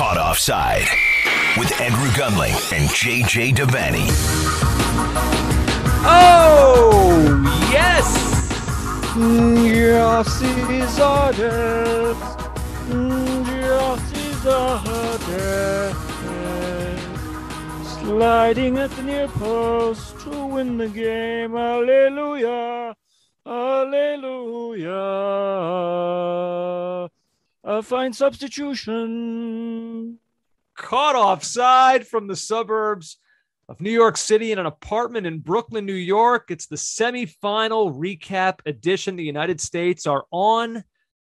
Caught 0.00 0.16
Offside 0.16 0.88
with 1.58 1.78
Andrew 1.78 2.08
Gunling 2.16 2.56
and 2.72 2.88
JJ 2.88 3.52
Devaney. 3.52 4.08
Oh, 6.06 7.44
yes! 7.70 8.08
Gyasi 9.12 10.54
Zardes. 10.96 12.16
Sliding 17.84 18.78
at 18.78 18.90
the 18.92 19.02
near 19.02 19.28
post 19.28 20.18
to 20.20 20.46
win 20.46 20.78
the 20.78 20.88
game. 20.88 21.52
Hallelujah. 21.52 22.96
Hallelujah. 23.44 23.90
A 27.62 27.82
fine 27.82 28.14
substitution. 28.14 30.18
Caught 30.76 31.14
offside 31.14 32.06
from 32.06 32.26
the 32.26 32.36
suburbs 32.36 33.18
of 33.68 33.82
New 33.82 33.90
York 33.90 34.16
City 34.16 34.50
in 34.50 34.58
an 34.58 34.64
apartment 34.64 35.26
in 35.26 35.40
Brooklyn, 35.40 35.84
New 35.84 35.92
York. 35.92 36.50
It's 36.50 36.66
the 36.66 36.76
semifinal 36.76 37.94
recap 37.94 38.60
edition. 38.64 39.16
The 39.16 39.24
United 39.24 39.60
States 39.60 40.06
are 40.06 40.24
on 40.30 40.84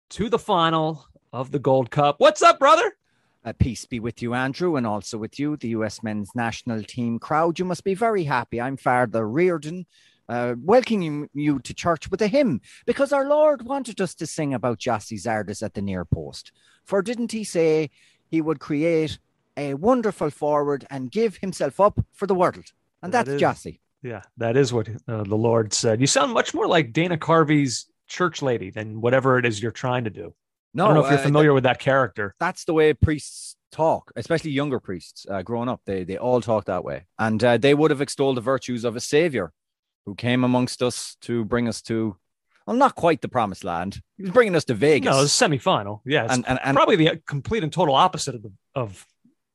to 0.09 0.29
the 0.29 0.37
final 0.37 1.05
of 1.31 1.51
the 1.51 1.59
Gold 1.59 1.91
Cup. 1.91 2.19
What's 2.19 2.41
up, 2.41 2.59
brother? 2.59 2.97
Uh, 3.45 3.53
peace 3.57 3.85
be 3.85 4.01
with 4.01 4.21
you, 4.21 4.33
Andrew, 4.33 4.75
and 4.75 4.85
also 4.85 5.17
with 5.17 5.39
you, 5.39 5.55
the 5.55 5.69
US 5.69 6.03
men's 6.03 6.31
national 6.35 6.83
team 6.83 7.19
crowd. 7.19 7.57
You 7.57 7.63
must 7.63 7.85
be 7.85 7.93
very 7.93 8.25
happy. 8.25 8.59
I'm 8.59 8.75
Father 8.75 9.25
Reardon, 9.25 9.85
uh, 10.29 10.55
welcoming 10.61 11.29
you 11.33 11.59
to 11.59 11.73
church 11.73 12.09
with 12.11 12.21
a 12.21 12.27
hymn 12.27 12.61
because 12.85 13.11
our 13.13 13.27
Lord 13.27 13.63
wanted 13.63 13.99
us 14.01 14.13
to 14.15 14.25
sing 14.27 14.53
about 14.53 14.79
Gyasi 14.79 15.17
Zardes 15.21 15.63
at 15.63 15.73
the 15.73 15.81
near 15.81 16.05
post. 16.05 16.51
For 16.83 17.01
didn't 17.01 17.31
he 17.31 17.43
say 17.43 17.89
he 18.29 18.41
would 18.41 18.59
create 18.59 19.19
a 19.55 19.73
wonderful 19.73 20.29
forward 20.29 20.85
and 20.89 21.11
give 21.11 21.37
himself 21.37 21.79
up 21.79 21.99
for 22.13 22.27
the 22.27 22.35
world? 22.35 22.71
And 23.01 23.13
That 23.13 23.25
that's 23.25 23.35
is- 23.35 23.41
Gyasi. 23.41 23.79
Yeah, 24.03 24.21
that 24.37 24.55
is 24.55 24.71
what 24.71 24.87
uh, 25.07 25.23
the 25.23 25.35
Lord 25.35 25.73
said. 25.73 25.99
You 25.99 26.07
sound 26.07 26.31
much 26.31 26.53
more 26.53 26.67
like 26.67 26.93
Dana 26.93 27.17
Carvey's 27.17 27.87
church 28.07 28.41
lady 28.43 28.69
than 28.69 29.01
whatever 29.01 29.39
it 29.39 29.45
is 29.45 29.61
you're 29.61 29.71
trying 29.71 30.03
to 30.03 30.11
do. 30.11 30.33
No, 30.73 30.85
I 30.85 30.87
don't 30.87 30.95
know 30.97 31.05
if 31.05 31.09
you're 31.09 31.19
uh, 31.19 31.23
familiar 31.23 31.53
with 31.53 31.63
that 31.63 31.79
character. 31.79 32.35
that's 32.39 32.63
the 32.65 32.73
way 32.73 32.93
priests 32.93 33.55
talk, 33.71 34.11
especially 34.15 34.51
younger 34.51 34.79
priests 34.79 35.25
uh, 35.29 35.41
growing 35.41 35.67
up. 35.67 35.81
They 35.85 36.03
they 36.03 36.15
all 36.17 36.41
talk 36.41 36.65
that 36.65 36.83
way, 36.83 37.05
and 37.17 37.43
uh, 37.43 37.57
they 37.57 37.73
would 37.73 37.89
have 37.89 37.99
extolled 37.99 38.37
the 38.37 38.41
virtues 38.41 38.83
of 38.85 38.95
a 38.95 38.99
savior 38.99 39.51
who 40.07 40.15
came 40.15 40.45
amongst 40.45 40.81
us 40.81 41.17
to 41.19 41.43
bring 41.43 41.67
us 41.67 41.81
to, 41.81 42.15
well, 42.65 42.77
not 42.77 42.95
quite 42.95 43.21
the 43.21 43.27
promised 43.27 43.65
land. 43.65 44.01
He 44.15 44.23
was 44.23 44.31
bringing 44.31 44.55
us 44.55 44.63
to 44.65 44.73
Vegas. 44.73 45.11
No, 45.11 45.21
it's 45.21 45.37
semifinal. 45.37 45.99
Yeah, 46.05 46.25
and, 46.29 46.45
and, 46.47 46.57
and 46.63 46.77
probably 46.77 46.95
the 46.95 47.21
complete 47.27 47.61
and 47.61 47.73
total 47.73 47.93
opposite 47.93 48.33
of 48.33 48.41
the, 48.41 48.53
of 48.73 49.05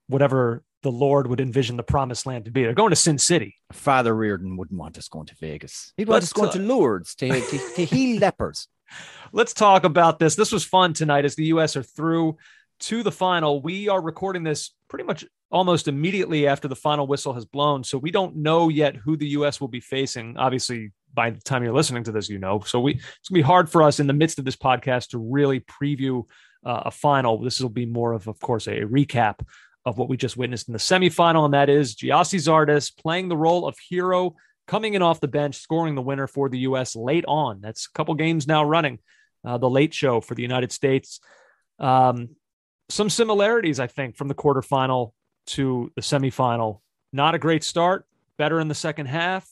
whatever 0.09 0.62
the 0.83 0.92
Lord 0.92 1.27
would 1.27 1.41
envision 1.41 1.78
the 1.78 1.83
promised 1.83 2.27
land 2.27 2.44
to 2.44 2.50
be. 2.50 2.64
They're 2.64 2.75
going 2.75 2.91
to 2.91 2.97
Sin 2.97 3.17
City. 3.17 3.56
Father 3.72 4.14
Reardon 4.14 4.59
wouldn't 4.59 4.78
want 4.78 4.98
us 4.98 5.09
going 5.09 5.27
to 5.27 5.34
Vegas. 5.36 5.94
He'd 5.97 6.06
want 6.06 6.22
Let's 6.22 6.34
going 6.34 6.50
to 6.50 6.59
Lourdes 6.59 7.14
to, 7.14 7.28
to, 7.28 7.59
to 7.77 7.84
heal 7.87 8.19
lepers. 8.20 8.69
Let's 9.33 9.55
talk 9.55 9.84
about 9.84 10.19
this. 10.19 10.34
This 10.34 10.53
was 10.53 10.64
fun 10.64 10.92
tonight 10.92 11.25
as 11.25 11.34
the 11.34 11.47
U.S. 11.47 11.77
are 11.77 11.83
through 11.83 12.37
to 12.83 13.02
the 13.02 13.12
final. 13.12 13.62
We 13.62 13.88
are 13.88 14.00
recording 14.00 14.42
this 14.42 14.70
pretty 14.88 15.05
much 15.05 15.25
almost 15.50 15.86
immediately 15.86 16.47
after 16.47 16.66
the 16.66 16.77
final 16.77 17.06
whistle 17.06 17.34
has 17.34 17.44
blown. 17.44 17.84
So 17.84 17.98
we 17.98 18.11
don't 18.11 18.36
know 18.36 18.69
yet 18.69 18.97
who 18.97 19.16
the 19.16 19.28
U.S. 19.28 19.61
will 19.61 19.69
be 19.69 19.80
facing. 19.80 20.36
Obviously, 20.36 20.92
by 21.14 21.30
the 21.30 21.41
time 21.41 21.62
you're 21.62 21.75
listening 21.75 22.05
to 22.05 22.12
this, 22.12 22.28
you 22.28 22.38
know. 22.38 22.60
So 22.60 22.80
we 22.80 22.94
it's 22.94 23.28
gonna 23.28 23.38
be 23.38 23.42
hard 23.42 23.70
for 23.70 23.83
us 23.83 24.00
in 24.00 24.06
the 24.06 24.12
midst 24.12 24.38
of 24.38 24.44
this 24.44 24.56
podcast 24.56 25.10
to 25.10 25.19
really 25.19 25.60
preview 25.60 26.25
uh, 26.64 26.83
a 26.86 26.91
final. 26.91 27.38
This 27.38 27.60
will 27.60 27.69
be 27.69 27.86
more 27.86 28.12
of, 28.12 28.27
of 28.27 28.41
course, 28.41 28.66
a 28.66 28.80
recap 28.80 29.41
of 29.84 29.98
what 29.98 30.08
we 30.08 30.16
just 30.16 30.36
witnessed 30.36 30.69
in 30.69 30.72
the 30.72 30.78
semifinal, 30.78 31.44
and 31.44 31.55
that 31.55 31.69
is 31.69 31.97
Gyasi 31.97 32.38
Zardes 32.38 32.97
playing 32.97 33.28
the 33.28 33.36
role 33.36 33.66
of 33.66 33.77
hero, 33.88 34.36
coming 34.69 34.94
in 34.94 35.03
off 35.03 35.20
the 35.20 35.28
bench, 35.28 35.56
scoring 35.56 35.97
the 35.97 36.03
winner 36.03 36.26
for 36.26 36.49
the 36.49 36.60
U.S. 36.60 36.94
late 36.94 37.25
on. 37.26 37.60
That's 37.60 37.87
a 37.87 37.97
couple 37.97 38.14
games 38.14 38.47
now 38.47 38.64
running. 38.64 38.99
Uh, 39.44 39.59
the 39.59 39.69
late 39.69 39.93
show 39.93 40.20
for 40.20 40.37
the 40.37 40.43
United 40.43 40.70
States. 40.70 41.19
Um, 41.81 42.37
some 42.88 43.10
similarities, 43.10 43.81
I 43.81 43.87
think, 43.87 44.16
from 44.16 44.28
the 44.28 44.34
quarterfinal 44.34 45.12
to 45.47 45.91
the 45.97 46.03
semifinal. 46.03 46.81
Not 47.12 47.34
a 47.34 47.38
great 47.38 47.65
start, 47.65 48.06
better 48.37 48.60
in 48.60 48.69
the 48.69 48.75
second 48.75 49.06
half, 49.06 49.48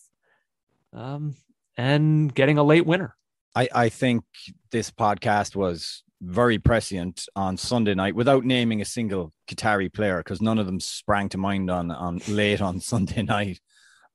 um, 0.92 1.34
and 1.76 2.34
getting 2.34 2.58
a 2.58 2.62
late 2.62 2.86
winner. 2.86 3.16
I, 3.54 3.68
I 3.74 3.88
think 3.88 4.24
this 4.70 4.90
podcast 4.90 5.56
was 5.56 6.02
very 6.22 6.58
prescient 6.58 7.26
on 7.34 7.56
Sunday 7.56 7.94
night 7.94 8.14
without 8.14 8.44
naming 8.44 8.80
a 8.80 8.84
single 8.84 9.32
Qatari 9.48 9.92
player 9.92 10.18
because 10.18 10.42
none 10.42 10.58
of 10.58 10.66
them 10.66 10.80
sprang 10.80 11.28
to 11.30 11.38
mind 11.38 11.70
on, 11.70 11.90
on 11.90 12.20
late 12.28 12.60
on 12.60 12.80
Sunday 12.92 13.22
night. 13.22 13.60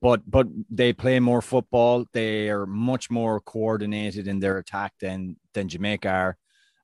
But 0.02 0.30
but 0.30 0.48
they 0.70 0.94
play 0.94 1.20
more 1.20 1.42
football. 1.42 2.06
They 2.14 2.50
are 2.50 2.66
much 2.66 3.10
more 3.10 3.40
coordinated 3.40 4.28
in 4.28 4.40
their 4.40 4.58
attack 4.58 4.94
than 5.00 5.38
than 5.54 5.68
Jamaica 5.68 6.10
are. 6.10 6.38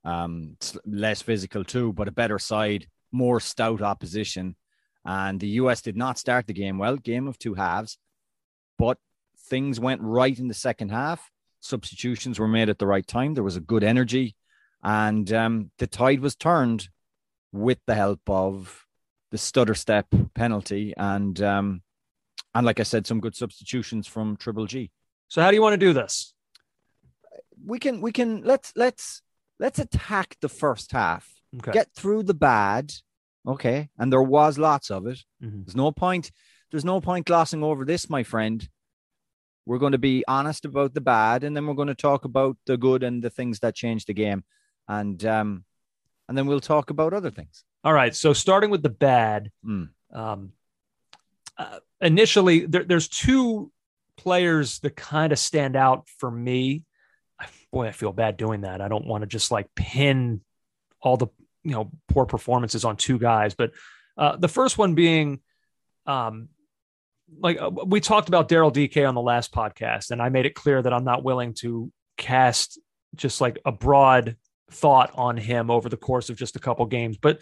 Um, 0.03 0.57
less 0.85 1.21
physical 1.21 1.63
too, 1.63 1.93
but 1.93 2.07
a 2.07 2.11
better 2.11 2.39
side, 2.39 2.87
more 3.11 3.39
stout 3.39 3.81
opposition. 3.81 4.55
And 5.05 5.39
the 5.39 5.49
US 5.61 5.81
did 5.81 5.95
not 5.97 6.17
start 6.17 6.47
the 6.47 6.53
game 6.53 6.77
well, 6.77 6.97
game 6.97 7.27
of 7.27 7.37
two 7.37 7.53
halves, 7.53 7.97
but 8.77 8.97
things 9.47 9.79
went 9.79 10.01
right 10.01 10.37
in 10.37 10.47
the 10.47 10.53
second 10.53 10.89
half 10.89 11.31
substitutions 11.61 12.39
were 12.39 12.47
made 12.47 12.69
at 12.69 12.79
the 12.79 12.87
right 12.87 13.07
time. 13.07 13.33
There 13.33 13.43
was 13.43 13.55
a 13.55 13.61
good 13.61 13.83
energy, 13.83 14.35
and 14.83 15.31
um, 15.31 15.71
the 15.77 15.87
tide 15.87 16.19
was 16.19 16.35
turned 16.35 16.89
with 17.51 17.79
the 17.85 17.95
help 17.95 18.21
of 18.27 18.85
the 19.31 19.37
stutter 19.37 19.75
step 19.75 20.07
penalty 20.33 20.93
and 20.97 21.41
um, 21.41 21.81
and 22.53 22.65
like 22.65 22.81
I 22.81 22.83
said, 22.83 23.07
some 23.07 23.21
good 23.21 23.35
substitutions 23.35 24.07
from 24.07 24.35
Triple 24.35 24.65
G. 24.65 24.91
So, 25.29 25.41
how 25.41 25.49
do 25.49 25.55
you 25.55 25.61
want 25.61 25.73
to 25.73 25.77
do 25.85 25.93
this? 25.93 26.33
We 27.65 27.79
can 27.79 28.01
we 28.01 28.11
can 28.11 28.43
let's 28.43 28.73
let's 28.75 29.21
let's 29.61 29.79
attack 29.79 30.35
the 30.41 30.49
first 30.49 30.91
half, 30.91 31.23
Okay. 31.59 31.71
get 31.71 31.87
through 31.93 32.23
the 32.23 32.33
bad, 32.33 32.91
okay, 33.47 33.89
and 33.97 34.11
there 34.11 34.21
was 34.37 34.57
lots 34.57 34.89
of 34.91 35.05
it. 35.07 35.19
Mhm. 35.41 35.65
There's 35.65 35.75
no 35.75 35.91
point. 35.91 36.31
There's 36.71 36.85
no 36.85 36.99
point 37.01 37.25
glossing 37.27 37.63
over 37.63 37.85
this, 37.85 38.09
my 38.09 38.23
friend. 38.23 38.67
We're 39.65 39.77
going 39.83 39.91
to 39.91 39.97
be 40.11 40.23
honest 40.27 40.65
about 40.65 40.93
the 40.93 41.01
bad, 41.01 41.43
and 41.43 41.55
then 41.55 41.65
we're 41.67 41.75
going 41.81 41.95
to 41.95 42.03
talk 42.09 42.25
about 42.25 42.57
the 42.65 42.77
good 42.77 43.03
and 43.03 43.23
the 43.23 43.29
things 43.29 43.59
that 43.59 43.75
changed 43.75 44.07
the 44.07 44.13
game, 44.13 44.43
and 44.87 45.23
um, 45.25 45.65
and 46.27 46.37
then 46.37 46.47
we'll 46.47 46.59
talk 46.73 46.89
about 46.89 47.13
other 47.13 47.29
things. 47.31 47.63
All 47.83 47.93
right. 47.93 48.15
So, 48.15 48.33
starting 48.33 48.69
with 48.71 48.83
the 48.83 48.89
bad, 49.09 49.51
Mm. 49.65 49.89
um, 50.13 50.53
uh, 51.57 51.79
initially, 51.99 52.65
there, 52.65 52.83
there's 52.85 53.07
two 53.09 53.71
players 54.17 54.79
that 54.79 54.95
kind 54.95 55.31
of 55.33 55.39
stand 55.39 55.75
out 55.75 56.07
for 56.19 56.31
me. 56.31 56.83
Boy, 57.71 57.87
I 57.87 57.91
feel 57.91 58.11
bad 58.11 58.37
doing 58.37 58.61
that. 58.61 58.81
I 58.81 58.87
don't 58.87 59.07
want 59.07 59.21
to 59.21 59.27
just 59.27 59.51
like 59.51 59.73
pin 59.75 60.41
all 61.01 61.17
the 61.17 61.27
you 61.63 61.71
know 61.71 61.91
poor 62.09 62.25
performances 62.25 62.85
on 62.85 62.97
two 62.97 63.17
guys, 63.17 63.53
but 63.53 63.71
uh, 64.17 64.35
the 64.35 64.47
first 64.47 64.77
one 64.77 64.93
being, 64.93 65.39
um, 66.05 66.49
like 67.39 67.61
uh, 67.61 67.69
we 67.69 68.01
talked 68.01 68.27
about 68.27 68.49
Daryl 68.49 68.73
Dike 68.73 69.05
on 69.05 69.15
the 69.15 69.21
last 69.21 69.53
podcast, 69.53 70.11
and 70.11 70.21
I 70.21 70.29
made 70.29 70.45
it 70.45 70.55
clear 70.55 70.81
that 70.81 70.93
I'm 70.93 71.05
not 71.05 71.23
willing 71.23 71.53
to 71.55 71.91
cast 72.17 72.79
just 73.15 73.41
like 73.41 73.59
a 73.65 73.71
broad 73.71 74.35
thought 74.69 75.11
on 75.15 75.37
him 75.37 75.69
over 75.69 75.89
the 75.89 75.97
course 75.97 76.29
of 76.29 76.37
just 76.37 76.55
a 76.55 76.59
couple 76.59 76.85
games, 76.85 77.17
but 77.17 77.39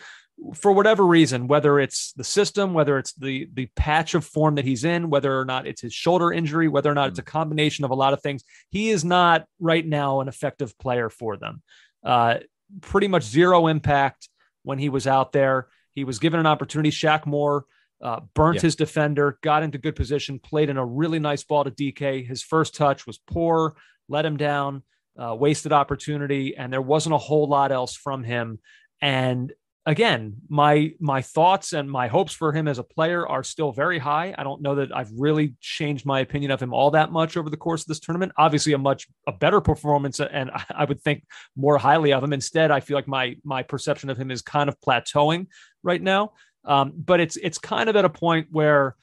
for 0.55 0.71
whatever 0.71 1.05
reason, 1.05 1.47
whether 1.47 1.79
it's 1.79 2.13
the 2.13 2.23
system, 2.23 2.73
whether 2.73 2.97
it's 2.97 3.13
the 3.13 3.49
the 3.53 3.67
patch 3.75 4.13
of 4.13 4.25
form 4.25 4.55
that 4.55 4.65
he's 4.65 4.83
in, 4.83 5.09
whether 5.09 5.39
or 5.39 5.45
not 5.45 5.67
it's 5.67 5.81
his 5.81 5.93
shoulder 5.93 6.31
injury, 6.31 6.67
whether 6.67 6.91
or 6.91 6.95
not 6.95 7.09
it's 7.09 7.19
a 7.19 7.23
combination 7.23 7.85
of 7.85 7.91
a 7.91 7.95
lot 7.95 8.13
of 8.13 8.21
things, 8.21 8.43
he 8.69 8.89
is 8.89 9.03
not 9.03 9.45
right 9.59 9.85
now 9.85 10.21
an 10.21 10.27
effective 10.27 10.77
player 10.77 11.09
for 11.09 11.37
them. 11.37 11.61
Uh, 12.03 12.37
pretty 12.81 13.07
much 13.07 13.23
zero 13.23 13.67
impact 13.67 14.29
when 14.63 14.79
he 14.79 14.89
was 14.89 15.07
out 15.07 15.31
there. 15.31 15.67
He 15.93 16.03
was 16.03 16.19
given 16.19 16.39
an 16.39 16.45
opportunity. 16.45 16.91
Shaq 16.91 17.25
Moore 17.25 17.65
uh, 18.01 18.21
burnt 18.33 18.55
Yeah. 18.55 18.61
his 18.61 18.75
defender, 18.75 19.37
got 19.41 19.63
into 19.63 19.77
good 19.77 19.95
position, 19.95 20.39
played 20.39 20.69
in 20.69 20.77
a 20.77 20.85
really 20.85 21.19
nice 21.19 21.43
ball 21.43 21.65
to 21.65 21.71
Dike. 21.71 22.25
His 22.25 22.41
first 22.41 22.75
touch 22.75 23.05
was 23.05 23.17
poor, 23.17 23.75
let 24.07 24.25
him 24.25 24.37
down, 24.37 24.83
uh, 25.17 25.35
wasted 25.35 25.73
opportunity, 25.73 26.55
and 26.55 26.71
there 26.71 26.81
wasn't 26.81 27.15
a 27.15 27.17
whole 27.17 27.47
lot 27.47 27.71
else 27.73 27.95
from 27.95 28.23
him. 28.23 28.59
And 29.01 29.51
again, 29.89 30.35
my 30.49 30.93
my 30.99 31.23
thoughts 31.23 31.73
and 31.73 31.89
my 31.89 32.07
hopes 32.07 32.31
for 32.31 32.53
him 32.53 32.67
as 32.67 32.77
a 32.77 32.83
player 32.83 33.27
are 33.27 33.43
still 33.43 33.71
very 33.71 33.97
high. 33.97 34.35
I 34.37 34.43
don't 34.43 34.61
know 34.61 34.75
that 34.75 34.95
I've 34.95 35.11
really 35.17 35.55
changed 35.61 36.05
my 36.05 36.19
opinion 36.19 36.51
of 36.51 36.61
him 36.61 36.75
all 36.75 36.91
that 36.91 37.11
much 37.11 37.35
over 37.35 37.49
the 37.49 37.57
course 37.57 37.81
of 37.81 37.87
this 37.87 37.99
tournament. 37.99 38.31
Obviously, 38.37 38.73
a 38.73 38.77
much 38.77 39.07
a 39.27 39.31
better 39.31 39.59
performance, 39.59 40.19
and 40.19 40.51
I 40.69 40.85
would 40.85 41.01
think 41.01 41.23
more 41.55 41.79
highly 41.79 42.13
of 42.13 42.23
him. 42.23 42.33
Instead, 42.33 42.69
I 42.69 42.81
feel 42.81 42.95
like 42.95 43.07
my 43.07 43.35
my 43.43 43.63
perception 43.63 44.11
of 44.11 44.17
him 44.17 44.29
is 44.29 44.43
kind 44.43 44.69
of 44.69 44.79
plateauing 44.79 45.47
right 45.81 46.01
now. 46.01 46.33
Um, 46.65 46.93
but 46.95 47.19
it's 47.19 47.35
it's 47.37 47.57
kind 47.57 47.89
of 47.89 47.95
at 47.95 48.05
a 48.05 48.09
point 48.09 48.49
where 48.51 48.95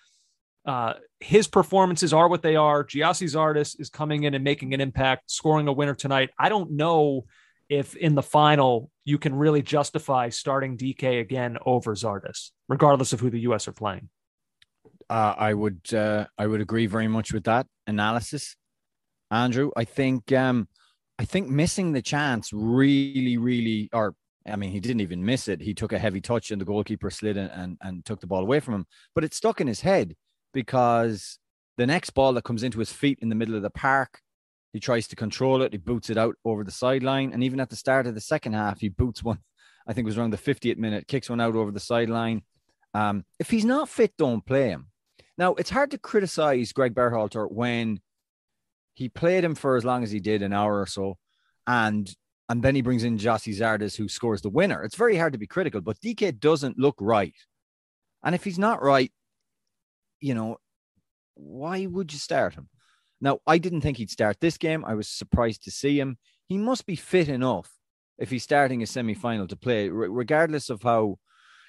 uh, 0.66 0.94
his 1.18 1.48
performances 1.48 2.12
are 2.12 2.28
what 2.28 2.42
they 2.42 2.54
are. 2.54 2.84
Gyasi 2.84 3.26
Zardes 3.26 3.74
is 3.80 3.90
coming 3.90 4.22
in 4.22 4.34
and 4.34 4.44
making 4.44 4.72
an 4.72 4.80
impact, 4.80 5.32
scoring 5.32 5.66
a 5.66 5.72
winner 5.72 5.94
tonight. 5.94 6.30
I 6.38 6.48
don't 6.48 6.72
know 6.72 7.24
if 7.68 7.96
in 7.96 8.14
the 8.14 8.22
final 8.22 8.90
you 9.04 9.18
can 9.18 9.34
really 9.34 9.62
justify 9.62 10.28
starting 10.28 10.76
Dike 10.76 11.02
again 11.02 11.58
over 11.64 11.94
Zardes, 11.94 12.50
regardless 12.68 13.12
of 13.12 13.20
who 13.20 13.30
the 13.30 13.40
US 13.40 13.68
are 13.68 13.72
playing. 13.72 14.08
Uh, 15.08 15.34
I 15.36 15.54
would 15.54 15.92
uh, 15.94 16.26
I 16.36 16.46
would 16.46 16.60
agree 16.60 16.86
very 16.86 17.08
much 17.08 17.32
with 17.32 17.44
that 17.44 17.66
analysis, 17.86 18.56
Andrew. 19.30 19.70
I 19.76 19.84
think 19.84 20.32
um, 20.32 20.68
I 21.18 21.24
think 21.24 21.48
missing 21.48 21.92
the 21.92 22.02
chance 22.02 22.52
really, 22.52 23.36
really, 23.36 23.88
or 23.92 24.14
I 24.48 24.56
mean, 24.56 24.70
he 24.70 24.80
didn't 24.80 25.00
even 25.00 25.24
miss 25.24 25.48
it. 25.48 25.60
He 25.60 25.74
took 25.74 25.92
a 25.92 25.98
heavy 25.98 26.20
touch 26.20 26.50
and 26.50 26.60
the 26.60 26.64
goalkeeper 26.64 27.10
slid 27.10 27.36
and, 27.36 27.50
and, 27.52 27.78
and 27.80 28.04
took 28.04 28.20
the 28.20 28.26
ball 28.26 28.42
away 28.42 28.60
from 28.60 28.74
him. 28.74 28.86
But 29.14 29.24
it 29.24 29.34
stuck 29.34 29.60
in 29.60 29.66
his 29.66 29.80
head 29.80 30.14
because 30.52 31.38
the 31.76 31.86
next 31.86 32.10
ball 32.10 32.32
that 32.34 32.44
comes 32.44 32.62
into 32.62 32.78
his 32.78 32.92
feet 32.92 33.18
in 33.20 33.28
the 33.28 33.34
middle 33.34 33.56
of 33.56 33.62
the 33.62 33.70
park, 33.70 34.20
he 34.76 34.80
tries 34.80 35.08
to 35.08 35.16
control 35.16 35.62
it. 35.62 35.72
He 35.72 35.78
boots 35.78 36.10
it 36.10 36.18
out 36.18 36.36
over 36.44 36.62
the 36.62 36.70
sideline. 36.70 37.32
And 37.32 37.42
even 37.42 37.60
at 37.60 37.70
the 37.70 37.76
start 37.76 38.06
of 38.06 38.14
the 38.14 38.20
second 38.20 38.52
half, 38.52 38.78
he 38.78 38.90
boots 38.90 39.24
one, 39.24 39.38
I 39.86 39.94
think 39.94 40.04
it 40.04 40.10
was 40.10 40.18
around 40.18 40.34
the 40.34 40.36
50th 40.36 40.76
minute, 40.76 41.08
kicks 41.08 41.30
one 41.30 41.40
out 41.40 41.56
over 41.56 41.70
the 41.70 41.80
sideline. 41.80 42.42
Um, 42.92 43.24
if 43.38 43.48
he's 43.48 43.64
not 43.64 43.88
fit, 43.88 44.12
don't 44.18 44.44
play 44.44 44.68
him. 44.68 44.88
Now, 45.38 45.54
it's 45.54 45.70
hard 45.70 45.92
to 45.92 45.98
criticize 45.98 46.72
Greg 46.72 46.94
Berhalter 46.94 47.50
when 47.50 48.00
he 48.92 49.08
played 49.08 49.44
him 49.44 49.54
for 49.54 49.76
as 49.76 49.84
long 49.84 50.02
as 50.02 50.10
he 50.10 50.20
did, 50.20 50.42
an 50.42 50.52
hour 50.52 50.78
or 50.78 50.86
so, 50.86 51.16
and 51.66 52.14
and 52.48 52.62
then 52.62 52.74
he 52.74 52.82
brings 52.82 53.02
in 53.02 53.18
Gyasi 53.18 53.58
Zardes, 53.58 53.96
who 53.96 54.08
scores 54.08 54.40
the 54.40 54.50
winner. 54.50 54.84
It's 54.84 54.94
very 54.94 55.16
hard 55.16 55.32
to 55.32 55.38
be 55.38 55.48
critical, 55.48 55.80
but 55.80 56.00
Dike 56.00 56.38
doesn't 56.38 56.78
look 56.78 56.96
right. 57.00 57.34
And 58.22 58.34
if 58.34 58.44
he's 58.44 58.58
not 58.58 58.82
right, 58.82 59.12
you 60.20 60.34
know, 60.34 60.58
why 61.34 61.86
would 61.86 62.12
you 62.12 62.18
start 62.18 62.54
him? 62.54 62.68
Now, 63.20 63.38
I 63.46 63.58
didn't 63.58 63.80
think 63.80 63.96
he'd 63.96 64.10
start 64.10 64.40
this 64.40 64.58
game. 64.58 64.84
I 64.84 64.94
was 64.94 65.08
surprised 65.08 65.64
to 65.64 65.70
see 65.70 65.98
him. 65.98 66.18
He 66.48 66.58
must 66.58 66.86
be 66.86 66.96
fit 66.96 67.28
enough 67.28 67.70
if 68.18 68.30
he's 68.30 68.44
starting 68.44 68.82
a 68.82 68.86
semi 68.86 69.14
final 69.14 69.46
to 69.48 69.56
play, 69.56 69.88
regardless 69.88 70.70
of 70.70 70.82
how, 70.82 71.18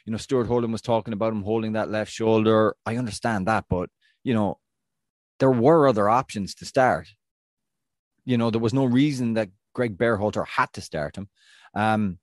you 0.06 0.12
know, 0.12 0.18
Stuart 0.18 0.48
Holden 0.48 0.72
was 0.72 0.82
talking 0.82 1.14
about 1.14 1.34
him 1.34 1.44
holding 1.44 1.74
that 1.74 1.90
left 1.90 2.12
shoulder. 2.12 2.76
I 2.86 2.98
understand 2.98 3.48
that, 3.48 3.66
but, 3.70 3.90
you 4.24 4.34
know, 4.34 4.60
there 5.40 5.52
were 5.52 5.88
other 5.88 6.10
options 6.10 6.56
to 6.56 6.66
start. 6.66 7.08
You 8.26 8.38
know, 8.38 8.50
there 8.50 8.62
was 8.62 8.74
no 8.74 8.86
reason 8.86 9.34
that 9.36 9.50
Greg 9.74 9.98
Berhalter 9.98 10.46
had 10.46 10.72
to 10.74 10.82
start 10.82 11.18
him. 11.18 11.30
Um, 11.74 12.20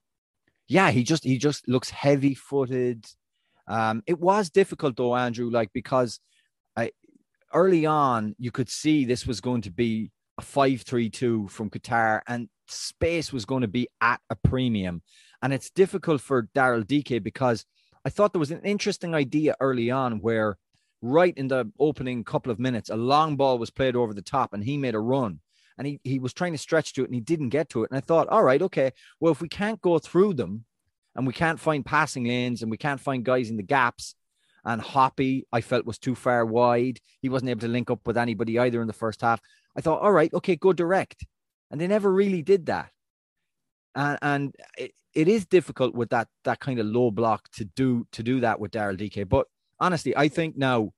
yeah, 0.68 0.90
he 0.90 1.02
just 1.02 1.24
he 1.24 1.38
just 1.38 1.68
looks 1.68 1.90
heavy 1.90 2.34
footed. 2.34 3.06
Um, 3.68 4.02
it 4.06 4.18
was 4.18 4.50
difficult 4.50 4.96
though, 4.96 5.16
Andrew, 5.16 5.50
like 5.50 5.70
because 5.72 6.20
early 7.54 7.86
on 7.86 8.34
you 8.38 8.50
could 8.50 8.68
see 8.68 9.04
this 9.04 9.26
was 9.26 9.40
going 9.40 9.62
to 9.62 9.70
be 9.70 10.10
a 10.38 10.42
5-3-2 10.42 11.48
from 11.48 11.70
Qatar 11.70 12.20
and 12.26 12.48
space 12.68 13.32
was 13.32 13.44
going 13.44 13.62
to 13.62 13.68
be 13.68 13.88
at 14.00 14.20
a 14.30 14.36
premium. 14.36 15.02
And 15.42 15.52
it's 15.52 15.70
difficult 15.70 16.20
for 16.20 16.48
Daryl 16.54 16.86
Dike 16.86 17.22
because 17.22 17.64
I 18.04 18.10
thought 18.10 18.32
there 18.32 18.40
was 18.40 18.50
an 18.50 18.62
interesting 18.62 19.14
idea 19.14 19.56
early 19.60 19.90
on 19.90 20.20
where 20.20 20.56
right 21.02 21.36
in 21.36 21.48
the 21.48 21.70
opening 21.78 22.24
couple 22.24 22.50
of 22.50 22.58
minutes, 22.58 22.90
a 22.90 22.96
long 22.96 23.36
ball 23.36 23.58
was 23.58 23.70
played 23.70 23.96
over 23.96 24.14
the 24.14 24.22
top 24.22 24.52
and 24.52 24.64
he 24.64 24.76
made 24.76 24.94
a 24.94 25.00
run 25.00 25.40
and 25.76 25.86
he, 25.86 26.00
he 26.02 26.18
was 26.18 26.32
trying 26.32 26.52
to 26.52 26.58
stretch 26.58 26.94
to 26.94 27.02
it 27.02 27.06
and 27.06 27.14
he 27.14 27.20
didn't 27.20 27.50
get 27.50 27.68
to 27.70 27.84
it. 27.84 27.90
And 27.90 27.98
I 27.98 28.00
thought, 28.00 28.28
all 28.28 28.42
right, 28.42 28.62
okay, 28.62 28.92
well, 29.20 29.32
if 29.32 29.40
we 29.40 29.48
can't 29.48 29.80
go 29.80 29.98
through 29.98 30.34
them 30.34 30.64
and 31.14 31.26
we 31.26 31.32
can't 31.32 31.60
find 31.60 31.84
passing 31.84 32.24
lanes 32.24 32.62
and 32.62 32.70
we 32.70 32.76
can't 32.76 33.00
find 33.00 33.24
guys 33.24 33.50
in 33.50 33.56
the 33.56 33.62
gaps, 33.62 34.14
and 34.64 34.80
Hoppe, 34.80 35.42
I 35.52 35.60
felt 35.60 35.86
was 35.86 35.98
too 35.98 36.14
far 36.14 36.44
wide. 36.46 37.00
He 37.20 37.28
wasn't 37.28 37.50
able 37.50 37.60
to 37.60 37.68
link 37.68 37.90
up 37.90 38.06
with 38.06 38.16
anybody 38.16 38.58
either 38.58 38.80
in 38.80 38.86
the 38.86 38.92
first 38.92 39.20
half. 39.20 39.40
I 39.76 39.80
thought, 39.80 40.00
all 40.00 40.12
right, 40.12 40.32
okay, 40.32 40.56
go 40.56 40.72
direct. 40.72 41.26
And 41.70 41.80
they 41.80 41.86
never 41.86 42.12
really 42.12 42.42
did 42.42 42.66
that. 42.66 42.90
And, 43.94 44.18
and 44.22 44.54
it, 44.78 44.92
it 45.14 45.28
is 45.28 45.46
difficult 45.46 45.94
with 45.94 46.10
that 46.10 46.28
that 46.44 46.60
kind 46.60 46.80
of 46.80 46.86
low 46.86 47.10
block 47.10 47.48
to 47.52 47.64
do 47.64 48.06
to 48.12 48.22
do 48.22 48.40
that 48.40 48.58
with 48.58 48.72
Daryl 48.72 48.96
Dike. 48.96 49.28
But 49.28 49.46
honestly, 49.78 50.16
I 50.16 50.28
think 50.28 50.56
now 50.56 50.92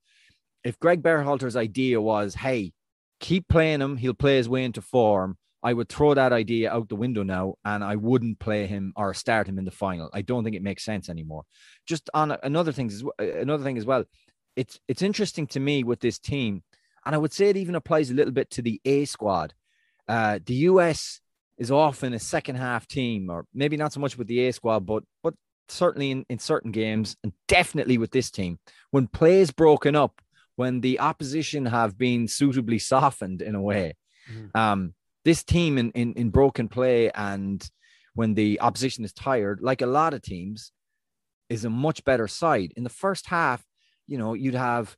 if 0.64 0.78
Greg 0.78 1.02
Berhalter's 1.02 1.56
idea 1.56 2.00
was, 2.00 2.34
hey, 2.34 2.72
keep 3.20 3.48
playing 3.48 3.80
him. 3.80 3.96
He'll 3.96 4.14
play 4.14 4.36
his 4.36 4.48
way 4.48 4.64
into 4.64 4.80
form. 4.80 5.36
I 5.66 5.72
would 5.72 5.88
throw 5.88 6.14
that 6.14 6.32
idea 6.32 6.70
out 6.70 6.88
the 6.88 6.94
window 6.94 7.24
now, 7.24 7.56
and 7.64 7.82
I 7.82 7.96
wouldn't 7.96 8.38
play 8.38 8.68
him 8.68 8.92
or 8.94 9.12
start 9.14 9.48
him 9.48 9.58
in 9.58 9.64
the 9.64 9.72
final. 9.72 10.08
I 10.14 10.22
don't 10.22 10.44
think 10.44 10.54
it 10.54 10.62
makes 10.62 10.84
sense 10.84 11.08
anymore. 11.08 11.42
Just 11.86 12.08
on 12.14 12.36
another 12.44 12.70
thing, 12.70 12.88
another 13.18 13.64
thing 13.64 13.76
as 13.76 13.84
well. 13.84 14.04
It's 14.54 14.78
it's 14.86 15.02
interesting 15.02 15.48
to 15.48 15.58
me 15.58 15.82
with 15.82 15.98
this 15.98 16.20
team, 16.20 16.62
and 17.04 17.16
I 17.16 17.18
would 17.18 17.32
say 17.32 17.48
it 17.48 17.56
even 17.56 17.74
applies 17.74 18.12
a 18.12 18.14
little 18.14 18.32
bit 18.32 18.48
to 18.50 18.62
the 18.62 18.80
A 18.84 19.06
squad. 19.06 19.54
Uh, 20.06 20.38
the 20.46 20.54
US 20.70 21.20
is 21.58 21.72
often 21.72 22.14
a 22.14 22.20
second 22.20 22.54
half 22.54 22.86
team, 22.86 23.28
or 23.28 23.44
maybe 23.52 23.76
not 23.76 23.92
so 23.92 23.98
much 23.98 24.16
with 24.16 24.28
the 24.28 24.46
A 24.46 24.52
squad, 24.52 24.86
but 24.86 25.02
but 25.24 25.34
certainly 25.68 26.12
in, 26.12 26.24
in 26.30 26.38
certain 26.38 26.70
games, 26.70 27.16
and 27.24 27.32
definitely 27.48 27.98
with 27.98 28.12
this 28.12 28.30
team, 28.30 28.60
when 28.92 29.08
play 29.08 29.40
is 29.40 29.50
broken 29.50 29.96
up 29.96 30.20
when 30.54 30.80
the 30.80 31.00
opposition 31.00 31.66
have 31.66 31.98
been 31.98 32.28
suitably 32.28 32.78
softened 32.78 33.42
in 33.42 33.54
a 33.54 33.60
way. 33.60 33.94
Mm-hmm. 34.32 34.58
Um, 34.58 34.94
this 35.26 35.42
team 35.42 35.76
in, 35.76 35.90
in, 35.90 36.14
in 36.14 36.30
broken 36.30 36.68
play 36.68 37.10
and 37.10 37.68
when 38.14 38.34
the 38.34 38.60
opposition 38.60 39.04
is 39.04 39.12
tired, 39.12 39.58
like 39.60 39.82
a 39.82 39.86
lot 39.86 40.14
of 40.14 40.22
teams, 40.22 40.70
is 41.48 41.64
a 41.64 41.70
much 41.70 42.04
better 42.04 42.28
side. 42.28 42.72
In 42.76 42.84
the 42.84 42.90
first 42.90 43.26
half, 43.26 43.60
you 44.06 44.18
know, 44.18 44.34
you'd 44.34 44.54
have 44.54 44.96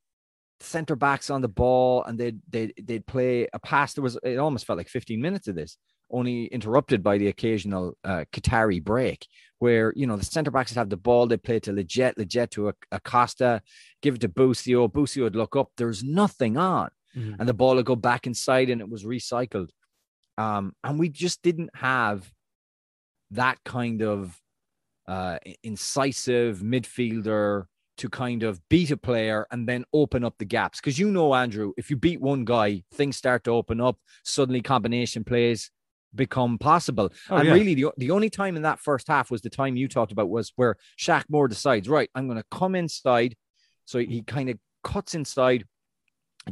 center 0.60 0.96
backs 0.96 1.30
on 1.30 1.40
the 1.40 1.48
ball 1.48 2.04
and 2.04 2.20
they'd, 2.20 2.40
they'd, 2.50 2.74
they'd 2.84 3.06
play 3.06 3.48
a 3.54 3.58
pass. 3.58 3.94
There 3.94 4.02
was, 4.02 4.18
it 4.22 4.36
almost 4.36 4.66
felt 4.66 4.76
like 4.76 4.88
15 4.88 5.18
minutes 5.18 5.48
of 5.48 5.54
this, 5.54 5.78
only 6.10 6.44
interrupted 6.44 7.02
by 7.02 7.16
the 7.16 7.28
occasional 7.28 7.94
uh, 8.04 8.24
Qatari 8.30 8.84
break 8.84 9.26
where 9.60 9.92
you 9.96 10.06
know 10.06 10.16
the 10.16 10.24
centre 10.24 10.52
backs 10.52 10.70
would 10.70 10.78
have 10.78 10.88
the 10.88 10.96
ball, 10.96 11.26
they 11.26 11.36
play 11.36 11.58
to 11.58 11.72
Lletget, 11.72 12.14
Lletget 12.14 12.50
to 12.50 12.72
Acosta, 12.92 13.60
give 14.02 14.14
it 14.14 14.20
to 14.20 14.28
Busio. 14.28 14.86
Busio 14.86 15.24
would 15.24 15.34
look 15.34 15.56
up, 15.56 15.70
there's 15.76 16.04
nothing 16.04 16.56
on, 16.56 16.90
mm-hmm. 17.16 17.34
and 17.40 17.48
the 17.48 17.54
ball 17.54 17.74
would 17.74 17.86
go 17.86 17.96
back 17.96 18.28
inside, 18.28 18.70
and 18.70 18.80
it 18.80 18.88
was 18.88 19.04
recycled. 19.04 19.70
Um, 20.38 20.72
and 20.82 20.98
we 20.98 21.10
just 21.10 21.42
didn't 21.42 21.70
have 21.74 22.32
that 23.32 23.58
kind 23.64 24.02
of 24.02 24.40
uh, 25.06 25.38
incisive 25.62 26.60
midfielder 26.60 27.64
to 27.98 28.08
kind 28.08 28.44
of 28.44 28.60
beat 28.68 28.92
a 28.92 28.96
player 28.96 29.46
and 29.50 29.68
then 29.68 29.84
open 29.92 30.24
up 30.24 30.36
the 30.38 30.44
gaps. 30.44 30.80
Because 30.80 30.98
you 30.98 31.10
know, 31.10 31.34
Andrew, 31.34 31.72
if 31.76 31.90
you 31.90 31.96
beat 31.96 32.20
one 32.20 32.44
guy, 32.44 32.84
things 32.94 33.16
start 33.16 33.44
to 33.44 33.50
open 33.50 33.80
up. 33.80 33.98
Suddenly, 34.24 34.62
combination 34.62 35.24
plays 35.24 35.70
become 36.14 36.58
possible. 36.58 37.12
Oh, 37.28 37.36
and 37.36 37.48
yeah. 37.48 37.54
really, 37.54 37.74
the, 37.74 37.86
the 37.96 38.12
only 38.12 38.30
time 38.30 38.56
in 38.56 38.62
that 38.62 38.78
first 38.78 39.08
half 39.08 39.30
was 39.30 39.42
the 39.42 39.50
time 39.50 39.76
you 39.76 39.88
talked 39.88 40.12
about 40.12 40.30
was 40.30 40.52
where 40.56 40.76
Shaq 40.98 41.24
Moore 41.28 41.48
decides, 41.48 41.88
right, 41.88 42.08
I'm 42.14 42.28
going 42.28 42.38
to 42.38 42.46
come 42.50 42.74
inside. 42.74 43.34
So 43.84 43.98
he 43.98 44.22
kind 44.22 44.48
of 44.48 44.58
cuts 44.84 45.14
inside, 45.14 45.64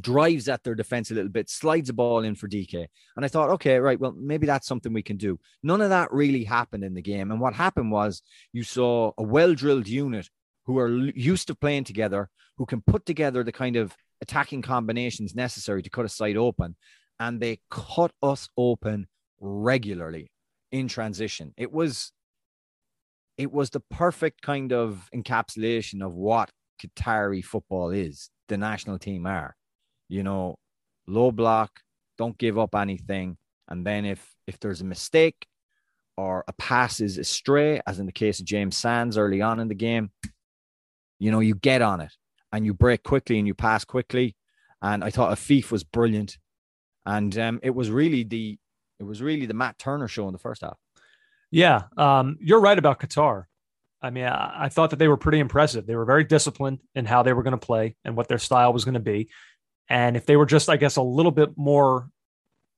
drives 0.01 0.49
at 0.49 0.63
their 0.63 0.75
defense 0.75 1.11
a 1.11 1.15
little 1.15 1.31
bit, 1.31 1.49
slides 1.49 1.89
the 1.89 1.93
ball 1.93 2.25
in 2.25 2.35
for 2.35 2.49
Dike. 2.49 2.75
And 2.75 3.25
I 3.25 3.29
thought, 3.29 3.51
okay, 3.51 3.79
right, 3.79 3.99
well, 3.99 4.15
maybe 4.17 4.47
that's 4.47 4.67
something 4.67 4.93
we 4.93 5.03
can 5.03 5.17
do. 5.17 5.39
None 5.63 5.81
of 5.81 5.91
that 5.91 6.13
really 6.13 6.45
happened 6.45 6.85
in 6.85 6.95
the 6.95 7.03
game. 7.03 7.31
And 7.31 7.41
what 7.41 7.55
happened 7.55 7.91
was 7.91 8.23
you 8.53 8.63
saw 8.63 9.13
a 9.19 9.23
well 9.23 9.55
drilled 9.55 9.89
unit 9.89 10.29
who 10.65 10.79
are 10.79 10.89
used 10.89 11.47
to 11.49 11.55
playing 11.55 11.85
together, 11.85 12.29
who 12.57 12.67
can 12.67 12.83
put 12.83 13.07
together 13.07 13.43
the 13.45 13.53
kind 13.53 13.77
of 13.77 13.97
attacking 14.21 14.63
combinations 14.63 15.35
necessary 15.35 15.83
to 15.83 15.91
cut 15.91 16.05
a 16.05 16.09
side 16.09 16.37
open. 16.37 16.77
And 17.19 17.41
they 17.41 17.61
cut 17.71 18.13
us 18.23 18.49
open 18.57 19.07
regularly 19.41 20.31
in 20.73 20.89
transition. 20.89 21.55
It 21.57 21.73
was 21.73 22.13
it 23.39 23.53
was 23.53 23.71
the 23.71 23.81
perfect 23.81 24.43
kind 24.43 24.73
of 24.73 25.11
encapsulation 25.15 26.05
of 26.05 26.15
what 26.15 26.51
Qatari 26.83 27.45
football 27.45 27.91
is, 27.91 28.31
the 28.49 28.57
national 28.57 28.99
team 28.99 29.27
are. 29.27 29.56
You 30.09 30.23
know, 30.23 30.59
low 31.07 31.31
block, 31.33 31.81
don't 32.19 32.39
give 32.39 32.59
up 32.59 32.75
anything. 32.75 33.37
And 33.69 33.87
then 33.87 34.05
if 34.05 34.35
if 34.47 34.61
there's 34.61 34.81
a 34.81 34.85
mistake 34.85 35.47
or 36.17 36.45
a 36.49 36.53
pass 36.53 37.01
is 37.01 37.19
astray, 37.19 37.81
as 37.87 37.99
in 37.99 38.07
the 38.07 38.13
case 38.13 38.41
of 38.41 38.47
James 38.47 38.77
Sands 38.77 39.19
early 39.19 39.43
on 39.43 39.61
in 39.61 39.69
the 39.69 39.75
game, 39.75 40.11
you 41.19 41.31
know, 41.31 41.41
you 41.41 41.55
get 41.55 41.83
on 41.83 42.01
it 42.01 42.13
and 42.53 42.65
you 42.65 42.73
break 42.73 43.03
quickly 43.03 43.39
and 43.39 43.47
you 43.47 43.55
pass 43.55 43.85
quickly. 43.85 44.37
And 44.83 45.03
I 45.03 45.11
thought 45.11 45.37
Afif 45.37 45.71
was 45.71 45.85
brilliant. 45.85 46.39
And 47.05 47.37
um, 47.39 47.61
it 47.63 47.75
was 47.75 47.91
really 47.91 48.25
the 48.25 48.59
it 48.99 49.05
was 49.05 49.21
really 49.21 49.47
the 49.47 49.55
Matt 49.55 49.79
Turner 49.79 50.09
show 50.09 50.27
in 50.27 50.33
the 50.33 50.39
first 50.39 50.63
half. 50.63 50.79
Yeah, 51.51 51.83
um, 51.97 52.39
you're 52.41 52.61
right 52.61 52.79
about 52.79 53.01
Qatar. 53.01 53.45
I 54.03 54.11
mean, 54.11 54.25
I, 54.25 54.65
I, 54.65 54.69
thought 54.69 54.91
that 54.91 54.99
they 54.99 55.09
were 55.09 55.17
pretty 55.17 55.39
impressive. 55.39 55.87
They 55.87 55.97
were 55.97 56.05
very 56.05 56.25
disciplined 56.25 56.81
in 56.95 57.07
how 57.07 57.23
they 57.23 57.33
were 57.33 57.43
going 57.43 57.59
to 57.59 57.67
play 57.67 57.97
and 58.05 58.17
what 58.17 58.29
their 58.29 58.39
style 58.39 58.73
was 58.73 58.85
going 58.85 58.95
to 58.95 59.01
be. 59.01 59.31
And 59.89 60.17
if 60.17 60.27
they 60.27 60.37
were 60.37 60.47
just, 60.47 60.69
I 60.69 60.77
guess, 60.77 60.97
a 60.97 61.03
little 61.03 61.33
bit 61.33 61.57
more, 61.57 62.11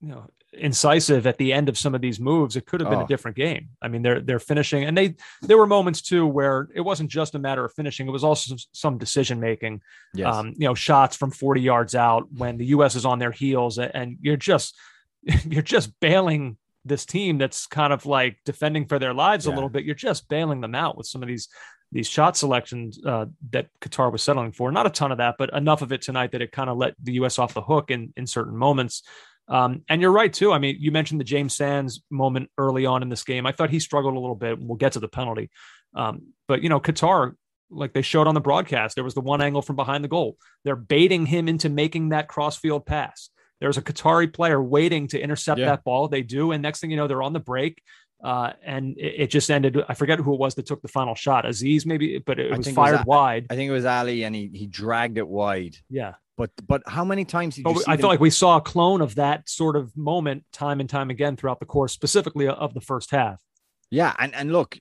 you 0.01 0.09
know, 0.09 0.27
incisive 0.53 1.27
at 1.27 1.37
the 1.37 1.53
end 1.53 1.69
of 1.69 1.77
some 1.77 1.93
of 1.93 2.01
these 2.01 2.19
moves, 2.19 2.55
it 2.55 2.65
could 2.65 2.81
have 2.81 2.89
been 2.89 2.99
oh. 2.99 3.05
a 3.05 3.07
different 3.07 3.37
game. 3.37 3.69
I 3.81 3.87
mean, 3.87 4.01
they're 4.01 4.21
they're 4.21 4.39
finishing, 4.39 4.83
and 4.83 4.97
they 4.97 5.15
there 5.41 5.57
were 5.57 5.67
moments 5.67 6.01
too 6.01 6.25
where 6.25 6.67
it 6.73 6.81
wasn't 6.81 7.09
just 7.09 7.35
a 7.35 7.39
matter 7.39 7.65
of 7.65 7.73
finishing; 7.73 8.07
it 8.07 8.11
was 8.11 8.23
also 8.23 8.55
some 8.71 8.97
decision 8.97 9.39
making. 9.39 9.81
Yes. 10.13 10.33
Um, 10.33 10.53
you 10.57 10.67
know, 10.67 10.75
shots 10.75 11.15
from 11.15 11.31
forty 11.31 11.61
yards 11.61 11.95
out 11.95 12.27
when 12.31 12.57
the 12.57 12.67
U.S. 12.67 12.95
is 12.95 13.05
on 13.05 13.19
their 13.19 13.31
heels, 13.31 13.77
and 13.77 14.17
you're 14.21 14.37
just 14.37 14.75
you're 15.45 15.61
just 15.61 15.99
bailing 15.99 16.57
this 16.85 17.05
team 17.05 17.37
that's 17.37 17.67
kind 17.67 17.93
of 17.93 18.05
like 18.05 18.37
defending 18.45 18.85
for 18.85 18.99
their 18.99 19.13
lives 19.13 19.45
Yeah. 19.45 19.53
a 19.53 19.55
little 19.55 19.69
bit, 19.69 19.83
you're 19.83 19.95
just 19.95 20.29
bailing 20.29 20.61
them 20.61 20.75
out 20.75 20.97
with 20.97 21.07
some 21.07 21.21
of 21.21 21.27
these 21.27 21.49
these 21.91 22.07
shot 22.07 22.37
selections 22.37 22.99
uh, 23.03 23.25
that 23.51 23.67
Qatar 23.81 24.11
was 24.11 24.21
settling 24.21 24.51
for. 24.51 24.71
Not 24.71 24.85
a 24.85 24.91
ton 24.91 25.11
of 25.11 25.17
that, 25.17 25.35
but 25.39 25.51
enough 25.53 25.81
of 25.81 25.91
it 25.91 26.01
tonight 26.01 26.31
that 26.31 26.41
it 26.41 26.51
kind 26.51 26.69
of 26.69 26.77
let 26.77 26.93
the 27.01 27.13
U.S. 27.13 27.39
off 27.39 27.53
the 27.53 27.61
hook 27.61 27.89
in 27.91 28.13
in 28.15 28.27
certain 28.27 28.55
moments. 28.55 29.03
Um, 29.47 29.81
and 29.89 29.99
you're 29.99 30.11
right 30.11 30.31
too. 30.31 30.51
I 30.53 30.59
mean, 30.59 30.77
you 30.79 30.91
mentioned 30.91 31.19
the 31.19 31.25
James 31.25 31.55
Sands 31.55 32.03
moment 32.11 32.51
early 32.57 32.85
on 32.85 33.01
in 33.01 33.09
this 33.09 33.23
game. 33.23 33.47
I 33.47 33.51
thought 33.51 33.71
he 33.71 33.79
struggled 33.79 34.15
a 34.15 34.19
little 34.19 34.35
bit. 34.35 34.59
We'll 34.59 34.77
get 34.77 34.91
to 34.93 34.99
the 34.99 35.07
penalty, 35.07 35.49
um, 35.95 36.27
but 36.47 36.61
you 36.61 36.69
know, 36.69 36.79
Qatar, 36.79 37.33
like 37.71 37.93
they 37.93 38.03
showed 38.03 38.27
on 38.27 38.35
the 38.35 38.41
broadcast, 38.41 38.93
there 38.93 39.03
was 39.03 39.15
the 39.15 39.21
one 39.21 39.41
angle 39.41 39.63
from 39.63 39.75
behind 39.75 40.03
the 40.03 40.07
goal. 40.07 40.37
They're 40.63 40.75
baiting 40.75 41.25
him 41.25 41.47
into 41.47 41.69
making 41.69 42.09
that 42.09 42.27
crossfield 42.27 42.85
pass. 42.85 43.29
There's 43.59 43.77
a 43.77 43.81
Qatari 43.81 44.31
player 44.31 44.61
waiting 44.61 45.07
to 45.09 45.19
intercept 45.19 45.59
Yeah. 45.59 45.65
that 45.67 45.83
ball. 45.83 46.07
They 46.07 46.21
do, 46.21 46.51
and 46.51 46.61
next 46.61 46.79
thing 46.79 46.91
you 46.91 46.97
know, 46.97 47.07
they're 47.07 47.23
on 47.23 47.33
the 47.33 47.39
break. 47.39 47.81
Uh, 48.21 48.51
and 48.63 48.97
it, 48.97 49.21
it 49.21 49.27
just 49.29 49.49
ended. 49.49 49.77
I 49.87 49.93
forget 49.93 50.19
who 50.19 50.33
it 50.33 50.39
was 50.39 50.55
that 50.55 50.65
took 50.65 50.81
the 50.81 50.87
final 50.89 51.15
shot. 51.15 51.45
Aziz, 51.45 51.85
maybe, 51.85 52.17
but 52.19 52.37
it 52.39 52.49
was 52.51 52.65
think 52.65 52.77
it 52.77 52.79
was 52.81 52.89
fired 52.91 53.05
wide. 53.05 53.47
I 53.49 53.55
think 53.55 53.69
it 53.69 53.73
was 53.73 53.85
Ali, 53.85 54.23
and 54.23 54.35
he 54.35 54.49
he 54.53 54.67
dragged 54.67 55.17
it 55.17 55.27
wide. 55.27 55.77
Yeah. 55.89 56.15
But 56.35 56.51
but 56.67 56.83
how 56.87 57.03
many 57.05 57.25
times 57.25 57.55
did 57.55 57.61
you 57.65 57.73
But 57.73 57.79
see 57.79 57.85
I 57.87 57.95
them- 57.95 58.01
feel 58.01 58.09
like 58.09 58.19
we 58.19 58.29
saw 58.29 58.57
a 58.57 58.61
clone 58.61 59.01
of 59.01 59.15
that 59.15 59.49
sort 59.49 59.75
of 59.75 59.95
moment 59.97 60.43
time 60.51 60.79
and 60.79 60.89
time 60.89 61.09
again 61.09 61.35
throughout 61.37 61.59
the 61.59 61.65
course, 61.65 61.93
specifically 61.93 62.47
of 62.47 62.73
the 62.73 62.81
first 62.81 63.11
half. 63.11 63.41
Yeah, 63.89 64.13
and 64.19 64.33
and 64.35 64.51
look, 64.51 64.77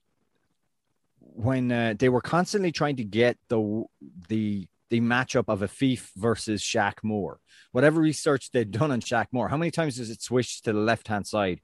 when 1.21 1.71
uh, 1.71 1.95
they 1.99 2.09
were 2.09 2.21
constantly 2.21 2.73
trying 2.73 2.97
to 2.97 3.05
get 3.05 3.39
the 3.49 3.85
the 4.29 4.67
the 4.91 5.01
matchup 5.01 5.45
of 5.49 5.61
Afif 5.61 6.09
versus 6.17 6.63
Shaq 6.63 6.95
Moore, 7.03 7.41
whatever 7.73 8.01
research 8.01 8.51
they'd 8.51 8.71
done 8.71 8.91
on 8.91 9.01
Shaq 9.01 9.27
Moore, 9.33 9.49
how 9.49 9.57
many 9.57 9.71
times 9.71 9.97
does 9.97 10.11
it 10.11 10.23
switch 10.23 10.63
to 10.63 10.73
the 10.73 10.79
left 10.79 11.09
hand 11.09 11.27
side? 11.27 11.61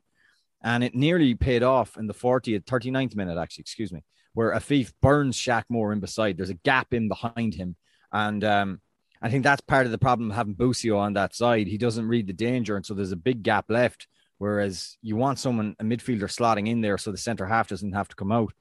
And 0.64 0.83
it 0.83 0.94
nearly 0.94 1.35
paid 1.35 1.62
off 1.62 1.99
in 1.99 2.06
the 2.06 2.14
40th, 2.14 2.64
39th 2.64 3.14
minute, 3.14 3.37
actually, 3.38 3.62
excuse 3.62 3.92
me, 3.92 4.02
where 4.33 4.52
Afif 4.52 4.92
burns 5.02 5.37
Shaq 5.37 5.64
Moore 5.68 5.92
in 5.92 6.00
beside. 6.00 6.38
There's 6.38 6.50
a 6.50 6.54
gap 6.54 6.94
in 6.94 7.06
behind 7.09 7.54
him. 7.54 7.76
And 8.11 8.42
um, 8.42 8.80
I 9.21 9.28
think 9.28 9.44
that's 9.44 9.61
part 9.61 9.85
of 9.85 9.92
the 9.92 9.99
problem 9.99 10.30
of 10.30 10.37
having 10.37 10.54
Busio 10.54 10.97
on 10.97 11.12
that 11.12 11.35
side. 11.35 11.66
He 11.66 11.76
doesn't 11.76 12.09
read 12.09 12.26
the 12.26 12.33
danger. 12.33 12.76
And 12.76 12.85
so 12.85 12.94
there's 12.94 13.12
a 13.12 13.16
big 13.16 13.42
gap 13.42 13.66
left. 13.68 14.09
Whereas 14.38 14.97
you 15.02 15.16
want 15.16 15.38
someone, 15.38 15.76
a 15.78 15.85
midfielder 15.85 16.25
slotting 16.25 16.68
in 16.68 16.80
there 16.80 16.99
so 16.99 17.12
the 17.12 17.18
center 17.18 17.47
half 17.47 17.68
doesn't 17.68 17.92
have 17.92 18.09
to 18.09 18.16
come 18.16 18.33
out. 18.33 18.54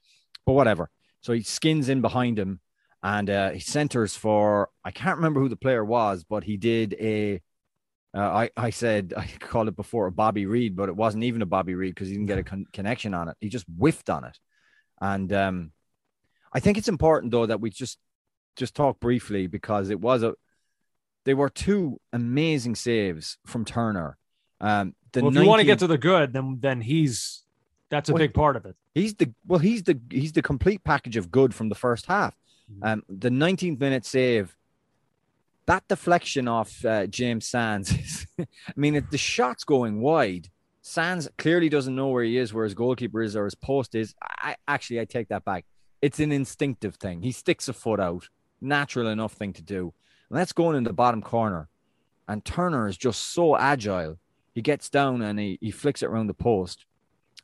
But 0.46 0.54
whatever. 0.54 0.90
So 1.22 1.32
he 1.32 1.42
skins 1.42 1.88
in 1.88 2.02
behind 2.02 2.38
him 2.38 2.60
and 3.02 3.30
uh, 3.30 3.50
he 3.52 3.60
centers 3.60 4.16
for, 4.16 4.70
I 4.84 4.92
can't 4.92 5.18
remember 5.18 5.40
who 5.40 5.50
the 5.50 5.56
player 5.56 5.84
was, 5.86 6.26
but 6.26 6.44
he 6.44 6.58
did 6.58 6.96
a, 7.00 7.42
uh, 8.16 8.20
I, 8.20 8.50
I 8.56 8.70
said, 8.70 9.14
I 9.18 9.28
called 9.40 9.68
it 9.68 9.76
before 9.76 10.08
a 10.08 10.12
Bobby 10.12 10.46
Reed, 10.46 10.76
but 10.76 10.90
it 10.90 10.96
wasn't 10.96 11.24
even 11.24 11.42
a 11.42 11.48
Bobby 11.48 11.74
Reed 11.74 11.96
because 11.96 12.08
he 12.10 12.14
didn't 12.14 12.28
get 12.28 12.40
a 12.40 12.44
con- 12.44 12.66
connection 12.72 13.14
on 13.14 13.30
it. 13.30 13.36
He 13.40 13.50
just 13.50 13.66
whiffed 13.78 14.10
on 14.10 14.24
it. 14.24 14.38
And 15.02 15.32
um, 15.34 15.72
I 16.54 16.60
think 16.60 16.78
it's 16.78 16.88
important 16.88 17.32
though 17.32 17.46
that 17.46 17.60
we 17.60 17.70
just 17.70 17.98
just 18.56 18.76
talk 18.76 19.00
briefly 19.00 19.48
because 19.48 19.90
it 19.90 20.00
was 20.00 20.22
a 20.24 20.36
they 21.26 21.34
were 21.34 21.50
two 21.50 22.00
amazing 22.12 22.76
saves 22.76 23.38
from 23.46 23.66
Turner. 23.66 24.18
Um, 24.62 24.94
the 25.12 25.22
well, 25.22 25.32
if 25.36 25.42
you 25.42 25.48
want 25.48 25.60
to 25.62 25.66
get 25.66 25.80
to 25.80 25.88
the 25.88 25.98
good, 25.98 26.34
then 26.34 26.60
then 26.62 26.82
he's 26.82 27.44
that's 27.90 28.10
a 28.10 28.14
Well, 28.14 28.20
big 28.20 28.34
part 28.34 28.56
of 28.56 28.66
it. 28.66 28.76
He's 28.94 29.16
the 29.16 29.34
well, 29.48 29.60
he's 29.60 29.84
the 29.84 30.00
he's 30.10 30.34
the 30.34 30.42
complete 30.42 30.84
package 30.84 31.18
of 31.18 31.32
good 31.32 31.54
from 31.54 31.70
the 31.70 31.76
first 31.76 32.06
half. 32.06 32.36
Mhm. 32.72 32.94
Um, 32.94 33.04
the 33.10 33.30
19th 33.30 33.80
minute 33.80 34.06
save, 34.06 34.56
that 35.66 35.88
deflection 35.88 36.48
off 36.48 36.84
uh, 36.86 37.08
James 37.08 37.48
Sands. 37.48 38.28
I 38.40 38.46
mean, 38.76 38.96
if 38.96 39.10
the 39.10 39.18
shot's 39.18 39.64
going 39.64 40.02
wide, 40.02 40.50
Sands 40.82 41.30
clearly 41.38 41.70
doesn't 41.70 41.96
know 41.96 42.10
where 42.10 42.24
he 42.24 42.38
is, 42.38 42.54
where 42.54 42.66
his 42.66 42.74
goalkeeper 42.74 43.22
is, 43.22 43.36
or 43.36 43.46
his 43.46 43.56
post 43.56 43.96
is. 43.96 44.14
I 44.22 44.56
actually, 44.68 45.00
I 45.00 45.06
take 45.06 45.30
that 45.30 45.46
back. 45.46 45.66
It's 46.02 46.20
an 46.20 46.34
instinctive 46.34 46.96
thing. 46.96 47.22
He 47.22 47.32
sticks 47.32 47.70
a 47.70 47.74
foot 47.74 48.02
out, 48.02 48.28
natural 48.60 49.08
enough 49.08 49.34
thing 49.34 49.54
to 49.54 49.62
do. 49.62 49.94
And 50.30 50.38
that's 50.38 50.52
going 50.52 50.76
in 50.76 50.84
the 50.84 50.92
bottom 50.92 51.22
corner. 51.22 51.70
And 52.28 52.44
Turner 52.44 52.88
is 52.88 52.98
just 52.98 53.34
so 53.34 53.56
agile. 53.56 54.18
He 54.54 54.62
gets 54.62 54.90
down 54.90 55.22
and 55.22 55.40
he, 55.40 55.58
he 55.62 55.72
flicks 55.72 56.04
it 56.04 56.08
around 56.08 56.28
the 56.28 56.34
post. 56.34 56.86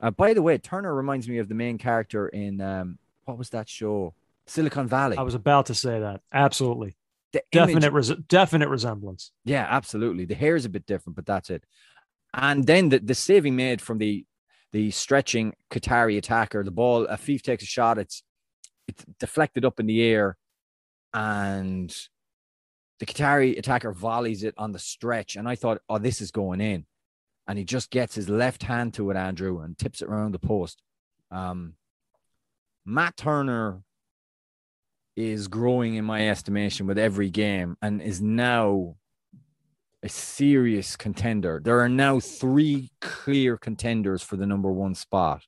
Uh, 0.01 0.11
by 0.11 0.33
the 0.33 0.41
way, 0.41 0.57
Turner 0.57 0.93
reminds 0.93 1.27
me 1.27 1.37
of 1.37 1.49
the 1.49 1.55
main 1.55 1.77
character 1.77 2.27
in 2.27 2.61
um, 2.61 2.97
what 3.25 3.37
was 3.37 3.49
that 3.51 3.69
show? 3.69 4.13
Silicon 4.45 4.87
Valley. 4.87 5.17
I 5.17 5.21
was 5.21 5.35
about 5.35 5.67
to 5.67 5.75
say 5.75 5.99
that. 5.99 6.21
Absolutely, 6.33 6.95
The 7.33 7.43
image- 7.51 7.75
definite, 7.75 7.93
res- 7.93 8.13
definite 8.27 8.69
resemblance. 8.69 9.31
Yeah, 9.45 9.65
absolutely. 9.69 10.25
The 10.25 10.35
hair 10.35 10.55
is 10.55 10.65
a 10.65 10.69
bit 10.69 10.85
different, 10.85 11.15
but 11.15 11.25
that's 11.25 11.49
it. 11.49 11.63
And 12.33 12.65
then 12.65 12.89
the, 12.89 12.99
the 12.99 13.15
saving 13.15 13.55
made 13.55 13.81
from 13.81 13.97
the 13.97 14.25
the 14.71 14.91
stretching 14.91 15.55
Qatari 15.71 16.17
attacker, 16.19 16.63
the 16.63 16.69
ball, 16.69 17.07
Afif 17.07 17.41
takes 17.41 17.63
a 17.63 17.65
shot, 17.65 17.97
it's 17.97 18.21
it's 18.87 19.03
deflected 19.19 19.65
up 19.65 19.79
in 19.79 19.87
the 19.87 20.01
air, 20.03 20.37
and 21.13 21.95
the 22.99 23.05
Qatari 23.05 23.57
attacker 23.57 23.91
volleys 23.91 24.43
it 24.43 24.53
on 24.57 24.71
the 24.71 24.79
stretch. 24.79 25.35
And 25.35 25.47
I 25.47 25.55
thought, 25.55 25.81
oh, 25.89 25.97
this 25.97 26.21
is 26.21 26.31
going 26.31 26.61
in. 26.61 26.85
And 27.47 27.57
he 27.57 27.65
just 27.65 27.89
gets 27.89 28.13
his 28.13 28.29
left 28.29 28.61
hand 28.63 28.93
to 28.95 29.09
it, 29.09 29.17
Andrew, 29.17 29.61
and 29.61 29.77
tips 29.77 30.01
it 30.01 30.07
around 30.09 30.33
the 30.33 30.39
post. 30.39 30.81
Um, 31.31 31.73
Matt 32.85 33.17
Turner 33.17 33.81
is 35.19 35.47
growing 35.47 35.95
in 35.95 36.05
my 36.05 36.29
estimation 36.29 36.87
with 36.87 36.97
every 36.97 37.29
game 37.29 37.75
and 37.81 38.01
is 38.01 38.21
now 38.21 38.95
a 40.01 40.09
serious 40.09 40.95
contender. 40.95 41.61
There 41.63 41.79
are 41.81 41.89
now 41.89 42.19
three 42.19 42.91
clear 43.01 43.57
contenders 43.57 44.23
for 44.23 44.37
the 44.37 44.45
number 44.45 44.71
one 44.71 44.95
spot. 44.95 45.43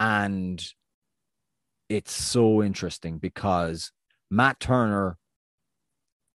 And 0.00 0.64
it's 1.88 2.12
so 2.12 2.62
interesting 2.62 3.18
because 3.18 3.92
Matt 4.30 4.60
Turner 4.60 5.16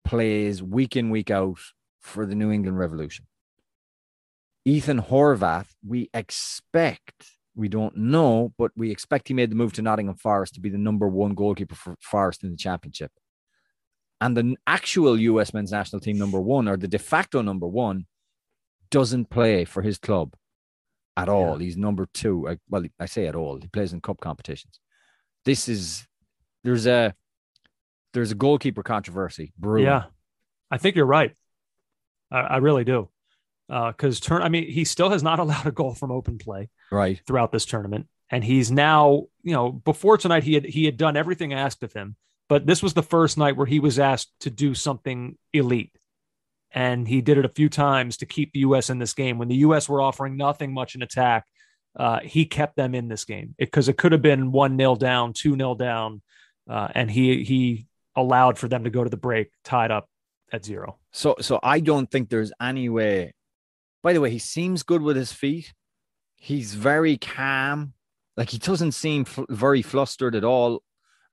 plays 0.05 0.61
week 0.61 0.95
in, 0.95 1.09
week 1.09 1.31
out 1.31 1.59
for 1.99 2.25
the 2.25 2.35
New 2.35 2.51
England 2.51 2.77
Revolution. 2.77 3.25
Ethan 4.63 5.01
Horvath, 5.01 5.69
we 5.85 6.09
expect, 6.13 7.37
we 7.55 7.67
don't 7.67 7.95
know, 7.97 8.53
but 8.57 8.71
we 8.75 8.91
expect 8.91 9.27
he 9.27 9.33
made 9.33 9.51
the 9.51 9.55
move 9.55 9.73
to 9.73 9.81
Nottingham 9.81 10.15
Forest 10.15 10.55
to 10.55 10.61
be 10.61 10.69
the 10.69 10.77
number 10.77 11.07
one 11.07 11.33
goalkeeper 11.33 11.75
for 11.75 11.95
Forest 12.01 12.43
in 12.43 12.51
the 12.51 12.57
championship. 12.57 13.11
And 14.21 14.37
the 14.37 14.55
actual 14.67 15.19
US 15.19 15.53
men's 15.53 15.71
national 15.71 15.99
team 15.99 16.17
number 16.17 16.39
one, 16.39 16.67
or 16.67 16.77
the 16.77 16.87
de 16.87 16.99
facto 16.99 17.41
number 17.41 17.67
one, 17.67 18.05
doesn't 18.89 19.29
play 19.29 19.65
for 19.65 19.81
his 19.81 19.97
club 19.97 20.35
at 21.17 21.29
all. 21.29 21.57
He's 21.57 21.77
number 21.77 22.07
two. 22.13 22.47
I, 22.47 22.57
well, 22.69 22.83
I 22.99 23.05
say 23.05 23.27
at 23.27 23.35
all. 23.35 23.57
He 23.59 23.67
plays 23.67 23.93
in 23.93 24.01
cup 24.01 24.19
competitions. 24.19 24.79
This 25.45 25.67
is 25.67 26.05
there's 26.63 26.85
a 26.85 27.13
there's 28.13 28.31
a 28.31 28.35
goalkeeper 28.35 28.83
controversy 28.83 29.53
brewing. 29.57 29.85
Yeah, 29.85 30.05
I 30.69 30.77
think 30.77 30.95
you're 30.95 31.05
right. 31.05 31.35
I, 32.29 32.39
I 32.39 32.57
really 32.57 32.83
do. 32.83 33.09
Because 33.71 34.19
turn, 34.19 34.41
I 34.41 34.49
mean, 34.49 34.67
he 34.69 34.83
still 34.83 35.09
has 35.09 35.23
not 35.23 35.39
allowed 35.43 35.65
a 35.65 35.71
goal 35.71 35.93
from 35.95 36.11
open 36.11 36.37
play 36.37 36.69
Right. 36.91 37.21
throughout 37.25 37.53
this 37.53 37.65
tournament, 37.65 38.07
and 38.29 38.43
he's 38.43 38.69
now, 38.69 39.27
you 39.43 39.53
know, 39.53 39.71
before 39.71 40.17
tonight 40.17 40.43
he 40.43 40.53
had 40.55 40.65
he 40.65 40.83
had 40.83 40.97
done 40.97 41.15
everything 41.15 41.53
asked 41.53 41.81
of 41.83 41.93
him, 41.93 42.17
but 42.49 42.65
this 42.65 42.83
was 42.83 42.93
the 42.93 43.03
first 43.03 43.37
night 43.37 43.55
where 43.55 43.65
he 43.67 43.79
was 43.79 43.97
asked 43.97 44.33
to 44.41 44.49
do 44.49 44.73
something 44.73 45.37
elite, 45.53 45.95
and 46.73 47.07
he 47.07 47.21
did 47.21 47.37
it 47.37 47.45
a 47.45 47.49
few 47.49 47.69
times 47.69 48.17
to 48.17 48.25
keep 48.25 48.51
the 48.51 48.59
U.S. 48.59 48.89
in 48.89 48.99
this 48.99 49.13
game 49.13 49.37
when 49.37 49.47
the 49.47 49.55
U.S. 49.67 49.87
were 49.87 50.01
offering 50.01 50.35
nothing 50.35 50.73
much 50.73 50.95
in 50.95 51.01
attack. 51.01 51.45
Uh, 51.95 52.19
he 52.23 52.45
kept 52.45 52.75
them 52.77 52.95
in 52.95 53.07
this 53.09 53.25
game 53.25 53.53
because 53.57 53.89
it, 53.89 53.97
could 53.97 54.13
have 54.13 54.21
been 54.21 54.51
one 54.53 54.75
nil 54.77 54.95
down, 54.95 55.33
two 55.33 55.55
nil 55.57 55.75
down, 55.75 56.21
uh, 56.69 56.87
and 56.93 57.09
he 57.11 57.43
he 57.43 57.87
allowed 58.15 58.57
for 58.57 58.67
them 58.67 58.83
to 58.83 58.89
go 58.89 59.03
to 59.03 59.09
the 59.09 59.17
break 59.17 59.49
tied 59.63 59.91
up 59.91 60.09
at 60.51 60.65
zero. 60.65 60.97
So 61.11 61.35
so 61.41 61.59
I 61.63 61.79
don't 61.79 62.09
think 62.09 62.29
there's 62.29 62.51
any 62.61 62.89
way. 62.89 63.33
By 64.03 64.13
the 64.13 64.21
way, 64.21 64.31
he 64.31 64.39
seems 64.39 64.83
good 64.83 65.01
with 65.01 65.15
his 65.15 65.31
feet. 65.31 65.73
He's 66.35 66.73
very 66.73 67.17
calm. 67.17 67.93
Like 68.35 68.49
he 68.49 68.57
doesn't 68.57 68.93
seem 68.93 69.25
fl- 69.25 69.43
very 69.49 69.81
flustered 69.81 70.35
at 70.35 70.43
all. 70.43 70.81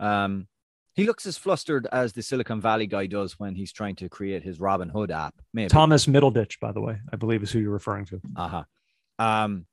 Um, 0.00 0.48
he 0.94 1.06
looks 1.06 1.26
as 1.26 1.38
flustered 1.38 1.87
as 1.92 2.12
the 2.12 2.22
Silicon 2.22 2.60
Valley 2.60 2.87
guy 2.87 3.06
does 3.06 3.38
when 3.38 3.54
he's 3.54 3.72
trying 3.72 3.94
to 3.96 4.08
create 4.08 4.42
his 4.42 4.58
Robin 4.58 4.88
Hood 4.88 5.10
app. 5.10 5.34
Maybe. 5.54 5.68
Thomas 5.68 6.06
Middleditch, 6.06 6.58
by 6.60 6.72
the 6.72 6.80
way, 6.80 6.98
I 7.12 7.16
believe 7.16 7.42
is 7.42 7.52
who 7.52 7.60
you're 7.60 7.70
referring 7.70 8.04
to. 8.06 8.20
Uh-huh. 8.37 8.64
Um, 9.18 9.66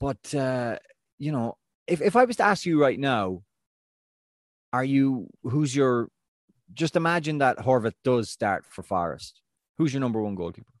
but 0.00 0.34
uh, 0.34 0.78
you 1.18 1.32
know, 1.32 1.56
if 1.86 2.00
if 2.00 2.16
I 2.16 2.24
was 2.24 2.36
to 2.36 2.44
ask 2.44 2.66
you 2.66 2.80
right 2.80 2.98
now, 2.98 3.42
are 4.72 4.84
you 4.84 5.28
who's 5.42 5.74
your 5.74 6.08
just 6.72 6.96
imagine 6.96 7.38
that 7.38 7.58
Horvath 7.58 7.94
does 8.04 8.30
start 8.30 8.64
for 8.66 8.82
Forest. 8.82 9.40
Who's 9.78 9.92
your 9.92 10.00
number 10.00 10.20
one 10.20 10.34
goalkeeper? 10.34 10.72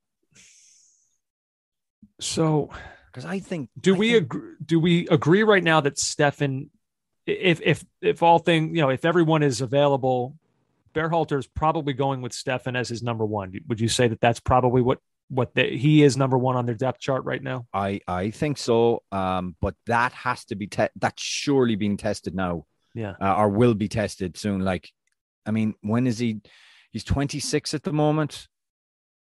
So, 2.20 2.70
Because 3.12 3.24
I 3.24 3.38
think 3.38 3.70
do 3.80 3.94
I 3.94 3.98
we 3.98 4.12
think- 4.12 4.22
agree, 4.24 4.50
do 4.64 4.80
we 4.80 5.08
agree 5.08 5.42
right 5.42 5.62
now 5.64 5.80
that 5.80 5.96
Steffen, 5.96 6.68
if 7.26 7.60
if 7.62 7.84
if 8.00 8.22
all 8.22 8.38
thing 8.38 8.74
you 8.74 8.82
know, 8.82 8.90
if 8.90 9.04
everyone 9.04 9.42
is 9.42 9.60
available, 9.60 10.36
Berhalter 10.94 11.38
is 11.38 11.46
probably 11.46 11.92
going 11.92 12.22
with 12.22 12.32
Steffen 12.32 12.76
as 12.76 12.88
his 12.88 13.02
number 13.02 13.24
one. 13.24 13.52
Would 13.68 13.80
you 13.80 13.88
say 13.88 14.08
that 14.08 14.20
that's 14.20 14.40
probably 14.40 14.82
what 14.82 14.98
what 15.28 15.54
the, 15.54 15.64
he 15.76 16.04
is 16.04 16.16
number 16.16 16.38
one 16.38 16.54
on 16.56 16.66
their 16.66 16.74
depth 16.76 17.00
chart 17.00 17.24
right 17.24 17.42
now? 17.42 17.66
I 17.72 18.00
I 18.06 18.30
think 18.30 18.58
so. 18.58 19.02
Um, 19.12 19.56
but 19.60 19.74
that 19.86 20.12
has 20.12 20.44
to 20.46 20.54
be 20.54 20.68
te- 20.68 20.88
that's 20.96 21.20
surely 21.22 21.74
being 21.74 21.96
tested 21.96 22.34
now. 22.34 22.64
Yeah. 22.94 23.14
Uh, 23.20 23.34
or 23.36 23.48
will 23.50 23.74
be 23.74 23.88
tested 23.88 24.38
soon. 24.38 24.60
Like, 24.64 24.88
I 25.44 25.50
mean, 25.50 25.74
when 25.82 26.06
is 26.06 26.18
he? 26.18 26.40
He's 26.92 27.04
26 27.04 27.74
at 27.74 27.82
the 27.82 27.92
moment. 27.92 28.46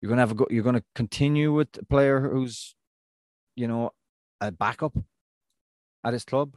You're 0.01 0.09
gonna 0.09 0.23
have 0.23 0.33
a 0.33 0.35
go. 0.35 0.47
You're 0.51 0.63
gonna 0.65 0.85
continue 0.95 1.53
with 1.53 1.69
a 1.79 1.85
player 1.85 2.21
who's, 2.21 2.75
you 3.57 3.67
know, 3.67 3.93
a 4.41 4.53
backup 4.53 4.97
at 6.05 6.13
his 6.13 6.25
club. 6.25 6.57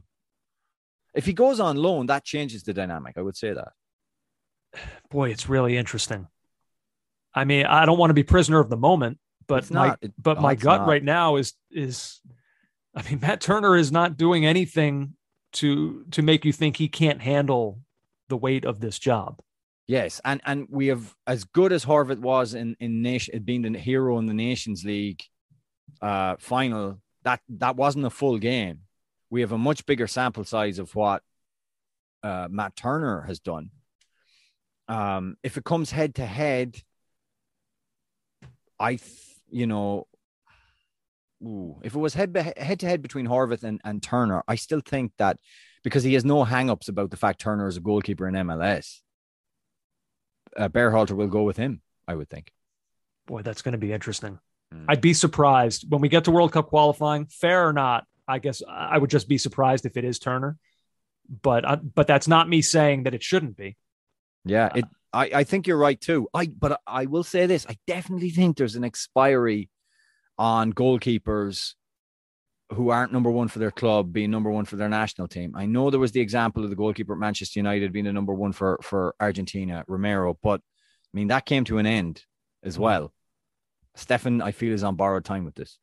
If 1.14 1.26
he 1.26 1.34
goes 1.34 1.60
on 1.60 1.76
loan, 1.78 2.06
that 2.06 2.24
changes 2.24 2.64
the 2.64 2.74
dynamic. 2.74 3.18
I 3.18 3.22
would 3.22 3.36
say 3.36 3.54
that. 3.54 3.74
Boy, 5.10 5.30
it's 5.32 5.50
really 5.50 5.78
interesting. 5.78 6.28
I 7.34 7.46
mean, 7.46 7.66
I 7.66 7.86
don't 7.86 7.98
want 7.98 8.12
to 8.12 8.14
be 8.14 8.24
prisoner 8.24 8.60
of 8.60 8.70
the 8.70 8.78
moment, 8.78 9.18
but 9.48 9.64
It's 9.64 9.72
my 9.72 9.88
not. 9.88 10.00
It- 10.02 10.14
but 10.18 10.38
oh, 10.38 10.42
my 10.42 10.56
gut 10.56 10.82
not. 10.82 10.88
right 10.88 11.04
now 11.04 11.36
is 11.38 11.54
is 11.72 12.22
I 12.96 13.02
mean, 13.04 13.20
Matt 13.22 13.42
Turner 13.42 13.76
is 13.76 13.92
not 13.92 14.18
doing 14.18 14.46
anything 14.46 15.16
to 15.54 16.06
to 16.12 16.22
make 16.22 16.46
you 16.46 16.54
think 16.54 16.78
he 16.78 16.88
can't 16.88 17.22
handle 17.22 17.80
the 18.30 18.38
weight 18.38 18.66
of 18.66 18.80
this 18.80 19.00
job. 19.00 19.42
Yes, 19.92 20.22
and 20.24 20.40
and 20.46 20.68
we 20.70 20.88
have 20.88 21.14
as 21.28 21.44
good 21.44 21.74
as 21.74 21.84
Horvath 21.84 22.20
was 22.20 22.54
in 22.54 22.78
in 22.80 23.02
nation 23.02 23.44
being 23.44 23.64
the 23.64 23.78
hero 23.78 24.20
in 24.20 24.26
the 24.26 24.34
Nations 24.34 24.86
League 24.86 25.22
uh 26.02 26.38
final. 26.40 27.02
That 27.24 27.42
that 27.50 27.76
wasn't 27.76 28.06
a 28.06 28.10
full 28.10 28.38
game. 28.38 28.84
We 29.30 29.42
have 29.42 29.52
a 29.52 29.58
much 29.58 29.86
bigger 29.86 30.08
sample 30.08 30.46
size 30.46 30.80
of 30.80 30.96
what 30.96 31.24
uh, 32.24 32.48
Matt 32.50 32.78
Turner 32.78 33.24
has 33.24 33.42
done. 33.42 33.72
Um, 34.88 35.36
if 35.44 35.58
it 35.58 35.66
comes 35.66 35.92
head 35.92 36.16
to 36.16 36.26
head, 36.26 36.82
I 38.80 38.92
th- 38.96 39.42
you 39.50 39.68
know, 39.68 40.08
ooh, 41.44 41.82
if 41.84 41.96
it 41.96 42.00
was 42.00 42.14
head 42.14 42.32
be- 42.32 42.54
head 42.56 42.80
to 42.80 42.86
head 42.86 43.02
between 43.02 43.28
Horvath 43.28 43.64
and, 43.64 43.82
and 43.84 44.02
Turner, 44.02 44.42
I 44.48 44.56
still 44.56 44.80
think 44.80 45.12
that 45.18 45.38
because 45.84 46.04
he 46.04 46.14
has 46.14 46.24
no 46.24 46.46
hang-ups 46.46 46.88
about 46.88 47.12
the 47.12 47.18
fact 47.18 47.42
Turner 47.42 47.68
is 47.68 47.76
a 47.76 47.82
goalkeeper 47.82 48.26
in 48.26 48.36
MLS 48.36 49.02
uh, 50.58 50.70
Berhalter 50.70 51.12
will 51.12 51.28
go 51.28 51.44
with 51.44 51.58
him, 51.58 51.82
I 52.08 52.16
would 52.16 52.30
think. 52.30 52.52
Boy, 53.26 53.42
that's 53.42 53.62
going 53.62 53.74
to 53.74 53.78
be 53.78 53.94
interesting. 53.94 54.40
Mm. 54.74 54.86
I'd 54.88 55.02
be 55.02 55.14
surprised 55.14 55.86
when 55.90 56.02
we 56.02 56.10
get 56.10 56.26
to 56.26 56.32
World 56.32 56.52
Cup 56.52 56.68
qualifying, 56.68 57.26
fair 57.26 57.68
or 57.68 57.74
not. 57.74 58.06
I 58.28 58.40
guess 58.40 58.62
I 58.68 58.98
would 58.98 59.10
just 59.10 59.28
be 59.28 59.38
surprised 59.38 59.86
if 59.86 59.98
it 59.98 60.06
is 60.06 60.20
Turner, 60.20 60.58
but 61.42 61.66
uh, 61.66 61.76
but 61.78 62.08
that's 62.08 62.28
not 62.28 62.48
me 62.48 62.62
saying 62.62 63.04
that 63.04 63.14
it 63.14 63.24
shouldn't 63.24 63.58
be. 63.58 63.76
Yeah, 64.46 64.70
it. 64.74 64.86
I, 65.12 65.32
I 65.34 65.44
think 65.44 65.68
you're 65.68 65.78
right 65.78 66.00
too. 66.00 66.30
I 66.34 66.46
but 66.46 66.80
I 66.88 67.08
will 67.08 67.24
say 67.24 67.46
this: 67.46 67.66
I 67.68 67.78
definitely 67.88 68.30
think 68.30 68.56
there's 68.56 68.76
an 68.76 68.86
expiry 68.86 69.70
on 70.38 70.72
goalkeepers 70.72 71.74
who 72.74 72.90
aren't 72.90 73.12
number 73.12 73.30
one 73.30 73.48
for 73.48 73.60
their 73.60 73.72
club 73.72 74.14
being 74.14 74.32
number 74.32 74.50
one 74.50 74.66
for 74.66 74.76
their 74.78 74.90
national 74.90 75.28
team. 75.28 75.54
I 75.56 75.66
know 75.66 75.90
there 75.90 76.00
was 76.00 76.12
the 76.12 76.22
example 76.22 76.64
of 76.64 76.70
the 76.70 76.76
goalkeeper 76.76 77.14
at 77.14 77.20
Manchester 77.20 77.60
United 77.60 77.92
being 77.92 78.06
the 78.06 78.14
number 78.14 78.34
one 78.34 78.52
for 78.54 78.80
for 78.82 79.16
Argentina, 79.20 79.84
Romero, 79.88 80.38
but 80.42 80.62
I 80.62 81.12
mean 81.18 81.28
that 81.28 81.46
came 81.46 81.64
to 81.66 81.78
an 81.78 81.86
end 81.86 82.24
as 82.64 82.80
well. 82.80 83.14
Steffen, 83.98 84.42
I 84.42 84.52
feel, 84.52 84.74
is 84.74 84.84
on 84.84 84.96
borrowed 84.96 85.26
time 85.26 85.44
with 85.44 85.56
this. 85.56 85.78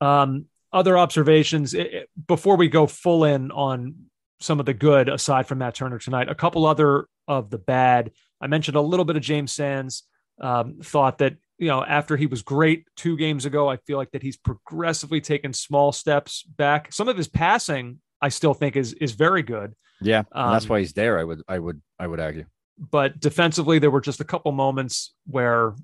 Um, 0.00 0.46
other 0.72 0.98
observations 0.98 1.72
it, 1.72 1.86
it- 1.94 2.10
before 2.26 2.56
we 2.56 2.68
go 2.68 2.86
full 2.86 3.24
in 3.24 3.50
on 3.50 3.94
some 4.40 4.60
of 4.60 4.66
the 4.66 4.74
good 4.74 5.08
aside 5.08 5.46
from 5.46 5.58
Matt 5.58 5.74
Turner 5.76 5.98
tonight. 5.98 6.28
A 6.28 6.34
couple 6.34 6.66
other 6.66 7.08
of 7.26 7.48
the 7.48 7.58
bad. 7.58 8.12
I 8.40 8.48
mentioned 8.48 8.76
a 8.76 8.82
little 8.82 9.06
bit 9.06 9.16
of 9.16 9.22
James 9.22 9.52
Sands. 9.52 10.02
Um, 10.38 10.80
thought 10.82 11.18
that 11.18 11.36
you 11.58 11.68
know 11.68 11.82
after 11.84 12.16
he 12.16 12.26
was 12.26 12.42
great 12.42 12.86
two 12.96 13.16
games 13.16 13.44
ago, 13.46 13.68
I 13.68 13.76
feel 13.78 13.96
like 13.98 14.10
that 14.12 14.22
he's 14.22 14.36
progressively 14.36 15.20
taken 15.20 15.52
small 15.52 15.92
steps 15.92 16.42
back. 16.42 16.92
Some 16.92 17.08
of 17.08 17.16
his 17.16 17.28
passing, 17.28 18.00
I 18.20 18.28
still 18.28 18.54
think 18.54 18.76
is 18.76 18.92
is 18.94 19.12
very 19.12 19.42
good. 19.42 19.74
Yeah, 20.00 20.24
and 20.32 20.52
that's 20.52 20.66
Um, 20.66 20.68
why 20.70 20.78
he's 20.80 20.92
there. 20.92 21.18
I 21.18 21.24
would, 21.24 21.42
I 21.48 21.58
would, 21.58 21.80
I 21.98 22.06
would 22.06 22.20
argue. 22.20 22.44
but 22.90 23.18
defensively 23.18 23.78
there 23.78 23.90
were 23.90 24.02
just 24.02 24.20
a 24.20 24.24
couple 24.24 24.52
moments 24.52 25.14
where 25.26 25.74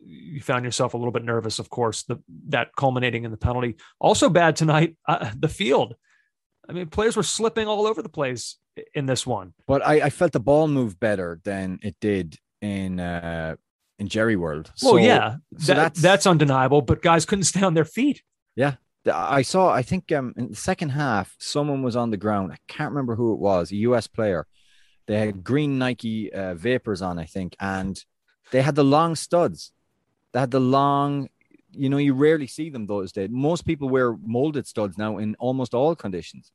you 0.00 0.40
found 0.40 0.64
yourself 0.64 0.94
a 0.94 0.96
little 0.96 1.12
bit 1.12 1.24
nervous 1.24 1.58
of 1.58 1.68
course 1.70 2.02
the 2.04 2.16
that 2.48 2.68
culminating 2.76 3.24
in 3.24 3.30
the 3.32 3.36
penalty 3.36 3.74
also 4.00 4.28
bad 4.28 4.54
tonight 4.56 4.96
uh, 5.08 5.30
the 5.38 5.48
field 5.48 5.94
i 6.68 6.72
mean 6.72 6.86
players 6.88 7.16
were 7.16 7.22
slipping 7.24 7.66
all 7.66 7.84
over 7.86 8.00
the 8.02 8.08
place 8.08 8.58
in 8.94 9.06
this 9.06 9.26
one 9.26 9.52
But 9.66 9.84
I, 9.86 9.94
I 10.06 10.10
felt 10.10 10.30
the 10.32 10.40
ball 10.40 10.68
move 10.68 10.98
better 11.00 11.40
than 11.44 11.78
it 11.82 11.96
did 12.00 12.36
in 12.62 13.00
uh 13.00 13.56
in 13.98 14.08
Jerry 14.08 14.36
World. 14.36 14.70
well 14.82 14.94
So- 14.94 14.98
yeah 14.98 15.36
so 15.58 15.74
that- 15.74 15.76
that's- 15.76 16.02
that's 16.02 16.26
undeniable 16.26 16.82
but 16.82 17.02
guys 17.02 17.24
couldn't 17.26 17.44
stay 17.44 17.62
on 17.62 17.74
their 17.74 17.84
feet 17.84 18.22
Yeah, 18.56 18.74
I 19.38 19.42
saw. 19.42 19.70
I 19.80 19.82
think 19.82 20.10
um 20.12 20.34
in 20.36 20.48
the 20.50 20.56
second 20.56 20.90
half, 20.90 21.36
someone 21.38 21.82
was 21.82 21.96
on 21.96 22.10
the 22.10 22.16
ground. 22.24 22.52
I 22.52 22.58
can't 22.74 22.90
remember 22.92 23.14
who 23.16 23.32
it 23.34 23.38
was. 23.38 23.70
A 23.72 23.76
U.S. 23.88 24.06
player. 24.08 24.46
They 25.06 25.18
had 25.24 25.42
green 25.50 25.78
Nike 25.78 26.30
uh, 26.40 26.54
Vapors 26.54 27.00
on, 27.00 27.18
I 27.18 27.24
think, 27.24 27.50
and 27.60 27.94
they 28.52 28.60
had 28.62 28.74
the 28.74 28.84
long 28.96 29.14
studs. 29.16 29.72
They 30.32 30.40
had 30.40 30.50
the 30.50 30.60
long. 30.78 31.28
You 31.72 31.88
know, 31.90 31.96
you 32.06 32.12
rarely 32.14 32.46
see 32.48 32.68
them 32.70 32.86
those 32.86 33.12
days. 33.12 33.28
Most 33.30 33.62
people 33.64 33.88
wear 33.88 34.08
molded 34.38 34.66
studs 34.66 34.98
now 34.98 35.18
in 35.18 35.36
almost 35.38 35.72
all 35.74 35.94
conditions, 35.94 36.50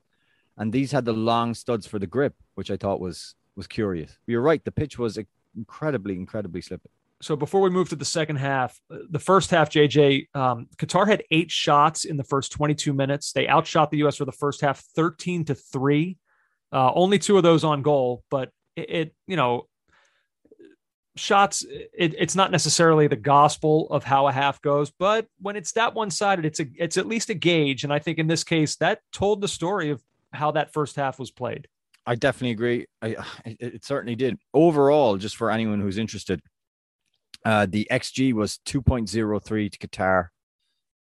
and 0.57 0.71
these 0.73 0.91
had 0.91 1.05
the 1.05 1.13
long 1.31 1.53
studs 1.55 1.87
for 1.87 1.97
the 1.99 2.07
grip, 2.15 2.35
which 2.57 2.69
I 2.69 2.77
thought 2.77 2.99
was 3.07 3.33
was 3.55 3.67
curious. 3.67 4.11
You're 4.27 4.41
right. 4.49 4.63
The 4.63 4.71
pitch 4.81 4.99
was 4.99 5.17
incredibly, 5.55 6.15
incredibly 6.15 6.61
slippy. 6.61 6.89
So 7.23 7.35
before 7.35 7.61
we 7.61 7.69
move 7.69 7.89
to 7.89 7.95
the 7.95 8.05
second 8.05 8.35
half 8.35 8.79
uh, 8.91 8.97
the 9.09 9.19
first 9.19 9.49
half 9.49 9.69
jj 9.69 10.27
um, 10.35 10.67
qatar 10.77 11.07
had 11.07 11.23
eight 11.31 11.51
shots 11.51 12.05
in 12.05 12.17
the 12.17 12.23
first 12.23 12.51
22 12.51 12.93
minutes 12.93 13.31
they 13.31 13.47
outshot 13.47 13.91
the 13.91 13.97
us 13.97 14.17
for 14.17 14.25
the 14.25 14.31
first 14.31 14.61
half 14.61 14.79
13 14.95 15.45
to 15.45 15.55
3 15.55 16.17
uh, 16.71 16.91
only 16.93 17.19
two 17.19 17.37
of 17.37 17.43
those 17.43 17.63
on 17.63 17.81
goal 17.81 18.23
but 18.29 18.49
it, 18.75 18.89
it 18.89 19.15
you 19.27 19.35
know 19.35 19.67
shots 21.15 21.63
it, 21.69 22.15
it's 22.17 22.35
not 22.35 22.51
necessarily 22.51 23.07
the 23.07 23.15
gospel 23.15 23.87
of 23.91 24.03
how 24.03 24.27
a 24.27 24.31
half 24.31 24.61
goes 24.61 24.91
but 24.97 25.27
when 25.39 25.55
it's 25.55 25.73
that 25.73 25.93
one-sided 25.93 26.43
it's 26.43 26.59
a 26.59 26.65
it's 26.75 26.97
at 26.97 27.05
least 27.05 27.29
a 27.29 27.35
gauge 27.35 27.83
and 27.83 27.93
i 27.93 27.99
think 27.99 28.17
in 28.17 28.27
this 28.27 28.43
case 28.43 28.75
that 28.77 28.99
told 29.11 29.39
the 29.39 29.47
story 29.47 29.91
of 29.91 30.01
how 30.31 30.49
that 30.51 30.73
first 30.73 30.95
half 30.95 31.19
was 31.19 31.29
played 31.29 31.67
I 32.05 32.15
definitely 32.15 32.51
agree. 32.51 32.85
I, 33.01 33.15
it 33.45 33.85
certainly 33.85 34.15
did. 34.15 34.37
Overall, 34.53 35.17
just 35.17 35.37
for 35.37 35.49
anyone 35.49 35.79
who's 35.79 35.97
interested, 35.97 36.41
uh, 37.45 37.65
the 37.69 37.87
XG 37.91 38.33
was 38.33 38.59
2.03 38.65 39.71
to 39.71 39.87
Qatar 39.87 40.27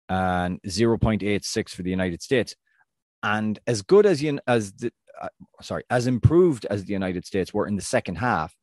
and 0.09 0.61
0.86 0.63 1.71
for 1.71 1.83
the 1.83 1.91
United 1.91 2.23
States. 2.23 2.55
And 3.23 3.59
as 3.67 3.83
good 3.83 4.05
as 4.05 4.23
you, 4.23 4.39
as 4.47 4.73
the, 4.73 4.93
uh, 5.21 5.29
sorry, 5.63 5.85
as 5.91 6.07
improved 6.07 6.67
as 6.67 6.85
the 6.85 6.93
United 6.93 7.25
States 7.25 7.55
were 7.55 7.67
in 7.67 7.77
the 7.77 7.83
second 7.83 8.17
half, 8.17 8.55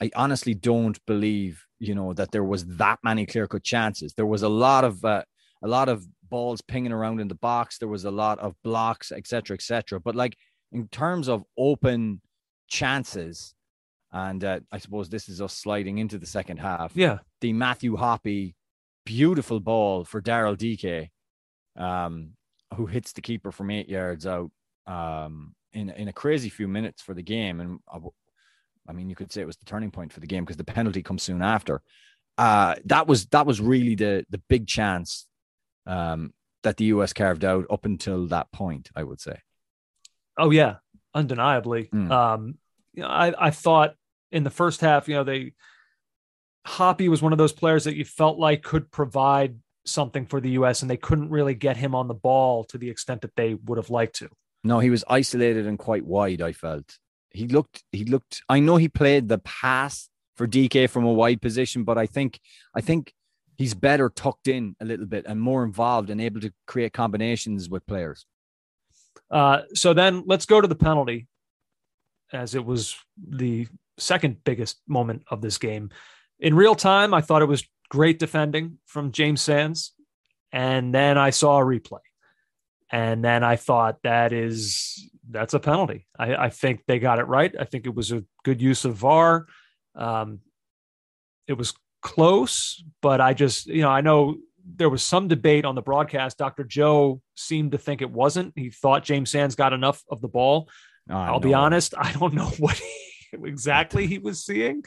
I 0.00 0.10
honestly 0.16 0.54
don't 0.54 0.98
believe, 1.06 1.64
you 1.78 1.94
know, 1.94 2.12
that 2.14 2.32
there 2.32 2.44
was 2.44 2.64
that 2.66 2.98
many 3.04 3.26
clear 3.26 3.46
cut 3.46 3.62
chances. 3.62 4.14
There 4.14 4.26
was 4.26 4.42
a 4.42 4.48
lot 4.48 4.84
of, 4.84 5.04
uh, 5.04 5.22
a 5.62 5.68
lot 5.68 5.88
of 5.88 6.04
balls 6.22 6.62
pinging 6.62 6.92
around 6.92 7.20
in 7.20 7.28
the 7.28 7.34
box. 7.34 7.78
There 7.78 7.88
was 7.88 8.04
a 8.04 8.10
lot 8.10 8.38
of 8.38 8.54
blocks, 8.64 9.12
etc., 9.12 9.54
etc. 9.54 10.00
But 10.00 10.14
like 10.16 10.36
in 10.72 10.88
terms 10.88 11.28
of 11.28 11.44
open 11.56 12.22
chances, 12.68 13.54
and 14.12 14.44
uh, 14.44 14.60
I 14.70 14.78
suppose 14.78 15.08
this 15.08 15.28
is 15.28 15.40
us 15.40 15.54
sliding 15.54 15.98
into 15.98 16.18
the 16.18 16.26
second 16.26 16.58
half. 16.58 16.92
yeah 16.94 17.18
The 17.40 17.52
Matthew 17.52 17.96
Hoppe 17.96 18.54
beautiful 19.04 19.60
ball 19.60 20.04
for 20.04 20.20
Daryl 20.22 20.56
Dike, 20.56 21.10
um, 21.76 22.30
who 22.74 22.86
hits 22.86 23.12
the 23.12 23.20
keeper 23.20 23.52
from 23.52 23.70
eight 23.70 23.88
yards 23.88 24.26
out 24.26 24.50
um, 24.86 25.54
in 25.72 25.90
in 25.90 26.08
a 26.08 26.12
crazy 26.12 26.48
few 26.48 26.68
minutes 26.68 27.02
for 27.02 27.14
the 27.14 27.22
game, 27.22 27.60
and 27.60 27.78
I, 27.88 27.94
w- 27.94 28.12
I 28.88 28.92
mean 28.92 29.08
you 29.08 29.16
could 29.16 29.32
say 29.32 29.42
it 29.42 29.46
was 29.46 29.56
the 29.56 29.64
turning 29.64 29.90
point 29.90 30.12
for 30.12 30.20
the 30.20 30.26
game 30.26 30.44
because 30.44 30.56
the 30.56 30.64
penalty 30.64 31.02
comes 31.02 31.22
soon 31.22 31.42
after. 31.42 31.82
Uh, 32.38 32.76
that 32.86 33.06
was 33.06 33.26
that 33.26 33.46
was 33.46 33.60
really 33.60 33.94
the 33.94 34.24
the 34.30 34.38
big 34.48 34.66
chance 34.66 35.26
um, 35.86 36.32
that 36.62 36.76
the 36.76 36.86
US 36.86 37.12
carved 37.12 37.44
out 37.44 37.66
up 37.70 37.84
until 37.84 38.26
that 38.28 38.50
point. 38.52 38.90
I 38.94 39.02
would 39.02 39.20
say. 39.20 39.38
Oh 40.38 40.50
yeah, 40.50 40.76
undeniably. 41.14 41.88
Mm. 41.92 42.10
Um, 42.10 42.58
you 42.94 43.02
know, 43.02 43.08
I 43.08 43.34
I 43.46 43.50
thought 43.50 43.94
in 44.32 44.44
the 44.44 44.50
first 44.50 44.80
half, 44.80 45.08
you 45.08 45.14
know, 45.14 45.24
they 45.24 45.52
Hoppe 46.66 47.08
was 47.08 47.22
one 47.22 47.32
of 47.32 47.38
those 47.38 47.52
players 47.52 47.84
that 47.84 47.96
you 47.96 48.04
felt 48.04 48.38
like 48.38 48.62
could 48.62 48.90
provide 48.90 49.58
something 49.84 50.26
for 50.26 50.40
the 50.40 50.50
U.S. 50.50 50.82
and 50.82 50.90
they 50.90 50.96
couldn't 50.96 51.30
really 51.30 51.54
get 51.54 51.76
him 51.76 51.94
on 51.94 52.08
the 52.08 52.14
ball 52.14 52.64
to 52.64 52.78
the 52.78 52.88
extent 52.88 53.20
that 53.22 53.34
they 53.36 53.54
would 53.54 53.78
have 53.78 53.90
liked 53.90 54.16
to. 54.16 54.28
No, 54.64 54.78
he 54.78 54.90
was 54.90 55.04
isolated 55.08 55.66
and 55.66 55.78
quite 55.78 56.04
wide. 56.04 56.40
I 56.40 56.52
felt 56.52 56.98
he 57.30 57.48
looked. 57.48 57.82
He 57.90 58.04
looked. 58.04 58.42
I 58.48 58.60
know 58.60 58.76
he 58.76 58.88
played 58.88 59.28
the 59.28 59.38
pass 59.38 60.08
for 60.36 60.46
Dike 60.46 60.88
from 60.88 61.04
a 61.04 61.12
wide 61.12 61.42
position, 61.42 61.82
but 61.82 61.98
I 61.98 62.06
think 62.06 62.38
I 62.74 62.80
think 62.80 63.12
he's 63.56 63.74
better 63.74 64.08
tucked 64.08 64.46
in 64.48 64.76
a 64.80 64.84
little 64.84 65.06
bit 65.06 65.26
and 65.26 65.40
more 65.40 65.64
involved 65.64 66.10
and 66.10 66.20
able 66.20 66.40
to 66.40 66.52
create 66.66 66.92
combinations 66.92 67.68
with 67.68 67.86
players. 67.86 68.24
Uh, 69.30 69.62
so 69.74 69.94
then 69.94 70.22
let's 70.26 70.46
go 70.46 70.60
to 70.60 70.68
the 70.68 70.74
penalty, 70.74 71.26
as 72.32 72.54
it 72.54 72.64
was 72.64 72.96
the 73.16 73.66
second 73.98 74.44
biggest 74.44 74.80
moment 74.86 75.22
of 75.30 75.40
this 75.40 75.58
game. 75.58 75.90
In 76.38 76.54
real 76.54 76.74
time, 76.74 77.14
I 77.14 77.20
thought 77.20 77.42
it 77.42 77.46
was 77.46 77.64
great 77.88 78.18
defending 78.18 78.78
from 78.86 79.12
James 79.12 79.40
Sands. 79.40 79.92
And 80.52 80.94
then 80.94 81.18
I 81.18 81.30
saw 81.30 81.58
a 81.58 81.64
replay. 81.64 82.00
And 82.90 83.24
then 83.24 83.42
I 83.42 83.56
thought 83.56 83.98
that 84.02 84.32
is 84.32 85.08
that's 85.30 85.54
a 85.54 85.60
penalty. 85.60 86.06
I, 86.18 86.34
I 86.34 86.50
think 86.50 86.82
they 86.86 86.98
got 86.98 87.18
it 87.18 87.24
right. 87.24 87.54
I 87.58 87.64
think 87.64 87.86
it 87.86 87.94
was 87.94 88.12
a 88.12 88.24
good 88.44 88.60
use 88.60 88.84
of 88.84 88.94
VAR. 88.96 89.46
Um, 89.94 90.40
it 91.46 91.54
was 91.54 91.74
close, 92.02 92.84
but 93.00 93.20
I 93.20 93.32
just, 93.32 93.66
you 93.66 93.82
know, 93.82 93.88
I 93.88 94.02
know 94.02 94.36
there 94.64 94.90
was 94.90 95.02
some 95.02 95.28
debate 95.28 95.64
on 95.64 95.74
the 95.74 95.82
broadcast. 95.82 96.38
Dr. 96.38 96.64
Joe 96.64 97.20
seemed 97.34 97.72
to 97.72 97.78
think 97.78 98.02
it 98.02 98.10
wasn't. 98.10 98.52
He 98.56 98.70
thought 98.70 99.04
James 99.04 99.30
Sands 99.30 99.54
got 99.54 99.72
enough 99.72 100.02
of 100.10 100.20
the 100.20 100.28
ball. 100.28 100.68
Oh, 101.10 101.16
I'll 101.16 101.40
be 101.40 101.54
honest, 101.54 101.94
I 101.98 102.12
don't 102.12 102.34
know 102.34 102.46
what 102.58 102.76
he, 102.76 103.11
exactly 103.32 104.06
he 104.06 104.18
was 104.18 104.44
seeing. 104.44 104.84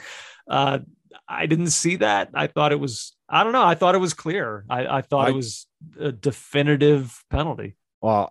Uh, 0.48 0.80
I 1.28 1.46
didn't 1.46 1.68
see 1.70 1.96
that. 1.96 2.30
I 2.34 2.46
thought 2.46 2.72
it 2.72 2.80
was, 2.80 3.16
I 3.28 3.44
don't 3.44 3.52
know. 3.52 3.64
I 3.64 3.74
thought 3.74 3.94
it 3.94 3.98
was 3.98 4.14
clear. 4.14 4.64
I, 4.68 4.86
I 4.86 5.02
thought 5.02 5.26
I, 5.26 5.30
it 5.30 5.34
was 5.34 5.66
a 5.98 6.12
definitive 6.12 7.22
penalty. 7.30 7.76
Well, 8.00 8.30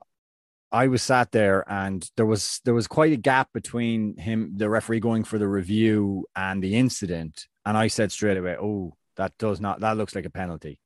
I 0.72 0.88
was 0.88 1.02
sat 1.02 1.32
there 1.32 1.64
and 1.72 2.08
there 2.18 2.26
was 2.26 2.60
there 2.66 2.74
was 2.74 2.88
quite 2.88 3.14
a 3.14 3.18
gap 3.18 3.50
between 3.54 4.18
him, 4.18 4.54
the 4.58 4.70
referee 4.70 5.00
going 5.00 5.24
for 5.24 5.38
the 5.38 5.48
review 5.48 6.26
and 6.36 6.62
the 6.62 6.76
incident. 6.76 7.48
And 7.66 7.78
I 7.78 7.88
said 7.88 8.12
straight 8.12 8.38
away, 8.38 8.58
Oh, 8.60 8.96
that 9.16 9.38
does 9.38 9.62
not 9.62 9.80
that 9.82 9.98
looks 9.98 10.16
like 10.16 10.26
a 10.26 10.30
penalty. 10.30 10.80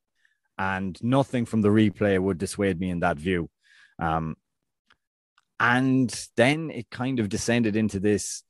And 0.57 1.01
nothing 1.01 1.45
from 1.45 1.61
the 1.61 1.69
replay 1.69 2.19
would 2.19 2.37
dissuade 2.37 2.79
me 2.79 2.89
in 2.89 2.99
that 2.99 3.17
view. 3.17 3.49
Um, 3.97 4.35
and 5.59 6.13
then 6.35 6.69
it 6.69 6.89
kind 6.89 7.19
of 7.19 7.29
descended 7.29 7.75
into 7.75 7.99
this 7.99 8.43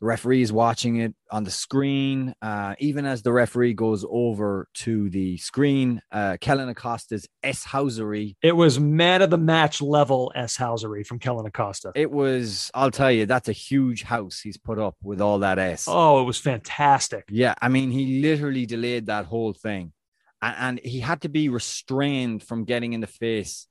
the 0.00 0.06
referee 0.06 0.40
is 0.40 0.52
watching 0.52 0.96
it 0.96 1.14
on 1.30 1.44
the 1.44 1.50
screen. 1.50 2.34
Uh, 2.40 2.74
even 2.78 3.04
as 3.04 3.22
the 3.22 3.32
referee 3.32 3.74
goes 3.74 4.04
over 4.08 4.66
to 4.74 5.10
the 5.10 5.36
screen, 5.36 6.00
uh, 6.10 6.38
Kellyn 6.40 6.70
Acosta's 6.70 7.28
S 7.42 7.64
Housery. 7.64 8.36
It 8.42 8.56
was 8.56 8.80
man 8.80 9.20
of 9.20 9.30
the 9.30 9.38
match 9.38 9.82
level 9.82 10.32
S 10.34 10.56
Housery 10.56 11.06
from 11.06 11.18
Kellyn 11.18 11.46
Acosta. 11.46 11.92
It 11.94 12.10
was, 12.10 12.70
I'll 12.72 12.90
tell 12.90 13.12
you, 13.12 13.26
that's 13.26 13.48
a 13.48 13.52
huge 13.52 14.02
house 14.02 14.40
he's 14.40 14.56
put 14.56 14.78
up 14.78 14.96
with 15.02 15.20
all 15.20 15.40
that 15.40 15.58
S. 15.58 15.84
Oh, 15.86 16.20
it 16.22 16.24
was 16.24 16.38
fantastic. 16.38 17.26
Yeah. 17.30 17.54
I 17.60 17.68
mean, 17.68 17.90
he 17.90 18.22
literally 18.22 18.64
delayed 18.64 19.06
that 19.06 19.26
whole 19.26 19.52
thing. 19.52 19.92
And, 20.40 20.56
and 20.58 20.80
he 20.80 21.00
had 21.00 21.20
to 21.22 21.28
be 21.28 21.50
restrained 21.50 22.42
from 22.42 22.64
getting 22.64 22.94
in 22.94 23.00
the 23.02 23.06
face 23.06 23.66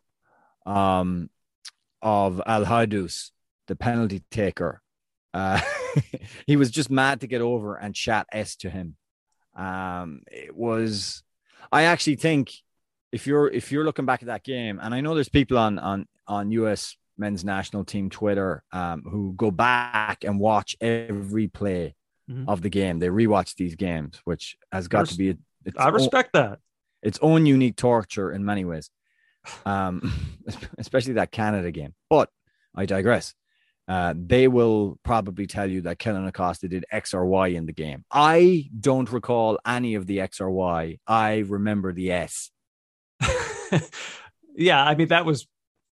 um, 0.68 1.32
of 2.04 2.40
Al 2.46 2.66
Haydos, 2.66 3.32
the 3.68 3.76
penalty 3.76 4.24
taker. 4.30 4.84
Uh, 5.34 5.62
he 6.48 6.56
was 6.56 6.72
just 6.72 6.90
mad 6.90 7.22
to 7.22 7.28
get 7.28 7.42
over 7.42 7.76
and 7.76 7.96
chat 7.96 8.28
S 8.32 8.56
to 8.58 8.70
him. 8.70 8.96
Um, 9.56 10.22
it 10.32 10.56
was, 10.56 11.24
I 11.72 11.84
actually 11.84 12.16
think 12.16 12.54
if 13.12 13.28
you're 13.28 13.48
if 13.48 13.72
you're 13.72 13.84
looking 13.84 14.06
back 14.06 14.22
at 14.22 14.28
that 14.28 14.44
game, 14.44 14.80
and 14.82 14.94
I 14.94 15.02
know 15.02 15.16
there's 15.16 15.30
people 15.30 15.58
on 15.58 15.80
on 15.80 16.08
on 16.28 16.52
US 16.52 16.96
men's 17.18 17.44
national 17.44 17.84
team 17.84 18.10
Twitter 18.10 18.64
um, 18.72 19.04
who 19.04 19.34
go 19.36 19.52
back 19.52 20.24
and 20.24 20.40
watch 20.40 20.76
every 20.80 21.48
play 21.48 21.96
mm-hmm. 22.30 22.48
of 22.48 22.62
the 22.62 22.70
game. 22.70 23.00
They 23.00 23.10
rewatch 23.10 23.56
these 23.56 23.76
games, 23.76 24.20
which 24.24 24.58
has 24.72 24.88
got 24.88 25.08
to 25.08 25.18
be. 25.18 25.32
A, 25.32 25.36
I 25.78 25.90
respect 25.90 26.36
own, 26.36 26.44
that. 26.44 26.60
Its 27.02 27.20
own 27.22 27.46
unique 27.46 27.76
torture 27.76 28.32
in 28.32 28.46
many 28.46 28.66
ways, 28.66 28.90
um, 29.66 30.14
especially 30.78 31.14
that 31.14 31.32
Canada 31.32 31.72
game. 31.72 31.94
But 32.10 32.30
I 32.76 32.86
digress 32.86 33.34
uh, 33.90 34.14
they 34.16 34.48
will 34.48 35.00
probably 35.04 35.48
tell 35.48 35.70
you 35.70 35.82
that 35.82 35.98
Kellyn 35.98 36.28
Acosta 36.28 36.68
did 36.68 36.86
X 36.92 37.16
or 37.16 37.26
Y 37.26 37.48
in 37.48 37.66
the 37.66 37.74
game. 37.74 38.06
I 38.12 38.70
don't 38.80 39.12
recall 39.12 39.58
any 39.66 39.96
of 39.96 40.06
the 40.06 40.22
X 40.22 40.40
or 40.40 40.52
Y. 40.52 41.00
I 41.08 41.40
remember 41.40 41.92
the 41.92 42.12
S. 42.12 42.52
yeah, 44.56 44.84
I 44.84 44.94
mean 44.94 45.08
that 45.08 45.26
was 45.26 45.48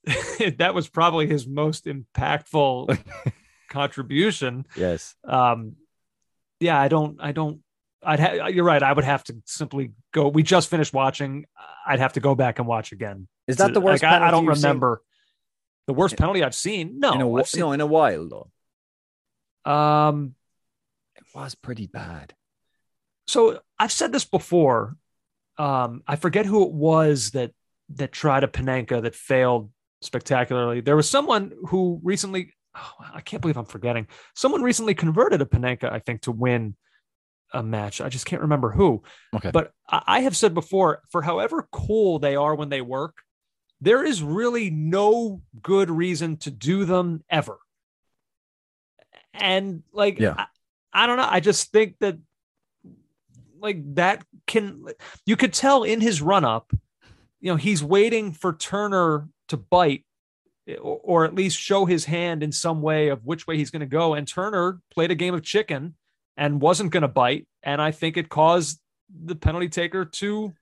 that 0.58 0.73
was 0.73 0.89
probably 0.89 1.27
his 1.27 1.47
most 1.47 1.86
impactful 1.86 2.97
contribution. 3.69 4.65
Yes. 4.75 5.15
Um, 5.23 5.75
yeah, 6.60 6.79
I 6.79 6.88
don't, 6.88 7.21
I 7.21 7.32
don't. 7.32 7.60
I'd 8.06 8.19
ha- 8.19 8.47
you're 8.47 8.65
right. 8.65 8.82
I 8.82 8.91
would 8.91 9.06
have 9.06 9.23
to 9.25 9.36
simply 9.45 9.91
go. 10.12 10.27
We 10.27 10.41
just 10.41 10.69
finished 10.69 10.93
watching. 10.93 11.45
I'd 11.86 11.99
have 11.99 12.13
to 12.13 12.19
go 12.19 12.34
back 12.34 12.58
and 12.58 12.67
watch 12.67 12.91
again. 12.91 13.27
Is 13.47 13.58
that 13.58 13.73
the 13.73 13.82
worst? 13.82 14.01
Like, 14.01 14.12
I, 14.12 14.29
I, 14.29 14.32
don't 14.32 14.47
remember. 14.47 15.01
Seen? 15.03 15.12
The 15.88 15.93
worst 15.93 16.17
penalty 16.17 16.43
I've 16.43 16.56
seen? 16.56 17.00
No, 17.00 17.13
in 17.13 17.39
a, 17.39 17.46
seen, 17.46 17.60
no, 17.60 17.72
in 17.74 17.82
a 17.82 17.86
while 17.86 18.28
though. 18.30 19.72
Um, 19.72 20.36
it 21.15 21.24
was 21.36 21.56
pretty 21.56 21.88
bad. 21.88 22.34
So 23.28 23.60
I've 23.78 23.91
said 23.91 24.12
this 24.12 24.26
before. 24.26 24.96
Um, 25.58 26.04
I 26.08 26.15
forget 26.15 26.46
who 26.46 26.65
it 26.65 26.72
was 26.72 27.32
that 27.32 27.52
that 27.96 28.12
tried 28.12 28.43
a 28.43 28.48
Panenka 28.48 29.02
that 29.02 29.15
failed 29.15 29.69
spectacularly. 30.02 30.82
There 30.82 30.96
was 30.96 31.10
someone 31.10 31.52
who 31.67 32.00
recently. 32.04 32.54
Oh, 32.76 32.91
I 33.13 33.22
can't 33.22 33.41
believe 33.41 33.58
I'm 33.58 33.65
forgetting. 33.65 34.08
Someone 34.36 34.63
recently 34.63 34.96
converted 34.96 35.41
a 35.41 35.46
Panenka, 35.46 35.91
I 35.91 36.00
think, 36.00 36.22
to 36.22 36.32
win 36.32 36.76
a 37.54 37.62
match. 37.62 38.02
I 38.02 38.10
just 38.10 38.26
can't 38.26 38.41
remember 38.41 38.72
who. 38.72 39.04
Okay. 39.36 39.52
But 39.52 39.72
I 39.88 40.22
have 40.22 40.36
said 40.36 40.56
before, 40.56 41.04
for 41.12 41.22
however 41.22 41.67
cool 41.72 42.17
they 42.17 42.36
are 42.36 42.56
when 42.56 42.69
they 42.69 42.82
work, 42.82 43.17
there 43.84 44.06
is 44.06 44.24
really 44.24 44.69
no 44.69 45.41
good 45.62 45.91
reason 45.91 46.38
to 46.38 46.52
do 46.52 46.86
them 46.86 47.22
ever. 47.30 47.58
And 49.34 49.84
like, 49.91 50.19
yeah. 50.19 50.36
I, 50.38 50.46
I 50.93 51.08
don't 51.08 51.17
know. 51.17 51.28
I 51.30 51.41
just 51.41 51.72
think 51.72 51.96
that 52.00 52.17
like 53.60 53.96
that 53.96 54.24
can, 54.48 54.86
you 55.26 55.36
could 55.36 55.54
tell 55.54 55.84
in 55.84 56.00
his 56.00 56.22
run 56.22 56.46
up, 56.46 56.72
you 57.41 57.52
know, 57.52 57.58
he's 57.58 57.84
waiting 57.84 58.32
for 58.32 58.54
Turner 58.54 59.28
to 59.50 59.58
bite 59.58 60.06
or, 60.67 61.00
or 61.04 61.26
at 61.26 61.36
least 61.36 61.58
show 61.58 61.86
his 61.86 62.06
hand 62.06 62.41
in 62.41 62.54
some 62.54 62.82
way 62.82 63.10
of 63.10 63.26
which 63.26 63.48
way 63.48 63.58
he's 63.58 63.72
going 63.72 63.82
to 63.82 63.86
go. 63.86 64.13
And 64.13 64.26
Turner 64.26 64.80
played 64.93 65.12
a 65.12 65.15
game 65.15 65.34
of 65.34 65.43
chicken 65.43 65.96
and 66.38 66.62
wasn't 66.62 66.91
going 66.91 67.02
to 67.02 67.10
bite. 67.10 67.48
And 67.63 67.82
I 67.82 67.91
think 67.91 68.15
it 68.15 68.30
caused 68.30 68.80
the 69.13 69.36
penalty 69.36 69.67
taker 69.67 70.06
to 70.06 70.54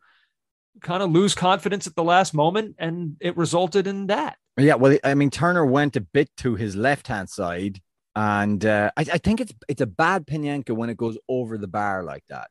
kind 0.82 1.04
of 1.04 1.12
lose 1.12 1.36
confidence 1.36 1.88
at 1.88 1.96
the 1.96 2.04
last 2.04 2.34
moment, 2.34 2.76
and 2.80 3.18
it 3.20 3.36
resulted 3.38 3.88
in 3.88 4.08
that. 4.08 4.38
Yeah, 4.58 4.76
well, 4.76 4.98
I 5.04 5.14
mean, 5.14 5.30
Turner 5.30 5.66
went 5.66 5.96
a 5.96 6.02
bit 6.02 6.30
to 6.38 6.56
his 6.56 6.76
left 6.76 7.08
hand 7.08 7.30
side, 7.30 7.82
and 8.16 8.66
uh, 8.66 8.92
I, 8.98 9.02
I, 9.02 9.18
think 9.18 9.42
it's 9.42 9.54
it's 9.68 9.82
a 9.82 9.86
bad 9.86 10.28
Panenka 10.28 10.76
when 10.76 10.90
it 10.90 10.98
goes 10.98 11.18
over 11.30 11.58
the 11.58 11.68
bar 11.68 12.04
like 12.04 12.24
that. 12.30 12.50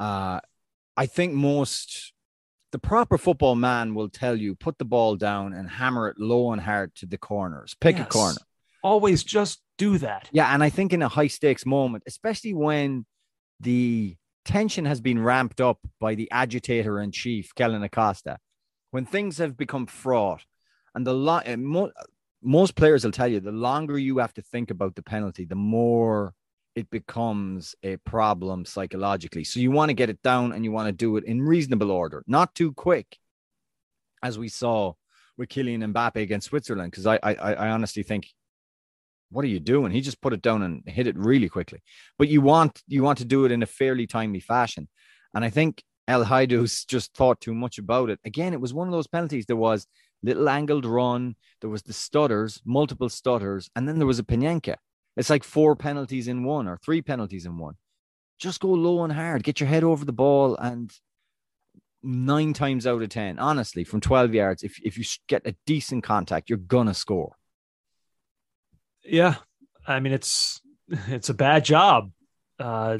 Uh, 0.00 0.40
I 0.96 1.06
think 1.06 1.34
most 1.34 2.12
the 2.72 2.78
proper 2.78 3.18
football 3.18 3.54
man 3.54 3.94
will 3.94 4.08
tell 4.08 4.36
you 4.36 4.54
put 4.54 4.78
the 4.78 4.84
ball 4.84 5.16
down 5.16 5.52
and 5.52 5.68
hammer 5.68 6.08
it 6.08 6.18
low 6.18 6.52
and 6.52 6.60
hard 6.60 6.94
to 6.96 7.06
the 7.06 7.18
corners. 7.18 7.76
Pick 7.80 7.96
yes. 7.96 8.06
a 8.06 8.10
corner. 8.10 8.38
Always 8.82 9.24
just 9.24 9.60
do 9.76 9.98
that. 9.98 10.28
Yeah, 10.32 10.52
and 10.52 10.62
I 10.62 10.70
think 10.70 10.92
in 10.92 11.02
a 11.02 11.08
high 11.08 11.26
stakes 11.28 11.66
moment, 11.66 12.04
especially 12.06 12.54
when 12.54 13.06
the 13.60 14.16
tension 14.44 14.84
has 14.84 15.00
been 15.00 15.22
ramped 15.22 15.60
up 15.60 15.78
by 16.00 16.14
the 16.14 16.30
agitator 16.30 17.00
in 17.00 17.12
chief, 17.12 17.54
Kellyn 17.54 17.82
Acosta. 17.82 18.38
When 18.90 19.04
things 19.04 19.38
have 19.38 19.56
become 19.56 19.86
fraught, 19.86 20.44
and 20.94 21.06
the 21.06 21.12
lo- 21.12 21.42
eh, 21.44 21.56
mo- 21.56 21.92
most 22.42 22.74
players 22.74 23.04
will 23.04 23.12
tell 23.12 23.28
you 23.28 23.40
the 23.40 23.52
longer 23.52 23.98
you 23.98 24.18
have 24.18 24.34
to 24.34 24.42
think 24.42 24.70
about 24.70 24.94
the 24.94 25.02
penalty, 25.02 25.44
the 25.44 25.54
more 25.54 26.34
it 26.74 26.88
becomes 26.90 27.74
a 27.82 27.96
problem 27.98 28.64
psychologically. 28.64 29.44
So 29.44 29.60
you 29.60 29.70
want 29.70 29.90
to 29.90 29.94
get 29.94 30.10
it 30.10 30.22
down 30.22 30.52
and 30.52 30.64
you 30.64 30.70
want 30.70 30.86
to 30.86 30.92
do 30.92 31.16
it 31.16 31.24
in 31.24 31.42
reasonable 31.42 31.90
order, 31.90 32.22
not 32.26 32.54
too 32.54 32.72
quick, 32.72 33.18
as 34.22 34.38
we 34.38 34.48
saw 34.48 34.94
with 35.36 35.48
Kylian 35.48 35.92
Mbappe 35.92 36.22
against 36.22 36.48
Switzerland. 36.48 36.92
Because 36.92 37.06
I, 37.06 37.18
I, 37.22 37.34
I 37.34 37.70
honestly 37.70 38.02
think 38.02 38.28
what 39.30 39.44
are 39.44 39.48
you 39.48 39.60
doing? 39.60 39.92
He 39.92 40.00
just 40.00 40.20
put 40.20 40.32
it 40.32 40.42
down 40.42 40.62
and 40.62 40.82
hit 40.86 41.06
it 41.06 41.16
really 41.18 41.48
quickly. 41.48 41.82
But 42.18 42.28
you 42.28 42.40
want 42.40 42.82
you 42.86 43.02
want 43.02 43.18
to 43.18 43.24
do 43.24 43.44
it 43.44 43.52
in 43.52 43.62
a 43.62 43.66
fairly 43.66 44.06
timely 44.06 44.40
fashion. 44.40 44.88
And 45.34 45.44
I 45.44 45.50
think 45.50 45.82
El 46.06 46.24
Haydos 46.24 46.86
just 46.88 47.14
thought 47.14 47.40
too 47.40 47.54
much 47.54 47.78
about 47.78 48.10
it. 48.10 48.20
Again, 48.24 48.52
it 48.52 48.60
was 48.60 48.74
one 48.74 48.88
of 48.88 48.92
those 48.92 49.06
penalties. 49.06 49.46
There 49.46 49.56
was 49.56 49.86
little 50.22 50.48
angled 50.48 50.84
run, 50.84 51.36
there 51.60 51.70
was 51.70 51.82
the 51.82 51.92
stutters, 51.92 52.60
multiple 52.64 53.08
stutters, 53.08 53.70
and 53.76 53.88
then 53.88 53.98
there 53.98 54.06
was 54.06 54.18
a 54.18 54.24
Panenka. 54.24 54.76
It's 55.16 55.30
like 55.30 55.44
four 55.44 55.76
penalties 55.76 56.28
in 56.28 56.44
one 56.44 56.68
or 56.68 56.78
three 56.84 57.02
penalties 57.02 57.46
in 57.46 57.58
one. 57.58 57.74
Just 58.38 58.60
go 58.60 58.68
low 58.68 59.04
and 59.04 59.12
hard, 59.12 59.42
get 59.42 59.60
your 59.60 59.68
head 59.68 59.84
over 59.84 60.04
the 60.04 60.12
ball, 60.12 60.56
and 60.56 60.92
nine 62.02 62.52
times 62.52 62.86
out 62.86 63.02
of 63.02 63.08
10, 63.08 63.38
honestly, 63.38 63.84
from 63.84 64.00
12 64.00 64.34
yards, 64.34 64.62
if, 64.62 64.78
if 64.84 64.96
you 64.96 65.04
get 65.26 65.46
a 65.46 65.56
decent 65.66 66.04
contact, 66.04 66.48
you're 66.48 66.58
to 66.58 66.94
score. 66.94 67.34
Yeah, 69.08 69.36
I 69.86 70.00
mean 70.00 70.12
it's 70.12 70.60
it's 71.08 71.28
a 71.28 71.34
bad 71.34 71.64
job, 71.64 72.10
uh, 72.58 72.98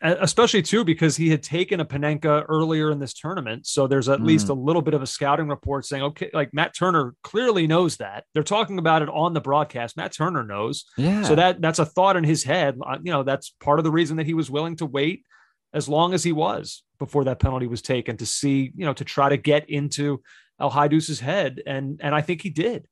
especially 0.00 0.62
too 0.62 0.84
because 0.84 1.16
he 1.16 1.28
had 1.28 1.42
taken 1.42 1.80
a 1.80 1.84
Panenka 1.84 2.44
earlier 2.48 2.90
in 2.90 2.98
this 2.98 3.14
tournament. 3.14 3.66
So 3.66 3.86
there's 3.86 4.08
at 4.08 4.20
mm. 4.20 4.26
least 4.26 4.48
a 4.48 4.54
little 4.54 4.82
bit 4.82 4.94
of 4.94 5.02
a 5.02 5.06
scouting 5.06 5.48
report 5.48 5.84
saying, 5.84 6.02
okay, 6.02 6.30
like 6.32 6.54
Matt 6.54 6.74
Turner 6.74 7.14
clearly 7.22 7.66
knows 7.66 7.96
that 7.96 8.24
they're 8.34 8.42
talking 8.42 8.78
about 8.78 9.02
it 9.02 9.08
on 9.08 9.34
the 9.34 9.40
broadcast. 9.40 9.96
Matt 9.96 10.12
Turner 10.12 10.44
knows, 10.44 10.84
yeah. 10.96 11.22
So 11.22 11.34
that 11.34 11.60
that's 11.60 11.78
a 11.78 11.86
thought 11.86 12.16
in 12.16 12.24
his 12.24 12.44
head. 12.44 12.78
Uh, 12.84 12.98
you 13.02 13.12
know, 13.12 13.22
that's 13.22 13.50
part 13.60 13.78
of 13.78 13.84
the 13.84 13.92
reason 13.92 14.16
that 14.18 14.26
he 14.26 14.34
was 14.34 14.50
willing 14.50 14.76
to 14.76 14.86
wait 14.86 15.24
as 15.72 15.88
long 15.88 16.14
as 16.14 16.24
he 16.24 16.32
was 16.32 16.82
before 16.98 17.24
that 17.24 17.40
penalty 17.40 17.66
was 17.66 17.82
taken 17.82 18.16
to 18.16 18.26
see, 18.26 18.72
you 18.74 18.86
know, 18.86 18.94
to 18.94 19.04
try 19.04 19.28
to 19.28 19.36
get 19.36 19.68
into 19.68 20.22
El 20.60 20.70
Haydos's 20.70 21.20
head. 21.20 21.62
And 21.66 22.00
and 22.02 22.14
I 22.14 22.22
think 22.22 22.42
he 22.42 22.50
did. 22.50 22.88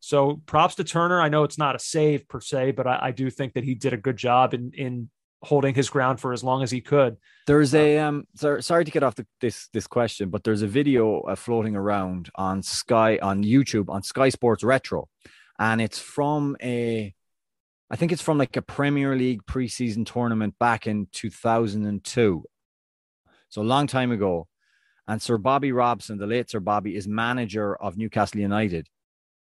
So 0.00 0.40
props 0.46 0.74
to 0.76 0.84
Turner. 0.84 1.20
I 1.20 1.28
know 1.28 1.44
it's 1.44 1.58
not 1.58 1.76
a 1.76 1.78
save 1.78 2.26
per 2.26 2.40
se, 2.40 2.72
but 2.72 2.86
I, 2.86 2.98
I 3.02 3.10
do 3.10 3.30
think 3.30 3.52
that 3.54 3.64
he 3.64 3.74
did 3.74 3.92
a 3.92 3.98
good 3.98 4.16
job 4.16 4.54
in 4.54 4.72
in 4.74 5.10
holding 5.42 5.74
his 5.74 5.88
ground 5.88 6.20
for 6.20 6.32
as 6.32 6.44
long 6.44 6.62
as 6.62 6.70
he 6.70 6.80
could. 6.80 7.16
There's 7.46 7.74
a 7.74 7.98
um 7.98 8.24
sorry, 8.34 8.62
sorry 8.62 8.84
to 8.84 8.90
get 8.90 9.02
off 9.02 9.14
the, 9.14 9.26
this 9.40 9.68
this 9.72 9.86
question, 9.86 10.30
but 10.30 10.44
there's 10.44 10.62
a 10.62 10.66
video 10.66 11.20
uh, 11.20 11.34
floating 11.34 11.76
around 11.76 12.30
on 12.34 12.62
Sky 12.62 13.18
on 13.22 13.44
YouTube 13.44 13.88
on 13.88 14.02
Sky 14.02 14.30
Sports 14.30 14.64
Retro, 14.64 15.08
and 15.58 15.80
it's 15.80 15.98
from 15.98 16.56
a 16.62 17.14
I 17.90 17.96
think 17.96 18.12
it's 18.12 18.22
from 18.22 18.38
like 18.38 18.56
a 18.56 18.62
Premier 18.62 19.16
League 19.16 19.44
preseason 19.46 20.06
tournament 20.06 20.54
back 20.58 20.86
in 20.86 21.08
2002. 21.12 22.44
So 23.48 23.62
a 23.62 23.64
long 23.64 23.86
time 23.86 24.12
ago. 24.12 24.46
And 25.08 25.20
Sir 25.20 25.38
Bobby 25.38 25.72
Robson, 25.72 26.18
the 26.18 26.26
late 26.28 26.48
Sir 26.48 26.60
Bobby, 26.60 26.94
is 26.94 27.08
manager 27.08 27.74
of 27.74 27.96
Newcastle 27.96 28.38
United. 28.38 28.86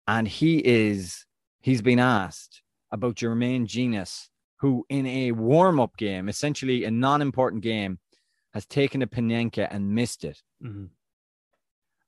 And 0.10 0.28
he 0.28 0.58
is, 0.58 1.26
he's 1.62 1.82
been 1.82 2.00
asked 2.00 2.64
about 2.92 3.16
Jermaine 3.16 3.68
Jenas, 3.68 4.30
who 4.58 4.86
in 4.90 5.06
a 5.06 5.32
warm-up 5.34 5.98
game, 5.98 6.28
essentially 6.28 6.84
a 6.84 6.92
non-important 6.92 7.62
game, 7.62 8.00
has 8.54 8.66
taken 8.66 9.04
a 9.04 9.08
Panenka 9.08 9.68
and 9.70 9.94
missed 9.94 10.24
it. 10.24 10.42
Mm-hmm. 10.64 10.86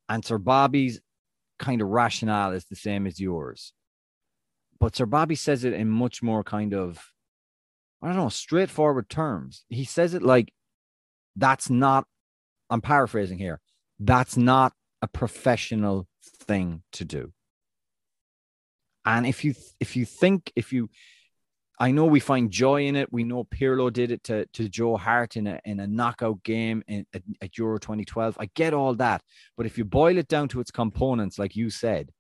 And 0.10 0.26
Sir 0.26 0.40
Bobby's 0.40 1.00
kind 1.60 1.82
of 1.82 1.90
rationale 1.90 2.54
is 2.54 2.66
the 2.66 2.76
same 2.76 3.06
as 3.06 3.20
yours 3.20 3.74
but 4.82 4.96
Sir 4.96 5.06
Bobby 5.06 5.36
says 5.36 5.64
it 5.64 5.74
in 5.74 5.88
much 5.88 6.24
more 6.24 6.44
kind 6.44 6.74
of, 6.74 7.14
I 8.02 8.08
don't 8.08 8.18
know, 8.18 8.30
straightforward 8.30 9.10
terms. 9.10 9.64
He 9.70 9.86
says 9.86 10.16
it 10.16 10.24
like, 10.24 10.52
that's 11.36 11.70
not, 11.70 12.08
I'm 12.70 12.82
paraphrasing 12.82 13.38
here, 13.38 13.62
that's 14.00 14.36
not 14.36 14.74
a 15.04 15.08
professional 15.08 16.08
thing 16.24 16.82
to 16.94 17.06
do. 17.06 17.32
And 19.06 19.26
if 19.26 19.44
you 19.44 19.56
if 19.80 19.96
you 19.96 20.06
think 20.06 20.52
if 20.56 20.72
you 20.74 20.90
I 21.82 21.90
know 21.90 22.06
we 22.06 22.20
find 22.20 22.52
joy 22.52 22.86
in 22.86 22.96
it. 22.96 23.12
We 23.12 23.24
know 23.24 23.44
Pirlo 23.44 23.92
did 23.92 24.12
it 24.12 24.24
to, 24.26 24.46
to 24.54 24.70
Joe 24.70 24.98
Hart 24.98 25.36
in 25.36 25.48
a, 25.48 25.60
in 25.66 25.80
a 25.80 25.88
knockout 25.88 26.44
game 26.44 26.84
in, 26.88 27.08
at, 27.12 27.24
at 27.42 27.58
Euro 27.58 27.80
2012. 27.80 28.38
I 28.40 28.52
get 28.54 28.76
all 28.76 28.94
that. 28.96 29.24
But 29.58 29.66
if 29.66 29.80
you 29.80 29.84
boil 29.86 30.20
it 30.20 30.28
down 30.28 30.48
to 30.50 30.60
its 30.60 30.70
components, 30.70 31.40
like 31.40 31.56
you 31.56 31.72
said, 31.72 32.12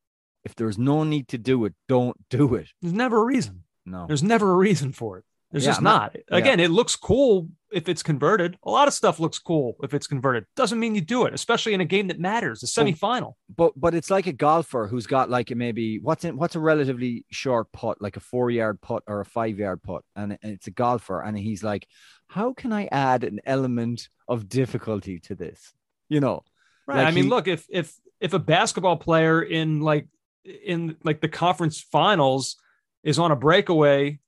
if 0.44 0.56
there's 0.56 0.80
no 0.80 1.04
need 1.04 1.28
to 1.28 1.38
do 1.38 1.66
it, 1.66 1.76
don't 1.88 2.18
do 2.32 2.56
it. 2.56 2.70
There's 2.82 2.96
never 2.96 3.22
a 3.22 3.24
reason. 3.24 3.64
No. 3.86 4.08
There's 4.08 4.24
never 4.24 4.52
a 4.52 4.56
reason 4.56 4.94
for 4.94 5.20
it. 5.20 5.26
There's 5.52 5.66
yeah, 5.66 5.72
just 5.72 5.82
not. 5.82 6.14
not. 6.14 6.38
Again, 6.38 6.60
yeah. 6.60 6.66
it 6.66 6.72
looks 6.72 6.96
cool 6.96 7.50
if 7.72 7.90
it's 7.90 8.04
converted. 8.04 8.58
A 8.64 8.72
lot 8.72 8.88
of 8.88 8.94
stuff 8.94 9.20
looks 9.20 9.38
cool 9.38 9.76
if 9.84 9.94
it's 9.94 10.08
converted. 10.08 10.46
Doesn't 10.56 10.80
mean 10.80 10.96
you 10.96 11.02
do 11.02 11.26
it, 11.26 11.34
especially 11.34 11.74
in 11.74 11.82
a 11.82 11.86
game 11.86 12.08
that 12.08 12.20
matters, 12.20 12.62
the 12.62 12.68
semifinal. 12.68 13.34
But 13.56 13.74
but 13.76 13.94
it's 13.94 14.10
like 14.10 14.28
a 14.28 14.34
golfer 14.34 14.88
who's 14.88 15.08
got 15.08 15.30
like 15.30 15.52
a 15.52 15.56
maybe 15.56 16.00
what's 16.00 16.24
in 16.24 16.38
what's 16.38 16.56
a 16.56 16.60
relatively 16.60 17.26
short 17.32 17.72
putt, 17.72 18.02
like 18.02 18.18
a 18.18 18.22
four 18.22 18.50
yard 18.50 18.80
putt 18.82 19.04
or 19.08 19.20
a 19.20 19.26
five 19.26 19.60
yard 19.60 19.84
putt, 19.84 20.04
and 20.16 20.38
it's 20.42 20.68
a 20.68 20.72
golfer, 20.72 21.22
and 21.22 21.38
he's 21.38 21.64
like, 21.64 21.86
how 22.28 22.54
can 22.54 22.72
I 22.72 22.88
add 22.92 23.24
an 23.24 23.42
element 23.46 24.08
of 24.28 24.48
difficulty 24.48 25.20
to 25.22 25.36
this? 25.36 25.74
You 26.08 26.22
know, 26.22 26.44
right? 26.88 26.98
Like 26.98 27.08
I 27.08 27.12
mean, 27.12 27.28
look 27.28 27.48
if 27.48 27.66
if 27.70 27.94
if 28.22 28.34
a 28.34 28.40
basketball 28.40 28.98
player 28.98 29.42
in 29.42 29.82
like 29.82 30.08
in 30.46 30.96
like 31.04 31.20
the 31.20 31.28
conference 31.28 31.82
finals 31.82 32.56
is 33.04 33.20
on 33.20 33.32
a 33.32 33.36
breakaway 33.36 34.20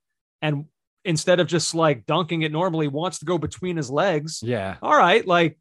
and 0.41 0.65
instead 1.05 1.39
of 1.39 1.47
just 1.47 1.75
like 1.75 2.05
dunking 2.05 2.43
it 2.43 2.51
normally 2.51 2.87
wants 2.87 3.19
to 3.19 3.25
go 3.25 3.37
between 3.37 3.77
his 3.77 3.89
legs. 3.89 4.41
Yeah. 4.43 4.77
All 4.81 4.97
right, 4.97 5.25
like 5.25 5.57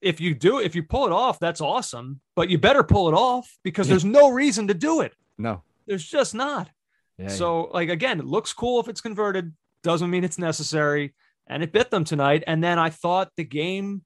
if 0.00 0.20
you 0.20 0.34
do 0.34 0.58
if 0.58 0.74
you 0.74 0.82
pull 0.82 1.06
it 1.06 1.12
off, 1.12 1.38
that's 1.38 1.60
awesome, 1.60 2.20
but 2.36 2.50
you 2.50 2.58
better 2.58 2.82
pull 2.82 3.08
it 3.08 3.14
off 3.14 3.50
because 3.62 3.88
there's 3.88 4.04
no 4.04 4.30
reason 4.30 4.68
to 4.68 4.74
do 4.74 5.00
it. 5.00 5.14
No. 5.38 5.62
There's 5.86 6.04
just 6.04 6.34
not. 6.34 6.70
Yeah, 7.18 7.28
so 7.28 7.66
yeah. 7.66 7.72
like 7.72 7.88
again, 7.88 8.18
it 8.18 8.26
looks 8.26 8.52
cool 8.52 8.80
if 8.80 8.88
it's 8.88 9.00
converted, 9.00 9.52
doesn't 9.82 10.10
mean 10.10 10.24
it's 10.24 10.38
necessary 10.38 11.14
and 11.46 11.62
it 11.62 11.72
bit 11.72 11.90
them 11.90 12.04
tonight 12.04 12.44
and 12.46 12.62
then 12.62 12.78
I 12.78 12.90
thought 12.90 13.30
the 13.36 13.44
game 13.44 14.02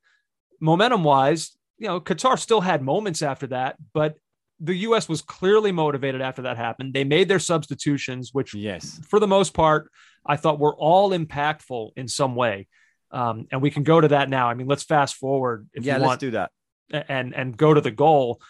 momentum 0.60 1.04
wise, 1.04 1.56
you 1.78 1.86
know, 1.86 2.00
Qatar 2.00 2.38
still 2.38 2.60
had 2.60 2.82
moments 2.82 3.22
after 3.22 3.46
that, 3.48 3.76
but 3.92 4.16
the 4.60 4.74
U.S. 4.74 5.08
was 5.08 5.22
clearly 5.22 5.72
motivated 5.72 6.20
after 6.20 6.42
that 6.42 6.56
happened. 6.56 6.94
They 6.94 7.04
made 7.04 7.28
their 7.28 7.38
substitutions, 7.38 8.30
which, 8.32 8.54
yes, 8.54 9.00
for 9.08 9.20
the 9.20 9.26
most 9.26 9.54
part, 9.54 9.90
I 10.26 10.36
thought 10.36 10.58
were 10.58 10.74
all 10.74 11.10
impactful 11.10 11.92
in 11.96 12.08
some 12.08 12.34
way. 12.34 12.66
Um, 13.10 13.46
and 13.50 13.62
we 13.62 13.70
can 13.70 13.84
go 13.84 14.00
to 14.00 14.08
that 14.08 14.28
now. 14.28 14.48
I 14.48 14.54
mean, 14.54 14.66
let's 14.66 14.82
fast 14.82 15.16
forward 15.16 15.68
if 15.72 15.84
yeah, 15.84 15.96
you 15.96 16.02
want. 16.02 16.10
let's 16.10 16.20
do 16.20 16.30
that. 16.32 16.50
And 16.90 17.34
and 17.34 17.56
go 17.56 17.72
to 17.72 17.80
the 17.80 17.90
goal. 17.90 18.40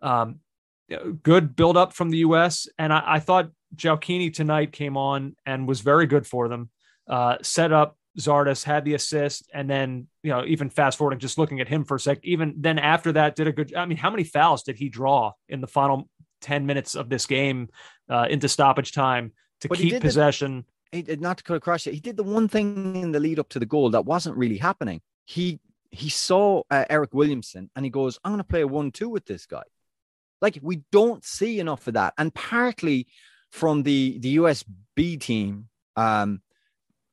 Um, 0.00 0.40
good 1.22 1.54
build 1.54 1.76
up 1.76 1.92
from 1.92 2.10
the 2.10 2.18
U.S. 2.18 2.66
And 2.78 2.92
I, 2.92 3.02
I 3.06 3.20
thought 3.20 3.50
Gioacchini 3.76 4.32
tonight 4.32 4.72
came 4.72 4.96
on 4.96 5.36
and 5.44 5.68
was 5.68 5.80
very 5.80 6.06
good 6.06 6.26
for 6.26 6.48
them. 6.48 6.70
Uh, 7.06 7.36
set 7.42 7.72
up 7.72 7.97
Zardes 8.18 8.64
had 8.64 8.84
the 8.84 8.94
assist, 8.94 9.48
and 9.54 9.70
then 9.70 10.08
you 10.22 10.30
know 10.30 10.44
even 10.44 10.70
fast 10.70 10.98
forwarding, 10.98 11.20
just 11.20 11.38
looking 11.38 11.60
at 11.60 11.68
him 11.68 11.84
for 11.84 11.96
a 11.96 12.00
sec. 12.00 12.18
Even 12.22 12.54
then, 12.58 12.78
after 12.78 13.12
that, 13.12 13.36
did 13.36 13.46
a 13.46 13.52
good. 13.52 13.74
I 13.74 13.86
mean, 13.86 13.98
how 13.98 14.10
many 14.10 14.24
fouls 14.24 14.62
did 14.62 14.76
he 14.76 14.88
draw 14.88 15.32
in 15.48 15.60
the 15.60 15.66
final 15.66 16.08
ten 16.40 16.66
minutes 16.66 16.94
of 16.94 17.08
this 17.08 17.26
game 17.26 17.68
uh, 18.08 18.26
into 18.28 18.48
stoppage 18.48 18.92
time 18.92 19.32
to 19.60 19.68
but 19.68 19.78
keep 19.78 20.00
possession? 20.00 20.64
The, 20.92 21.02
he, 21.02 21.16
not 21.16 21.38
to 21.38 21.44
cut 21.44 21.56
across 21.56 21.86
it, 21.86 21.94
he 21.94 22.00
did 22.00 22.16
the 22.16 22.22
one 22.22 22.48
thing 22.48 22.96
in 22.96 23.12
the 23.12 23.20
lead 23.20 23.38
up 23.38 23.48
to 23.50 23.58
the 23.58 23.66
goal 23.66 23.90
that 23.90 24.04
wasn't 24.04 24.36
really 24.36 24.58
happening. 24.58 25.00
He 25.24 25.60
he 25.90 26.08
saw 26.08 26.62
uh, 26.70 26.84
Eryk 26.90 27.12
Williamson 27.12 27.70
and 27.76 27.84
he 27.84 27.90
goes, 27.90 28.18
"I'm 28.24 28.32
going 28.32 28.38
to 28.38 28.44
play 28.44 28.62
a 28.62 28.66
one-two 28.66 29.08
with 29.08 29.26
this 29.26 29.46
guy." 29.46 29.62
Like 30.42 30.58
we 30.62 30.82
don't 30.90 31.24
see 31.24 31.60
enough 31.60 31.86
of 31.86 31.94
that, 31.94 32.14
and 32.18 32.34
partly 32.34 33.06
from 33.50 33.84
the 33.84 34.18
the 34.18 34.30
US 34.30 34.64
B 34.96 35.16
team. 35.16 35.68
Um, 35.96 36.42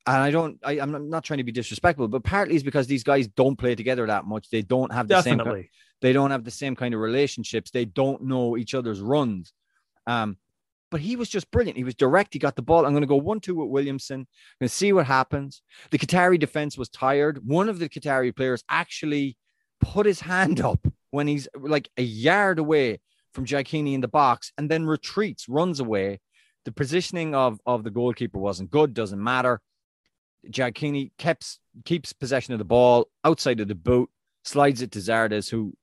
and 0.07 0.17
I 0.17 0.31
don't, 0.31 0.59
I, 0.63 0.73
am 0.73 1.09
not 1.09 1.23
trying 1.23 1.37
to 1.37 1.43
be 1.43 1.51
disrespectful, 1.51 2.07
but 2.07 2.23
partly 2.23 2.55
is 2.55 2.63
because 2.63 2.87
these 2.87 3.03
guys 3.03 3.27
don't 3.27 3.55
play 3.55 3.75
together 3.75 4.05
that 4.07 4.25
much. 4.25 4.49
They 4.49 4.61
don't 4.61 4.93
have 4.93 5.07
the 5.07 5.15
Definitely. 5.15 5.61
same, 5.61 5.69
they 6.01 6.13
don't 6.13 6.31
have 6.31 6.43
the 6.43 6.51
same 6.51 6.75
kind 6.75 6.93
of 6.93 6.99
relationships. 6.99 7.71
They 7.71 7.85
don't 7.85 8.23
know 8.23 8.57
each 8.57 8.75
other's 8.75 9.01
runs. 9.01 9.53
Um, 10.05 10.37
but 10.91 11.01
he 11.01 11.15
was 11.15 11.29
just 11.29 11.49
brilliant. 11.51 11.77
He 11.77 11.83
was 11.83 11.95
direct. 11.95 12.33
He 12.33 12.39
got 12.39 12.55
the 12.55 12.61
ball. 12.61 12.85
I'm 12.85 12.93
going 12.93 13.01
to 13.01 13.07
go 13.07 13.15
one 13.15 13.39
two 13.39 13.55
with 13.55 13.69
Williamson. 13.69 14.21
I'm 14.21 14.27
going 14.59 14.69
to 14.69 14.75
see 14.75 14.93
what 14.93 15.07
happens. 15.07 15.61
The 15.91 15.97
Qatari 15.97 16.39
defense 16.39 16.77
was 16.77 16.89
tired. 16.89 17.39
One 17.45 17.69
of 17.69 17.79
the 17.79 17.89
Qatari 17.89 18.35
players 18.35 18.63
actually 18.69 19.37
put 19.81 20.05
his 20.05 20.19
hand 20.21 20.61
up 20.61 20.87
when 21.11 21.27
he's 21.27 21.47
like 21.59 21.89
a 21.97 22.03
yard 22.03 22.59
away 22.59 22.99
from 23.33 23.45
Gioacchini 23.45 23.93
in 23.93 24.01
the 24.01 24.07
box 24.07 24.51
and 24.57 24.69
then 24.69 24.85
retreats, 24.85 25.49
runs 25.49 25.79
away. 25.79 26.19
The 26.65 26.71
positioning 26.71 27.35
of, 27.35 27.59
of 27.65 27.83
the 27.83 27.91
goalkeeper 27.91 28.39
wasn't 28.39 28.71
good, 28.71 28.93
doesn't 28.93 29.21
matter. 29.21 29.61
Gioacchini 30.49 31.11
keeps 31.17 31.59
keeps 31.83 32.13
possession 32.13 32.53
of 32.53 32.59
the 32.59 32.65
ball 32.65 33.07
outside 33.23 33.59
of 33.59 33.67
the 33.67 33.75
boot, 33.75 34.09
slides 34.43 34.81
it 34.81 34.91
to 34.91 34.99
Zardes, 34.99 35.49
who 35.49 35.73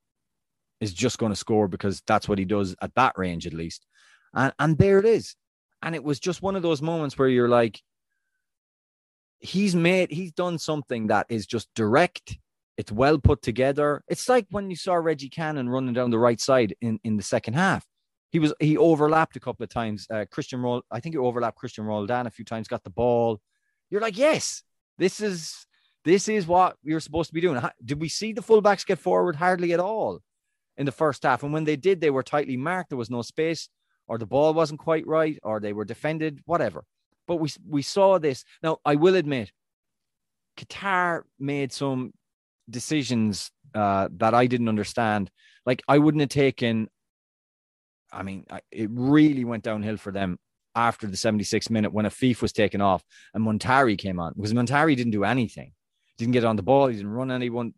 is 0.79 0.93
just 0.93 1.17
going 1.17 1.31
to 1.31 1.35
score 1.35 1.67
because 1.67 2.01
that's 2.07 2.27
what 2.27 2.39
he 2.39 2.45
does 2.45 2.75
at 2.81 2.93
that 2.95 3.13
range 3.17 3.47
at 3.47 3.53
least. 3.53 3.85
And 4.33 4.53
and 4.59 4.77
there 4.77 4.99
it 4.99 5.05
is. 5.05 5.35
And 5.81 5.95
it 5.95 6.03
was 6.03 6.19
just 6.19 6.41
one 6.41 6.55
of 6.55 6.63
those 6.63 6.81
moments 6.81 7.17
where 7.17 7.27
you're 7.27 7.49
like, 7.49 7.81
he's 9.39 9.75
made 9.75 10.11
he's 10.11 10.31
done 10.31 10.57
something 10.57 11.07
that 11.07 11.25
is 11.29 11.45
just 11.45 11.67
direct. 11.75 12.37
It's 12.77 12.91
well 12.91 13.19
put 13.19 13.41
together. 13.41 14.03
It's 14.07 14.27
like 14.27 14.47
when 14.49 14.69
you 14.69 14.75
saw 14.75 14.95
Reggie 14.95 15.29
Cannon 15.29 15.69
running 15.69 15.93
down 15.93 16.09
the 16.09 16.19
right 16.19 16.41
side 16.41 16.75
in, 16.81 16.99
in 17.03 17.17
the 17.17 17.23
second 17.23 17.53
half. 17.53 17.85
He 18.31 18.39
was 18.39 18.51
he 18.59 18.77
overlapped 18.77 19.35
a 19.35 19.39
couple 19.39 19.63
of 19.63 19.69
times. 19.69 20.07
Uh, 20.09 20.25
Christian 20.31 20.59
Roll, 20.59 20.81
I 20.89 20.99
think 20.99 21.13
he 21.13 21.19
overlapped 21.19 21.57
Christian 21.57 21.83
Roldan 21.83 22.25
a 22.25 22.31
few 22.31 22.43
times, 22.43 22.67
got 22.67 22.83
the 22.83 22.89
ball 22.89 23.39
you're 23.93 24.01
like, 24.01 24.17
yes, 24.17 24.63
this 24.97 25.21
is 25.21 25.67
this 26.03 26.27
is 26.27 26.47
what 26.47 26.77
you're 26.81 26.99
supposed 26.99 27.29
to 27.29 27.33
be 27.35 27.41
doing. 27.41 27.61
Did 27.85 28.01
we 28.01 28.09
see 28.09 28.33
the 28.33 28.41
fullbacks 28.41 28.87
get 28.87 28.97
forward 28.97 29.35
hardly 29.35 29.71
at 29.71 29.79
all 29.79 30.19
in 30.77 30.87
the 30.87 30.91
first 30.91 31.21
half? 31.21 31.43
And 31.43 31.53
when 31.53 31.63
they 31.63 31.75
did, 31.75 32.01
they 32.01 32.09
were 32.09 32.23
tightly 32.23 32.57
marked. 32.57 32.89
There 32.89 32.97
was 32.97 33.11
no 33.11 33.21
space, 33.21 33.69
or 34.07 34.17
the 34.17 34.25
ball 34.25 34.55
wasn't 34.55 34.79
quite 34.79 35.05
right, 35.05 35.37
or 35.43 35.59
they 35.59 35.73
were 35.73 35.85
defended, 35.85 36.39
whatever. 36.45 36.83
But 37.27 37.35
we 37.35 37.49
we 37.69 37.83
saw 37.83 38.17
this. 38.17 38.43
Now, 38.63 38.79
I 38.83 38.95
will 38.95 39.13
admit, 39.13 39.51
Qatar 40.57 41.21
made 41.39 41.71
some 41.71 42.13
decisions 42.67 43.51
uh, 43.75 44.09
that 44.17 44.33
I 44.33 44.47
didn't 44.47 44.69
understand. 44.69 45.29
Like 45.67 45.83
I 45.87 45.99
wouldn't 45.99 46.21
have 46.21 46.29
taken. 46.29 46.89
I 48.11 48.23
mean, 48.23 48.47
it 48.71 48.89
really 48.91 49.45
went 49.45 49.63
downhill 49.63 49.97
for 49.97 50.11
them 50.11 50.39
after 50.75 51.07
the 51.07 51.17
76 51.17 51.69
minute 51.69 51.93
when 51.93 52.05
Afif 52.05 52.41
was 52.41 52.51
taken 52.51 52.81
off 52.81 53.03
and 53.33 53.45
Muntari 53.45 53.97
came 53.97 54.19
on 54.19 54.33
because 54.35 54.53
Muntari 54.53 54.95
didn't 54.95 55.11
do 55.11 55.23
anything. 55.23 55.73
Didn't 56.17 56.33
get 56.33 56.45
on 56.45 56.55
the 56.55 56.63
ball. 56.63 56.87
He 56.87 56.95
didn't 56.95 57.11
run 57.11 57.31
anyone. 57.31 57.73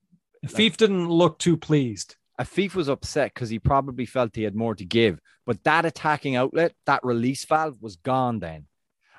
Afif 0.46 0.72
like, 0.72 0.78
didn't 0.78 1.10
look 1.10 1.40
too 1.40 1.58
pleased. 1.58 2.16
A 2.38 2.44
Afif 2.44 2.76
was 2.76 2.90
upset 2.90 3.34
because 3.34 3.50
he 3.50 3.60
probably 3.60 4.06
felt 4.06 4.36
he 4.36 4.44
had 4.44 4.56
more 4.56 4.76
to 4.76 4.86
give. 4.86 5.20
But 5.46 5.64
that 5.64 5.86
attacking 5.86 6.36
outlet, 6.36 6.74
that 6.86 7.04
release 7.04 7.46
valve 7.46 7.78
was 7.82 7.96
gone 7.96 8.40
then. 8.40 8.68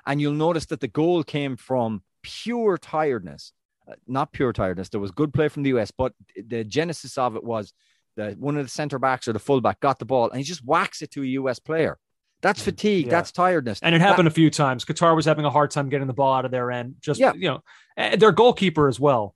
And 0.05 0.21
you'll 0.21 0.33
notice 0.33 0.67
that 0.67 0.79
the 0.79 0.87
goal 0.87 1.23
came 1.23 1.57
from 1.57 2.03
pure 2.21 2.77
tiredness. 2.77 3.53
uh, 3.89 3.95
not 4.05 4.33
pure 4.33 4.53
tiredness. 4.53 4.89
There 4.89 5.01
was 5.01 5.11
good 5.11 5.33
play 5.33 5.47
from 5.47 5.63
the 5.63 5.69
US, 5.77 5.91
but 5.91 6.13
the 6.35 6.63
genesis 6.63 7.17
of 7.17 7.35
it 7.35 7.43
was 7.43 7.73
that 8.17 8.37
one 8.37 8.57
of 8.57 8.65
the 8.65 8.69
center 8.69 8.99
backs 8.99 9.27
or 9.27 9.33
the 9.33 9.39
fullback 9.39 9.79
got 9.79 9.99
the 9.99 10.05
ball 10.05 10.29
and 10.29 10.37
he 10.37 10.43
just 10.43 10.65
whacks 10.65 11.01
it 11.01 11.11
to 11.11 11.23
a 11.23 11.27
US 11.27 11.59
player. 11.59 11.97
That's 12.41 12.61
mm, 12.61 12.65
fatigue. 12.65 13.05
Yeah. 13.05 13.11
That's 13.11 13.31
tiredness. 13.31 13.79
And 13.81 13.95
it 13.95 14.01
happened 14.01 14.27
a 14.27 14.31
few 14.31 14.49
times. 14.49 14.85
Qatar 14.85 15.15
was 15.15 15.25
having 15.25 15.45
a 15.45 15.49
hard 15.49 15.71
time 15.71 15.89
getting 15.89 16.07
the 16.07 16.13
ball 16.13 16.33
out 16.33 16.45
of 16.45 16.51
their 16.51 16.71
end. 16.71 16.95
Just 17.01 17.19
Yeah. 17.19 17.33
you 17.33 17.49
know, 17.49 17.63
and 17.95 18.21
their 18.21 18.31
goalkeeper 18.31 18.87
as 18.87 18.99
well. 18.99 19.35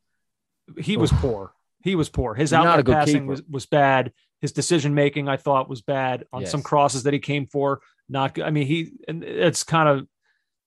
He 0.79 0.97
was 0.97 1.11
poor. 1.11 1.53
He 1.83 1.95
was 1.95 2.09
poor. 2.09 2.35
His 2.35 2.53
outlet 2.53 2.85
passing 2.85 3.21
keeper. 3.21 3.25
was, 3.25 3.43
was 3.49 3.65
bad. 3.65 4.13
His 4.39 4.51
decision 4.51 4.93
making, 4.93 5.27
I 5.27 5.37
thought, 5.37 5.69
was 5.69 5.81
bad 5.81 6.25
on 6.31 6.45
some 6.45 6.61
crosses 6.61 7.03
that 7.03 7.13
he 7.13 7.19
came 7.19 7.47
for. 7.47 7.81
Not 8.07 8.33
good. 8.33 8.45
I 8.45 8.51
mean, 8.51 8.67
he 8.67 8.91
and 9.07 9.23
it's 9.23 9.63
kind 9.63 9.87
of 9.89 10.07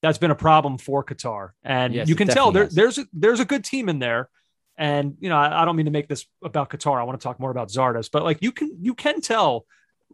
that's 0.03 0.19
been 0.19 0.31
a 0.31 0.37
problem 0.37 0.77
for 0.79 1.05
Qatar, 1.05 1.51
and 1.63 1.95
Yes, 1.95 2.09
you 2.09 2.15
can 2.15 2.29
tell 2.29 2.53
there, 2.53 2.67
there's 2.67 2.99
a, 2.99 3.07
there's 3.13 3.41
a 3.41 3.45
good 3.45 3.65
team 3.65 3.89
in 3.89 3.99
there. 3.99 4.29
And 4.77 5.17
you 5.21 5.29
know, 5.29 5.37
I, 5.37 5.63
I 5.63 5.65
don't 5.65 5.77
mean 5.77 5.87
to 5.87 5.93
make 5.93 6.09
this 6.09 6.27
about 6.43 6.69
Qatar. 6.69 7.01
I 7.01 7.05
want 7.05 7.21
to 7.21 7.25
talk 7.25 7.39
more 7.39 7.51
about 7.51 7.69
Zardes, 7.69 8.11
but 8.11 8.23
like 8.23 8.43
you 8.43 8.53
can 8.53 8.77
you 8.81 8.95
can 8.95 9.21
tell 9.21 9.67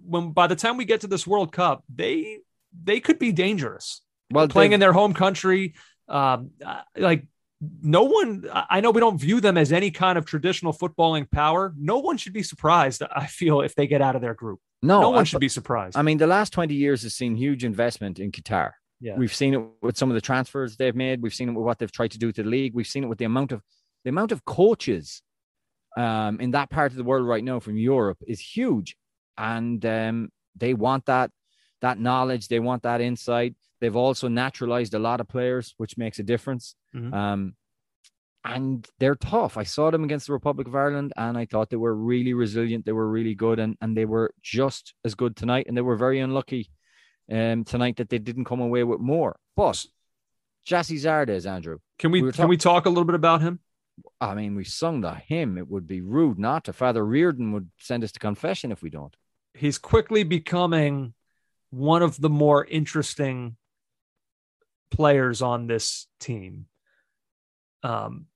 when 0.04 0.32
by 0.32 0.46
the 0.46 0.56
time 0.56 0.76
we 0.76 0.84
get 0.84 1.02
to 1.02 1.06
this 1.06 1.26
World 1.26 1.52
Cup, 1.52 1.84
they 1.94 2.38
they 2.82 3.00
could 3.00 3.18
be 3.18 3.32
dangerous 3.32 4.02
well, 4.30 4.48
playing 4.48 4.72
in 4.72 4.80
their 4.80 4.92
home 4.92 5.14
country. 5.14 5.74
Um, 6.08 6.50
like 6.96 7.26
no 7.82 8.04
one, 8.04 8.48
I 8.52 8.66
I 8.70 8.80
know 8.80 8.90
we 8.90 9.00
don't 9.00 9.20
view 9.20 9.40
them 9.40 9.56
as 9.56 9.72
any 9.72 9.90
kind 9.90 10.18
of 10.18 10.24
traditional 10.24 10.72
footballing 10.72 11.30
power. 11.30 11.74
No 11.76 11.98
one 11.98 12.16
should 12.16 12.32
be 12.32 12.42
surprised. 12.42 13.02
I 13.02 13.26
feel 13.26 13.60
if 13.60 13.74
they 13.74 13.86
get 13.86 14.00
out 14.00 14.16
of 14.16 14.22
their 14.22 14.34
group, 14.34 14.60
no, 14.82 15.00
no 15.00 15.10
one 15.10 15.18
and- 15.20 15.28
should 15.28 15.40
be 15.40 15.48
surprised. 15.48 15.96
I 15.96 16.02
mean, 16.02 16.18
the 16.18 16.26
last 16.26 16.52
20 16.52 16.74
years 16.74 17.02
has 17.02 17.14
seen 17.14 17.36
huge 17.36 17.64
investment 17.64 18.18
in 18.18 18.32
Qatar. 18.32 18.72
Yeah. 19.00 19.16
We've 19.16 19.34
seen 19.34 19.54
it 19.54 19.62
with 19.80 19.96
some 19.96 20.10
of 20.10 20.14
the 20.14 20.20
transfers 20.20 20.76
they've 20.76 20.94
made. 20.94 21.22
We've 21.22 21.34
seen 21.34 21.48
it 21.48 21.52
with 21.52 21.64
what 21.64 21.78
they've 21.78 21.90
tried 21.90 22.10
to 22.10 22.18
do 22.18 22.32
to 22.32 22.42
the 22.42 22.48
league. 22.48 22.74
We've 22.74 22.86
seen 22.86 23.02
it 23.04 23.06
with 23.06 23.18
the 23.18 23.24
amount 23.24 23.52
of 23.52 23.62
the 24.04 24.10
amount 24.10 24.32
of 24.32 24.44
coaches 24.44 25.22
um, 25.96 26.40
in 26.40 26.52
that 26.52 26.70
part 26.70 26.92
of 26.92 26.96
the 26.96 27.04
world 27.04 27.26
right 27.26 27.42
now 27.42 27.60
from 27.60 27.76
Europe 27.76 28.18
is 28.26 28.40
huge, 28.40 28.96
and 29.36 29.84
um, 29.84 30.30
they 30.56 30.74
want 30.74 31.06
that 31.06 31.30
that 31.80 31.98
knowledge. 31.98 32.48
They 32.48 32.60
want 32.60 32.82
that 32.82 33.00
insight. 33.00 33.54
They've 33.80 33.96
also 33.96 34.28
naturalized 34.28 34.94
a 34.94 34.98
lot 34.98 35.20
of 35.20 35.28
players, 35.28 35.74
which 35.78 35.96
makes 35.96 36.18
a 36.18 36.22
difference. 36.22 36.74
Mhm. 36.94 37.12
Um, 37.14 37.54
and 38.44 38.86
they're 38.98 39.14
tough. 39.14 39.56
I 39.56 39.64
saw 39.64 39.90
them 39.90 40.04
against 40.04 40.26
the 40.26 40.32
Republic 40.32 40.66
of 40.66 40.74
Ireland, 40.74 41.12
and 41.16 41.36
I 41.36 41.44
thought 41.44 41.70
they 41.70 41.76
were 41.76 41.94
really 41.94 42.32
resilient. 42.32 42.86
They 42.86 42.92
were 42.92 43.08
really 43.08 43.34
good, 43.34 43.58
and, 43.58 43.76
and 43.80 43.96
they 43.96 44.06
were 44.06 44.32
just 44.42 44.94
as 45.04 45.14
good 45.14 45.36
tonight. 45.36 45.66
And 45.68 45.76
they 45.76 45.82
were 45.82 45.96
very 45.96 46.20
unlucky 46.20 46.70
um, 47.30 47.64
tonight 47.64 47.96
that 47.96 48.08
they 48.08 48.18
didn't 48.18 48.46
come 48.46 48.60
away 48.60 48.82
with 48.84 49.00
more. 49.00 49.38
But 49.56 49.84
Gyasi 50.66 50.96
Zardes, 50.96 51.46
Andrew, 51.46 51.78
can 51.98 52.10
we, 52.10 52.22
we 52.22 52.26
were 52.26 52.32
can 52.32 52.48
we 52.48 52.56
talk 52.56 52.86
a 52.86 52.88
little 52.88 53.04
bit 53.04 53.14
about 53.14 53.40
him? 53.42 53.60
I 54.20 54.34
mean, 54.34 54.54
we 54.54 54.64
sung 54.64 55.00
the 55.00 55.14
hymn. 55.14 55.58
It 55.58 55.68
would 55.68 55.86
be 55.86 56.00
rude 56.00 56.38
not 56.38 56.64
to. 56.64 56.72
Father 56.72 57.04
Reardon 57.04 57.52
would 57.52 57.70
send 57.78 58.04
us 58.04 58.12
to 58.12 58.20
confession 58.20 58.72
if 58.72 58.82
we 58.82 58.90
don't. 58.90 59.14
He's 59.54 59.78
quickly 59.78 60.22
becoming 60.22 61.14
one 61.70 62.02
of 62.02 62.20
the 62.20 62.28
more 62.28 62.64
interesting 62.64 63.56
players 64.90 65.42
on 65.42 65.66
this 65.66 66.06
team. 66.18 66.66
Um, 67.82 68.26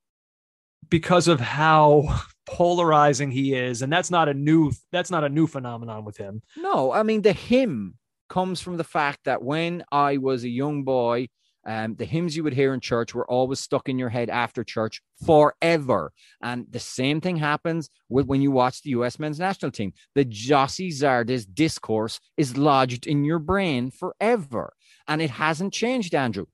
because 0.89 1.29
of 1.29 1.41
how 1.41 2.21
polarizing 2.47 3.31
he 3.31 3.55
is, 3.55 3.83
and 3.83 3.93
that's 3.93 4.11
not 4.11 4.29
a 4.29 4.35
new 4.35 4.73
that's 4.93 5.11
not 5.11 5.25
a 5.25 5.29
new 5.29 5.47
phenomenon 5.47 6.05
with 6.05 6.17
him. 6.17 6.43
No, 6.57 6.93
I 6.93 7.03
mean 7.03 7.23
the 7.23 7.33
hymn 7.33 7.95
comes 8.29 8.61
from 8.61 8.77
the 8.77 8.85
fact 8.85 9.21
that 9.25 9.43
when 9.43 9.85
I 9.93 10.17
was 10.17 10.45
a 10.45 10.49
young 10.49 10.85
boy, 10.85 11.29
um, 11.67 11.95
the 11.97 12.05
hymns 12.05 12.37
you 12.37 12.45
would 12.45 12.53
hear 12.55 12.75
in 12.75 12.81
church 12.81 13.15
were 13.15 13.27
always 13.31 13.61
stuck 13.61 13.89
in 13.89 13.99
your 13.99 14.11
head 14.11 14.29
after 14.31 14.63
church 14.65 15.01
forever. 15.25 16.13
And 16.43 16.67
the 16.71 16.81
same 16.81 17.21
thing 17.21 17.37
happens 17.37 17.91
with 18.09 18.27
when 18.27 18.43
you 18.43 18.51
watch 18.51 18.83
the 18.83 18.91
US 18.91 19.19
men's 19.19 19.39
national 19.39 19.71
team. 19.73 19.93
The 20.15 20.25
Gyasi 20.25 20.89
Zardes 20.91 21.47
discourse 21.53 22.21
is 22.37 22.57
lodged 22.57 23.07
in 23.07 23.25
your 23.25 23.39
brain 23.39 23.91
forever. 23.91 24.75
And 25.09 25.21
it 25.23 25.31
hasn't 25.31 25.73
changed, 25.73 26.15
Andrew. 26.15 26.47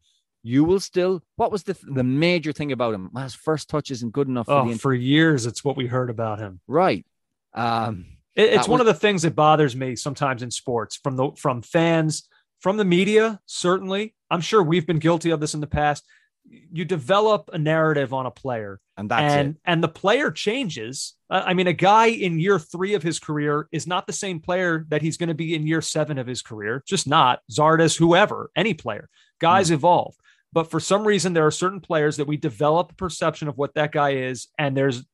You 0.42 0.64
will 0.64 0.80
still, 0.80 1.22
what 1.36 1.52
was 1.52 1.64
the, 1.64 1.76
the 1.82 2.02
major 2.04 2.52
thing 2.52 2.72
about 2.72 2.94
him? 2.94 3.10
Well, 3.12 3.24
his 3.24 3.34
first 3.34 3.68
touch 3.68 3.90
isn't 3.90 4.12
good 4.12 4.28
enough 4.28 4.46
for 4.46 4.52
Oh, 4.54 4.74
for 4.74 4.94
years, 4.94 5.44
it's 5.44 5.62
what 5.64 5.76
we 5.76 5.86
heard 5.86 6.08
about 6.10 6.38
him. 6.38 6.60
right. 6.66 7.04
Um, 7.52 8.06
It, 8.36 8.52
it's 8.54 8.68
one 8.68 8.78
was- 8.78 8.88
of 8.88 8.94
the 8.94 8.98
things 9.00 9.22
that 9.22 9.34
bothers 9.34 9.74
me 9.76 9.96
sometimes 9.96 10.42
in 10.42 10.50
sports 10.50 10.96
from 10.96 11.16
the 11.16 11.32
from 11.36 11.62
fans, 11.62 12.28
from 12.60 12.76
the 12.76 12.84
media. 12.84 13.40
Certainly, 13.46 14.14
I'm 14.30 14.40
sure 14.40 14.62
we've 14.62 14.86
been 14.86 14.98
guilty 14.98 15.30
of 15.30 15.40
this 15.40 15.54
in 15.54 15.60
the 15.60 15.66
past. 15.66 16.04
You 16.44 16.84
develop 16.84 17.50
a 17.52 17.58
narrative 17.58 18.14
on 18.14 18.26
a 18.26 18.30
player, 18.30 18.80
and 18.96 19.10
that's 19.10 19.34
and 19.34 19.48
it. 19.50 19.60
and 19.64 19.82
the 19.82 19.88
player 19.88 20.30
changes. 20.30 21.14
Uh, 21.28 21.42
I 21.44 21.54
mean, 21.54 21.66
a 21.66 21.72
guy 21.72 22.06
in 22.06 22.40
year 22.40 22.58
three 22.58 22.94
of 22.94 23.02
his 23.02 23.18
career 23.18 23.68
is 23.72 23.86
not 23.86 24.06
the 24.06 24.12
same 24.12 24.40
player 24.40 24.86
that 24.88 25.02
he's 25.02 25.16
going 25.16 25.28
to 25.28 25.34
be 25.34 25.54
in 25.54 25.66
year 25.66 25.82
seven 25.82 26.18
of 26.18 26.26
his 26.26 26.42
career. 26.42 26.82
Just 26.86 27.06
not 27.06 27.40
Zardes, 27.50 27.96
whoever, 27.96 28.50
any 28.56 28.74
player. 28.74 29.08
Guys 29.38 29.70
evolve, 29.70 30.14
but 30.52 30.70
for 30.70 30.80
some 30.80 31.06
reason, 31.06 31.32
there 31.32 31.46
are 31.46 31.52
certain 31.52 31.80
players 31.80 32.16
that 32.16 32.26
we 32.26 32.36
develop 32.36 32.92
a 32.92 32.96
perception 32.96 33.48
of 33.48 33.56
what 33.56 33.74
that 33.74 33.92
guy 33.92 34.10
is, 34.10 34.48
and 34.58 34.76
there's 34.76 35.04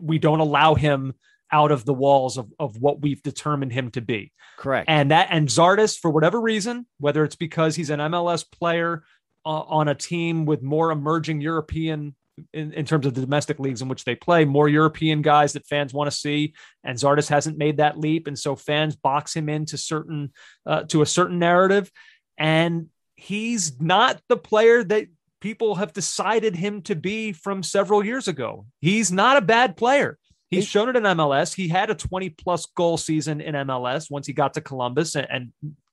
we 0.00 0.18
don't 0.18 0.40
allow 0.40 0.74
him 0.74 1.14
out 1.52 1.70
of 1.70 1.84
the 1.84 1.94
walls 1.94 2.38
of, 2.38 2.52
of 2.58 2.76
what 2.80 3.00
we've 3.00 3.22
determined 3.22 3.72
him 3.72 3.90
to 3.92 4.00
be. 4.00 4.32
Correct. 4.56 4.88
And 4.88 5.10
that 5.10 5.28
and 5.30 5.48
Zardes, 5.48 5.98
for 5.98 6.10
whatever 6.10 6.40
reason, 6.40 6.86
whether 6.98 7.24
it's 7.24 7.36
because 7.36 7.76
he's 7.76 7.90
an 7.90 8.00
MLS 8.00 8.44
player 8.50 9.04
uh, 9.44 9.60
on 9.60 9.88
a 9.88 9.94
team 9.94 10.44
with 10.44 10.62
more 10.62 10.90
emerging 10.90 11.40
European 11.40 12.14
in, 12.52 12.72
in 12.72 12.84
terms 12.84 13.06
of 13.06 13.14
the 13.14 13.20
domestic 13.20 13.58
leagues 13.58 13.80
in 13.80 13.88
which 13.88 14.04
they 14.04 14.14
play, 14.14 14.44
more 14.44 14.68
European 14.68 15.22
guys 15.22 15.54
that 15.54 15.66
fans 15.66 15.94
want 15.94 16.10
to 16.10 16.16
see, 16.16 16.54
and 16.84 16.98
Zardes 16.98 17.28
hasn't 17.28 17.58
made 17.58 17.78
that 17.78 17.98
leap, 17.98 18.26
and 18.26 18.38
so 18.38 18.56
fans 18.56 18.96
box 18.96 19.34
him 19.34 19.48
into 19.48 19.78
certain 19.78 20.32
uh, 20.66 20.82
to 20.84 21.02
a 21.02 21.06
certain 21.06 21.38
narrative, 21.38 21.90
and 22.36 22.88
he's 23.14 23.80
not 23.80 24.20
the 24.28 24.36
player 24.36 24.84
that 24.84 25.06
people 25.40 25.76
have 25.76 25.92
decided 25.92 26.56
him 26.56 26.82
to 26.82 26.94
be 26.94 27.32
from 27.32 27.62
several 27.62 28.04
years 28.04 28.28
ago. 28.28 28.66
He's 28.80 29.12
not 29.12 29.36
a 29.36 29.42
bad 29.42 29.76
player. 29.76 30.18
He's 30.50 30.64
He- 30.64 30.66
shown 30.70 30.88
it 30.88 30.96
in 30.96 31.02
MLS. 31.04 31.54
He 31.54 31.68
had 31.68 31.90
a 31.90 31.94
20 31.94 32.30
plus 32.30 32.66
goal 32.66 32.96
season 32.96 33.40
in 33.40 33.54
MLS 33.54 34.10
once 34.10 34.26
he 34.26 34.32
got 34.32 34.54
to 34.54 34.60
Columbus 34.60 35.16
and, 35.16 35.26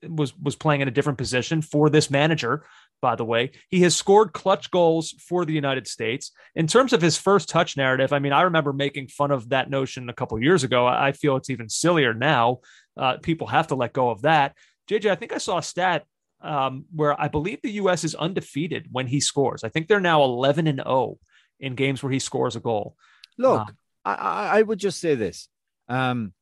and 0.02 0.16
was 0.18 0.38
was 0.38 0.56
playing 0.56 0.82
in 0.82 0.88
a 0.88 0.92
different 0.92 1.18
position 1.18 1.62
for 1.62 1.90
this 1.90 2.10
manager. 2.12 2.66
By 3.02 3.16
the 3.16 3.26
way, 3.26 3.52
he 3.70 3.82
has 3.82 3.96
scored 3.96 4.32
clutch 4.32 4.72
goals 4.72 5.12
for 5.28 5.44
the 5.44 5.52
United 5.54 5.88
States. 5.88 6.32
In 6.56 6.68
terms 6.68 6.94
of 6.94 7.02
his 7.02 7.18
first 7.18 7.50
touch 7.50 7.76
narrative, 7.76 8.14
I 8.14 8.20
mean, 8.20 8.32
I 8.32 8.44
remember 8.44 8.72
making 8.74 9.08
fun 9.10 9.32
of 9.32 9.50
that 9.50 9.70
notion 9.70 10.08
a 10.10 10.14
couple 10.14 10.42
years 10.42 10.64
ago. 10.64 10.86
I 10.86 11.08
I 11.08 11.12
feel 11.12 11.36
it's 11.36 11.50
even 11.50 11.68
sillier 11.68 12.14
now. 12.14 12.60
Uh, 12.96 13.18
people 13.18 13.48
have 13.48 13.68
to 13.68 13.76
let 13.76 13.92
go 13.92 14.10
of 14.10 14.22
that. 14.22 14.56
JJ, 14.90 15.10
I 15.12 15.16
think 15.16 15.34
I 15.34 15.38
saw 15.40 15.58
a 15.58 15.64
stat 15.64 16.06
um, 16.42 16.86
where 16.94 17.20
I 17.20 17.28
believe 17.28 17.62
the 17.62 17.72
U.S. 17.84 18.04
is 18.04 18.16
undefeated 18.16 18.88
when 18.92 19.08
he 19.08 19.20
scores. 19.20 19.64
I 19.64 19.70
think 19.70 19.88
they're 19.88 20.00
now 20.00 20.24
11 20.24 20.68
and 20.68 20.80
0 20.80 21.18
in 21.60 21.76
games 21.76 22.04
where 22.04 22.12
he 22.12 22.20
scores 22.20 22.56
a 22.56 22.60
goal. 22.60 22.96
Look, 23.38 23.62
Um, 23.62 23.78
I, 24.06 24.14
I, 24.14 24.60
I 24.60 24.62
would 24.62 24.80
just 24.80 25.00
say 25.00 25.16
this. 25.16 25.48
Um, 25.88 26.34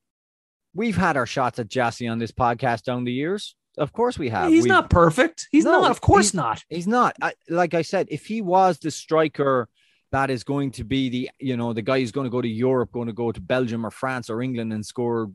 we've 0.74 0.96
had 0.96 1.16
our 1.16 1.26
shots 1.26 1.58
at 1.58 1.68
Gyasi 1.68 2.10
on 2.10 2.18
this 2.18 2.32
podcast 2.32 2.82
down 2.84 3.04
the 3.04 3.12
years. 3.12 3.54
Of 3.78 3.92
course 3.92 4.18
we 4.18 4.28
have. 4.28 4.48
he's 4.50 4.64
We've- 4.64 4.68
not 4.68 4.90
perfect. 4.90 5.48
He's 5.50 5.64
No, 5.64 5.80
not. 5.82 5.90
Of 5.90 6.00
course 6.00 6.26
he's- 6.26 6.34
not. 6.34 6.64
He's 6.68 6.86
not. 6.86 7.16
I, 7.22 7.32
like 7.48 7.74
I 7.74 7.82
said, 7.82 8.08
if 8.10 8.26
he 8.26 8.42
was 8.42 8.78
the 8.78 8.90
striker 8.90 9.68
that 10.10 10.28
is 10.30 10.44
going 10.44 10.72
to 10.72 10.84
be 10.84 11.08
the, 11.08 11.30
you 11.38 11.56
know, 11.56 11.72
the 11.72 11.80
guy 11.80 12.00
who's 12.00 12.12
going 12.12 12.26
to 12.26 12.30
go 12.30 12.42
to 12.42 12.48
Europe, 12.48 12.92
going 12.92 13.06
to 13.06 13.14
go 13.14 13.32
to 13.32 13.40
Belgium 13.40 13.86
or 13.86 13.90
France 13.90 14.28
or 14.28 14.42
England 14.42 14.72
and 14.72 14.84
score 14.84 15.30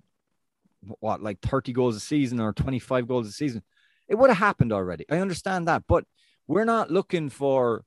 what, 1.00 1.22
like 1.24 1.40
30 1.42 1.74
goals 1.74 1.96
a 1.96 2.00
season 2.00 2.40
or 2.40 2.54
25 2.54 3.08
goals 3.08 3.28
a 3.28 3.32
season, 3.32 3.64
it 4.08 4.16
would 4.16 4.30
have 4.30 4.38
happened 4.38 4.72
already. 4.72 5.06
I 5.10 5.18
understand 5.18 5.68
that. 5.68 5.84
But 5.88 6.06
we're 6.48 6.64
not 6.66 6.92
looking 6.92 7.30
for, 7.30 7.84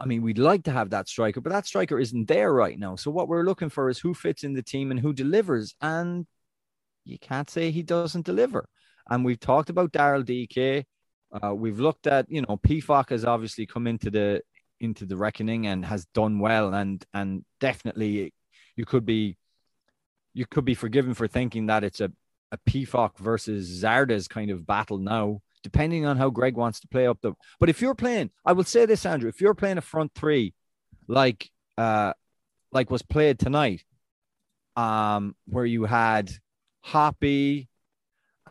I 0.00 0.04
mean, 0.06 0.22
we'd 0.22 0.38
like 0.38 0.64
to 0.64 0.72
have 0.72 0.90
that 0.90 1.08
striker, 1.08 1.40
but 1.40 1.52
that 1.52 1.66
striker 1.66 1.98
isn't 1.98 2.28
there 2.28 2.52
right 2.52 2.78
now. 2.78 2.96
So 2.96 3.10
what 3.10 3.28
we're 3.28 3.44
looking 3.44 3.70
for 3.70 3.88
is 3.88 3.98
who 3.98 4.14
fits 4.14 4.44
in 4.44 4.52
the 4.52 4.62
team 4.62 4.90
and 4.90 5.00
who 5.00 5.12
delivers. 5.12 5.74
And 5.80 6.26
you 7.04 7.18
can't 7.18 7.48
say 7.48 7.70
he 7.70 7.82
doesn't 7.82 8.26
deliver. 8.26 8.68
And 9.08 9.24
we've 9.24 9.40
talked 9.40 9.70
about 9.70 9.92
Daryl 9.92 10.24
Dike. 10.24 10.86
Uh, 11.32 11.54
we've 11.54 11.80
looked 11.80 12.06
at, 12.06 12.30
you 12.30 12.42
know, 12.42 12.58
Pefok 12.58 13.10
has 13.10 13.24
obviously 13.24 13.66
come 13.66 13.86
into 13.86 14.10
the 14.10 14.42
into 14.80 15.04
the 15.04 15.16
reckoning 15.16 15.66
and 15.66 15.84
has 15.84 16.06
done 16.06 16.38
well, 16.38 16.74
and 16.74 17.04
and 17.12 17.44
definitely 17.60 18.32
you 18.76 18.86
could 18.86 19.04
be 19.04 19.36
you 20.32 20.46
could 20.46 20.64
be 20.64 20.74
forgiven 20.74 21.14
for 21.14 21.28
thinking 21.28 21.66
that 21.66 21.84
it's 21.84 22.00
a 22.00 22.10
a 22.52 22.58
Pefok 22.68 23.16
versus 23.18 23.82
Zardes 23.82 24.28
kind 24.28 24.50
of 24.50 24.66
battle 24.66 24.98
now, 24.98 25.40
depending 25.62 26.06
on 26.06 26.16
how 26.16 26.30
Greg 26.30 26.56
wants 26.56 26.80
to 26.80 26.88
play 26.88 27.06
up 27.06 27.18
the. 27.20 27.32
But 27.58 27.68
if 27.68 27.80
you're 27.80 27.94
playing, 27.94 28.30
I 28.44 28.52
will 28.52 28.64
say 28.64 28.86
this, 28.86 29.06
Andrew, 29.06 29.28
if 29.28 29.40
you're 29.40 29.54
playing 29.54 29.78
a 29.78 29.82
front 29.82 30.12
three, 30.14 30.54
like 31.08 31.50
uh 31.76 32.12
like 32.72 32.90
was 32.90 33.02
played 33.02 33.38
tonight, 33.38 33.84
um, 34.76 35.34
where 35.46 35.66
you 35.66 35.84
had 35.84 36.30
Hoppe, 36.86 37.68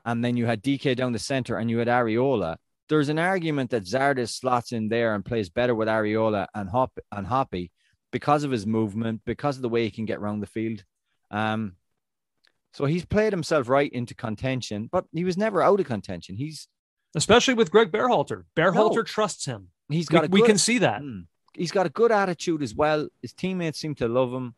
and 0.05 0.23
then 0.23 0.37
you 0.37 0.45
had 0.45 0.61
Dike 0.61 0.95
down 0.95 1.13
the 1.13 1.19
center, 1.19 1.57
and 1.57 1.69
you 1.69 1.77
had 1.79 1.87
Arriola. 1.87 2.57
There's 2.89 3.09
an 3.09 3.19
argument 3.19 3.69
that 3.69 3.83
Zardes 3.83 4.31
slots 4.31 4.71
in 4.71 4.89
there 4.89 5.13
and 5.13 5.23
plays 5.23 5.49
better 5.49 5.75
with 5.75 5.87
Arriola 5.87 6.47
and 6.55 6.69
Hop 6.69 6.97
and 7.11 7.27
Hoppe 7.27 7.69
because 8.11 8.43
of 8.43 8.51
his 8.51 8.65
movement, 8.65 9.21
because 9.25 9.57
of 9.57 9.61
the 9.61 9.69
way 9.69 9.83
he 9.83 9.91
can 9.91 10.05
get 10.05 10.17
around 10.17 10.39
the 10.39 10.47
field. 10.47 10.83
Um, 11.29 11.75
so 12.73 12.85
he's 12.85 13.05
played 13.05 13.33
himself 13.33 13.69
right 13.69 13.91
into 13.91 14.15
contention, 14.15 14.89
but 14.91 15.05
he 15.11 15.23
was 15.23 15.37
never 15.37 15.61
out 15.61 15.79
of 15.79 15.85
contention. 15.85 16.35
He's 16.35 16.67
especially 17.15 17.53
with 17.53 17.71
Greg 17.71 17.91
Berhalter. 17.91 18.43
Berhalter 18.55 18.95
no, 18.97 19.03
trusts 19.03 19.45
him. 19.45 19.69
He's 19.89 20.07
got. 20.07 20.23
We, 20.23 20.27
good, 20.27 20.33
we 20.33 20.41
can 20.43 20.57
see 20.57 20.79
that. 20.79 21.01
Hmm. 21.01 21.21
He's 21.53 21.71
got 21.71 21.85
a 21.85 21.89
good 21.89 22.11
attitude 22.11 22.61
as 22.61 22.73
well. 22.75 23.09
His 23.21 23.33
teammates 23.33 23.79
seem 23.79 23.95
to 23.95 24.07
love 24.07 24.31
him. 24.31 24.55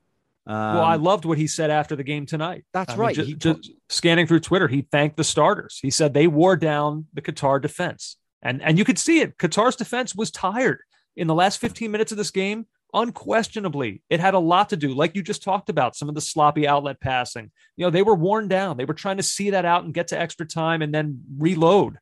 Um, 0.47 0.75
well, 0.75 0.83
I 0.83 0.95
loved 0.95 1.25
what 1.25 1.37
he 1.37 1.47
said 1.47 1.69
after 1.69 1.95
the 1.95 2.03
game 2.03 2.25
tonight. 2.25 2.65
That's 2.73 2.93
I 2.93 2.97
right. 2.97 3.17
Mean, 3.17 3.39
just, 3.39 3.61
just 3.61 3.71
scanning 3.89 4.27
through 4.27 4.39
Twitter, 4.39 4.67
he 4.67 4.81
thanked 4.81 5.17
the 5.17 5.23
starters. 5.23 5.79
He 5.81 5.91
said 5.91 6.13
they 6.13 6.27
wore 6.27 6.55
down 6.55 7.05
the 7.13 7.21
Qatar 7.21 7.61
defense, 7.61 8.17
and 8.41 8.61
and 8.61 8.77
you 8.77 8.85
could 8.85 8.99
see 8.99 9.21
it. 9.21 9.37
Qatar's 9.37 9.75
defense 9.75 10.15
was 10.15 10.31
tired 10.31 10.81
in 11.15 11.27
the 11.27 11.35
last 11.35 11.59
15 11.59 11.91
minutes 11.91 12.11
of 12.11 12.17
this 12.17 12.31
game. 12.31 12.65
Unquestionably, 12.93 14.01
it 14.09 14.19
had 14.19 14.33
a 14.33 14.39
lot 14.39 14.69
to 14.69 14.77
do, 14.77 14.93
like 14.93 15.15
you 15.15 15.23
just 15.23 15.43
talked 15.43 15.69
about, 15.69 15.95
some 15.95 16.09
of 16.09 16.15
the 16.15 16.19
sloppy 16.19 16.67
outlet 16.67 16.99
passing. 16.99 17.49
You 17.77 17.85
know, 17.85 17.89
they 17.89 18.01
were 18.01 18.15
worn 18.15 18.49
down. 18.49 18.75
They 18.75 18.83
were 18.83 18.93
trying 18.93 19.15
to 19.15 19.23
see 19.23 19.51
that 19.51 19.63
out 19.63 19.85
and 19.85 19.93
get 19.93 20.09
to 20.09 20.19
extra 20.19 20.45
time 20.45 20.81
and 20.81 20.93
then 20.93 21.21
reload. 21.37 21.99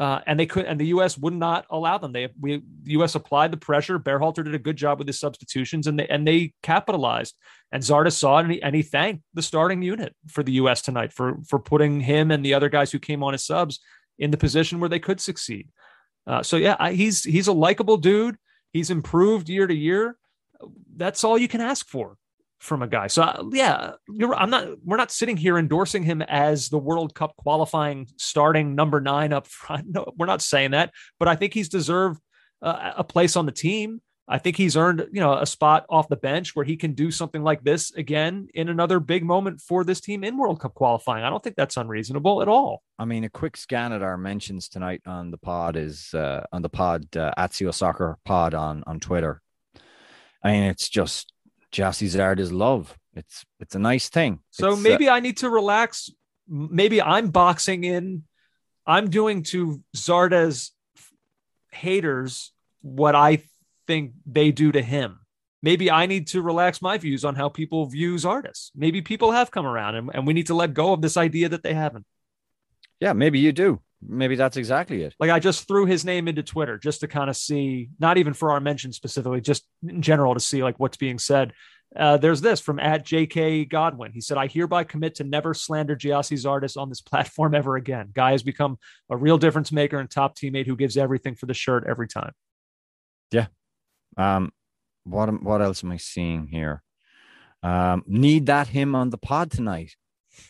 Uh, 0.00 0.22
and 0.26 0.40
they 0.40 0.46
could, 0.46 0.64
and 0.64 0.80
the 0.80 0.86
U.S. 0.86 1.18
would 1.18 1.34
not 1.34 1.66
allow 1.68 1.98
them. 1.98 2.12
They, 2.12 2.30
we, 2.40 2.62
the 2.84 2.92
U.S. 2.92 3.14
applied 3.14 3.50
the 3.50 3.58
pressure. 3.58 3.98
Berhalter 3.98 4.42
did 4.42 4.54
a 4.54 4.58
good 4.58 4.76
job 4.76 4.98
with 4.98 5.06
his 5.06 5.20
substitutions, 5.20 5.86
and 5.86 5.98
they 5.98 6.08
and 6.08 6.26
they 6.26 6.54
capitalized. 6.62 7.36
And 7.70 7.82
Zardes 7.82 8.14
saw 8.14 8.38
it, 8.38 8.44
and 8.44 8.52
he, 8.52 8.62
and 8.62 8.74
he 8.74 8.80
thanked 8.80 9.24
the 9.34 9.42
starting 9.42 9.82
unit 9.82 10.16
for 10.26 10.42
the 10.42 10.52
U.S. 10.52 10.80
tonight 10.80 11.12
for 11.12 11.36
for 11.46 11.58
putting 11.58 12.00
him 12.00 12.30
and 12.30 12.42
the 12.42 12.54
other 12.54 12.70
guys 12.70 12.90
who 12.90 12.98
came 12.98 13.22
on 13.22 13.34
as 13.34 13.44
subs 13.44 13.78
in 14.18 14.30
the 14.30 14.38
position 14.38 14.80
where 14.80 14.88
they 14.88 14.98
could 14.98 15.20
succeed. 15.20 15.68
Uh, 16.26 16.42
so 16.42 16.56
yeah, 16.56 16.76
I, 16.80 16.92
he's 16.92 17.22
he's 17.22 17.48
a 17.48 17.52
likable 17.52 17.98
dude. 17.98 18.38
He's 18.72 18.90
improved 18.90 19.50
year 19.50 19.66
to 19.66 19.74
year. 19.74 20.16
That's 20.96 21.24
all 21.24 21.36
you 21.36 21.48
can 21.48 21.60
ask 21.60 21.86
for 21.86 22.16
from 22.60 22.82
a 22.82 22.86
guy. 22.86 23.08
So 23.08 23.22
uh, 23.22 23.42
yeah, 23.52 23.92
I'm 24.36 24.50
not. 24.50 24.68
We're 24.84 24.98
not 24.98 25.10
sitting 25.10 25.36
here 25.36 25.58
endorsing 25.58 26.02
him 26.02 26.22
as 26.22 26.68
the 26.68 26.78
World 26.78 27.14
Cup 27.14 27.34
qualifying 27.36 28.06
starting 28.16 28.74
number 28.74 29.00
nine 29.00 29.32
up 29.32 29.46
front. 29.46 29.86
No, 29.90 30.12
we're 30.16 30.26
not 30.26 30.42
saying 30.42 30.72
that. 30.72 30.92
But 31.18 31.26
I 31.26 31.34
think 31.36 31.54
he's 31.54 31.68
deserved 31.68 32.20
uh, 32.62 32.92
a 32.98 33.02
place 33.02 33.34
on 33.34 33.46
the 33.46 33.52
team. 33.52 34.00
I 34.28 34.38
think 34.38 34.56
he's 34.56 34.76
earned 34.76 35.08
you 35.10 35.20
know 35.20 35.38
a 35.38 35.46
spot 35.46 35.86
off 35.88 36.08
the 36.08 36.16
bench 36.16 36.54
where 36.54 36.64
he 36.64 36.76
can 36.76 36.92
do 36.92 37.10
something 37.10 37.42
like 37.42 37.64
this 37.64 37.92
again 37.92 38.48
in 38.54 38.68
another 38.68 39.00
big 39.00 39.24
moment 39.24 39.60
for 39.60 39.82
this 39.82 40.00
team 40.00 40.22
in 40.22 40.36
World 40.36 40.60
Cup 40.60 40.74
qualifying. 40.74 41.24
I 41.24 41.30
don't 41.30 41.42
think 41.42 41.56
that's 41.56 41.78
unreasonable 41.78 42.42
at 42.42 42.48
all. 42.48 42.82
I 42.98 43.06
mean, 43.06 43.24
a 43.24 43.30
quick 43.30 43.56
scan 43.56 43.92
at 43.92 44.02
our 44.02 44.18
mentions 44.18 44.68
tonight 44.68 45.00
on 45.06 45.30
the 45.30 45.38
pod 45.38 45.76
is 45.76 46.12
uh, 46.14 46.44
on 46.52 46.62
the 46.62 46.68
pod 46.68 47.16
uh, 47.16 47.32
Atsio 47.38 47.72
Soccer 47.72 48.18
Pod 48.24 48.54
on 48.54 48.84
on 48.86 49.00
Twitter. 49.00 49.40
I 50.44 50.52
mean, 50.52 50.62
it's 50.64 50.88
just 50.88 51.32
Gyasi 51.72 52.08
Zardes 52.08 52.52
love. 52.52 52.96
It's 53.14 53.44
it's 53.58 53.74
a 53.74 53.78
nice 53.78 54.08
thing. 54.08 54.40
So 54.50 54.70
it's, 54.70 54.78
uh, 54.78 54.82
maybe 54.82 55.08
uh, 55.08 55.14
I 55.14 55.20
need 55.20 55.38
to 55.38 55.50
relax. 55.50 56.10
Maybe 56.48 57.00
I'm 57.00 57.30
boxing 57.30 57.84
in. 57.84 58.24
I'm 58.86 59.10
doing 59.10 59.42
to 59.44 59.82
Zardes 59.96 60.70
haters 61.70 62.52
what 62.82 63.14
I 63.14 63.42
think 63.86 64.12
they 64.26 64.50
do 64.50 64.72
to 64.72 64.82
him. 64.82 65.20
Maybe 65.62 65.90
I 65.90 66.06
need 66.06 66.28
to 66.28 66.40
relax 66.40 66.80
my 66.80 66.96
views 66.96 67.24
on 67.24 67.34
how 67.34 67.48
people 67.50 67.86
view 67.86 68.14
Zardes. 68.14 68.70
Maybe 68.74 69.02
people 69.02 69.32
have 69.32 69.50
come 69.50 69.66
around 69.66 69.94
and, 69.96 70.10
and 70.14 70.26
we 70.26 70.32
need 70.32 70.46
to 70.46 70.54
let 70.54 70.72
go 70.72 70.92
of 70.92 71.02
this 71.02 71.16
idea 71.16 71.50
that 71.50 71.62
they 71.62 71.74
haven't. 71.74 72.06
Yeah, 72.98 73.12
maybe 73.12 73.38
you 73.38 73.52
do. 73.52 73.80
Maybe 74.02 74.34
that's 74.34 74.56
exactly 74.56 75.02
it. 75.02 75.14
Like 75.20 75.30
I 75.30 75.38
just 75.38 75.68
threw 75.68 75.84
his 75.84 76.04
name 76.04 76.26
into 76.26 76.42
Twitter 76.42 76.78
just 76.78 77.00
to 77.00 77.08
kind 77.08 77.28
of 77.28 77.36
see, 77.36 77.90
not 77.98 78.16
even 78.16 78.32
for 78.32 78.50
our 78.50 78.60
mention 78.60 78.92
specifically, 78.92 79.40
just 79.40 79.66
in 79.86 80.00
general 80.00 80.34
to 80.34 80.40
see 80.40 80.62
like 80.62 80.80
what's 80.80 80.96
being 80.96 81.18
said. 81.18 81.52
Uh, 81.94 82.16
there's 82.16 82.40
this 82.40 82.60
from 82.60 82.78
at 82.78 83.04
JK 83.04 83.68
Godwin. 83.68 84.12
He 84.12 84.20
said, 84.20 84.38
I 84.38 84.46
hereby 84.46 84.84
commit 84.84 85.16
to 85.16 85.24
never 85.24 85.54
slander 85.54 85.96
Gyasi 85.96 86.36
Zardes 86.36 86.80
on 86.80 86.88
this 86.88 87.00
platform 87.00 87.54
ever 87.54 87.76
again. 87.76 88.10
Guy 88.14 88.30
has 88.30 88.42
become 88.42 88.78
a 89.10 89.16
real 89.16 89.38
difference 89.38 89.72
maker 89.72 89.98
and 89.98 90.10
top 90.10 90.36
teammate 90.36 90.66
who 90.66 90.76
gives 90.76 90.96
everything 90.96 91.34
for 91.34 91.46
the 91.46 91.54
shirt 91.54 91.84
every 91.88 92.08
time. 92.08 92.32
Yeah. 93.32 93.46
Um, 94.16 94.52
what 95.04 95.42
what 95.42 95.62
else 95.62 95.82
am 95.84 95.92
I 95.92 95.96
seeing 95.96 96.46
here? 96.46 96.82
Um, 97.62 98.04
need 98.06 98.46
that 98.46 98.68
him 98.68 98.94
on 98.94 99.10
the 99.10 99.18
pod 99.18 99.50
tonight. 99.50 99.96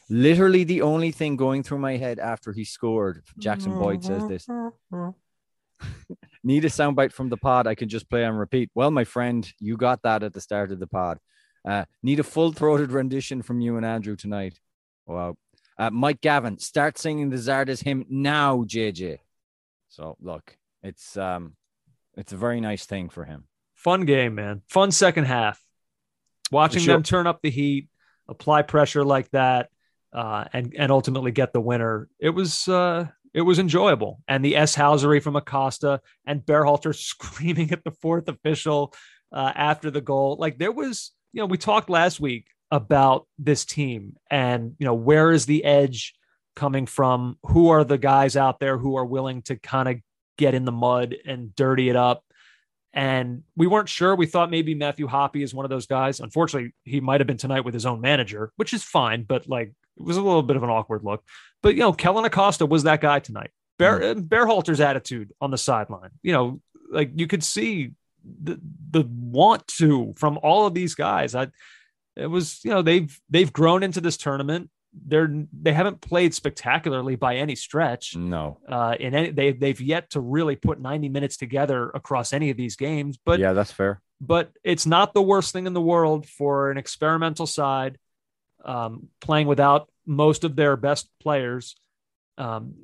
Literally 0.09 0.65
the 0.65 0.83
only 0.83 1.11
thing 1.11 1.37
going 1.37 1.63
through 1.63 1.79
my 1.79 1.97
head 1.97 2.19
after 2.19 2.53
he 2.53 2.65
scored. 2.65 3.23
Jackson 3.39 3.73
Boyd 3.79 4.05
says 4.05 4.27
this. 4.29 4.49
Need 6.45 6.65
a 6.65 6.69
soundbite 6.69 7.13
from 7.13 7.29
the 7.29 7.37
pod 7.37 7.67
I 7.67 7.75
can 7.75 7.89
just 7.89 8.09
play 8.09 8.25
and 8.25 8.39
repeat. 8.39 8.71
Well, 8.75 8.91
my 8.91 9.05
friend, 9.05 9.51
you 9.59 9.77
got 9.77 10.03
that 10.03 10.23
at 10.23 10.33
the 10.33 10.41
start 10.41 10.73
of 10.73 10.81
the 10.81 10.87
pod. 10.87 11.19
Uh, 11.67 11.85
need 12.03 12.19
a 12.19 12.23
full 12.23 12.53
throated 12.53 12.91
rendition 12.91 13.43
from 13.43 13.61
you 13.61 13.77
and 13.77 13.85
Andrew 13.85 14.17
tonight. 14.17 14.59
Wow. 15.07 15.37
Uh, 15.79 15.91
Mike 15.91 16.21
Gavin, 16.21 16.59
start 16.59 16.99
singing 16.99 17.31
the 17.31 17.37
Zardes 17.37 17.83
hymn 17.83 18.07
now, 18.09 18.65
JJ. 18.65 19.19
So 19.89 20.17
look, 20.21 20.57
it's 20.83 21.17
um, 21.17 21.57
it's 22.17 22.33
a 22.33 22.37
very 22.37 22.61
nice 22.61 22.87
thing 22.87 23.09
for 23.09 23.25
him. 23.25 23.45
Fun 23.75 24.05
game, 24.05 24.35
man. 24.35 24.63
Fun 24.69 24.91
second 24.91 25.25
half. 25.25 25.61
Watching 26.51 26.83
sure. 26.83 26.95
them 26.95 27.03
turn 27.03 27.27
up 27.27 27.41
the 27.43 27.51
heat, 27.51 27.89
apply 28.31 28.63
pressure 28.63 29.05
like 29.05 29.31
that, 29.33 29.69
uh, 30.15 30.45
and 30.53 30.75
and 30.79 30.91
ultimately 30.91 31.33
get 31.33 31.53
the 31.53 31.61
winner. 31.61 32.09
It 32.19 32.31
was 32.31 32.67
uh, 32.69 33.09
it 33.35 33.43
was 33.43 33.59
enjoyable. 33.59 34.23
And 34.27 34.45
the 34.45 34.57
S 34.57 34.75
Housery 34.75 35.23
from 35.23 35.37
Acosta 35.37 36.01
and 36.27 36.45
Berhalter 36.45 36.95
screaming 36.95 37.73
at 37.73 37.85
the 37.85 37.91
fourth 37.91 38.29
official 38.29 38.95
uh, 39.33 39.53
after 39.55 39.91
the 39.91 40.01
goal. 40.01 40.37
Like 40.39 40.59
there 40.59 40.73
was, 40.73 41.13
you 41.33 41.41
know, 41.41 41.47
we 41.47 41.59
talked 41.59 41.91
last 41.91 42.21
week 42.21 42.47
about 42.73 43.27
this 43.37 43.65
team 43.65 44.15
and 44.31 44.77
you 44.79 44.87
know 44.87 44.95
where 44.95 45.33
is 45.33 45.47
the 45.47 45.65
edge 45.65 46.15
coming 46.57 46.87
from? 46.87 47.39
Who 47.45 47.71
are 47.71 47.85
the 47.85 47.99
guys 47.99 48.37
out 48.37 48.61
there 48.61 48.79
who 48.79 48.97
are 48.97 49.05
willing 49.05 49.43
to 49.43 49.57
kind 49.57 49.89
of 49.89 49.97
get 50.39 50.55
in 50.55 50.65
the 50.65 50.73
mud 50.73 51.17
and 51.25 51.55
dirty 51.55 51.89
it 51.89 51.97
up? 51.97 52.25
And 52.93 53.45
we 53.57 53.67
weren't 53.67 53.89
sure. 53.89 54.17
We 54.17 54.27
thought 54.27 54.51
maybe 54.51 54.75
Matthew 54.75 55.07
Hoppe 55.07 55.43
is 55.43 55.55
one 55.55 55.65
of 55.65 55.71
those 55.71 55.87
guys. 55.87 56.19
Unfortunately, 56.21 56.73
he 56.85 57.01
might 57.01 57.21
have 57.21 57.27
been 57.27 57.37
tonight 57.37 57.65
with 57.65 57.75
his 57.75 57.87
own 57.87 58.01
manager, 58.01 58.53
which 58.57 58.73
is 58.73 58.83
fine, 58.83 59.23
but 59.23 59.49
like 59.49 59.73
it 59.97 60.03
was 60.03 60.17
a 60.17 60.23
little 60.23 60.43
bit 60.43 60.57
of 60.57 60.63
an 60.63 60.71
awkward 60.71 61.05
look. 61.05 61.23
But 61.63 61.75
you 61.75 61.81
know, 61.81 61.93
Kellyn 61.93 62.25
Acosta 62.25 62.67
was 62.67 62.83
that 62.85 63.01
guy 63.01 63.21
tonight. 63.21 63.51
Bear 63.79 64.01
mm. 64.01 64.29
Berhalter's 64.29 64.81
attitude 64.81 65.33
on 65.41 65.51
the 65.51 65.59
sideline. 65.59 66.11
You 66.23 66.33
know, 66.33 66.61
like 66.91 67.13
you 67.15 67.27
could 67.27 67.45
see 67.45 67.93
the 68.25 68.61
the 68.91 69.07
want 69.09 69.67
to 69.79 70.13
from 70.17 70.39
all 70.43 70.67
of 70.67 70.75
these 70.75 70.95
guys. 70.95 71.35
I 71.35 71.49
it 72.17 72.27
was, 72.27 72.61
you 72.65 72.71
know, 72.71 72.83
they've 72.83 73.19
they've 73.31 73.53
grown 73.53 73.83
into 73.83 74.01
this 74.01 74.17
tournament 74.17 74.69
they're 74.93 75.45
they 75.53 75.73
haven't 75.73 76.01
played 76.01 76.35
spectacularly 76.35 77.17
by 77.17 77.37
any 77.37 77.55
stretch. 77.55 78.17
No, 78.17 78.59
uh, 78.69 78.97
in 78.99 79.15
any 79.15 79.31
they 79.31 79.53
they've 79.53 79.81
yet 79.81 80.11
to 80.11 80.21
really 80.21 80.57
put 80.57 80.81
90 80.81 81.09
minutes 81.09 81.37
together 81.37 81.91
across 81.91 82.33
any 82.33 82.51
of 82.51 82.57
these 82.57 82.77
games. 82.77 83.19
But 83.25 83.41
yeah, 83.41 83.53
that's 83.53 83.73
fair. 83.73 84.01
But 84.21 84.53
it's 84.63 84.87
not 84.87 85.15
the 85.15 85.23
worst 85.23 85.53
thing 85.53 85.67
in 85.67 85.73
the 85.73 85.81
world 85.81 86.27
for 86.27 86.71
an 86.71 86.77
experimental 86.77 87.47
side 87.47 87.99
um, 88.65 89.09
playing 89.21 89.47
without 89.47 89.89
most 90.07 90.45
of 90.45 90.57
their 90.57 90.77
best 90.77 91.09
players 91.21 91.77
um, 92.39 92.75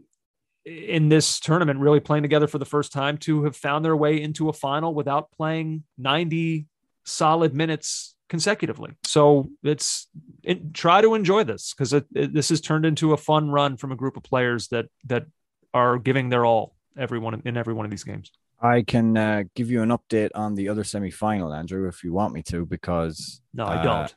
in 0.65 1.09
this 1.09 1.41
tournament, 1.41 1.81
really 1.81 2.01
playing 2.01 2.23
together 2.23 2.47
for 2.47 2.59
the 2.59 2.65
first 2.65 2.93
time 2.93 3.19
to 3.19 3.45
have 3.45 3.57
found 3.57 3.85
their 3.85 3.97
way 3.97 4.21
into 4.21 4.49
a 4.49 4.53
final 4.53 4.95
without 4.95 5.31
playing 5.33 5.85
90 5.99 6.67
solid 7.05 7.55
minutes 7.55 8.16
consecutively. 8.29 8.93
So 9.05 9.51
it's 9.63 10.09
it, 10.43 10.75
try 10.75 11.01
to 11.01 11.15
enjoy 11.15 11.45
this 11.45 11.75
because 11.75 11.95
this 12.11 12.49
has 12.49 12.61
turned 12.61 12.87
into 12.87 13.13
a 13.13 13.17
fun 13.17 13.51
run 13.51 13.77
from 13.77 13.93
a 13.93 13.97
group 13.97 14.17
of 14.17 14.23
players 14.23 14.69
that 14.69 14.87
that 15.07 15.27
are 15.73 15.99
giving 15.99 16.29
their 16.29 16.45
all 16.45 16.75
everyone 16.97 17.43
in 17.45 17.57
every 17.57 17.75
one 17.75 17.85
of 17.85 17.91
these 17.91 18.05
games. 18.05 18.31
I 18.61 18.83
can 18.83 19.17
uh, 19.17 19.45
give 19.55 19.71
you 19.71 19.83
an 19.83 19.91
update 19.91 20.31
on 20.35 20.55
the 20.55 20.71
other 20.71 20.83
semi-final, 20.83 21.53
Andrew, 21.53 21.89
if 21.89 22.03
you 22.03 22.13
want 22.13 22.33
me 22.33 22.43
to, 22.45 22.65
because 22.65 23.43
no, 23.53 23.67
I 23.67 23.83
don't. 23.83 24.15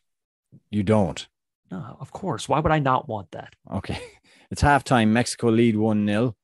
You 0.71 0.83
don't. 0.83 1.27
No, 1.69 1.97
of 1.99 2.11
course. 2.11 2.47
Why 2.47 2.59
would 2.59 2.71
I 2.71 2.79
not 2.79 3.07
want 3.07 3.31
that? 3.31 3.53
Okay, 3.71 3.99
it's 4.51 4.61
halftime. 4.61 5.09
Mexico 5.09 5.49
lead 5.49 5.75
one 5.75 6.07
0 6.07 6.35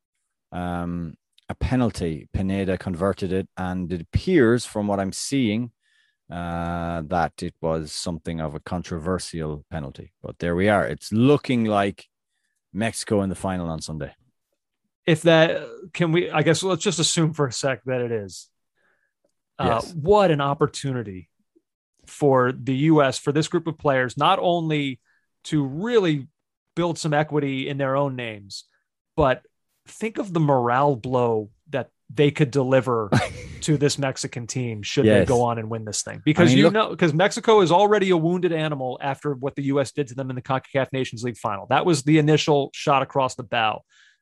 Um, 0.52 1.16
a 1.48 1.56
penalty. 1.56 2.28
Pineda 2.34 2.78
converted 2.78 3.32
it, 3.32 3.48
and 3.58 3.92
it 3.92 4.02
appears, 4.02 4.66
from 4.66 4.88
what 4.88 5.00
I'm 5.00 5.14
seeing, 5.14 5.72
uh, 6.30 7.02
that 7.06 7.44
it 7.44 7.54
was 7.62 7.92
something 7.92 8.42
of 8.42 8.56
a 8.56 8.60
controversial 8.60 9.66
penalty. 9.70 10.14
But 10.22 10.40
there 10.40 10.56
we 10.56 10.70
are. 10.70 10.86
It's 10.86 11.12
looking 11.12 11.66
like 11.66 12.06
Mexico 12.74 13.22
in 13.22 13.30
the 13.30 13.36
final 13.36 13.70
on 13.70 13.82
Sunday. 13.82 14.14
If 15.06 15.22
that 15.24 15.68
can 15.94 16.12
we, 16.12 16.32
I 16.32 16.42
guess 16.42 16.64
let's 16.64 16.84
just 16.84 17.00
assume 17.00 17.34
for 17.34 17.48
a 17.48 17.52
sec 17.52 17.84
that 17.86 18.02
it 18.02 18.12
is. 18.12 18.50
Uh, 19.60 19.80
yes. 19.82 19.94
What 19.94 20.32
an 20.32 20.42
opportunity 20.42 21.30
for 22.08 22.52
the 22.52 22.76
U.S. 22.76 23.18
for 23.18 23.32
this 23.32 23.48
group 23.48 23.68
of 23.68 23.78
players, 23.78 24.18
not 24.18 24.40
only 24.40 25.00
to 25.46 25.64
really 25.64 26.28
build 26.76 26.98
some 26.98 27.14
equity 27.14 27.70
in 27.70 27.78
their 27.78 27.96
own 27.96 28.16
names, 28.16 28.66
but 29.16 29.44
think 29.88 30.18
of 30.18 30.34
the 30.34 30.40
morale 30.40 30.96
blow 30.96 31.50
they 32.14 32.32
could 32.32 32.52
deliver 32.52 33.10
to 33.62 33.78
this 33.78 33.98
Mexican 33.98 34.46
team 34.48 34.84
should 34.84 35.06
Yes. 35.06 35.28
they 35.28 35.34
go 35.34 35.42
on 35.42 35.58
and 35.58 35.70
win 35.70 35.86
this 35.86 36.04
thing. 36.04 36.22
Because 36.24 36.50
mean, 36.50 36.58
you 36.60 36.64
look- 36.66 36.74
know, 36.74 36.90
because 36.90 37.14
Mexico 37.14 37.62
is 37.62 37.72
already 37.72 38.12
a 38.12 38.18
wounded 38.18 38.52
animal 38.54 39.00
after 39.02 39.34
what 39.34 39.56
the 39.56 39.64
U.S. 39.64 39.92
did 39.92 40.08
to 40.08 40.16
them 40.16 40.30
in 40.30 40.36
the 40.36 40.42
CONCACAF 40.42 40.88
Nations 40.94 41.24
League 41.24 41.38
final. 41.38 41.66
That 41.70 41.86
was 41.86 42.04
the 42.04 42.18
initial 42.20 42.70
shot 42.74 43.02
across 43.02 43.36
the 43.36 43.44
bow. 43.44 43.82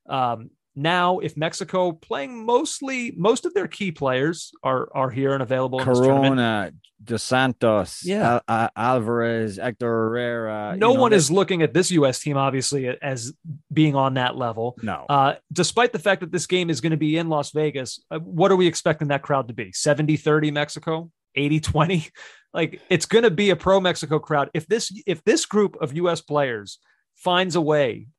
Um, 0.09 0.49
now, 0.75 1.19
if 1.19 1.37
Mexico 1.37 1.91
playing 1.91 2.45
mostly 2.45 3.13
most 3.17 3.45
of 3.45 3.53
their 3.53 3.67
key 3.67 3.91
players 3.91 4.51
are 4.63 4.89
are 4.95 5.09
here 5.09 5.33
and 5.33 5.41
available 5.43 5.79
in 5.79 5.85
Corona, 5.85 6.71
Dos 7.03 7.21
Santos, 7.23 8.03
Yeah. 8.05 8.33
Al- 8.35 8.41
Al- 8.47 8.69
Alvarez, 8.75 9.57
Hector 9.57 9.85
Herrera. 9.87 10.75
no 10.77 10.89
you 10.89 10.95
know, 10.95 11.01
one 11.01 11.11
they- 11.11 11.17
is 11.17 11.29
looking 11.29 11.61
at 11.61 11.73
this 11.73 11.91
U.S. 11.91 12.19
team 12.21 12.37
obviously 12.37 12.87
as 13.01 13.33
being 13.71 13.95
on 13.95 14.13
that 14.15 14.35
level. 14.37 14.75
no. 14.81 15.05
Uh, 15.09 15.35
despite 15.51 15.91
the 15.91 15.99
fact 15.99 16.21
that 16.21 16.31
this 16.31 16.47
game 16.47 16.69
is 16.69 16.81
going 16.81 16.91
to 16.91 16.97
be 16.97 17.17
in 17.17 17.29
Las 17.29 17.51
Vegas, 17.51 17.99
uh, 18.09 18.19
what 18.19 18.51
are 18.51 18.55
we 18.55 18.67
expecting 18.67 19.09
that 19.09 19.21
crowd 19.21 19.47
to 19.49 19.53
be? 19.53 19.71
70 19.73 20.15
30 20.17 20.51
Mexico, 20.51 21.11
80 21.35 21.59
20? 21.59 22.07
Like 22.55 22.81
it's 22.87 23.07
going 23.07 23.23
to 23.23 23.31
be 23.31 23.49
a 23.49 23.55
pro 23.55 23.79
Mexico 23.81 24.19
crowd. 24.19 24.51
If 24.53 24.67
this 24.67 24.91
if 25.07 25.23
this 25.23 25.47
group 25.47 25.75
of 25.81 25.95
US 25.97 26.21
players 26.21 26.77
finds 27.15 27.55
a 27.55 27.61
way 27.61 28.09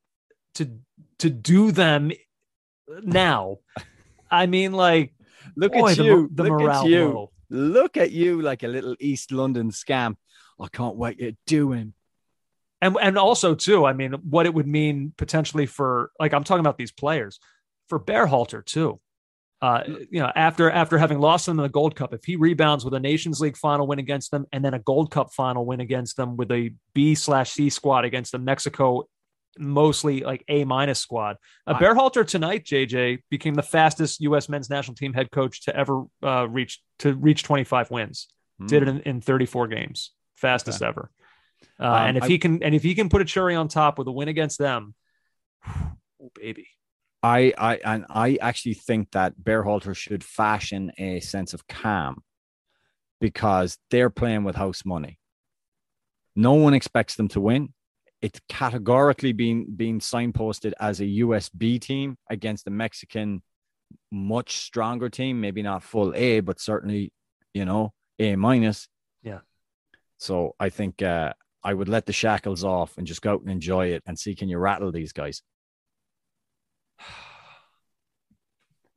to 0.57 0.73
to 1.21 1.31
do 1.31 1.71
them 1.71 2.11
now, 3.03 3.59
I 4.31 4.47
mean 4.47 4.73
like 4.73 5.15
look 5.57 5.73
boy, 5.73 5.93
at 5.93 5.99
you. 5.99 6.17
mo- 6.17 6.29
the 6.33 6.43
look 6.45 6.53
morale 6.53 6.83
at 6.85 6.89
you. 6.89 7.29
Look 7.51 7.97
at 7.97 8.11
you 8.11 8.43
like 8.43 8.63
a 8.63 8.69
little 8.69 8.97
East 8.99 9.31
London 9.33 9.71
scam. 9.71 10.17
I 10.61 10.69
can't 10.69 10.97
wait 10.97 11.19
to 11.19 11.37
do 11.47 11.73
him. 11.73 11.95
and 12.81 12.97
and 13.01 13.19
also 13.19 13.55
too, 13.55 13.85
I 13.85 13.93
mean, 13.93 14.13
what 14.13 14.47
it 14.47 14.55
would 14.55 14.67
mean 14.67 15.13
potentially 15.17 15.67
for 15.67 16.11
like 16.19 16.33
I'm 16.35 16.45
talking 16.45 16.61
about 16.61 16.79
these 16.79 16.93
players 16.93 17.39
for 17.89 18.01
Berhalter 18.01 18.65
too. 18.65 19.01
Uh, 19.63 19.83
you 20.11 20.21
know, 20.21 20.31
after 20.35 20.71
after 20.71 20.99
having 20.99 21.19
lost 21.21 21.47
them 21.47 21.59
in 21.59 21.63
the 21.63 21.69
Gold 21.71 21.97
Cup, 21.97 22.13
if 22.13 22.25
he 22.25 22.37
rebounds 22.37 22.85
with 22.85 22.93
a 22.95 23.01
Nations 23.01 23.41
League 23.41 23.57
final 23.57 23.87
win 23.87 23.99
against 23.99 24.31
them 24.31 24.47
and 24.53 24.63
then 24.65 24.75
a 24.75 24.79
Gold 24.79 25.11
Cup 25.11 25.33
final 25.33 25.65
win 25.65 25.81
against 25.81 26.17
them 26.17 26.37
with 26.37 26.51
a 26.51 26.71
B 26.93 27.15
slash 27.15 27.53
C 27.53 27.71
squad 27.71 28.05
against 28.05 28.33
the 28.33 28.39
Mexico 28.39 29.05
mostly 29.59 30.21
like 30.21 30.45
A 30.49 30.65
minus 30.65 30.99
squad. 30.99 31.37
Uh, 31.67 31.75
Berhalter 31.75 32.27
tonight, 32.27 32.65
JJ 32.65 33.21
became 33.31 33.55
the 33.55 33.63
fastest 33.63 34.21
U.S. 34.23 34.49
men's 34.49 34.69
national 34.71 34.95
team 34.97 35.13
head 35.13 35.31
coach 35.31 35.63
to 35.65 35.77
ever 35.77 36.05
uh, 36.23 36.47
reach 36.49 36.81
to 37.01 37.15
reach 37.15 37.43
25 37.43 37.91
wins 37.91 38.29
did 38.67 38.83
it 38.83 38.89
in, 38.89 39.01
in 39.01 39.21
34 39.21 39.67
games 39.67 40.13
fastest 40.37 40.81
ever 40.81 41.11
uh, 41.81 41.85
Um, 41.85 41.95
and 42.09 42.17
if 42.17 42.23
I- 42.25 42.29
he 42.29 42.39
can 42.39 42.63
and 42.63 42.75
if 42.75 42.83
he 42.85 42.95
can 42.95 43.09
put 43.09 43.21
a 43.21 43.25
cherry 43.25 43.57
on 43.57 43.67
top 43.69 43.99
with 43.99 44.07
a 44.07 44.13
win 44.13 44.29
against 44.29 44.59
them 44.59 44.95
oh 46.23 46.31
baby 46.35 46.69
I, 47.23 47.53
I 47.59 47.75
and 47.85 48.05
I 48.11 48.39
actually 48.41 48.75
think 48.75 49.11
that 49.13 49.35
Berhalter 49.43 49.97
should 49.97 50.23
fashion 50.23 50.93
a 50.99 51.21
sense 51.21 51.55
of 51.55 51.67
calm 51.67 52.23
because 53.21 53.79
they're 53.91 54.11
playing 54.11 54.45
with 54.45 54.57
house 54.57 54.85
money. 54.85 55.19
No 56.37 56.53
one 56.55 56.75
expects 56.75 57.15
them 57.17 57.29
to 57.29 57.41
win. 57.41 57.73
It's 58.27 58.41
categorically 58.49 59.33
being 59.33 59.67
being 59.77 60.01
signposted 60.01 60.73
as 60.81 61.01
a 61.01 61.05
USB 61.23 61.79
team 61.79 62.17
against 62.31 62.67
a 62.67 62.71
Mexican, 62.71 63.43
much 64.11 64.51
stronger 64.69 65.09
team. 65.11 65.41
Maybe 65.41 65.63
not 65.63 65.83
full 65.83 66.15
A, 66.17 66.41
but 66.41 66.59
certainly, 66.59 67.13
you 67.53 67.65
know, 67.67 67.93
A 68.19 68.35
minus. 68.37 68.89
Yeah. 69.23 69.41
So 70.17 70.55
I 70.59 70.71
think 70.71 71.03
uh, 71.03 71.33
I 71.63 71.75
would 71.75 71.91
let 71.91 72.07
the 72.07 72.15
shackles 72.15 72.65
off 72.65 72.97
and 72.97 73.07
just 73.07 73.21
go 73.21 73.33
out 73.35 73.43
and 73.43 73.51
enjoy 73.51 73.89
it 73.89 74.03
and 74.07 74.19
see 74.19 74.35
can 74.35 74.49
you 74.49 74.57
rattle 74.59 74.91
these 74.91 75.13
guys. 75.13 75.43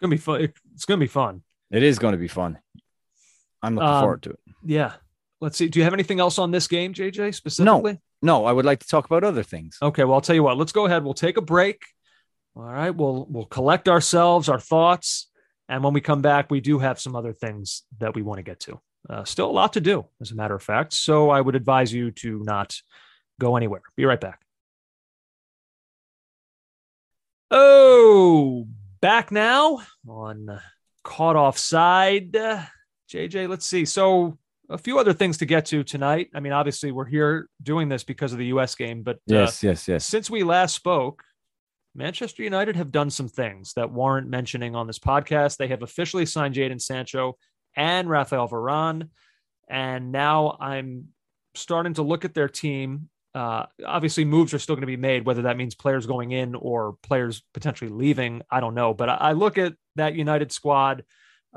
gonna 0.01 0.11
be 0.11 0.17
fun 0.17 0.53
it's 0.73 0.85
gonna 0.85 0.99
be 0.99 1.07
fun 1.07 1.41
It 1.71 1.83
is 1.83 1.97
going 1.99 2.11
to 2.13 2.17
be 2.19 2.27
fun. 2.27 2.59
I'm 3.63 3.75
looking 3.75 3.89
Um, 3.89 4.01
forward 4.03 4.21
to 4.23 4.29
it. 4.31 4.39
yeah 4.63 4.93
let's 5.41 5.57
see 5.57 5.67
do 5.67 5.79
you 5.79 5.83
have 5.83 5.93
anything 5.93 6.19
else 6.19 6.37
on 6.39 6.51
this 6.51 6.67
game 6.67 6.93
jj 6.93 7.33
specifically 7.33 7.99
No, 8.21 8.45
I 8.45 8.51
would 8.51 8.65
like 8.65 8.79
to 8.79 8.87
talk 8.87 9.05
about 9.05 9.23
other 9.23 9.43
things. 9.43 9.77
okay 9.81 10.03
well 10.03 10.15
i'll 10.15 10.21
tell 10.21 10.35
you 10.35 10.43
what 10.43 10.57
let's 10.57 10.71
go 10.71 10.85
ahead 10.85 11.03
we'll 11.03 11.13
take 11.13 11.37
a 11.37 11.41
break 11.41 11.83
all 12.55 12.63
right 12.63 12.89
we'll 12.95 13.27
we'll 13.29 13.45
collect 13.45 13.87
ourselves 13.87 14.49
our 14.49 14.59
thoughts 14.59 15.29
and 15.69 15.83
when 15.83 15.93
we 15.93 16.01
come 16.01 16.21
back 16.21 16.49
we 16.49 16.59
do 16.61 16.79
have 16.79 16.99
some 16.99 17.15
other 17.15 17.33
things 17.33 17.83
that 17.99 18.15
we 18.15 18.21
want 18.23 18.37
to 18.39 18.43
get 18.43 18.59
to 18.59 18.79
uh, 19.09 19.23
still 19.23 19.49
a 19.49 19.51
lot 19.61 19.73
to 19.73 19.81
do 19.81 20.05
as 20.21 20.31
a 20.31 20.35
matter 20.35 20.55
of 20.55 20.63
fact 20.63 20.93
so 20.93 21.29
i 21.29 21.39
would 21.39 21.55
advise 21.55 21.93
you 21.93 22.09
to 22.11 22.39
not 22.43 22.75
go 23.39 23.55
anywhere 23.55 23.81
be 23.95 24.05
right 24.05 24.21
back 24.21 24.39
Oh, 27.49 28.67
back 28.99 29.31
now 29.31 29.79
on 30.07 30.59
caught 31.03 31.35
offside. 31.37 32.35
Uh, 32.35 32.61
JJ, 33.09 33.47
let's 33.47 33.65
see. 33.65 33.85
So, 33.85 34.37
a 34.69 34.77
few 34.77 34.99
other 34.99 35.13
things 35.13 35.37
to 35.37 35.45
get 35.45 35.65
to 35.67 35.83
tonight. 35.83 36.29
I 36.35 36.39
mean, 36.39 36.53
obviously, 36.53 36.91
we're 36.91 37.05
here 37.05 37.49
doing 37.61 37.89
this 37.89 38.03
because 38.03 38.33
of 38.33 38.39
the 38.39 38.47
U.S. 38.47 38.75
game, 38.75 39.03
but 39.03 39.15
uh, 39.15 39.19
Yes, 39.27 39.63
yes, 39.63 39.87
yes. 39.87 40.05
since 40.05 40.29
we 40.29 40.43
last 40.43 40.75
spoke, 40.75 41.23
Manchester 41.95 42.43
United 42.43 42.75
have 42.75 42.91
done 42.91 43.09
some 43.09 43.27
things 43.27 43.73
that 43.73 43.91
warrant 43.91 44.27
mentioning 44.29 44.75
on 44.75 44.85
this 44.87 44.99
podcast. 44.99 45.57
They 45.57 45.67
have 45.69 45.83
officially 45.83 46.25
signed 46.25 46.55
Jadon 46.55 46.81
Sancho 46.81 47.37
and 47.75 48.09
Rafael 48.09 48.47
Varane. 48.47 49.09
And 49.69 50.11
now 50.11 50.57
I'm 50.59 51.07
starting 51.55 51.95
to 51.95 52.03
look 52.03 52.23
at 52.23 52.33
their 52.33 52.49
team. 52.49 53.09
Uh, 53.33 53.65
obviously, 53.85 54.25
moves 54.25 54.53
are 54.53 54.59
still 54.59 54.75
going 54.75 54.81
to 54.81 54.87
be 54.87 54.97
made, 54.97 55.25
whether 55.25 55.43
that 55.43 55.57
means 55.57 55.75
players 55.75 56.05
going 56.05 56.31
in 56.31 56.55
or 56.55 56.95
players 57.03 57.43
potentially 57.53 57.89
leaving. 57.89 58.41
I 58.49 58.59
don't 58.59 58.75
know. 58.75 58.93
But 58.93 59.09
I, 59.09 59.15
I 59.15 59.31
look 59.33 59.57
at 59.57 59.73
that 59.95 60.15
United 60.15 60.51
squad. 60.51 61.03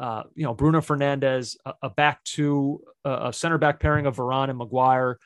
Uh, 0.01 0.22
you 0.34 0.44
know, 0.44 0.55
Bruno 0.55 0.80
Fernandes, 0.80 1.57
a, 1.66 1.74
a 1.82 1.90
back 1.90 2.24
two, 2.24 2.82
a, 3.05 3.26
a 3.28 3.32
center 3.32 3.59
back 3.59 3.80
pairing 3.80 4.07
of 4.07 4.16
Varane 4.16 4.48
and 4.48 4.57
Maguire. 4.57 5.18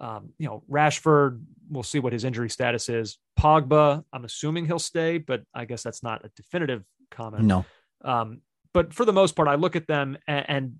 Um, 0.00 0.30
you 0.38 0.46
know, 0.46 0.62
Rashford, 0.70 1.42
we'll 1.68 1.82
see 1.82 1.98
what 1.98 2.12
his 2.12 2.24
injury 2.24 2.48
status 2.48 2.88
is. 2.88 3.18
Pogba, 3.38 4.04
I'm 4.12 4.24
assuming 4.24 4.66
he'll 4.66 4.78
stay, 4.78 5.18
but 5.18 5.42
I 5.52 5.64
guess 5.64 5.82
that's 5.82 6.02
not 6.04 6.24
a 6.24 6.30
definitive 6.36 6.84
comment. 7.10 7.44
No. 7.44 7.64
Um, 8.04 8.40
but 8.72 8.94
for 8.94 9.04
the 9.04 9.12
most 9.12 9.34
part, 9.34 9.48
I 9.48 9.56
look 9.56 9.74
at 9.74 9.88
them 9.88 10.16
and, 10.28 10.44
and 10.48 10.74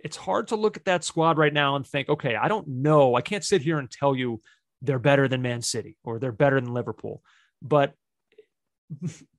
it's 0.00 0.16
hard 0.16 0.48
to 0.48 0.56
look 0.56 0.78
at 0.78 0.86
that 0.86 1.04
squad 1.04 1.36
right 1.36 1.52
now 1.52 1.76
and 1.76 1.86
think, 1.86 2.08
okay, 2.08 2.34
I 2.34 2.48
don't 2.48 2.66
know. 2.66 3.14
I 3.14 3.20
can't 3.20 3.44
sit 3.44 3.60
here 3.60 3.78
and 3.78 3.90
tell 3.90 4.16
you 4.16 4.40
they're 4.80 4.98
better 4.98 5.28
than 5.28 5.42
Man 5.42 5.62
City 5.62 5.96
or 6.02 6.18
they're 6.18 6.32
better 6.32 6.60
than 6.60 6.72
Liverpool. 6.72 7.22
But 7.60 7.92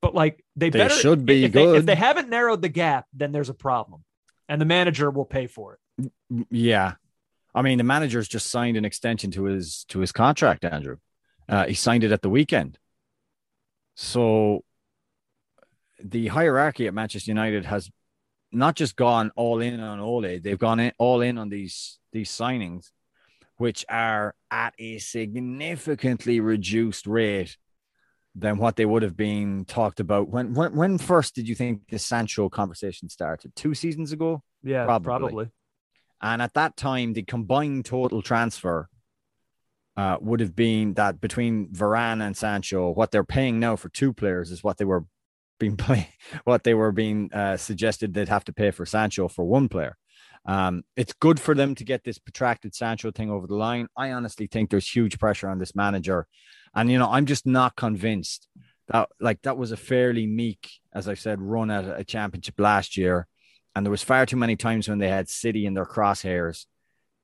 but 0.02 0.14
like 0.14 0.44
they, 0.56 0.70
They 0.70 0.80
better 0.80 0.94
should 0.94 1.26
be 1.26 1.46
if 1.46 1.52
They, 1.52 1.78
if 1.78 1.86
they 1.86 1.96
haven't 1.96 2.30
narrowed 2.30 2.62
the 2.62 2.70
gap, 2.70 3.06
then 3.14 3.32
there's 3.32 3.50
a 3.50 3.54
problem. 3.54 4.04
And 4.50 4.62
the 4.62 4.66
manager 4.66 5.10
will 5.12 5.26
pay 5.26 5.48
for 5.48 5.78
it. 6.00 6.12
Yeah. 6.52 6.94
I 7.54 7.62
mean, 7.62 7.78
the 7.78 7.84
manager's 7.84 8.28
just 8.28 8.52
signed 8.52 8.78
an 8.78 8.86
extension 8.86 9.32
to 9.32 9.46
his 9.46 9.86
to 9.90 10.00
his 10.00 10.12
contract, 10.12 10.64
Andrew. 10.64 10.98
Uh, 11.50 11.66
he 11.66 11.74
signed 11.74 12.04
it 12.04 12.12
at 12.12 12.22
the 12.22 12.30
weekend. 12.30 12.78
So 13.96 14.64
the 16.04 16.28
hierarchy 16.28 16.88
at 16.88 16.94
Manchester 16.94 17.32
United 17.32 17.66
has 17.66 17.90
not 18.52 18.76
just 18.76 18.96
gone 18.96 19.32
all 19.36 19.60
in 19.60 19.80
on 19.80 20.00
Ole, 20.00 20.40
they've 20.40 20.60
gone 20.60 20.80
in, 20.80 20.92
all 20.98 21.22
in 21.22 21.38
on 21.38 21.50
these 21.50 22.00
these 22.12 22.30
signings, 22.30 22.92
which 23.58 23.86
are 23.90 24.36
at 24.52 24.74
a 24.78 25.00
significantly 25.00 26.40
reduced 26.40 27.08
rate 27.08 27.58
than 28.38 28.58
what 28.58 28.76
they 28.76 28.86
would 28.86 29.02
have 29.02 29.18
been 29.18 29.66
talked 29.66 30.00
about. 30.00 30.30
When 30.30 30.54
when 30.54 30.76
when 30.76 30.98
first 30.98 31.36
did 31.36 31.48
you 31.48 31.56
think 31.56 31.90
the 31.90 32.00
Sancho 32.00 32.50
conversation 32.50 33.10
started? 33.10 33.56
Two 33.56 33.74
seasons 33.74 34.12
ago? 34.12 34.44
Yeah, 34.64 34.86
Probably. 34.86 35.06
probably. 35.06 35.48
And 36.22 36.42
at 36.42 36.54
that 36.54 36.78
time, 36.78 37.14
the 37.14 37.24
combined 37.24 37.86
total 37.86 38.22
transfer 38.22 38.90
uh, 39.96 40.18
would 40.22 40.40
have 40.40 40.56
been 40.56 40.94
that 40.94 41.20
between 41.20 41.68
Varane 41.70 42.26
and 42.26 42.36
Sancho, 42.36 42.92
what 42.92 43.12
they're 43.12 43.24
paying 43.24 43.60
now 43.60 43.76
for 43.76 43.90
two 43.90 44.14
players 44.14 44.52
is 44.52 44.64
what 44.64 44.78
they 44.78 44.86
were 44.86 45.06
being 45.60 45.78
play, 45.86 46.10
what 46.44 46.64
they 46.64 46.74
were 46.74 46.92
being 46.92 47.32
uh, 47.34 47.58
suggested 47.58 48.14
they'd 48.14 48.30
have 48.30 48.46
to 48.46 48.54
pay 48.54 48.72
for 48.72 48.86
Sancho 48.86 49.28
for 49.28 49.46
one 49.46 49.70
player. 49.70 49.98
Um, 50.46 50.84
it's 50.96 51.14
good 51.14 51.40
for 51.40 51.54
them 51.54 51.76
to 51.76 51.84
get 51.84 52.04
this 52.06 52.18
protracted 52.18 52.74
Sancho 52.74 53.12
thing 53.12 53.30
over 53.30 53.48
the 53.48 53.56
line. 53.56 53.88
I 53.98 54.12
honestly 54.14 54.48
think 54.48 54.70
there's 54.70 54.88
huge 54.90 55.20
pressure 55.20 55.50
on 55.50 55.60
this 55.60 55.76
manager, 55.76 56.26
and 56.76 56.92
you 56.92 57.00
know 57.00 57.10
I'm 57.10 57.26
just 57.26 57.46
not 57.46 57.76
convinced 57.76 58.48
that 58.88 59.10
like 59.20 59.42
that 59.44 59.58
was 59.58 59.72
a 59.72 59.78
fairly 59.78 60.26
meek, 60.26 60.70
as 60.94 61.08
I 61.08 61.14
said, 61.14 61.42
run 61.42 61.72
at 61.72 62.00
a 62.00 62.04
championship 62.04 62.60
last 62.60 62.98
year. 62.98 63.28
And 63.76 63.86
there 63.86 63.92
was 63.92 64.04
far 64.04 64.26
too 64.26 64.38
many 64.38 64.56
times 64.56 64.90
when 64.90 64.98
they 64.98 65.10
had 65.10 65.30
City 65.30 65.66
in 65.66 65.74
their 65.74 65.86
crosshairs 65.86 66.66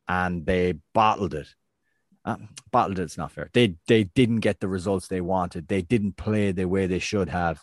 and 0.08 0.46
they 0.46 0.76
bottled 0.94 1.34
it. 1.34 1.48
Uh, 2.26 2.38
bottled 2.72 3.00
it's 3.00 3.18
not 3.18 3.32
fair. 3.32 3.50
They 3.54 3.76
they 3.88 4.04
didn't 4.04 4.42
get 4.42 4.60
the 4.60 4.68
results 4.68 5.08
they 5.08 5.22
wanted. 5.22 5.68
They 5.68 5.82
didn't 5.82 6.18
play 6.18 6.52
the 6.52 6.66
way 6.66 6.86
they 6.86 7.00
should 7.00 7.30
have. 7.30 7.62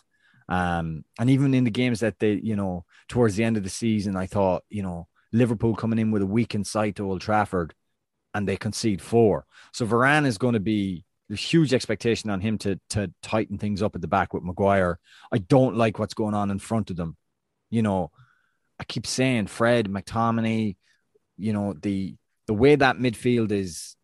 Um, 0.49 1.05
and 1.17 1.29
even 1.29 1.53
in 1.53 1.63
the 1.63 1.71
games 1.71 2.01
that 2.01 2.19
they, 2.19 2.33
you 2.33 2.55
know, 2.55 2.85
towards 3.07 3.35
the 3.35 3.43
end 3.43 3.57
of 3.57 3.63
the 3.63 3.69
season, 3.69 4.15
I 4.17 4.25
thought, 4.25 4.63
you 4.69 4.83
know, 4.83 5.07
Liverpool 5.31 5.75
coming 5.75 5.97
in 5.97 6.11
with 6.11 6.21
a 6.21 6.27
weakened 6.27 6.67
side 6.67 6.97
to 6.97 7.09
Old 7.09 7.21
Trafford 7.21 7.73
and 8.33 8.47
they 8.47 8.57
concede 8.57 9.01
four. 9.01 9.45
So 9.71 9.85
Varane 9.85 10.25
is 10.25 10.37
going 10.37 10.53
to 10.53 10.59
be 10.59 11.05
huge 11.35 11.73
expectation 11.73 12.29
on 12.29 12.41
him 12.41 12.57
to 12.59 12.79
to 12.91 13.11
tighten 13.21 13.57
things 13.57 13.81
up 13.81 13.95
at 13.95 14.01
the 14.01 14.07
back 14.07 14.33
with 14.33 14.43
Maguire. 14.43 14.99
I 15.31 15.39
don't 15.39 15.75
like 15.75 15.99
what's 15.99 16.13
going 16.13 16.33
on 16.33 16.51
in 16.51 16.59
front 16.59 16.89
of 16.89 16.97
them 16.97 17.17
You 17.69 17.81
know, 17.81 18.11
I 18.79 18.83
keep 18.83 19.07
saying 19.07 19.47
Fred, 19.47 19.87
McTominay, 19.87 20.75
you 21.37 21.53
know, 21.53 21.73
the 21.73 22.15
the 22.47 22.53
way 22.53 22.75
that 22.75 22.97
midfield 22.97 23.51
is 23.51 23.95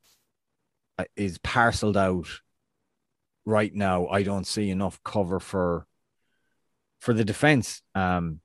uh, 0.98 1.06
is 1.16 1.38
parceled 1.40 1.98
out 1.98 2.28
right 3.46 3.74
now, 3.74 4.08
I 4.08 4.24
don't 4.24 4.46
see 4.46 4.70
enough 4.70 5.02
cover 5.04 5.40
for 5.40 5.88
for 7.00 7.14
the 7.14 7.26
defense. 7.26 7.82
Um, 7.96 8.42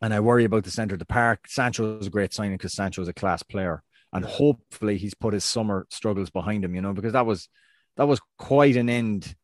and 0.00 0.12
I 0.12 0.20
worry 0.20 0.44
about 0.44 0.64
the 0.64 0.70
center 0.70 0.94
of 0.94 0.98
the 0.98 1.06
park. 1.06 1.46
Sancho 1.46 1.98
is 1.98 2.08
a 2.08 2.10
great 2.10 2.34
signing 2.34 2.56
because 2.56 2.74
Sancho 2.74 3.02
is 3.02 3.08
a 3.08 3.12
class 3.12 3.42
player, 3.42 3.82
and 4.12 4.24
hopefully 4.24 4.98
he's 4.98 5.14
put 5.14 5.34
his 5.34 5.44
summer 5.44 5.86
struggles 5.90 6.30
behind 6.30 6.64
him. 6.64 6.74
You 6.74 6.82
know, 6.82 6.92
because 6.92 7.14
that 7.14 7.26
was 7.26 7.48
that 7.96 8.08
was 8.08 8.20
quite 8.38 8.76
an 8.76 8.88
end 8.88 9.34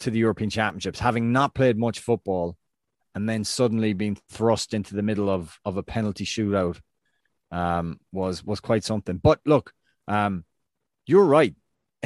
to 0.00 0.10
the 0.10 0.18
European 0.18 0.50
Championships, 0.50 0.98
having 0.98 1.32
not 1.32 1.54
played 1.54 1.78
much 1.78 2.00
football, 2.00 2.56
and 3.14 3.28
then 3.28 3.44
suddenly 3.44 3.92
being 3.92 4.16
thrust 4.30 4.74
into 4.74 4.94
the 4.94 5.02
middle 5.02 5.28
of 5.28 5.58
of 5.64 5.76
a 5.76 5.82
penalty 5.82 6.24
shootout 6.24 6.80
um, 7.50 7.98
was 8.12 8.44
was 8.44 8.60
quite 8.60 8.84
something. 8.84 9.16
But 9.16 9.40
look, 9.44 9.72
um, 10.08 10.44
you're 11.06 11.24
right. 11.24 11.54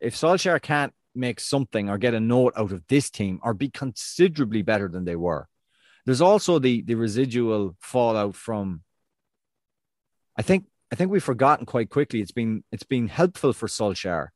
if 0.00 0.14
Solskjaer 0.14 0.60
can't 0.60 0.92
make 1.14 1.40
something 1.40 1.88
or 1.88 1.98
get 1.98 2.14
a 2.14 2.20
note 2.20 2.52
out 2.56 2.72
of 2.72 2.86
this 2.88 3.10
team 3.10 3.40
or 3.42 3.54
be 3.54 3.70
considerably 3.70 4.62
better 4.62 4.88
than 4.88 5.04
they 5.04 5.16
were, 5.16 5.48
there's 6.04 6.20
also 6.20 6.58
the 6.58 6.82
the 6.82 6.94
residual 6.94 7.76
fallout 7.80 8.34
from. 8.34 8.82
I 10.36 10.42
think 10.42 10.66
I 10.92 10.96
think 10.96 11.10
we've 11.10 11.22
forgotten 11.22 11.66
quite 11.66 11.90
quickly. 11.90 12.20
It's 12.20 12.32
been 12.32 12.64
it's 12.72 12.84
been 12.84 13.08
helpful 13.08 13.52
for 13.52 13.68
Solskjaer 13.68 14.28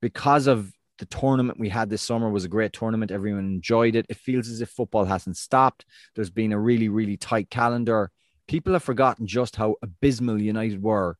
because 0.00 0.46
of 0.46 0.72
the 0.98 1.06
tournament 1.06 1.58
we 1.58 1.68
had 1.70 1.88
this 1.88 2.02
summer 2.02 2.28
was 2.28 2.44
a 2.44 2.48
great 2.48 2.72
tournament. 2.72 3.10
Everyone 3.10 3.44
enjoyed 3.44 3.94
it. 3.96 4.06
It 4.08 4.16
feels 4.18 4.48
as 4.48 4.60
if 4.60 4.68
football 4.70 5.04
hasn't 5.06 5.36
stopped. 5.36 5.86
There's 6.14 6.30
been 6.30 6.52
a 6.52 6.58
really, 6.58 6.88
really 6.88 7.16
tight 7.16 7.48
calendar. 7.50 8.10
People 8.46 8.74
have 8.74 8.82
forgotten 8.82 9.26
just 9.26 9.56
how 9.56 9.76
abysmal 9.82 10.40
United 10.40 10.82
were 10.82 11.16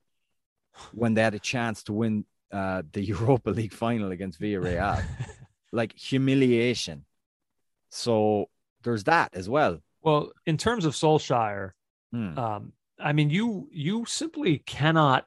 when 0.93 1.15
they 1.15 1.23
had 1.23 1.35
a 1.35 1.39
chance 1.39 1.83
to 1.85 1.93
win 1.93 2.25
uh, 2.53 2.83
the 2.93 3.03
Europa 3.15 3.51
League 3.51 3.73
final 3.73 4.11
against 4.13 4.41
Villarreal. 4.41 5.03
like 5.73 5.97
humiliation. 5.97 7.05
So 7.91 8.47
there's 8.83 9.05
that 9.05 9.35
as 9.35 9.49
well. 9.49 9.79
Well, 10.03 10.33
in 10.47 10.57
terms 10.57 10.85
of 10.85 10.95
Solskjaer, 10.95 11.71
Hmm. 12.13 12.37
um, 12.39 12.73
I 12.99 13.13
mean, 13.13 13.31
you 13.31 13.69
you 13.71 14.05
simply 14.05 14.59
cannot 14.59 15.27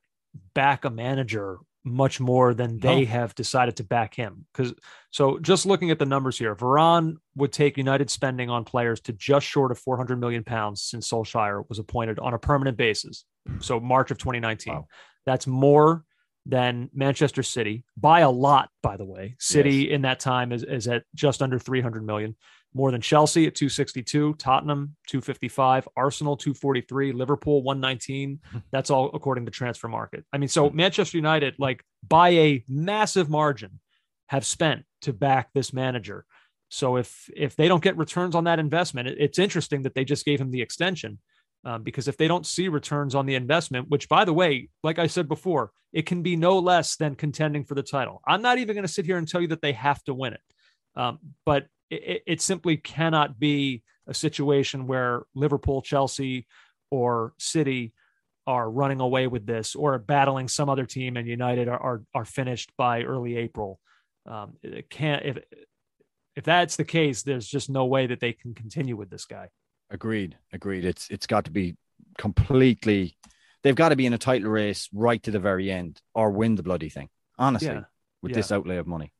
back 0.54 0.84
a 0.84 0.90
manager 0.90 1.60
much 1.86 2.20
more 2.20 2.54
than 2.54 2.80
they 2.80 3.02
No. 3.02 3.06
have 3.08 3.36
decided 3.36 3.76
to 3.78 3.84
back 3.84 4.16
him. 4.16 4.46
Because 4.54 4.74
so 5.12 5.38
just 5.40 5.66
looking 5.66 5.92
at 5.92 6.00
the 6.00 6.06
numbers 6.06 6.38
here, 6.38 6.56
Varane 6.56 7.16
would 7.36 7.52
take 7.52 7.78
United 7.78 8.10
spending 8.10 8.50
on 8.50 8.64
players 8.64 9.02
to 9.02 9.14
just 9.14 9.46
short 9.46 9.72
of 9.72 9.80
400 9.80 10.20
million 10.20 10.44
pounds 10.44 10.82
since 10.82 11.10
Solskjaer 11.10 11.68
was 11.68 11.80
appointed 11.80 12.20
on 12.20 12.34
a 12.34 12.40
permanent 12.40 12.78
basis. 12.78 13.26
So 13.60 13.80
March 13.80 14.12
of 14.12 14.18
2019. 14.18 14.74
Wow. 14.74 14.88
That's 15.26 15.46
more 15.48 16.06
than 16.46 16.90
Manchester 16.94 17.44
City 17.44 17.86
by 17.96 18.22
a 18.22 18.30
lot, 18.30 18.70
by 18.82 18.98
the 18.98 19.06
way. 19.06 19.36
City 19.40 19.92
in 19.92 20.02
that 20.02 20.20
time 20.20 20.52
is, 20.52 20.64
is 20.64 20.88
at 20.88 21.04
just 21.16 21.42
under 21.42 21.58
300 21.60 22.06
million 22.06 22.36
more 22.74 22.92
than 22.92 23.02
Chelsea 23.02 23.46
at 23.48 23.56
262, 23.56 24.36
Tottenham 24.36 24.96
255, 25.08 25.88
Arsenal 25.96 26.36
243, 26.38 27.12
Liverpool 27.12 27.62
119. 27.64 28.40
That's 28.72 28.90
all 28.90 29.12
according 29.14 29.46
to 29.46 29.52
Transfermarkt. 29.52 30.24
I 30.34 30.38
mean, 30.38 30.50
so 30.50 30.70
Manchester 30.70 31.18
United, 31.18 31.56
like 31.60 31.84
by 32.08 32.30
a 32.30 32.64
massive 32.68 33.30
margin, 33.30 33.80
have 34.28 34.46
spent 34.46 34.84
to 35.02 35.14
back 35.14 35.50
this 35.54 35.74
manager. 35.74 36.26
So 36.70 36.98
if 36.98 37.30
if 37.36 37.56
they 37.56 37.68
don't 37.68 37.84
get 37.84 37.98
returns 37.98 38.34
on 38.36 38.46
that 38.46 38.58
investment, 38.60 39.08
it- 39.08 39.18
it's 39.20 39.38
interesting 39.40 39.84
that 39.84 39.94
they 39.94 40.04
just 40.06 40.26
gave 40.26 40.42
him 40.42 40.50
the 40.52 40.62
extension. 40.62 41.20
Um, 41.66 41.82
because 41.84 42.10
if 42.10 42.18
they 42.18 42.28
don't 42.28 42.46
see 42.46 42.68
returns 42.68 43.16
on 43.16 43.26
the 43.26 43.36
investment, 43.36 43.90
which 43.90 44.10
by 44.10 44.26
the 44.26 44.34
way, 44.34 44.68
like 44.84 45.00
I 45.00 45.08
said 45.08 45.30
before, 45.30 45.72
it 45.94 46.06
can 46.06 46.22
be 46.22 46.36
no 46.36 46.60
less 46.60 46.98
than 46.98 47.16
contending 47.16 47.64
for 47.64 47.74
the 47.74 47.84
title. 47.84 48.22
I'm 48.28 48.42
not 48.42 48.58
even 48.58 48.76
going 48.76 48.86
to 48.86 48.92
sit 48.92 49.06
here 49.06 49.18
and 49.18 49.26
tell 49.26 49.40
you 49.40 49.48
that 49.48 49.62
they 49.62 49.72
have 49.72 50.04
to 50.06 50.14
win 50.14 50.34
it. 50.34 50.42
Um, 50.96 51.20
but 51.46 51.68
it, 51.94 52.24
it 52.26 52.42
simply 52.42 52.78
cannot 52.78 53.40
be 53.40 53.84
a 54.08 54.14
situation 54.14 54.88
where 54.88 55.24
Liverpool, 55.36 55.82
Chelsea, 55.82 56.48
or 56.90 57.34
City 57.38 57.94
are 58.46 58.70
running 58.70 59.00
away 59.00 59.28
with 59.28 59.46
this 59.46 59.74
or 59.76 59.98
battling 59.98 60.48
some 60.48 60.70
other 60.70 60.86
team 60.86 61.16
and 61.16 61.28
United 61.28 61.68
are 61.70 61.80
are, 61.80 62.02
are 62.14 62.26
finished 62.26 62.72
by 62.78 63.04
early 63.04 63.38
April. 63.38 63.80
Um, 64.26 64.54
it 64.62 64.90
can't 64.90 65.26
if 65.26 65.38
if 66.36 66.44
that's 66.44 66.76
the 66.76 66.84
case, 66.86 67.24
there's 67.24 67.48
just 67.48 67.70
no 67.70 67.86
way 67.86 68.08
that 68.08 68.20
they 68.20 68.34
can 68.34 68.54
continue 68.54 68.96
with 68.98 69.10
this 69.10 69.26
guy. 69.26 69.50
Agreed. 69.90 70.38
Agreed. 70.52 70.84
It's 70.86 71.10
it's 71.10 71.28
got 71.28 71.46
to 71.46 71.52
be 71.52 71.76
completely. 72.18 73.18
They've 73.62 73.76
got 73.76 73.90
to 73.90 73.96
be 73.96 74.06
in 74.06 74.14
a 74.14 74.18
title 74.18 74.50
race 74.50 74.90
right 74.94 75.22
to 75.24 75.32
the 75.32 75.40
very 75.40 75.72
end, 75.72 76.02
or 76.14 76.32
win 76.32 76.56
the 76.56 76.64
bloody 76.64 76.90
thing. 76.90 77.10
Honestly, 77.38 77.70
Yeah. 77.70 77.84
with 78.22 78.32
Yeah. 78.32 78.38
this 78.38 78.52
outlay 78.52 78.78
of 78.78 78.88
money. 78.88 79.14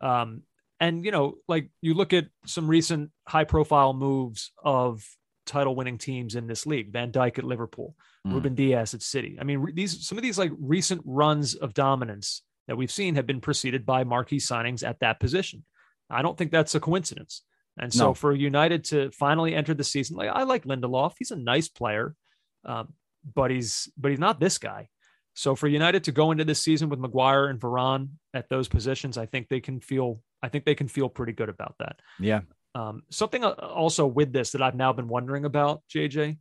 Um, 0.00 0.42
and 0.80 1.04
you 1.04 1.10
know, 1.10 1.34
like 1.48 1.70
you 1.80 1.94
look 1.94 2.12
at 2.12 2.26
some 2.46 2.68
recent 2.68 3.10
high-profile 3.26 3.92
moves 3.94 4.52
of 4.62 5.04
title-winning 5.46 5.98
teams 5.98 6.34
in 6.34 6.46
this 6.46 6.66
league: 6.66 6.92
Van 6.92 7.10
Dijk 7.12 7.38
at 7.38 7.44
Liverpool, 7.44 7.94
Mm. 8.26 8.32
Ruben 8.34 8.54
Dias 8.54 8.94
at 8.94 9.02
City. 9.02 9.38
I 9.40 9.44
mean, 9.44 9.64
these 9.74 10.06
some 10.06 10.18
of 10.18 10.22
these 10.22 10.38
like 10.38 10.52
recent 10.58 11.02
runs 11.04 11.54
of 11.54 11.72
dominance 11.74 12.42
that 12.66 12.76
we've 12.76 12.90
seen 12.90 13.14
have 13.14 13.26
been 13.26 13.40
preceded 13.40 13.86
by 13.86 14.04
marquee 14.04 14.38
signings 14.38 14.86
at 14.86 15.00
that 15.00 15.20
position. 15.20 15.64
I 16.10 16.20
don't 16.22 16.36
think 16.36 16.50
that's 16.50 16.74
a 16.74 16.80
coincidence. 16.80 17.42
And 17.78 17.92
so 17.92 18.06
No. 18.08 18.14
for 18.14 18.32
United 18.34 18.84
to 18.84 19.10
finally 19.12 19.54
enter 19.54 19.72
the 19.72 19.84
season, 19.84 20.16
like 20.16 20.30
I 20.30 20.42
like 20.42 20.64
Lindelof, 20.64 21.14
he's 21.18 21.30
a 21.30 21.36
nice 21.36 21.68
player, 21.68 22.16
um, 22.64 22.92
but 23.34 23.50
he's 23.52 23.88
but 23.96 24.10
he's 24.10 24.18
not 24.18 24.40
this 24.40 24.58
guy. 24.58 24.88
So 25.34 25.54
for 25.54 25.68
United 25.68 26.02
to 26.04 26.12
go 26.12 26.32
into 26.32 26.44
this 26.44 26.60
season 26.60 26.88
with 26.88 26.98
Maguire 26.98 27.46
and 27.46 27.60
Varane 27.60 28.08
at 28.34 28.48
those 28.48 28.66
positions, 28.68 29.16
I 29.16 29.26
think 29.26 29.48
they 29.48 29.60
can 29.60 29.78
feel 29.80 30.20
I 30.42 30.48
think 30.48 30.64
they 30.64 30.74
can 30.74 30.88
feel 30.88 31.08
pretty 31.08 31.32
good 31.32 31.48
about 31.48 31.74
that. 31.78 32.00
Yeah. 32.18 32.40
Um, 32.74 33.02
something 33.10 33.44
uh, 33.44 33.50
also 33.50 34.06
with 34.06 34.32
this 34.32 34.52
that 34.52 34.62
I've 34.62 34.76
now 34.76 34.92
been 34.92 35.08
wondering 35.08 35.44
about, 35.44 35.82
JJ, 35.92 36.38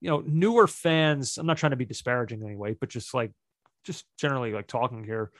you 0.00 0.10
know, 0.10 0.22
newer 0.24 0.66
fans, 0.66 1.36
I'm 1.36 1.46
not 1.46 1.58
trying 1.58 1.70
to 1.70 1.76
be 1.76 1.84
disparaging 1.84 2.42
anyway, 2.42 2.76
but 2.78 2.88
just 2.88 3.12
like, 3.12 3.32
just 3.84 4.04
generally 4.18 4.52
like 4.52 4.66
talking 4.66 5.04
here, 5.04 5.30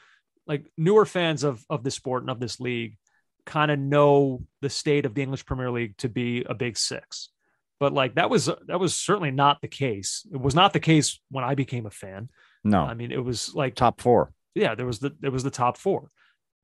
like 0.47 0.71
newer 0.77 1.07
fans 1.07 1.45
of, 1.45 1.65
of 1.71 1.85
this 1.85 1.95
sport 1.95 2.23
and 2.23 2.31
of 2.31 2.41
this 2.41 2.59
league 2.59 2.97
kind 3.47 3.71
of 3.71 3.79
know 3.79 4.43
the 4.61 4.71
state 4.71 5.07
of 5.07 5.15
the 5.15 5.23
English 5.23 5.47
Premier 5.47 5.71
League 5.71 5.97
to 5.99 6.09
be 6.09 6.45
a 6.45 6.55
big 6.55 6.77
six. 6.77 7.29
But 7.79 7.93
like 7.93 8.17
that 8.17 8.29
was, 8.29 8.51
that 8.67 8.81
was 8.81 8.95
certainly 8.95 9.31
not 9.31 9.61
the 9.61 9.69
case. 9.69 10.27
It 10.33 10.41
was 10.41 10.55
not 10.55 10.73
the 10.73 10.81
case 10.81 11.21
when 11.31 11.45
I 11.45 11.55
became 11.55 11.87
a 11.87 11.91
fan. 11.91 12.29
No. 12.65 12.81
I 12.81 12.95
mean, 12.95 13.13
it 13.13 13.25
was 13.25 13.55
like 13.55 13.75
Top 13.75 14.01
four. 14.01 14.33
yeah, 14.55 14.75
there 14.75 14.87
was 14.87 14.99
the 14.99 15.17
there 15.21 15.31
was 15.31 15.45
the 15.45 15.51
top 15.51 15.77
four. 15.79 16.11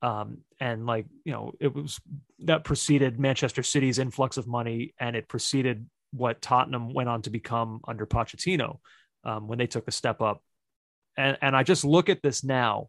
Um, 0.02 0.38
and 0.60 0.86
like, 0.86 1.06
you 1.24 1.32
know, 1.32 1.52
it 1.60 1.74
was 1.74 2.00
that 2.40 2.64
preceded 2.64 3.18
Manchester 3.18 3.62
City's 3.62 3.98
influx 3.98 4.36
of 4.36 4.46
money 4.46 4.94
and 4.98 5.16
it 5.16 5.28
preceded 5.28 5.86
what 6.12 6.42
Tottenham 6.42 6.92
went 6.92 7.08
on 7.08 7.22
to 7.22 7.30
become 7.30 7.80
under 7.86 8.06
Pochettino 8.06 8.78
um, 9.24 9.48
when 9.48 9.58
they 9.58 9.66
took 9.66 9.88
a 9.88 9.92
step 9.92 10.20
up. 10.20 10.42
And 11.16 11.38
and 11.40 11.56
I 11.56 11.62
just 11.62 11.84
look 11.84 12.08
at 12.08 12.22
this 12.22 12.44
now 12.44 12.88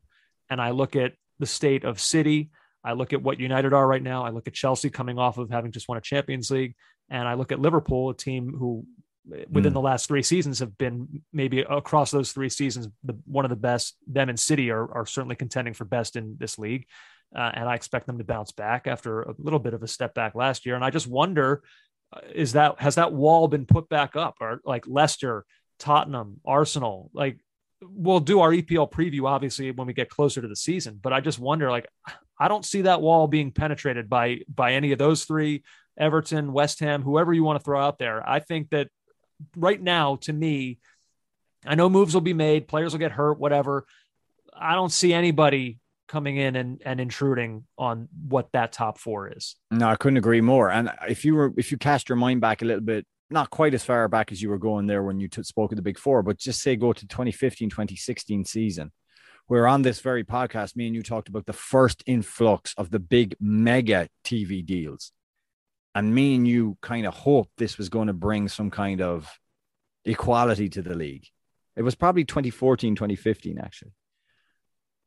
and 0.49 0.61
I 0.61 0.71
look 0.71 0.95
at 0.95 1.13
the 1.39 1.45
state 1.45 1.83
of 1.83 1.99
City. 1.99 2.49
I 2.83 2.93
look 2.93 3.13
at 3.13 3.21
what 3.21 3.39
United 3.39 3.73
are 3.73 3.87
right 3.87 4.03
now. 4.03 4.25
I 4.25 4.29
look 4.29 4.47
at 4.47 4.53
Chelsea 4.53 4.89
coming 4.89 5.17
off 5.17 5.37
of 5.37 5.49
having 5.49 5.71
just 5.71 5.87
won 5.87 5.97
a 5.97 6.01
Champions 6.01 6.51
League. 6.51 6.75
And 7.09 7.27
I 7.27 7.35
look 7.35 7.51
at 7.51 7.59
Liverpool, 7.59 8.09
a 8.09 8.15
team 8.15 8.53
who 8.57 8.85
within 9.49 9.71
Mm. 9.71 9.73
the 9.73 9.81
last 9.81 10.07
three 10.07 10.23
seasons 10.23 10.59
have 10.59 10.77
been 10.77 11.21
maybe 11.33 11.59
across 11.59 12.11
those 12.11 12.31
three 12.31 12.49
seasons 12.49 12.87
the, 13.03 13.17
one 13.25 13.45
of 13.45 13.49
the 13.49 13.55
best 13.55 13.95
them 14.07 14.29
and 14.29 14.39
city 14.39 14.71
are, 14.71 14.91
are 14.91 15.05
certainly 15.05 15.35
contending 15.35 15.73
for 15.73 15.85
best 15.85 16.15
in 16.15 16.35
this 16.39 16.57
league. 16.57 16.85
Uh, 17.35 17.51
and 17.55 17.67
i 17.67 17.75
expect 17.75 18.07
them 18.07 18.17
to 18.17 18.23
bounce 18.23 18.53
back 18.53 18.87
after 18.87 19.23
a 19.23 19.35
little 19.37 19.59
bit 19.59 19.73
of 19.73 19.83
a 19.83 19.87
step 19.87 20.13
back 20.13 20.33
last 20.33 20.65
year. 20.65 20.75
And 20.75 20.85
i 20.85 20.89
just 20.89 21.07
wonder 21.07 21.61
uh, 22.13 22.21
is 22.33 22.53
that 22.53 22.79
has 22.79 22.95
that 22.95 23.11
wall 23.11 23.47
been 23.49 23.65
put 23.65 23.89
back 23.89 24.15
up? 24.15 24.35
Or 24.39 24.61
like 24.63 24.85
leicester 24.87 25.45
tottenham 25.77 26.39
arsenal 26.45 27.11
like 27.13 27.37
we'll 27.81 28.19
do 28.21 28.39
our 28.39 28.51
epl 28.51 28.89
preview 28.89 29.27
obviously 29.27 29.69
when 29.71 29.87
we 29.87 29.93
get 29.93 30.09
closer 30.09 30.41
to 30.41 30.47
the 30.47 30.55
season. 30.55 30.99
But 31.01 31.11
i 31.13 31.19
just 31.19 31.37
wonder 31.39 31.69
like 31.69 31.87
i 32.39 32.47
don't 32.47 32.65
see 32.65 32.83
that 32.83 33.01
wall 33.01 33.27
being 33.27 33.51
penetrated 33.51 34.09
by 34.09 34.39
by 34.47 34.73
any 34.73 34.93
of 34.93 34.99
those 34.99 35.25
three 35.25 35.63
everton 35.99 36.53
west 36.53 36.79
ham 36.79 37.01
whoever 37.01 37.33
you 37.33 37.43
want 37.43 37.59
to 37.59 37.63
throw 37.63 37.81
out 37.81 37.99
there. 37.99 38.23
I 38.27 38.39
think 38.39 38.69
that 38.69 38.87
right 39.55 39.81
now, 39.81 40.17
to 40.17 40.33
me, 40.33 40.79
I 41.65 41.75
know 41.75 41.89
moves 41.89 42.13
will 42.13 42.21
be 42.21 42.33
made, 42.33 42.67
players 42.67 42.93
will 42.93 42.99
get 42.99 43.11
hurt, 43.11 43.39
whatever. 43.39 43.85
I 44.55 44.73
don't 44.73 44.91
see 44.91 45.13
anybody 45.13 45.79
coming 46.07 46.37
in 46.37 46.55
and, 46.55 46.81
and 46.85 46.99
intruding 46.99 47.65
on 47.77 48.07
what 48.27 48.51
that 48.53 48.71
top 48.71 48.97
four 48.97 49.31
is. 49.31 49.55
No, 49.71 49.89
I 49.89 49.95
couldn't 49.95 50.17
agree 50.17 50.41
more. 50.41 50.71
And 50.71 50.89
if 51.07 51.25
you 51.25 51.35
were, 51.35 51.53
if 51.57 51.71
you 51.71 51.77
cast 51.77 52.09
your 52.09 52.15
mind 52.15 52.41
back 52.41 52.61
a 52.61 52.65
little 52.65 52.81
bit, 52.81 53.05
not 53.29 53.49
quite 53.49 53.73
as 53.73 53.83
far 53.83 54.07
back 54.07 54.31
as 54.31 54.41
you 54.41 54.49
were 54.49 54.57
going 54.57 54.87
there 54.87 55.03
when 55.03 55.19
you 55.19 55.27
t- 55.27 55.43
spoke 55.43 55.71
of 55.71 55.75
the 55.75 55.81
big 55.81 55.99
four, 55.99 56.23
but 56.23 56.37
just 56.37 56.61
say 56.61 56.75
go 56.75 56.93
to 56.93 57.07
2015, 57.07 57.69
2016 57.69 58.45
season, 58.45 58.91
where 59.47 59.67
on 59.67 59.81
this 59.81 59.99
very 59.99 60.23
podcast, 60.23 60.77
me 60.77 60.87
and 60.87 60.95
you 60.95 61.03
talked 61.03 61.27
about 61.27 61.45
the 61.45 61.53
first 61.53 62.03
influx 62.05 62.73
of 62.77 62.89
the 62.89 62.99
big 62.99 63.35
mega 63.41 64.07
TV 64.23 64.65
deals. 64.65 65.11
And 65.97 66.13
me 66.13 66.35
and 66.35 66.47
you 66.47 66.77
kind 66.79 67.07
of 67.07 67.13
hoped 67.15 67.49
this 67.57 67.79
was 67.79 67.89
going 67.89 68.05
to 68.05 68.13
bring 68.13 68.47
some 68.47 68.69
kind 68.69 69.01
of 69.01 69.27
equality 70.05 70.69
to 70.69 70.83
the 70.83 70.93
league. 70.93 71.25
It 71.75 71.81
was 71.81 71.95
probably 71.95 72.23
2014, 72.23 72.93
2015, 72.93 73.57
actually. 73.57 73.93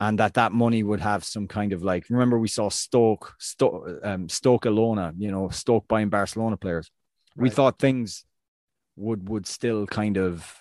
And 0.00 0.18
that 0.18 0.34
that 0.34 0.50
money 0.50 0.82
would 0.82 0.98
have 0.98 1.22
some 1.22 1.46
kind 1.46 1.72
of 1.72 1.84
like, 1.84 2.10
remember 2.10 2.40
we 2.40 2.48
saw 2.48 2.70
Stoke, 2.70 3.36
Stoke, 3.38 4.00
um, 4.02 4.28
Stoke 4.28 4.64
Alona, 4.64 5.12
you 5.16 5.30
know, 5.30 5.48
Stoke 5.50 5.86
buying 5.86 6.08
Barcelona 6.08 6.56
players. 6.56 6.90
Right. 7.36 7.44
We 7.44 7.50
thought 7.50 7.78
things 7.78 8.24
would 8.96 9.28
would 9.28 9.46
still 9.46 9.86
kind 9.86 10.16
of 10.16 10.59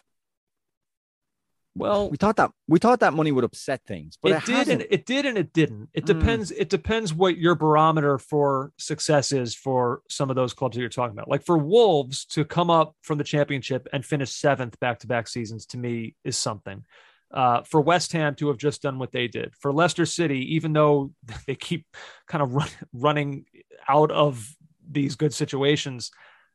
well, 1.76 2.10
we 2.10 2.18
thought 2.18 2.36
that 2.38 2.52
we 2.68 2.80
thought 2.80 3.00
that 3.02 3.14
money 3.14 3.32
would 3.32 3.44
upset 3.44 3.82
things, 3.86 4.18
but 4.22 4.32
it, 4.32 4.36
it 4.36 4.46
did, 4.46 4.56
hasn't. 4.56 4.82
and 4.82 4.92
it 4.92 5.06
did, 5.06 5.26
and 5.26 5.38
it 5.38 5.54
didn't. 5.54 5.90
It 5.94 6.04
mm. 6.04 6.08
depends. 6.08 6.52
It 6.52 6.70
depends 6.70 7.14
what 7.14 7.38
your 7.38 7.56
barometer 7.56 8.18
for 8.18 8.74
success 8.78 9.32
is 9.32 9.56
for 9.56 10.02
some 10.10 10.30
of 10.30 10.36
those 10.36 10.54
clubs 10.54 10.76
that 10.76 10.82
you're 10.82 10.90
talking 10.90 11.16
about. 11.16 11.30
Like 11.30 11.46
for 11.46 11.58
Wolves 11.58 12.26
to 12.26 12.44
come 12.44 12.70
up 12.70 12.96
from 13.02 13.18
the 13.18 13.24
championship 13.24 13.88
and 13.94 14.06
finish 14.06 14.32
seventh 14.32 14.80
back 14.80 15.00
to 15.00 15.08
back 15.08 15.28
seasons, 15.28 15.66
to 15.68 15.78
me, 15.78 16.16
is 16.24 16.38
something. 16.38 16.84
Uh, 17.32 17.62
for 17.62 17.80
West 17.80 18.12
Ham 18.14 18.34
to 18.36 18.48
have 18.48 18.58
just 18.58 18.82
done 18.82 18.98
what 18.98 19.12
they 19.12 19.28
did, 19.28 19.54
for 19.60 19.72
Leicester 19.72 20.06
City, 20.06 20.56
even 20.56 20.74
though 20.74 21.12
they 21.48 21.56
keep 21.56 21.86
kind 22.28 22.42
of 22.42 22.56
run, 22.56 22.70
running 22.94 23.46
out 23.88 24.12
of 24.12 24.56
these 24.90 25.16
good 25.16 25.34
situations 25.34 26.10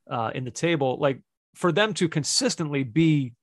uh, 0.09 0.31
in 0.35 0.43
the 0.43 0.51
table, 0.51 0.97
like 0.99 1.21
for 1.55 1.71
them 1.71 1.93
to 1.93 2.09
consistently 2.09 2.83
be 2.83 3.33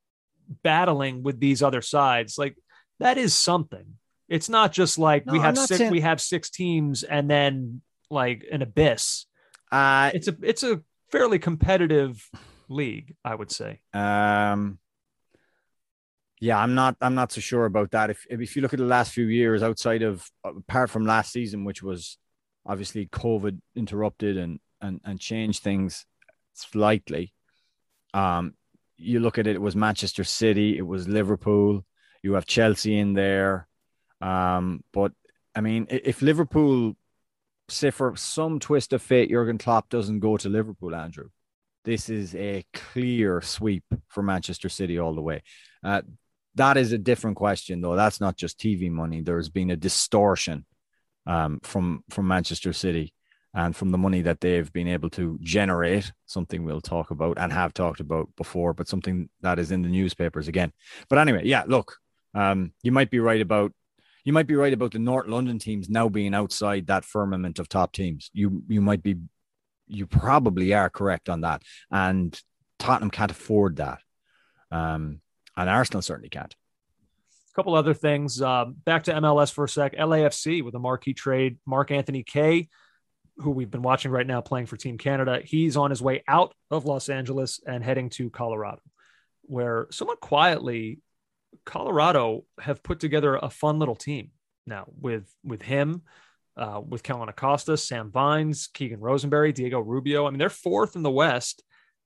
battling 0.62 1.22
with 1.22 1.40
these 1.40 1.62
other 1.62 1.82
sides, 1.82 2.38
like 2.38 2.56
that 3.00 3.18
is 3.18 3.34
something. 3.34 3.96
It's 4.28 4.48
not 4.48 4.72
just 4.72 4.98
like 4.98 5.26
no, 5.26 5.32
we 5.32 5.38
have 5.40 5.58
six, 5.58 5.78
saying... 5.78 5.90
we 5.90 6.00
have 6.00 6.20
six 6.20 6.50
teams 6.50 7.02
and 7.02 7.30
then 7.30 7.82
like 8.10 8.44
an 8.50 8.62
abyss. 8.62 9.26
Uh, 9.70 10.10
it's 10.14 10.28
a 10.28 10.36
it's 10.42 10.62
a 10.62 10.80
fairly 11.10 11.38
competitive 11.38 12.28
league, 12.68 13.14
I 13.24 13.34
would 13.34 13.50
say. 13.50 13.80
Um, 13.92 14.78
yeah, 16.40 16.58
I'm 16.58 16.74
not 16.74 16.96
I'm 17.00 17.14
not 17.14 17.30
so 17.32 17.40
sure 17.40 17.66
about 17.66 17.92
that. 17.92 18.10
If 18.10 18.26
if 18.28 18.56
you 18.56 18.62
look 18.62 18.72
at 18.72 18.78
the 18.80 18.84
last 18.84 19.12
few 19.12 19.26
years, 19.26 19.62
outside 19.62 20.02
of 20.02 20.28
apart 20.44 20.90
from 20.90 21.06
last 21.06 21.32
season, 21.32 21.64
which 21.64 21.82
was 21.82 22.18
obviously 22.66 23.06
COVID 23.06 23.60
interrupted 23.76 24.36
and 24.36 24.60
and 24.80 25.00
and 25.04 25.20
changed 25.20 25.62
things 25.62 26.04
slightly. 26.54 27.32
Um, 28.14 28.54
you 29.02 29.20
look 29.20 29.38
at 29.38 29.46
it, 29.46 29.56
it 29.56 29.62
was 29.62 29.76
Manchester 29.76 30.24
City, 30.24 30.78
it 30.78 30.86
was 30.86 31.08
Liverpool, 31.08 31.84
you 32.22 32.34
have 32.34 32.46
Chelsea 32.46 32.98
in 32.98 33.14
there. 33.14 33.68
Um, 34.20 34.82
but 34.92 35.12
I 35.54 35.60
mean, 35.60 35.86
if 35.90 36.22
Liverpool, 36.22 36.94
say 37.68 37.90
for 37.90 38.16
some 38.16 38.58
twist 38.60 38.92
of 38.92 39.02
fate, 39.02 39.30
Jurgen 39.30 39.58
Klopp 39.58 39.88
doesn't 39.88 40.20
go 40.20 40.36
to 40.36 40.48
Liverpool, 40.48 40.94
Andrew, 40.94 41.28
this 41.84 42.08
is 42.08 42.34
a 42.34 42.64
clear 42.72 43.40
sweep 43.40 43.84
for 44.08 44.22
Manchester 44.22 44.68
City 44.68 44.98
all 44.98 45.14
the 45.14 45.22
way. 45.22 45.42
Uh, 45.82 46.02
that 46.54 46.76
is 46.76 46.92
a 46.92 46.98
different 46.98 47.36
question, 47.36 47.80
though. 47.80 47.96
That's 47.96 48.20
not 48.20 48.36
just 48.36 48.58
TV 48.58 48.90
money. 48.90 49.20
There's 49.20 49.48
been 49.48 49.70
a 49.70 49.76
distortion 49.76 50.64
um, 51.26 51.60
from 51.62 52.04
from 52.10 52.28
Manchester 52.28 52.72
City 52.72 53.14
and 53.54 53.76
from 53.76 53.90
the 53.90 53.98
money 53.98 54.22
that 54.22 54.40
they've 54.40 54.72
been 54.72 54.88
able 54.88 55.10
to 55.10 55.38
generate, 55.42 56.10
something 56.26 56.64
we'll 56.64 56.80
talk 56.80 57.10
about 57.10 57.38
and 57.38 57.52
have 57.52 57.74
talked 57.74 58.00
about 58.00 58.28
before, 58.36 58.72
but 58.72 58.88
something 58.88 59.28
that 59.42 59.58
is 59.58 59.70
in 59.70 59.82
the 59.82 59.88
newspapers 59.88 60.48
again. 60.48 60.72
But 61.08 61.18
anyway, 61.18 61.42
yeah, 61.44 61.64
look, 61.66 61.96
um, 62.34 62.72
you 62.82 62.92
might 62.92 63.10
be 63.10 63.18
right 63.18 63.40
about 63.40 63.72
you 64.24 64.32
might 64.32 64.46
be 64.46 64.54
right 64.54 64.72
about 64.72 64.92
the 64.92 65.00
North 65.00 65.26
London 65.26 65.58
teams 65.58 65.90
now 65.90 66.08
being 66.08 66.32
outside 66.32 66.86
that 66.86 67.04
firmament 67.04 67.58
of 67.58 67.68
top 67.68 67.92
teams. 67.92 68.30
You 68.32 68.62
you 68.68 68.80
might 68.80 69.02
be 69.02 69.16
you 69.86 70.06
probably 70.06 70.72
are 70.72 70.88
correct 70.88 71.28
on 71.28 71.42
that. 71.42 71.62
And 71.90 72.38
Tottenham 72.78 73.10
can't 73.10 73.30
afford 73.30 73.76
that. 73.76 73.98
Um, 74.70 75.20
and 75.56 75.68
Arsenal 75.68 76.02
certainly 76.02 76.30
can't. 76.30 76.54
A 77.50 77.54
couple 77.54 77.74
other 77.74 77.92
things. 77.92 78.40
Uh, 78.40 78.66
back 78.84 79.04
to 79.04 79.12
MLS 79.12 79.52
for 79.52 79.64
a 79.64 79.68
sec. 79.68 79.94
LAFC 79.96 80.64
with 80.64 80.74
a 80.74 80.78
marquee 80.78 81.12
trade. 81.12 81.58
Mark 81.66 81.90
Anthony 81.90 82.22
Kaye 82.22 82.68
who 83.38 83.50
we've 83.50 83.70
been 83.70 83.82
watching 83.82 84.10
right 84.10 84.26
now 84.26 84.40
playing 84.40 84.66
for 84.66 84.76
Team 84.76 84.98
Canada, 84.98 85.40
he's 85.44 85.76
on 85.76 85.90
his 85.90 86.02
way 86.02 86.22
out 86.28 86.54
of 86.70 86.84
Los 86.84 87.08
Angeles 87.08 87.60
and 87.66 87.82
heading 87.82 88.10
to 88.10 88.30
Colorado, 88.30 88.82
where 89.42 89.86
somewhat 89.90 90.20
quietly, 90.20 91.00
Colorado 91.64 92.44
have 92.60 92.82
put 92.82 93.00
together 93.00 93.36
a 93.36 93.50
fun 93.50 93.78
little 93.78 93.94
team 93.94 94.30
now 94.66 94.86
with 95.00 95.30
with 95.44 95.62
him, 95.62 96.02
uh, 96.56 96.80
with 96.86 97.02
Kellyn 97.02 97.28
Acosta, 97.28 97.76
Sam 97.76 98.10
Vines, 98.10 98.68
Keegan 98.68 99.00
Rosenberry, 99.00 99.52
Diego 99.52 99.80
Rubio. 99.80 100.26
I 100.26 100.30
mean, 100.30 100.38
they're 100.38 100.50
fourth 100.50 100.96
in 100.96 101.02
the 101.02 101.10
West. 101.10 101.62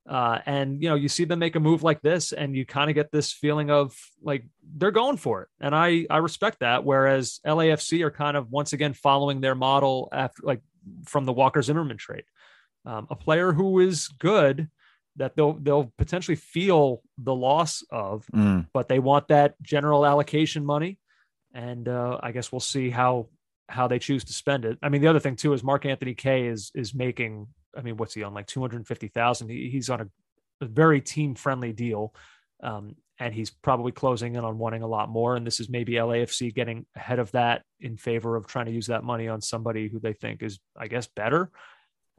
Uh, 0.09 0.39
and 0.47 0.81
you 0.81 0.89
know, 0.89 0.95
you 0.95 1.09
see 1.09 1.25
them 1.25 1.41
make 1.41 1.57
a 1.57 1.61
move 1.61 1.83
like 1.83 2.01
this, 2.01 2.33
and 2.33 2.55
you 2.55 2.65
kind 2.65 2.89
of 2.89 2.95
get 2.95 3.11
this 3.11 3.33
feeling 3.33 3.71
of 3.71 3.93
like 4.23 4.47
they're 4.77 4.93
going 4.93 5.17
for 5.17 5.43
it, 5.43 5.49
and 5.61 5.75
I 5.75 6.07
I 6.09 6.19
respect 6.19 6.61
that. 6.61 6.85
Whereas 6.85 7.41
LAFC 7.45 8.03
are 8.03 8.11
kind 8.13 8.37
of 8.37 8.51
once 8.51 8.73
again 8.73 8.93
following 8.93 9.41
their 9.41 9.57
model 9.57 10.09
after 10.13 10.43
like 10.45 10.61
from 11.05 11.25
the 11.25 11.33
Walker 11.33 11.63
Zimmerman 11.63 11.97
trade. 11.97 12.25
Um, 12.85 13.07
a 13.11 13.17
player 13.17 13.53
who 13.53 13.81
is 13.81 14.09
good 14.09 14.69
that 15.17 15.35
they'll 15.35 15.55
they'll 15.55 15.93
potentially 15.99 16.37
feel 16.37 17.03
the 17.19 17.35
loss 17.35 17.83
of, 17.91 18.27
mm. 18.35 18.67
but 18.73 18.89
they 18.89 18.99
want 18.99 19.29
that 19.29 19.61
general 19.63 20.07
allocation 20.07 20.65
money, 20.65 20.99
and 21.55 21.89
uh, 21.89 22.19
I 22.23 22.33
guess 22.33 22.53
we'll 22.53 22.61
see 22.61 22.91
how 22.91 23.29
how 23.69 23.89
they 23.89 23.99
choose 23.99 24.25
to 24.25 24.33
spend 24.33 24.65
it. 24.65 24.79
I 24.83 24.89
mean, 24.89 25.01
the 25.01 25.09
other 25.09 25.21
thing 25.21 25.37
too 25.37 25.53
is 25.53 25.65
Mark 25.65 25.87
Anthony 25.87 26.15
Kaye 26.15 26.47
is 26.47 26.71
is 26.75 26.95
making. 26.95 27.49
I 27.77 27.83
mean, 27.83 27.97
what's 27.97 28.15
he 28.15 28.23
on? 28.23 28.35
Like 28.35 28.47
two 28.47 28.61
hundred 28.61 28.87
fifty 28.87 29.09
thousand. 29.09 29.49
He, 29.49 29.69
he's 29.71 29.91
on 29.91 30.03
a, 30.03 30.09
a 30.61 30.67
very 30.67 31.01
team 31.01 31.35
friendly 31.35 31.73
deal. 31.73 32.15
Um, 32.63 32.97
and 33.19 33.35
he's 33.35 33.51
probably 33.51 33.93
closing 33.93 34.35
in 34.35 34.45
on 34.45 34.59
wanting 34.59 34.83
a 34.83 34.87
lot 34.87 35.09
more. 35.09 35.37
And 35.37 35.47
this 35.47 35.61
is 35.61 35.69
maybe 35.69 35.95
LAFC 35.95 36.55
getting 36.55 36.87
ahead 36.95 37.19
of 37.19 37.33
that 37.33 37.63
in 37.81 37.97
favor 37.97 38.37
of 38.37 38.47
trying 38.47 38.67
to 38.67 38.73
use 38.73 38.89
that 38.89 39.05
money 39.05 39.29
on 39.29 39.41
somebody 39.41 39.89
who 39.89 39.99
they 39.99 40.13
think 40.13 40.43
is, 40.43 40.59
I 40.77 40.89
guess, 40.89 41.07
better. 41.07 41.51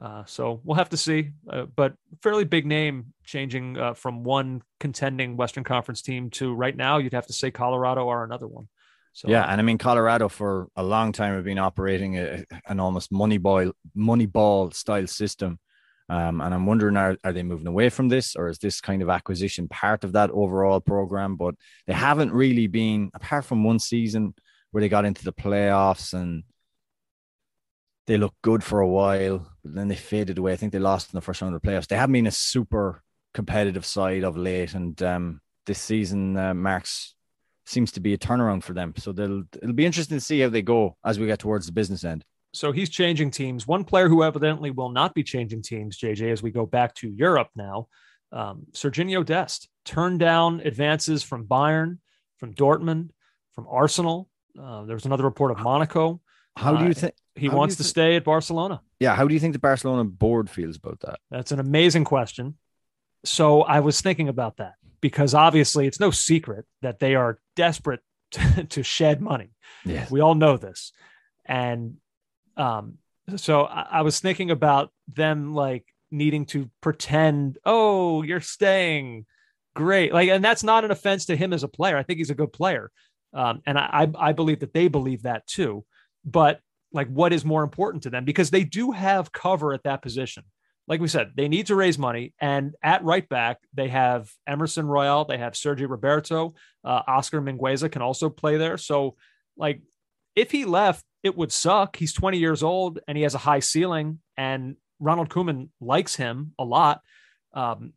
Uh, 0.02 0.24
so 0.26 0.62
we'll 0.64 0.76
have 0.76 0.90
to 0.90 0.98
see, 0.98 1.32
uh, 1.50 1.66
but 1.76 1.94
fairly 2.22 2.46
big 2.46 2.68
name 2.68 3.14
changing 3.26 3.78
uh, 3.78 3.94
from 3.94 4.24
one 4.24 4.62
contending 4.80 5.38
Western 5.38 5.64
Conference 5.64 6.02
team 6.04 6.30
to 6.30 6.54
right 6.54 6.76
now, 6.76 7.00
you'd 7.00 7.14
have 7.14 7.28
to 7.28 7.34
say 7.34 7.50
Colorado 7.50 8.08
are 8.08 8.24
another 8.24 8.48
one. 8.48 8.68
So 9.14 9.28
yeah, 9.30 9.52
and 9.52 9.60
I 9.60 9.64
mean 9.64 9.80
Colorado 9.80 10.30
for 10.30 10.68
a 10.76 10.84
long 10.84 11.12
time 11.12 11.34
have 11.34 11.44
been 11.44 11.58
operating 11.58 12.20
a, 12.20 12.44
an 12.68 12.80
almost 12.80 13.12
money 13.12 13.40
ball 13.40 13.72
money 13.96 14.28
ball 14.28 14.70
style 14.70 15.08
system 15.08 15.58
um, 16.10 16.40
and 16.42 16.54
I'm 16.54 16.66
wondering, 16.66 16.96
are, 16.96 17.18
are 17.24 17.34
they 17.34 17.44
moving 17.44 17.68
away 17.68 17.90
from 17.90 18.08
this 18.08 18.36
or 18.36 18.48
is 18.48 18.60
this 18.60 18.80
kind 18.80 19.02
of 19.02 19.10
acquisition 19.10 19.68
part 19.68 20.04
of 20.04 20.14
that 20.14 20.32
overall 20.32 20.80
program? 20.80 21.36
But 21.36 21.56
they 21.86 21.94
haven't 21.94 22.32
really 22.32 22.68
been, 22.68 23.12
apart 23.14 23.46
from 23.46 23.64
one 23.64 23.80
season 23.80 24.34
where 24.72 24.82
they 24.82 24.90
got 24.90 25.06
into 25.06 25.24
the 25.24 25.34
playoffs 25.34 26.14
and 26.14 26.44
they 28.06 28.18
looked 28.18 28.42
good 28.42 28.64
for 28.64 28.80
a 28.80 28.88
while, 28.88 29.52
but 29.64 29.76
then 29.76 29.90
they 29.90 29.96
faded 29.96 30.38
away. 30.38 30.54
I 30.54 30.56
think 30.56 30.72
they 30.72 30.80
lost 30.80 31.14
in 31.14 31.18
the 31.18 31.22
first 31.22 31.42
round 31.42 31.54
of 31.54 31.62
the 31.62 31.68
playoffs. 31.68 31.88
They 31.88 31.98
haven't 31.98 32.14
been 32.14 32.28
a 32.28 32.32
super 32.32 33.04
competitive 33.34 33.86
side 33.86 34.24
of 34.24 34.38
late. 34.38 34.74
And 34.74 35.02
um, 35.04 35.42
this 35.66 35.80
season 35.80 36.38
uh, 36.38 36.54
marks 36.54 37.16
seems 37.66 37.92
to 37.92 38.00
be 38.00 38.14
a 38.14 38.18
turnaround 38.18 38.64
for 38.64 38.74
them. 38.74 38.94
So 38.98 39.12
they'll 39.12 39.44
it'll 39.62 39.74
be 39.74 39.86
interesting 39.86 40.18
to 40.18 40.24
see 40.24 40.40
how 40.40 40.50
they 40.50 40.62
go 40.62 40.96
as 41.06 41.20
we 41.20 41.28
get 41.28 41.40
towards 41.40 41.66
the 41.66 41.74
business 41.74 42.06
end. 42.06 42.24
So 42.58 42.72
he's 42.72 42.90
changing 42.90 43.32
teams. 43.32 43.68
One 43.68 43.84
player 43.84 44.10
who 44.10 44.24
evidently 44.24 44.72
will 44.72 44.90
not 44.90 45.14
be 45.14 45.24
changing 45.24 45.62
teams, 45.62 45.98
JJ, 45.98 46.32
as 46.32 46.42
we 46.42 46.52
go 46.52 46.66
back 46.66 46.96
to 46.96 47.10
Europe 47.10 47.50
now, 47.56 47.88
um, 48.32 48.66
Sergiño 48.72 49.26
Dest 49.26 49.70
turned 49.86 50.20
down 50.20 50.62
advances 50.62 51.24
from 51.24 51.46
Bayern, 51.46 52.00
from 52.38 52.54
Dortmund, 52.54 53.10
from 53.54 53.68
Arsenal. 53.70 54.28
Uh, 54.60 54.84
there 54.86 54.96
was 54.96 55.06
another 55.06 55.24
report 55.24 55.52
of 55.52 55.60
Monaco. 55.60 56.20
How 56.56 56.76
do 56.76 56.86
you 56.86 56.92
uh, 56.92 56.94
think 56.94 57.14
he 57.36 57.50
wants 57.50 57.76
to 57.76 57.84
stay 57.84 58.16
at 58.16 58.24
Barcelona? 58.24 58.82
Yeah. 59.00 59.16
How 59.16 59.28
do 59.28 59.34
you 59.36 59.40
think 59.40 59.54
the 59.54 59.60
Barcelona 59.60 60.04
board 60.04 60.50
feels 60.50 60.78
about 60.78 61.00
that? 61.02 61.20
That's 61.30 61.52
an 61.52 61.60
amazing 61.60 62.06
question. 62.06 62.58
So 63.24 63.62
I 63.62 63.82
was 63.82 64.02
thinking 64.02 64.30
about 64.30 64.58
that 64.58 64.74
because 65.00 65.36
obviously 65.36 65.86
it's 65.86 66.00
no 66.00 66.10
secret 66.10 66.66
that 66.82 67.00
they 67.00 67.14
are 67.14 67.40
desperate 67.56 68.00
to, 68.32 68.64
to 68.70 68.84
shed 68.84 69.22
money. 69.22 69.52
Yes. 69.86 70.10
We 70.10 70.22
all 70.22 70.36
know 70.36 70.58
this. 70.58 70.92
And 71.46 71.98
um, 72.58 72.98
so 73.36 73.66
I, 73.66 73.88
I 73.92 74.02
was 74.02 74.20
thinking 74.20 74.52
about 74.52 74.92
them 75.14 75.54
like 75.54 75.86
needing 76.12 76.46
to 76.48 76.70
pretend, 76.82 77.58
oh, 77.66 78.24
you're 78.24 78.42
staying 78.42 79.26
great. 79.76 80.14
Like, 80.14 80.30
and 80.30 80.44
that's 80.44 80.64
not 80.64 80.86
an 80.86 80.92
offense 80.92 81.26
to 81.26 81.36
him 81.36 81.54
as 81.54 81.64
a 81.64 81.68
player. 81.68 81.98
I 81.98 82.04
think 82.04 82.18
he's 82.18 82.30
a 82.30 82.36
good 82.36 82.54
player. 82.54 82.92
Um, 83.34 83.62
and 83.66 83.78
I, 83.78 84.10
I 84.18 84.34
believe 84.34 84.62
that 84.62 84.74
they 84.74 84.88
believe 84.88 85.24
that 85.24 85.46
too. 85.48 85.86
But 86.26 86.62
like, 86.92 87.10
what 87.10 87.34
is 87.34 87.46
more 87.46 87.64
important 87.64 88.04
to 88.04 88.10
them? 88.10 88.26
Because 88.26 88.50
they 88.50 88.64
do 88.64 88.92
have 88.92 89.32
cover 89.32 89.74
at 89.74 89.84
that 89.84 90.02
position. 90.02 90.44
Like 90.88 91.02
we 91.02 91.10
said, 91.10 91.34
they 91.36 91.50
need 91.50 91.68
to 91.68 91.76
raise 91.76 92.00
money. 92.00 92.34
And 92.40 92.74
at 92.82 93.04
right 93.04 93.28
back, 93.28 93.58
they 93.74 93.90
have 93.90 94.32
Emerson 94.48 94.88
Royal, 94.88 95.26
they 95.26 95.38
have 95.38 95.54
Sergio 95.54 95.90
Roberto, 95.90 96.56
uh, 96.86 97.02
Oscar 97.06 97.42
Mingueza 97.42 97.92
can 97.92 98.02
also 98.02 98.30
play 98.30 98.56
there. 98.56 98.78
So, 98.78 99.16
like, 99.58 99.82
if 100.34 100.50
he 100.50 100.64
left, 100.64 101.04
it 101.24 101.36
would 101.36 101.52
suck. 101.52 101.96
He's 101.96 102.14
20 102.14 102.38
years 102.38 102.64
old 102.64 103.00
and 103.08 103.18
he 103.18 103.24
has 103.24 103.36
a 103.36 103.40
high 103.40 103.60
ceiling. 103.60 104.20
And 104.38 104.78
Ronald 105.00 105.30
Koeman 105.30 105.70
likes 105.80 106.16
him 106.16 106.54
a 106.58 106.64
lot. 106.64 107.02
Um, 107.54 107.94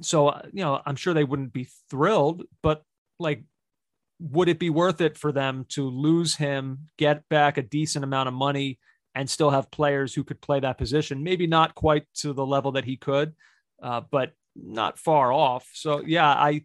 so 0.00 0.28
uh, 0.28 0.42
you 0.52 0.62
know, 0.62 0.80
I'm 0.84 0.96
sure 0.96 1.14
they 1.14 1.24
wouldn't 1.24 1.52
be 1.52 1.68
thrilled, 1.90 2.44
but 2.62 2.82
like, 3.18 3.44
would 4.20 4.48
it 4.48 4.58
be 4.58 4.70
worth 4.70 5.00
it 5.00 5.18
for 5.18 5.32
them 5.32 5.66
to 5.70 5.88
lose 5.88 6.36
him, 6.36 6.88
get 6.98 7.28
back 7.28 7.58
a 7.58 7.62
decent 7.62 8.04
amount 8.04 8.28
of 8.28 8.34
money, 8.34 8.78
and 9.14 9.28
still 9.28 9.50
have 9.50 9.70
players 9.70 10.14
who 10.14 10.24
could 10.24 10.40
play 10.40 10.60
that 10.60 10.78
position? 10.78 11.22
Maybe 11.22 11.46
not 11.46 11.74
quite 11.74 12.06
to 12.16 12.32
the 12.32 12.46
level 12.46 12.72
that 12.72 12.84
he 12.84 12.96
could, 12.96 13.34
uh, 13.82 14.02
but 14.10 14.32
not 14.56 14.98
far 14.98 15.32
off. 15.32 15.68
So 15.74 16.02
yeah, 16.04 16.28
I 16.28 16.64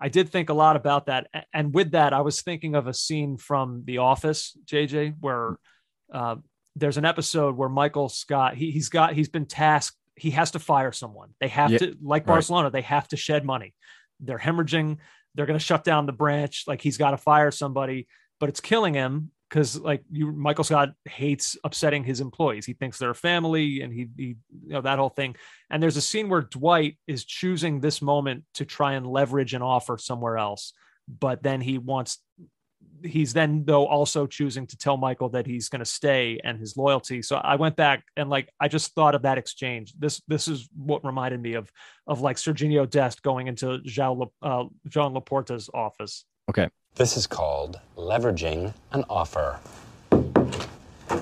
I 0.00 0.08
did 0.08 0.30
think 0.30 0.48
a 0.48 0.54
lot 0.54 0.76
about 0.76 1.06
that, 1.06 1.28
and 1.52 1.74
with 1.74 1.92
that, 1.92 2.12
I 2.12 2.22
was 2.22 2.40
thinking 2.40 2.74
of 2.74 2.86
a 2.86 2.94
scene 2.94 3.36
from 3.36 3.82
The 3.84 3.98
Office, 3.98 4.56
JJ, 4.64 5.16
where 5.20 5.58
uh, 6.12 6.36
there's 6.74 6.96
an 6.96 7.04
episode 7.04 7.56
where 7.56 7.68
Michael 7.68 8.08
Scott 8.08 8.54
he, 8.54 8.70
he's 8.70 8.88
got 8.88 9.12
he's 9.12 9.28
been 9.28 9.46
tasked 9.46 9.96
he 10.20 10.30
has 10.30 10.50
to 10.50 10.58
fire 10.58 10.92
someone. 10.92 11.30
They 11.40 11.48
have 11.48 11.72
yeah, 11.72 11.78
to 11.78 11.96
like 12.02 12.26
Barcelona, 12.26 12.66
right. 12.66 12.72
they 12.72 12.82
have 12.82 13.08
to 13.08 13.16
shed 13.16 13.44
money. 13.44 13.74
They're 14.20 14.38
hemorrhaging. 14.38 14.98
They're 15.34 15.46
going 15.46 15.58
to 15.58 15.64
shut 15.64 15.82
down 15.82 16.04
the 16.04 16.12
branch. 16.12 16.64
Like 16.66 16.82
he's 16.82 16.98
got 16.98 17.12
to 17.12 17.16
fire 17.16 17.50
somebody, 17.50 18.06
but 18.38 18.50
it's 18.50 18.60
killing 18.60 18.92
him 18.92 19.30
because 19.50 19.78
like 19.78 20.02
you 20.10 20.30
Michael 20.32 20.64
Scott 20.64 20.90
hates 21.04 21.56
upsetting 21.64 22.04
his 22.04 22.20
employees. 22.20 22.64
He 22.64 22.72
thinks 22.72 22.98
they're 22.98 23.10
a 23.10 23.14
family 23.14 23.80
and 23.82 23.92
he, 23.92 24.08
he 24.16 24.36
you 24.64 24.74
know 24.74 24.80
that 24.80 24.98
whole 24.98 25.10
thing. 25.10 25.34
And 25.68 25.82
there's 25.82 25.96
a 25.96 26.02
scene 26.02 26.28
where 26.28 26.42
Dwight 26.42 26.96
is 27.06 27.24
choosing 27.24 27.80
this 27.80 28.00
moment 28.00 28.44
to 28.54 28.64
try 28.64 28.94
and 28.94 29.06
leverage 29.06 29.52
an 29.52 29.62
offer 29.62 29.98
somewhere 29.98 30.38
else. 30.38 30.72
But 31.08 31.42
then 31.42 31.60
he 31.60 31.78
wants 31.78 32.18
he's 33.02 33.32
then 33.32 33.64
though 33.64 33.86
also 33.86 34.26
choosing 34.26 34.66
to 34.68 34.76
tell 34.76 34.96
Michael 34.96 35.30
that 35.30 35.46
he's 35.46 35.68
going 35.68 35.80
to 35.80 35.84
stay 35.84 36.38
and 36.44 36.58
his 36.58 36.76
loyalty. 36.76 37.22
So 37.22 37.36
I 37.36 37.56
went 37.56 37.74
back 37.74 38.04
and 38.16 38.30
like 38.30 38.52
I 38.60 38.68
just 38.68 38.94
thought 38.94 39.16
of 39.16 39.22
that 39.22 39.38
exchange. 39.38 39.94
This 39.98 40.22
this 40.28 40.46
is 40.46 40.68
what 40.76 41.04
reminded 41.04 41.42
me 41.42 41.54
of 41.54 41.70
of 42.06 42.20
like 42.20 42.36
Sergiño 42.36 42.88
Dest 42.88 43.22
going 43.22 43.48
into 43.48 43.80
Joan, 43.82 44.28
uh, 44.42 44.64
Laporta's 44.94 45.68
office. 45.74 46.24
Okay. 46.48 46.68
This 46.94 47.16
is 47.16 47.26
called 47.26 47.80
leveraging 47.96 48.74
an 48.92 49.04
offer. 49.08 49.58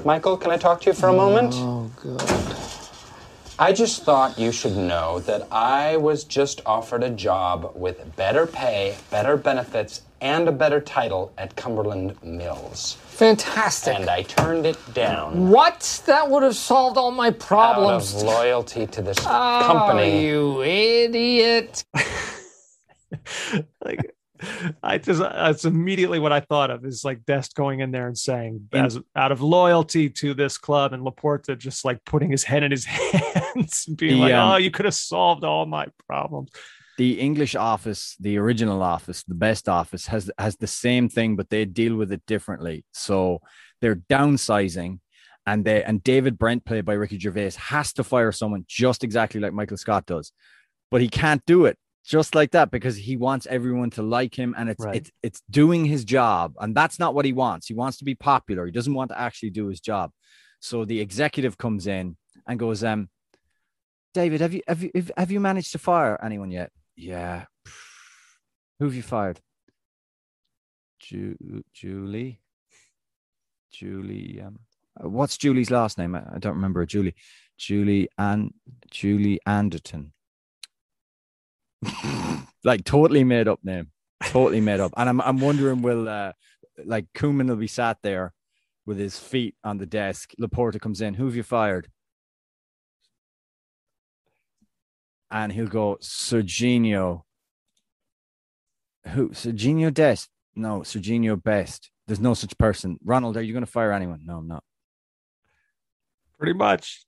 Michael, 0.04 0.36
can 0.36 0.50
I 0.50 0.56
talk 0.56 0.80
to 0.82 0.90
you 0.90 0.94
for 0.94 1.08
a 1.08 1.12
moment? 1.12 1.52
Oh, 1.56 1.90
God. 2.02 2.56
I 3.60 3.72
just 3.72 4.04
thought 4.04 4.38
you 4.38 4.52
should 4.52 4.76
know 4.76 5.18
that 5.20 5.46
I 5.52 5.96
was 5.96 6.24
just 6.24 6.60
offered 6.64 7.02
a 7.02 7.10
job 7.10 7.72
with 7.74 8.16
better 8.16 8.46
pay, 8.46 8.96
better 9.10 9.36
benefits, 9.36 10.02
and 10.20 10.48
a 10.48 10.52
better 10.52 10.80
title 10.80 11.32
at 11.38 11.54
Cumberland 11.56 12.16
Mills. 12.22 12.96
Fantastic. 13.06 13.94
And 13.94 14.08
I 14.08 14.22
turned 14.22 14.66
it 14.66 14.78
down. 14.94 15.48
What? 15.48 16.02
That 16.06 16.30
would 16.30 16.42
have 16.42 16.56
solved 16.56 16.96
all 16.96 17.10
my 17.10 17.30
problems. 17.30 18.14
Out 18.14 18.20
of 18.20 18.26
loyalty 18.26 18.86
to 18.86 19.02
this 19.02 19.18
oh, 19.20 19.62
company. 19.64 20.24
you 20.24 20.62
idiot. 20.62 21.84
like 23.84 24.14
I 24.82 24.98
just 24.98 25.20
that's 25.20 25.64
immediately 25.64 26.18
what 26.18 26.32
I 26.32 26.40
thought 26.40 26.70
of 26.70 26.84
is 26.84 27.04
like 27.04 27.24
Dest 27.24 27.54
going 27.54 27.80
in 27.80 27.90
there 27.90 28.06
and 28.06 28.16
saying 28.16 28.68
as 28.72 28.98
out 29.16 29.32
of 29.32 29.40
loyalty 29.40 30.08
to 30.10 30.34
this 30.34 30.58
club 30.58 30.92
and 30.92 31.04
Laporta 31.04 31.56
just 31.56 31.84
like 31.84 32.04
putting 32.04 32.30
his 32.30 32.44
head 32.44 32.62
in 32.62 32.70
his 32.70 32.84
hands 32.84 33.84
and 33.86 33.96
being 33.96 34.16
the, 34.16 34.20
like, 34.20 34.34
um, 34.34 34.52
oh, 34.52 34.56
you 34.56 34.70
could 34.70 34.84
have 34.84 34.94
solved 34.94 35.44
all 35.44 35.66
my 35.66 35.86
problems. 36.06 36.50
The 36.96 37.20
English 37.20 37.54
office, 37.54 38.16
the 38.18 38.38
original 38.38 38.82
office, 38.82 39.22
the 39.22 39.34
best 39.34 39.68
office 39.68 40.06
has 40.06 40.30
has 40.38 40.56
the 40.56 40.66
same 40.66 41.08
thing, 41.08 41.36
but 41.36 41.50
they 41.50 41.64
deal 41.64 41.96
with 41.96 42.12
it 42.12 42.22
differently. 42.26 42.84
So 42.92 43.40
they're 43.80 43.96
downsizing 43.96 45.00
and 45.46 45.64
they 45.64 45.82
and 45.82 46.02
David 46.02 46.38
Brent, 46.38 46.64
played 46.64 46.84
by 46.84 46.94
Ricky 46.94 47.18
Gervais, 47.18 47.52
has 47.56 47.92
to 47.94 48.04
fire 48.04 48.32
someone 48.32 48.64
just 48.68 49.02
exactly 49.02 49.40
like 49.40 49.52
Michael 49.52 49.76
Scott 49.76 50.06
does. 50.06 50.32
But 50.90 51.00
he 51.00 51.08
can't 51.08 51.44
do 51.46 51.66
it 51.66 51.78
just 52.04 52.34
like 52.34 52.52
that 52.52 52.70
because 52.70 52.96
he 52.96 53.16
wants 53.16 53.46
everyone 53.46 53.90
to 53.90 54.02
like 54.02 54.34
him 54.34 54.54
and 54.56 54.68
it's 54.68 54.84
right. 54.84 54.96
it's 54.96 55.10
it's 55.22 55.42
doing 55.50 55.84
his 55.84 56.04
job 56.04 56.54
and 56.60 56.74
that's 56.74 56.98
not 56.98 57.14
what 57.14 57.24
he 57.24 57.32
wants. 57.32 57.66
He 57.66 57.74
wants 57.74 57.98
to 57.98 58.04
be 58.04 58.14
popular. 58.14 58.66
He 58.66 58.72
doesn't 58.72 58.94
want 58.94 59.10
to 59.10 59.20
actually 59.20 59.50
do 59.50 59.66
his 59.66 59.80
job. 59.80 60.10
So 60.60 60.84
the 60.84 61.00
executive 61.00 61.58
comes 61.58 61.86
in 61.86 62.16
and 62.46 62.58
goes 62.58 62.82
um 62.82 63.08
david 64.14 64.40
have 64.40 64.54
you 64.54 64.62
have 64.66 64.82
you 64.82 64.90
have 65.16 65.30
you 65.30 65.40
managed 65.40 65.72
to 65.72 65.78
fire 65.78 66.18
anyone 66.22 66.50
yet? 66.50 66.70
Yeah. 66.96 67.44
Who 68.78 68.86
have 68.86 68.94
you 68.94 69.02
fired? 69.02 69.40
Ju- 71.00 71.64
julie. 71.72 72.40
Julie 73.70 74.40
um 74.40 74.60
what's 75.00 75.36
julie's 75.36 75.70
last 75.70 75.98
name? 75.98 76.14
I, 76.14 76.22
I 76.34 76.38
don't 76.38 76.54
remember. 76.54 76.84
Julie. 76.86 77.14
Julie 77.58 78.08
and 78.16 78.54
julie 78.88 79.40
anderton 79.44 80.12
like 82.64 82.84
totally 82.84 83.24
made 83.24 83.48
up 83.48 83.60
name, 83.62 83.90
totally 84.24 84.60
made 84.60 84.80
up. 84.80 84.92
And 84.96 85.08
I'm 85.08 85.20
I'm 85.20 85.38
wondering 85.38 85.82
will 85.82 86.08
uh, 86.08 86.32
like 86.84 87.06
Koeman 87.14 87.48
will 87.48 87.56
be 87.56 87.66
sat 87.66 87.98
there 88.02 88.32
with 88.86 88.98
his 88.98 89.18
feet 89.18 89.54
on 89.62 89.78
the 89.78 89.86
desk. 89.86 90.32
Laporta 90.40 90.80
comes 90.80 91.00
in. 91.00 91.14
Who 91.14 91.26
have 91.26 91.36
you 91.36 91.42
fired? 91.42 91.88
And 95.30 95.52
he'll 95.52 95.66
go 95.66 95.98
Sergiño. 96.00 97.22
Who 99.08 99.30
Sergiño 99.30 99.92
Dest? 99.92 100.30
No, 100.56 100.80
Sergiño 100.80 101.42
Best. 101.42 101.90
There's 102.06 102.20
no 102.20 102.32
such 102.32 102.56
person. 102.56 102.98
Ronald, 103.04 103.36
are 103.36 103.42
you 103.42 103.52
going 103.52 103.64
to 103.64 103.70
fire 103.70 103.92
anyone? 103.92 104.22
No, 104.24 104.38
I'm 104.38 104.48
not. 104.48 104.64
Pretty 106.38 106.54
much. 106.54 107.04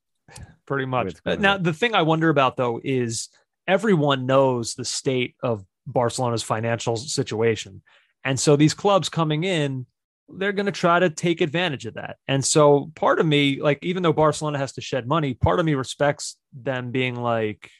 Pretty 0.66 0.84
much. 0.84 1.14
Now, 1.24 1.56
the 1.56 1.72
thing 1.72 1.94
I 1.94 2.02
wonder 2.02 2.28
about 2.28 2.56
though 2.56 2.80
is 2.84 3.30
everyone 3.70 4.26
knows 4.26 4.74
the 4.74 4.84
state 4.84 5.36
of 5.42 5.64
Barcelona's 5.86 6.42
financial 6.42 6.96
situation. 6.96 7.82
And 8.24 8.38
so 8.38 8.56
these 8.56 8.74
clubs 8.74 9.08
coming 9.08 9.44
in, 9.44 9.86
they're 10.28 10.52
going 10.52 10.66
to 10.66 10.72
try 10.72 10.98
to 10.98 11.08
take 11.08 11.40
advantage 11.40 11.86
of 11.86 11.94
that. 11.94 12.16
And 12.26 12.44
so 12.44 12.90
part 12.94 13.20
of 13.20 13.26
me, 13.26 13.60
like, 13.60 13.78
even 13.82 14.02
though 14.02 14.12
Barcelona 14.12 14.58
has 14.58 14.72
to 14.72 14.80
shed 14.80 15.06
money, 15.06 15.34
part 15.34 15.60
of 15.60 15.66
me 15.66 15.74
respects 15.74 16.36
them 16.52 16.90
being 16.90 17.14
like, 17.14 17.70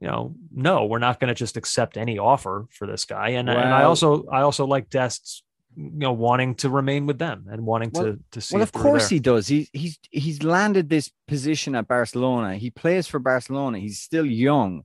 you 0.00 0.08
know, 0.08 0.34
no, 0.52 0.86
we're 0.86 0.98
not 0.98 1.20
going 1.20 1.28
to 1.28 1.34
just 1.34 1.56
accept 1.56 1.96
any 1.96 2.18
offer 2.18 2.66
for 2.70 2.86
this 2.86 3.04
guy. 3.04 3.30
And, 3.30 3.48
and 3.48 3.58
I 3.58 3.84
also, 3.84 4.26
I 4.26 4.40
also 4.40 4.66
like 4.66 4.88
Dest's, 4.88 5.42
you 5.76 5.90
know, 5.94 6.12
wanting 6.12 6.56
to 6.56 6.70
remain 6.70 7.06
with 7.06 7.18
them 7.18 7.46
and 7.50 7.64
wanting 7.64 7.90
well, 7.94 8.04
to, 8.04 8.18
to 8.32 8.40
see. 8.40 8.56
Well, 8.56 8.62
of 8.62 8.72
course 8.72 9.08
there. 9.08 9.16
he 9.16 9.20
does. 9.20 9.46
He, 9.46 9.68
he's, 9.72 9.98
he's 10.10 10.42
landed 10.42 10.88
this 10.88 11.10
position 11.28 11.74
at 11.74 11.86
Barcelona. 11.86 12.56
He 12.56 12.70
plays 12.70 13.06
for 13.06 13.18
Barcelona. 13.18 13.78
He's 13.78 14.00
still 14.00 14.26
young 14.26 14.82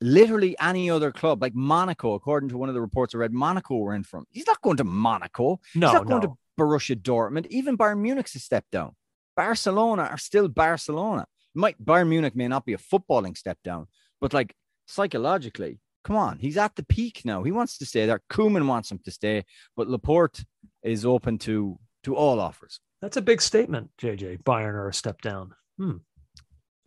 literally 0.00 0.56
any 0.60 0.90
other 0.90 1.12
club, 1.12 1.42
like 1.42 1.54
Monaco, 1.54 2.14
according 2.14 2.50
to 2.50 2.58
one 2.58 2.68
of 2.68 2.74
the 2.74 2.80
reports 2.80 3.14
I 3.14 3.18
read, 3.18 3.32
Monaco 3.32 3.76
were 3.76 3.94
in 3.94 4.04
from. 4.04 4.26
He's 4.30 4.46
not 4.46 4.60
going 4.62 4.76
to 4.78 4.84
Monaco. 4.84 5.60
No, 5.74 5.88
He's 5.88 5.94
not 5.94 6.08
no. 6.08 6.18
going 6.18 6.22
to 6.22 6.38
Borussia 6.58 6.96
Dortmund. 6.96 7.46
Even 7.48 7.76
Bayern 7.76 8.00
Munich's 8.00 8.34
a 8.34 8.38
step 8.40 8.64
down. 8.70 8.94
Barcelona 9.36 10.02
are 10.02 10.18
still 10.18 10.48
Barcelona. 10.48 11.26
Might 11.54 11.82
Bayern 11.82 12.08
Munich 12.08 12.36
may 12.36 12.48
not 12.48 12.64
be 12.64 12.74
a 12.74 12.78
footballing 12.78 13.36
step 13.36 13.58
down, 13.64 13.86
but 14.20 14.32
like 14.32 14.54
psychologically, 14.86 15.80
come 16.04 16.16
on, 16.16 16.38
he's 16.38 16.56
at 16.56 16.74
the 16.76 16.84
peak 16.84 17.22
now. 17.24 17.42
He 17.42 17.52
wants 17.52 17.78
to 17.78 17.86
stay 17.86 18.06
there. 18.06 18.20
Koeman 18.30 18.66
wants 18.66 18.90
him 18.90 19.00
to 19.04 19.10
stay, 19.10 19.44
but 19.76 19.88
Laporta 19.88 20.44
is 20.82 21.04
open 21.04 21.38
to 21.38 21.78
to 22.04 22.14
all 22.14 22.40
offers. 22.40 22.80
That's 23.00 23.16
a 23.16 23.22
big 23.22 23.40
statement, 23.40 23.90
JJ. 24.00 24.42
Bayern 24.42 24.74
are 24.74 24.88
a 24.88 24.94
step 24.94 25.20
down. 25.20 25.54
Hmm 25.78 25.98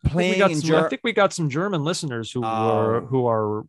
playing 0.06 0.42
I 0.42 0.48
think, 0.48 0.60
some, 0.60 0.68
Ger- 0.68 0.86
I 0.86 0.90
think 0.90 1.02
we 1.04 1.14
got 1.14 1.34
some 1.34 1.50
German 1.50 1.84
listeners 1.84 2.32
who 2.32 2.44
are 2.44 2.96
oh. 2.96 3.06
who 3.06 3.28
are 3.28 3.66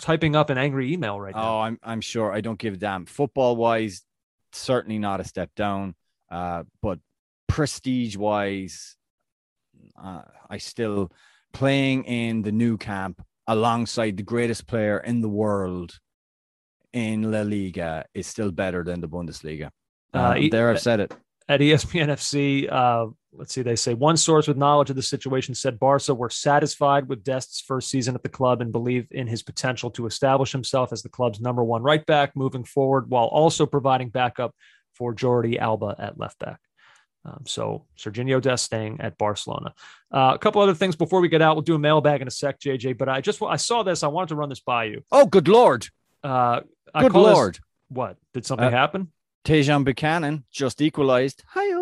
typing 0.00 0.36
up 0.36 0.50
an 0.50 0.58
angry 0.58 0.92
email 0.92 1.20
right 1.20 1.34
now. 1.34 1.56
Oh, 1.56 1.60
I'm 1.60 1.78
I'm 1.82 2.00
sure. 2.00 2.32
I 2.32 2.40
don't 2.40 2.58
give 2.58 2.74
a 2.74 2.76
damn. 2.76 3.06
Football 3.06 3.56
wise, 3.56 4.02
certainly 4.52 4.98
not 4.98 5.20
a 5.20 5.24
step 5.24 5.50
down. 5.54 5.94
Uh, 6.30 6.64
but 6.82 6.98
prestige 7.46 8.16
wise, 8.16 8.96
uh, 10.00 10.22
I 10.50 10.58
still 10.58 11.12
playing 11.52 12.04
in 12.04 12.42
the 12.42 12.52
Nou 12.52 12.76
Camp 12.76 13.22
alongside 13.46 14.16
the 14.16 14.22
greatest 14.22 14.66
player 14.66 14.98
in 14.98 15.20
the 15.20 15.28
world 15.28 15.98
in 16.92 17.30
La 17.30 17.42
Liga 17.42 18.04
is 18.14 18.26
still 18.26 18.50
better 18.50 18.82
than 18.82 19.00
the 19.00 19.08
Bundesliga. 19.08 19.70
Uh, 20.12 20.18
uh, 20.18 20.40
there, 20.50 20.70
I've 20.70 20.80
said 20.80 21.00
it 21.00 21.14
at 21.48 21.60
ESPN 21.60 22.08
FC. 22.08 22.70
Uh, 22.70 23.12
let's 23.32 23.54
see, 23.54 23.62
they 23.62 23.76
say 23.76 23.94
one 23.94 24.16
source 24.16 24.48
with 24.48 24.56
knowledge 24.56 24.90
of 24.90 24.96
the 24.96 25.02
situation 25.02 25.54
said 25.54 25.78
Barca 25.78 26.14
were 26.14 26.30
satisfied 26.30 27.08
with 27.08 27.22
Dest's 27.22 27.60
first 27.60 27.88
season 27.88 28.14
at 28.14 28.22
the 28.22 28.28
club 28.28 28.60
and 28.60 28.72
believe 28.72 29.06
in 29.10 29.26
his 29.26 29.42
potential 29.42 29.90
to 29.92 30.06
establish 30.06 30.52
himself 30.52 30.92
as 30.92 31.02
the 31.02 31.08
club's 31.08 31.40
number 31.40 31.62
one 31.62 31.82
right 31.82 32.04
back 32.06 32.34
moving 32.34 32.64
forward, 32.64 33.10
while 33.10 33.26
also 33.26 33.66
providing 33.66 34.08
backup 34.08 34.54
for 34.94 35.14
Jordi 35.14 35.58
Alba 35.58 35.94
at 35.98 36.18
left 36.18 36.38
back. 36.38 36.58
Um, 37.24 37.42
so 37.44 37.86
Sergiño 37.98 38.40
Dest 38.40 38.64
staying 38.64 39.00
at 39.00 39.18
Barcelona. 39.18 39.74
Uh, 40.12 40.32
a 40.34 40.38
couple 40.38 40.62
other 40.62 40.74
things 40.74 40.94
before 40.94 41.20
we 41.20 41.28
get 41.28 41.42
out. 41.42 41.56
We'll 41.56 41.62
do 41.62 41.74
a 41.74 41.78
mailbag 41.78 42.22
in 42.22 42.28
a 42.28 42.30
sec, 42.30 42.60
JJ. 42.60 42.96
But 42.96 43.08
I 43.08 43.20
just 43.20 43.42
I 43.42 43.56
saw 43.56 43.82
this. 43.82 44.04
I 44.04 44.08
wanted 44.08 44.28
to 44.28 44.36
run 44.36 44.48
this 44.48 44.60
by 44.60 44.84
you. 44.84 45.02
Oh, 45.10 45.26
good 45.26 45.48
lord! 45.48 45.88
Uh, 46.22 46.60
good 46.96 47.14
lord! 47.14 47.54
This, 47.54 47.62
what 47.88 48.16
did 48.32 48.46
something 48.46 48.68
uh, 48.68 48.70
happen? 48.70 49.10
Tajon 49.46 49.84
Buchanan 49.84 50.44
just 50.50 50.82
equalized. 50.82 51.44
Hi 51.50 51.72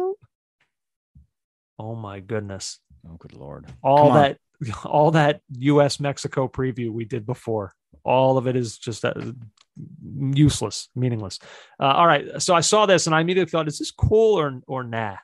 Oh 1.78 1.94
my 1.94 2.20
goodness. 2.20 2.78
Oh, 3.08 3.16
good 3.16 3.32
lord! 3.32 3.66
all 3.82 4.08
Come 4.08 4.10
on. 4.10 4.14
that 4.14 4.38
all 4.84 5.10
that 5.12 5.40
US 5.58 5.98
Mexico 5.98 6.46
preview 6.46 6.90
we 6.90 7.06
did 7.06 7.24
before 7.24 7.72
all 8.04 8.36
of 8.36 8.46
it 8.46 8.54
is 8.54 8.76
just 8.76 9.02
uh, 9.02 9.14
useless 10.12 10.90
meaningless 10.94 11.38
uh, 11.80 11.84
all 11.84 12.06
right 12.06 12.40
so 12.40 12.54
I 12.54 12.60
saw 12.60 12.84
this 12.84 13.06
and 13.06 13.14
I 13.14 13.22
immediately 13.22 13.50
thought 13.50 13.66
is 13.66 13.78
this 13.78 13.90
cool 13.90 14.38
or 14.38 14.60
or 14.66 14.84
nah 14.84 15.16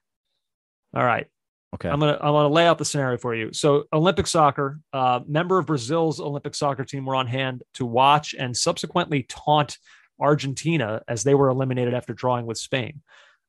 all 0.95 1.05
right 1.05 1.27
Okay. 1.75 1.89
I'm 1.89 2.01
gonna 2.01 2.19
I'm 2.21 2.33
gonna 2.33 2.49
lay 2.49 2.67
out 2.67 2.79
the 2.79 2.85
scenario 2.85 3.17
for 3.17 3.33
you. 3.33 3.53
So 3.53 3.85
Olympic 3.93 4.27
soccer, 4.27 4.81
uh, 4.93 5.21
member 5.29 5.57
of 5.57 5.67
Brazil's 5.67 6.19
Olympic 6.19 6.57
soccer 6.57 6.85
team 6.85 7.07
were 7.07 7.15
on 7.15 7.29
hand 7.29 7.63
to 7.75 7.87
watch 7.87 8.35
and 8.37 8.57
subsequently 8.57 9.25
taunt 9.29 9.79
Argentina 10.21 11.03
as 11.09 11.25
they 11.25 11.35
were 11.35 11.49
eliminated 11.49 11.95
after 11.95 12.13
drawing 12.13 12.47
with 12.47 12.59
Spain. 12.59 13.03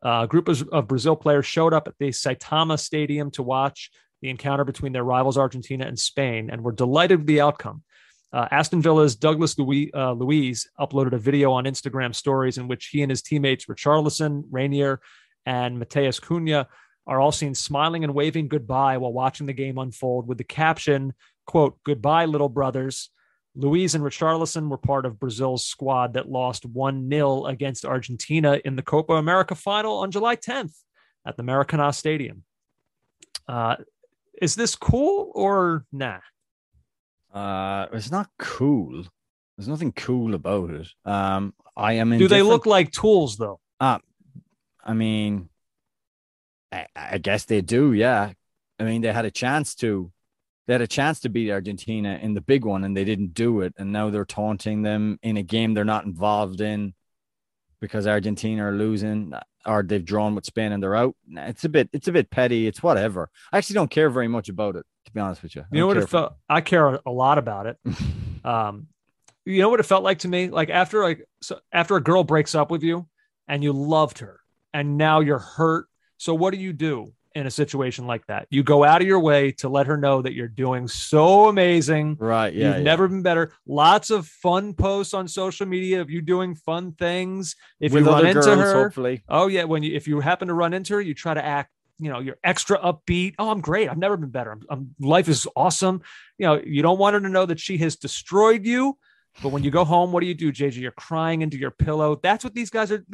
Uh, 0.04 0.22
a 0.24 0.28
group 0.28 0.48
of, 0.48 0.68
of 0.70 0.88
Brazil 0.88 1.16
players 1.16 1.46
showed 1.46 1.74
up 1.74 1.88
at 1.88 1.94
the 2.00 2.10
Saitama 2.10 2.80
Stadium 2.80 3.30
to 3.32 3.44
watch 3.44 3.92
the 4.22 4.30
encounter 4.30 4.64
between 4.64 4.94
their 4.94 5.04
rivals 5.04 5.38
Argentina 5.38 5.86
and 5.86 6.00
Spain, 6.00 6.50
and 6.52 6.64
were 6.64 6.72
delighted 6.72 7.20
with 7.20 7.28
the 7.28 7.42
outcome. 7.42 7.84
Uh, 8.34 8.48
Aston 8.50 8.82
Villa's 8.82 9.16
Douglas 9.16 9.58
Luiz, 9.58 9.90
uh, 9.94 10.14
Luiz 10.14 10.70
uploaded 10.80 11.14
a 11.14 11.18
video 11.18 11.52
on 11.52 11.66
Instagram 11.66 12.16
stories 12.16 12.58
in 12.58 12.68
which 12.68 12.88
he 12.88 13.02
and 13.02 13.10
his 13.10 13.22
teammates 13.22 13.66
Richarlison, 13.66 14.44
Reinier, 14.50 15.00
and 15.46 15.78
Matheus 15.78 16.22
Cunha 16.22 16.68
are 17.08 17.20
all 17.20 17.32
seen 17.32 17.56
smiling 17.56 18.04
and 18.04 18.14
waving 18.14 18.48
goodbye 18.48 18.98
while 18.98 19.12
watching 19.12 19.48
the 19.48 19.54
game 19.54 19.78
unfold 19.78 20.28
with 20.28 20.38
the 20.38 20.44
caption, 20.44 21.14
quote, 21.46 21.78
goodbye, 21.84 22.26
little 22.26 22.48
brothers. 22.48 23.10
Luiz 23.56 23.96
and 23.96 24.04
Richarlison 24.04 24.70
were 24.70 24.78
part 24.78 25.06
of 25.06 25.20
Brazil's 25.20 25.66
squad 25.66 26.14
that 26.14 26.30
lost 26.30 26.66
1 26.66 27.10
0 27.10 27.46
against 27.46 27.86
Argentina 27.86 28.60
in 28.64 28.76
the 28.76 28.82
Copa 28.82 29.14
America 29.14 29.56
final 29.56 29.98
on 30.00 30.12
July 30.12 30.36
10th 30.36 30.74
at 31.26 31.38
the 31.38 31.44
Maracanã 31.44 31.94
Stadium. 31.94 32.44
Uh, 33.48 33.76
is 34.42 34.56
this 34.56 34.76
cool 34.76 35.32
or 35.36 35.86
nah? 35.92 36.20
Uh, 37.34 37.88
it's 37.94 38.12
not 38.12 38.30
cool. 38.40 39.04
There's 39.58 39.68
nothing 39.68 39.92
cool 39.92 40.34
about 40.34 40.72
it. 40.72 40.88
Um, 41.06 41.54
I 41.76 41.94
am. 41.94 42.18
Do 42.18 42.28
they 42.28 42.42
look 42.42 42.66
like 42.66 42.92
tools 42.92 43.38
though? 43.38 43.60
I 44.84 44.94
mean, 44.94 45.50
I, 46.72 46.88
I 46.96 47.18
guess 47.18 47.46
they 47.46 47.62
do. 47.62 47.94
Yeah. 47.94 48.32
I 48.80 48.84
mean, 48.84 49.02
they 49.02 49.14
had 49.14 49.26
a 49.26 49.32
chance 49.32 49.76
to. 49.76 50.12
They 50.72 50.76
had 50.76 50.82
a 50.82 50.88
chance 50.88 51.20
to 51.20 51.30
beat 51.30 51.52
Argentina 51.52 52.18
in 52.22 52.34
the 52.34 52.40
big 52.40 52.64
one, 52.64 52.86
and 52.86 52.96
they 52.96 53.04
didn't 53.04 53.34
do 53.34 53.60
it. 53.60 53.74
And 53.78 53.92
now 53.92 54.10
they're 54.10 54.24
taunting 54.24 54.84
them 54.84 55.20
in 55.22 55.36
a 55.36 55.44
game 55.44 55.74
they're 55.74 55.84
not 55.84 56.06
involved 56.06 56.62
in 56.62 56.94
because 57.82 58.08
Argentina 58.08 58.70
are 58.70 58.72
losing, 58.72 59.34
or 59.66 59.84
they've 59.84 60.06
drawn 60.06 60.34
with 60.34 60.46
Spain 60.46 60.72
and 60.72 60.82
they're 60.82 60.96
out. 60.96 61.18
It's 61.30 61.66
a 61.66 61.68
bit. 61.68 61.90
It's 61.92 62.08
a 62.08 62.14
bit 62.14 62.32
petty. 62.32 62.68
It's 62.68 62.82
whatever. 62.82 63.30
I 63.52 63.58
actually 63.58 63.74
don't 63.74 63.92
care 63.92 64.10
very 64.10 64.30
much 64.30 64.48
about 64.48 64.78
it, 64.78 64.86
to 65.08 65.12
be 65.12 65.20
honest 65.20 65.44
with 65.44 65.58
you. 65.58 65.64
I 65.64 65.66
You 65.74 65.82
know 65.82 65.88
what 65.88 65.96
care 65.96 66.04
it 66.04 66.10
felt? 66.10 66.36
I 66.48 66.62
care 66.62 67.02
a 67.06 67.12
lot 67.12 67.38
about 67.38 67.66
it. 67.66 67.78
Um, 68.44 68.88
you 69.46 69.62
know 69.62 69.70
what 69.70 69.80
it 69.82 69.84
felt 69.84 70.04
like 70.04 70.20
to 70.20 70.28
me? 70.28 70.50
Like 70.50 70.72
after 70.72 71.04
like 71.04 71.28
so 71.44 71.60
after 71.72 71.96
a 71.96 72.02
girl 72.02 72.24
breaks 72.24 72.56
up 72.56 72.72
with 72.72 72.82
you 72.82 73.08
and 73.48 73.62
you 73.62 73.72
loved 73.72 74.18
her 74.20 74.40
and 74.74 74.98
now 74.98 75.20
you're 75.20 75.38
hurt. 75.38 75.86
So 76.18 76.34
what 76.34 76.52
do 76.52 76.60
you 76.60 76.74
do 76.74 77.14
in 77.36 77.48
a 77.48 77.52
situation 77.52 78.08
like 78.08 78.26
that? 78.28 78.48
You 78.50 78.64
go 78.64 78.84
out 78.84 79.02
of 79.02 79.08
your 79.08 79.20
way 79.20 79.52
to 79.54 79.70
let 79.70 79.88
her 79.88 79.98
know 79.98 80.22
that 80.22 80.34
you're 80.34 80.48
doing 80.48 80.88
so 80.88 81.48
amazing. 81.48 82.18
right. 82.20 82.54
Yeah. 82.54 82.68
You've 82.68 82.78
yeah. 82.78 82.84
never 82.84 83.08
been 83.08 83.22
better. 83.22 83.54
Lots 83.66 84.10
of 84.10 84.28
fun 84.28 84.74
posts 84.74 85.14
on 85.14 85.28
social 85.28 85.66
media 85.66 86.02
of 86.02 86.10
you 86.10 86.22
doing 86.22 86.56
fun 86.56 86.94
things. 86.94 87.56
If 87.80 87.94
with 87.94 88.06
you 88.06 88.10
run 88.10 88.26
into 88.26 88.42
girls, 88.42 88.60
her, 88.60 88.84
hopefully. 88.84 89.24
Oh 89.30 89.48
yeah, 89.48 89.64
when 89.64 89.84
you 89.84 89.96
if 89.96 90.08
you 90.08 90.20
happen 90.20 90.48
to 90.48 90.54
run 90.54 90.74
into 90.74 90.94
her, 90.96 91.02
you 91.02 91.14
try 91.14 91.34
to 91.34 91.44
act, 91.44 91.72
you 92.00 92.12
know, 92.12 92.20
you're 92.20 92.38
extra 92.44 92.78
upbeat. 92.80 93.36
Oh, 93.40 93.50
I'm 93.50 93.62
great. 93.62 93.90
I've 93.90 93.98
never 93.98 94.18
been 94.18 94.30
better. 94.30 94.52
I'm, 94.52 94.62
I'm 94.70 94.96
life 95.00 95.30
is 95.30 95.48
awesome. 95.56 96.02
You 96.38 96.48
know, 96.48 96.62
you 96.64 96.82
don't 96.82 97.00
want 97.00 97.14
her 97.14 97.22
to 97.22 97.30
know 97.30 97.46
that 97.46 97.60
she 97.60 97.78
has 97.80 97.96
destroyed 97.96 98.66
you. 98.66 98.98
But 99.42 99.50
when 99.50 99.64
you 99.64 99.72
go 99.72 99.86
home, 99.86 100.12
what 100.12 100.20
do 100.20 100.26
you 100.28 100.34
do, 100.34 100.52
JJ? 100.52 100.82
You're 100.82 100.92
crying 100.92 101.42
into 101.42 101.58
your 101.58 101.72
pillow. 101.72 102.20
That's 102.22 102.44
what 102.44 102.54
these 102.54 102.70
guys 102.70 102.92
are. 102.92 103.06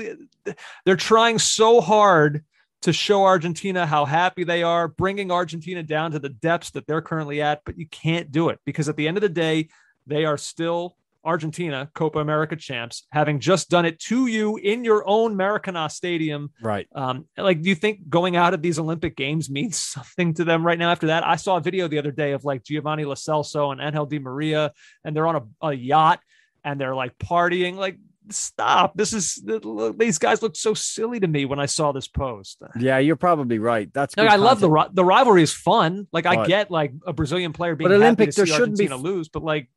They're 0.84 0.96
trying 0.96 1.38
so 1.38 1.80
hard 1.80 2.44
to 2.84 2.94
show 2.94 3.24
Argentina 3.24 3.86
how 3.86 4.06
happy 4.06 4.44
they 4.44 4.64
are, 4.64 4.88
bringing 4.88 5.32
Argentina 5.32 5.84
down 5.84 6.12
to 6.12 6.20
the 6.20 6.30
depths 6.30 6.72
that 6.72 6.88
they're 6.88 7.02
currently 7.02 7.42
at. 7.42 7.62
But 7.66 7.78
you 7.78 7.88
can't 7.88 8.32
do 8.32 8.50
it 8.50 8.60
because 8.66 8.90
at 8.90 8.98
the 8.98 9.08
end 9.08 9.18
of 9.18 9.22
the 9.22 9.30
day, 9.30 9.70
they 10.06 10.26
are 10.26 10.38
still 10.38 10.96
Argentina 11.28 11.90
Copa 11.94 12.20
America 12.20 12.56
champs, 12.56 13.06
having 13.12 13.40
just 13.40 13.70
done 13.70 13.86
it 13.86 14.00
to 14.00 14.28
you 14.28 14.56
in 14.56 14.86
your 14.86 15.04
own 15.06 15.36
Maracanã 15.36 15.92
Stadium. 15.92 16.52
Right. 16.62 16.88
Um, 16.96 17.28
like, 17.38 17.62
do 17.62 17.70
you 17.70 17.76
think 17.76 18.08
going 18.10 18.38
out 18.38 18.54
of 18.54 18.62
these 18.62 18.80
Olympic 18.80 19.18
Games 19.18 19.50
means 19.50 19.78
something 19.78 20.34
to 20.36 20.46
them 20.46 20.66
right 20.66 20.80
now? 20.80 20.90
After 20.90 21.08
that, 21.08 21.28
I 21.28 21.36
saw 21.36 21.58
a 21.58 21.62
video 21.62 21.88
the 21.88 22.00
other 22.00 22.12
day 22.12 22.32
of 22.32 22.46
like 22.46 22.64
Giovanni 22.64 23.04
Lo 23.04 23.16
Celso 23.16 23.72
and 23.72 23.82
Angel 23.82 24.06
Di 24.06 24.20
Maria, 24.20 24.72
and 25.04 25.16
they're 25.16 25.28
on 25.28 25.36
a, 25.36 25.68
a 25.68 25.74
yacht 25.74 26.22
and 26.64 26.80
they're 26.80 26.96
like 26.96 27.18
partying. 27.18 27.76
Like, 27.76 27.98
stop! 28.32 28.96
This 28.96 29.14
is 29.14 29.44
these 29.98 30.18
guys 30.18 30.42
look 30.42 30.56
so 30.56 30.74
silly 30.74 31.20
to 31.20 31.28
me 31.28 31.46
when 31.46 31.60
I 31.60 31.66
saw 31.66 31.92
this 31.92 32.08
post. 32.08 32.62
Yeah, 32.80 32.98
you're 32.98 33.16
probably 33.16 33.60
right. 33.60 33.92
That's. 33.94 34.16
Like, 34.18 34.30
I 34.30 34.36
love 34.36 34.60
the 34.60 34.90
the 34.94 35.06
rivalry 35.06 35.44
is 35.44 35.54
fun. 35.54 36.08
Like 36.12 36.26
I 36.26 36.46
get 36.46 36.72
like 36.72 36.94
a 37.06 37.14
Brazilian 37.14 37.54
player 37.54 37.76
being 37.76 37.90
But 37.90 37.94
happy 37.94 38.04
Olympic, 38.06 38.28
to 38.30 38.32
see 38.34 38.42
there 38.42 38.46
shouldn't 38.48 38.78
be 38.78 38.86
Argentina 38.86 38.96
f- 38.96 39.16
lose, 39.16 39.30
but 39.30 39.44
like 39.44 39.70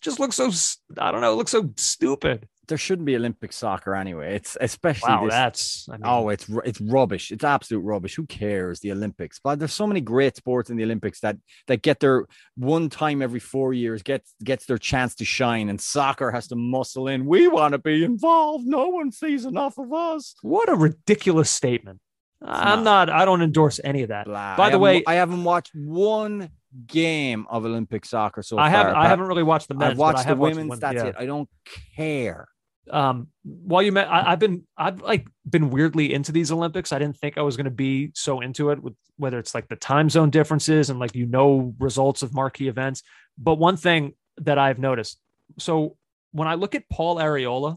just 0.00 0.18
looks 0.20 0.36
so 0.36 0.50
I 0.98 1.12
don't 1.12 1.20
know, 1.20 1.32
it 1.32 1.36
looks 1.36 1.52
so 1.52 1.70
stupid. 1.76 2.48
There 2.68 2.78
shouldn't 2.78 3.06
be 3.06 3.16
Olympic 3.16 3.52
soccer 3.52 3.94
anyway. 3.94 4.34
It's 4.36 4.56
especially 4.60 5.10
Wow, 5.12 5.24
this. 5.24 5.32
that's 5.32 5.88
I 5.88 5.92
mean, 5.92 6.02
Oh, 6.04 6.28
it's 6.28 6.46
it's 6.64 6.80
rubbish. 6.80 7.30
It's 7.30 7.44
absolute 7.44 7.80
rubbish. 7.80 8.14
Who 8.16 8.26
cares? 8.26 8.80
The 8.80 8.92
Olympics, 8.92 9.38
but 9.42 9.58
there's 9.58 9.72
so 9.72 9.86
many 9.86 10.00
great 10.00 10.36
sports 10.36 10.70
in 10.70 10.76
the 10.76 10.84
Olympics 10.84 11.20
that 11.20 11.36
that 11.66 11.82
get 11.82 12.00
their 12.00 12.26
one 12.56 12.88
time 12.90 13.22
every 13.22 13.40
four 13.40 13.72
years 13.72 14.02
gets 14.02 14.34
gets 14.42 14.66
their 14.66 14.78
chance 14.78 15.14
to 15.16 15.24
shine, 15.24 15.68
and 15.68 15.80
soccer 15.80 16.30
has 16.30 16.48
to 16.48 16.56
muscle 16.56 17.08
in. 17.08 17.26
We 17.26 17.48
want 17.48 17.72
to 17.72 17.78
be 17.78 18.04
involved. 18.04 18.66
No 18.66 18.88
one 18.88 19.12
sees 19.12 19.44
enough 19.44 19.78
of 19.78 19.92
us. 19.92 20.34
what 20.42 20.68
a 20.68 20.74
ridiculous 20.74 21.50
statement. 21.50 22.00
I'm 22.46 22.84
not. 22.84 23.08
I 23.08 23.24
don't 23.24 23.40
endorse 23.40 23.80
any 23.82 24.02
of 24.02 24.08
that. 24.10 24.26
Blah. 24.26 24.56
By 24.56 24.66
I 24.66 24.70
the 24.70 24.78
way- 24.78 25.02
I 25.06 25.14
haven't 25.14 25.44
watched 25.44 25.72
one 25.74 26.50
game 26.86 27.46
of 27.48 27.64
Olympic 27.64 28.04
soccer 28.04 28.42
so 28.42 28.58
I 28.58 28.62
far. 28.62 28.70
haven't. 28.70 28.96
I 28.96 29.06
haven't 29.08 29.26
really 29.28 29.42
watched 29.42 29.68
the 29.68 29.74
men's. 29.74 29.92
I've 29.92 29.98
watched 29.98 30.18
the 30.24 30.28
have 30.28 30.38
watched 30.38 30.56
women's. 30.56 30.78
the 30.80 30.86
That's 30.86 30.96
yeah. 31.04 31.06
it. 31.10 31.14
I 31.18 31.24
don't 31.24 31.48
care. 31.96 32.48
Um 32.90 33.28
while 33.44 33.82
you 33.82 33.92
met 33.92 34.08
I, 34.08 34.32
i've 34.32 34.38
been 34.38 34.62
i've 34.76 35.02
like 35.02 35.26
been 35.48 35.68
weirdly 35.70 36.12
into 36.14 36.32
these 36.32 36.50
olympics 36.50 36.92
i 36.92 36.98
didn't 36.98 37.18
think 37.18 37.36
i 37.36 37.42
was 37.42 37.56
going 37.58 37.64
to 37.66 37.70
be 37.70 38.10
so 38.14 38.40
into 38.40 38.70
it 38.70 38.82
with 38.82 38.94
whether 39.18 39.38
it's 39.38 39.54
like 39.54 39.68
the 39.68 39.76
time 39.76 40.08
zone 40.08 40.30
differences 40.30 40.88
and 40.90 40.98
like 40.98 41.14
you 41.14 41.26
know 41.26 41.74
results 41.78 42.22
of 42.22 42.32
marquee 42.34 42.68
events 42.68 43.02
but 43.36 43.56
one 43.56 43.76
thing 43.76 44.14
that 44.38 44.58
i've 44.58 44.78
noticed 44.78 45.18
so 45.58 45.96
when 46.32 46.48
i 46.48 46.54
look 46.54 46.74
at 46.74 46.88
paul 46.88 47.16
arriola 47.16 47.76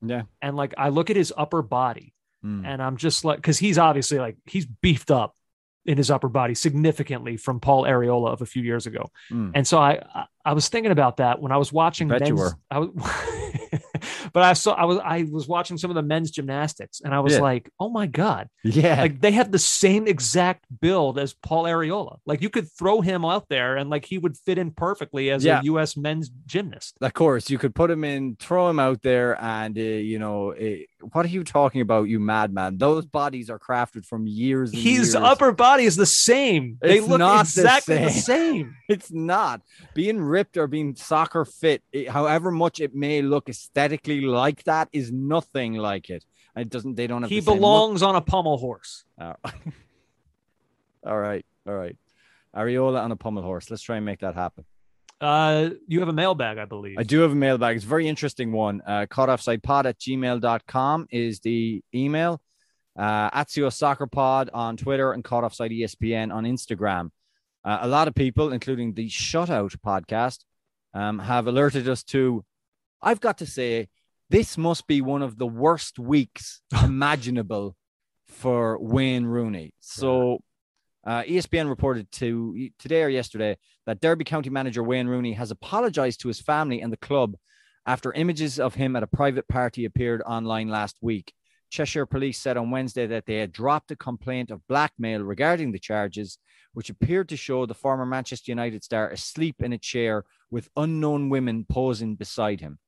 Yeah. 0.00 0.22
and 0.40 0.56
like 0.56 0.72
i 0.78 0.88
look 0.88 1.10
at 1.10 1.16
his 1.16 1.32
upper 1.36 1.60
body 1.62 2.14
Mm. 2.44 2.62
and 2.66 2.82
i'm 2.82 2.96
just 2.96 3.24
like 3.24 3.36
because 3.36 3.58
he's 3.58 3.78
obviously 3.78 4.18
like 4.18 4.36
he's 4.46 4.66
beefed 4.66 5.10
up 5.12 5.36
in 5.86 5.96
his 5.96 6.10
upper 6.10 6.28
body 6.28 6.54
significantly 6.54 7.36
from 7.36 7.60
paul 7.60 7.84
arriola 7.84 8.32
of 8.32 8.40
a 8.42 8.46
few 8.46 8.62
years 8.62 8.86
ago 8.86 9.10
Mm. 9.30 9.52
and 9.54 9.66
so 9.66 9.78
I, 9.78 10.00
I 10.14 10.24
I 10.44 10.52
was 10.54 10.68
thinking 10.68 10.90
about 10.90 11.18
that 11.18 11.40
when 11.40 11.52
I 11.52 11.56
was 11.58 11.72
watching 11.72 12.08
Bet 12.08 12.26
you 12.26 12.34
were. 12.34 12.52
I 12.68 12.80
was, 12.80 12.90
but 14.32 14.42
I 14.42 14.52
saw 14.54 14.72
I 14.74 14.84
was 14.84 14.98
I 15.04 15.26
was 15.30 15.46
watching 15.48 15.78
some 15.78 15.90
of 15.90 15.94
the 15.94 16.02
men's 16.02 16.30
gymnastics 16.30 17.00
and 17.04 17.14
I 17.14 17.20
was 17.20 17.34
Yeah. 17.34 17.40
like, 17.40 17.70
oh 17.80 17.88
my 17.88 18.06
god, 18.06 18.48
Yeah. 18.64 19.00
like 19.00 19.20
they 19.20 19.32
have 19.32 19.50
the 19.52 19.58
same 19.58 20.06
exact 20.06 20.64
build 20.80 21.18
as 21.18 21.34
Paul 21.34 21.64
Arriola. 21.64 22.18
Like 22.26 22.42
you 22.42 22.50
could 22.50 22.68
throw 22.70 23.00
him 23.00 23.24
out 23.24 23.46
there 23.48 23.76
and 23.76 23.90
like 23.90 24.04
he 24.04 24.18
would 24.18 24.36
fit 24.36 24.58
in 24.58 24.70
perfectly 24.72 25.30
as 25.30 25.44
Yeah. 25.44 25.60
a 25.60 25.64
U.S. 25.64 25.96
men's 25.96 26.30
gymnast. 26.46 26.96
of 27.00 27.14
course, 27.14 27.50
you 27.50 27.58
could 27.58 27.74
put 27.74 27.90
him 27.90 28.04
in, 28.04 28.36
throw 28.38 28.68
him 28.68 28.78
out 28.78 29.02
there, 29.02 29.40
and 29.42 29.76
uh, 29.78 29.80
you 29.80 30.18
know, 30.18 30.52
uh, 30.52 30.76
what 31.12 31.24
are 31.26 31.28
you 31.28 31.44
talking 31.44 31.80
about, 31.80 32.04
you 32.08 32.18
madman? 32.20 32.78
Those 32.78 33.04
bodies 33.06 33.50
are 33.50 33.58
crafted 33.58 34.06
from 34.06 34.26
years. 34.26 34.70
And 34.72 34.80
His 34.80 34.98
years. 34.98 35.14
upper 35.16 35.52
body 35.52 35.84
is 35.84 35.96
the 35.96 36.06
same. 36.06 36.78
They 36.80 36.98
It's 36.98 37.06
look 37.08 37.18
not 37.18 37.46
the 37.46 37.60
exactly 37.62 37.98
the 37.98 38.10
same. 38.10 38.20
same. 38.54 38.76
It's 38.88 39.10
not 39.12 39.62
being 39.94 40.20
ripped 40.20 40.56
or 40.56 40.66
being 40.66 40.94
soccer 40.94 41.44
fit. 41.44 41.82
it- 41.92 42.08
however 42.08 42.50
much 42.50 42.80
it 42.80 42.94
may 42.94 43.22
look 43.22 43.48
aesthetically 43.48 44.20
like 44.22 44.62
that, 44.64 44.88
is 44.92 45.10
nothing 45.10 45.74
like 45.74 46.08
it. 46.10 46.24
It 46.56 46.68
doesn't. 46.68 46.94
They 46.96 47.06
don't 47.06 47.22
have. 47.22 47.30
He 47.30 47.40
same 47.40 47.56
belongs 47.56 48.02
on 48.02 48.14
a 48.14 48.20
pommel 48.20 48.58
horse. 48.58 49.04
Oh. 49.18 49.34
all 51.06 51.18
right, 51.18 51.44
all 51.66 51.74
right. 51.74 51.96
Arriola 52.54 53.02
on 53.02 53.10
a 53.12 53.16
pommel 53.16 53.42
horse. 53.42 53.70
Let's 53.70 53.82
try 53.82 53.96
and 53.96 54.04
make 54.04 54.20
that 54.20 54.34
happen. 54.34 54.64
Uh, 55.22 55.70
you 55.86 56.00
have 56.00 56.08
a 56.08 56.12
mailbag, 56.12 56.58
I 56.58 56.64
believe. 56.64 56.96
I 56.98 57.04
do 57.04 57.20
have 57.20 57.30
a 57.30 57.36
mailbag. 57.36 57.76
It's 57.76 57.84
a 57.84 57.88
very 57.88 58.08
interesting 58.08 58.50
one. 58.50 58.82
Uh, 58.84 59.06
caughtoffsidepod 59.08 59.84
at 59.84 59.98
gmail.com 60.00 61.06
is 61.10 61.38
the 61.40 61.80
email. 61.94 62.42
Uh, 62.98 63.30
Atsio 63.30 63.72
Soccer 63.72 64.08
Pod 64.08 64.50
on 64.52 64.76
Twitter 64.76 65.12
and 65.12 65.22
Caught 65.22 65.44
Offside 65.44 65.70
ESPN 65.70 66.34
on 66.34 66.42
Instagram. 66.42 67.10
Uh, 67.64 67.78
a 67.82 67.88
lot 67.88 68.08
of 68.08 68.16
people, 68.16 68.52
including 68.52 68.94
the 68.94 69.08
Shutout 69.08 69.76
podcast, 69.78 70.40
um, 70.92 71.20
have 71.20 71.46
alerted 71.46 71.88
us 71.88 72.02
to, 72.02 72.44
I've 73.00 73.20
got 73.20 73.38
to 73.38 73.46
say, 73.46 73.88
this 74.28 74.58
must 74.58 74.88
be 74.88 75.00
one 75.00 75.22
of 75.22 75.38
the 75.38 75.46
worst 75.46 76.00
weeks 76.00 76.62
imaginable 76.84 77.76
for 78.26 78.76
Wayne 78.80 79.26
Rooney. 79.26 79.72
So 79.78 80.40
Uh, 81.04 81.22
ESPN 81.22 81.68
reported 81.68 82.10
to 82.12 82.68
today 82.78 83.02
or 83.02 83.08
yesterday 83.08 83.56
that 83.86 84.00
Derby 84.00 84.24
County 84.24 84.50
manager 84.50 84.82
Wayne 84.82 85.08
Rooney 85.08 85.32
has 85.32 85.50
apologized 85.50 86.20
to 86.20 86.28
his 86.28 86.40
family 86.40 86.80
and 86.80 86.92
the 86.92 86.96
club 86.98 87.36
after 87.86 88.12
images 88.12 88.60
of 88.60 88.74
him 88.74 88.94
at 88.94 89.02
a 89.02 89.08
private 89.08 89.48
party 89.48 89.84
appeared 89.84 90.22
online 90.22 90.68
last 90.68 90.96
week. 91.00 91.34
Cheshire 91.70 92.06
police 92.06 92.38
said 92.38 92.56
on 92.56 92.70
Wednesday 92.70 93.06
that 93.06 93.26
they 93.26 93.36
had 93.36 93.50
dropped 93.50 93.90
a 93.90 93.96
complaint 93.96 94.50
of 94.50 94.66
blackmail 94.68 95.22
regarding 95.22 95.72
the 95.72 95.78
charges, 95.78 96.38
which 96.74 96.90
appeared 96.90 97.30
to 97.30 97.36
show 97.36 97.66
the 97.66 97.74
former 97.74 98.06
Manchester 98.06 98.52
United 98.52 98.84
star 98.84 99.08
asleep 99.08 99.56
in 99.62 99.72
a 99.72 99.78
chair 99.78 100.24
with 100.50 100.68
unknown 100.76 101.30
women 101.30 101.64
posing 101.68 102.14
beside 102.14 102.60
him. 102.60 102.78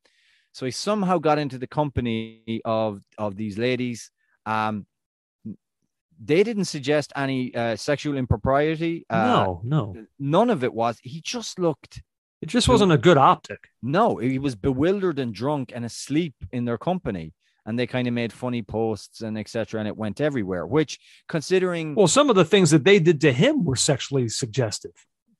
So 0.52 0.66
he 0.66 0.70
somehow 0.70 1.18
got 1.18 1.38
into 1.38 1.58
the 1.58 1.66
company 1.66 2.60
of, 2.64 3.00
of 3.18 3.36
these 3.36 3.58
ladies. 3.58 4.10
Um, 4.46 4.86
they 6.22 6.42
didn't 6.42 6.66
suggest 6.66 7.12
any 7.16 7.54
uh, 7.54 7.76
sexual 7.76 8.16
impropriety. 8.16 9.06
Uh, 9.08 9.24
no, 9.24 9.60
no. 9.64 10.06
None 10.18 10.50
of 10.50 10.64
it 10.64 10.72
was. 10.72 10.98
He 11.02 11.20
just 11.20 11.58
looked. 11.58 12.02
It 12.40 12.48
just 12.48 12.68
wasn't 12.68 12.92
a 12.92 12.98
good 12.98 13.16
optic. 13.16 13.68
No, 13.82 14.18
he 14.18 14.38
was 14.38 14.54
bewildered 14.54 15.18
and 15.18 15.32
drunk 15.32 15.72
and 15.74 15.84
asleep 15.84 16.34
in 16.52 16.66
their 16.66 16.76
company 16.76 17.32
and 17.66 17.78
they 17.78 17.86
kind 17.86 18.06
of 18.06 18.14
made 18.14 18.32
funny 18.32 18.62
posts 18.62 19.22
and 19.22 19.38
etc. 19.38 19.80
And 19.80 19.88
it 19.88 19.96
went 19.96 20.20
everywhere. 20.20 20.66
Which, 20.66 20.98
considering 21.28 21.94
well, 21.94 22.06
some 22.06 22.30
of 22.30 22.36
the 22.36 22.44
things 22.44 22.70
that 22.70 22.84
they 22.84 22.98
did 22.98 23.20
to 23.22 23.32
him 23.32 23.64
were 23.64 23.76
sexually 23.76 24.28
suggestive 24.28 24.92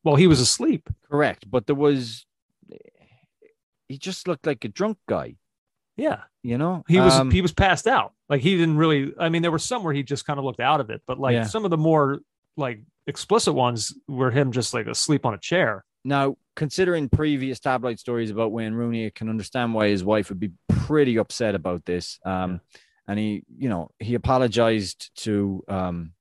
while 0.03 0.17
he 0.17 0.27
was 0.27 0.41
asleep. 0.41 0.89
Correct, 1.11 1.51
but 1.51 1.67
there 1.67 1.75
was 1.75 2.25
he 3.89 3.99
just 3.99 4.27
looked 4.27 4.47
like 4.47 4.65
a 4.65 4.69
drunk 4.69 4.99
guy. 5.09 5.37
Yeah, 5.97 6.23
you 6.43 6.59
know, 6.59 6.85
he 6.89 6.99
was 6.99 7.15
um, 7.15 7.31
he 7.31 7.43
was 7.43 7.53
passed 7.53 7.87
out. 7.87 8.14
Like 8.29 8.41
he 8.41 8.57
didn't 8.57 8.77
really. 8.77 9.13
I 9.19 9.29
mean, 9.29 9.43
there 9.43 9.51
were 9.51 9.59
some 9.59 9.85
where 9.85 9.95
he 9.95 10.03
just 10.03 10.27
kind 10.27 10.39
of 10.39 10.45
looked 10.45 10.61
out 10.61 10.81
of 10.81 10.91
it, 10.91 11.03
but 11.07 11.19
like 11.19 11.35
yeah. 11.35 11.45
some 11.45 11.65
of 11.65 11.71
the 11.71 11.77
more 11.77 12.21
like 12.57 12.81
explicit 13.07 13.55
ones 13.55 13.95
were 14.09 14.31
him 14.31 14.53
just 14.53 14.73
like 14.73 14.87
asleep 14.87 15.27
on 15.27 15.35
a 15.35 15.39
chair. 15.39 15.85
Now, 16.05 16.37
considering 16.55 17.09
previous 17.09 17.61
tabloid 17.61 17.99
stories 17.99 18.31
about 18.31 18.53
Wayne 18.53 18.75
Rooney, 18.75 19.07
I 19.07 19.11
can 19.11 19.29
understand 19.29 19.75
why 19.75 19.89
his 19.89 20.05
wife 20.05 20.29
would 20.29 20.41
be 20.41 20.53
pretty 20.69 21.17
upset 21.17 21.55
about 21.55 21.85
this. 21.85 22.19
Um, 22.25 22.61
and 23.09 23.19
he, 23.19 23.45
you 23.59 23.69
know, 23.69 23.91
he 23.99 24.15
apologized 24.15 25.11
to 25.23 25.65
um, 25.69 26.13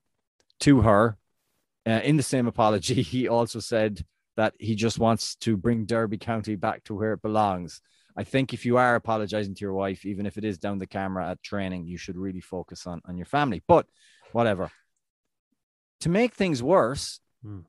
to 0.61 0.81
her. 0.81 1.17
Uh, 1.85 1.99
in 2.03 2.15
the 2.15 2.23
same 2.23 2.47
apology, 2.47 3.01
he 3.01 3.27
also 3.27 3.59
said 3.59 4.05
that 4.37 4.53
he 4.57 4.75
just 4.75 4.99
wants 4.99 5.35
to 5.35 5.57
bring 5.57 5.85
Derby 5.85 6.17
County 6.17 6.55
back 6.55 6.83
to 6.85 6.95
where 6.95 7.13
it 7.13 7.21
belongs. 7.21 7.81
I 8.16 8.24
think 8.24 8.53
if 8.53 8.66
you 8.66 8.78
are 8.78 8.95
apologizing 8.95 9.55
to 9.55 9.61
your 9.61 9.74
wife, 9.74 10.05
even 10.05 10.26
if 10.26 10.38
it 10.38 10.45
is 10.45 10.57
down 10.57 10.78
the 10.78 10.88
camera 10.88 11.32
at 11.32 11.41
training, 11.41 11.88
you 11.88 11.97
should 11.97 12.18
really 12.18 12.41
focus 12.41 12.86
on 12.86 13.01
on 13.05 13.18
your 13.18 13.26
family. 13.26 13.64
But 13.68 13.88
whatever. 14.32 14.72
To 16.01 16.09
make 16.09 16.34
things 16.34 16.61
worse, 16.61 17.20
hmm 17.43 17.61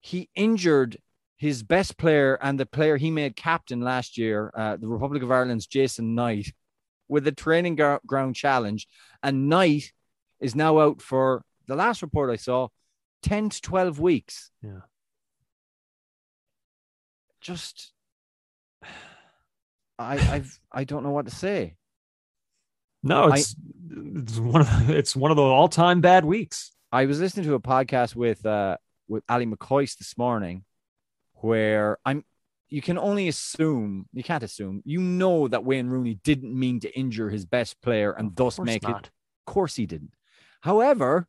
he 0.00 0.28
injured 0.34 0.96
his 1.36 1.62
best 1.62 1.96
player 1.96 2.38
and 2.42 2.58
the 2.58 2.66
player 2.66 2.96
he 2.96 3.10
made 3.10 3.36
captain 3.36 3.80
last 3.80 4.18
year, 4.18 4.52
uh, 4.56 4.76
the 4.76 4.88
Republic 4.88 5.22
of 5.22 5.30
Ireland's 5.30 5.66
Jason 5.66 6.14
Knight, 6.14 6.52
with 7.08 7.26
a 7.26 7.32
training 7.32 7.76
ground 8.06 8.34
challenge. 8.34 8.86
And 9.22 9.48
Knight 9.48 9.92
is 10.40 10.54
now 10.54 10.78
out 10.80 11.00
for 11.00 11.42
the 11.66 11.76
last 11.76 12.02
report 12.02 12.30
I 12.30 12.36
saw 12.36 12.68
10 13.22 13.50
to 13.50 13.60
12 13.60 14.00
weeks. 14.00 14.50
Yeah. 14.62 14.80
Just, 17.40 17.92
I, 19.98 20.14
I've, 20.14 20.60
I 20.72 20.84
don't 20.84 21.02
know 21.02 21.10
what 21.10 21.26
to 21.26 21.34
say. 21.34 21.76
No, 23.02 23.32
it's, 23.32 23.54
I, 23.54 23.94
it's 24.16 24.38
one 24.38 24.60
of 24.60 24.86
the, 24.86 24.96
it's 24.96 25.16
one 25.16 25.30
of 25.30 25.36
the 25.36 25.42
all 25.42 25.68
time 25.68 26.00
bad 26.00 26.24
weeks. 26.24 26.72
I 26.90 27.06
was 27.06 27.20
listening 27.20 27.46
to 27.46 27.54
a 27.54 27.60
podcast 27.60 28.16
with 28.16 28.44
uh, 28.44 28.76
with 29.08 29.22
Ally 29.28 29.44
McCoist 29.44 29.98
this 29.98 30.16
morning, 30.18 30.64
where 31.34 31.98
I'm 32.04 32.24
you 32.68 32.82
can 32.82 32.98
only 32.98 33.28
assume 33.28 34.06
you 34.12 34.22
can't 34.22 34.42
assume 34.42 34.82
you 34.84 35.00
know 35.00 35.48
that 35.48 35.64
Wayne 35.64 35.88
Rooney 35.88 36.18
didn't 36.24 36.58
mean 36.58 36.80
to 36.80 36.98
injure 36.98 37.30
his 37.30 37.46
best 37.46 37.80
player 37.80 38.12
and 38.12 38.34
thus 38.34 38.58
make 38.58 38.82
not. 38.82 39.04
it. 39.04 39.10
Of 39.46 39.52
course 39.52 39.76
he 39.76 39.86
didn't. 39.86 40.12
However, 40.60 41.26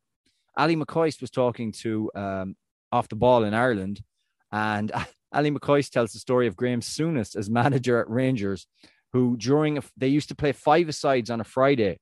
Ally 0.56 0.74
McCoist 0.74 1.20
was 1.20 1.30
talking 1.30 1.72
to 1.72 2.10
um, 2.14 2.56
off 2.90 3.08
the 3.08 3.16
ball 3.16 3.44
in 3.44 3.54
Ireland, 3.54 4.02
and 4.50 4.90
Ally 5.32 5.50
McCoist 5.50 5.90
tells 5.90 6.12
the 6.12 6.18
story 6.18 6.46
of 6.46 6.56
Graham 6.56 6.80
Souness 6.80 7.36
as 7.36 7.48
manager 7.50 8.00
at 8.00 8.10
Rangers, 8.10 8.66
who 9.12 9.36
during 9.36 9.78
a, 9.78 9.82
they 9.96 10.08
used 10.08 10.28
to 10.28 10.34
play 10.34 10.52
five 10.52 10.94
sides 10.94 11.30
on 11.30 11.40
a 11.40 11.44
Friday. 11.44 11.98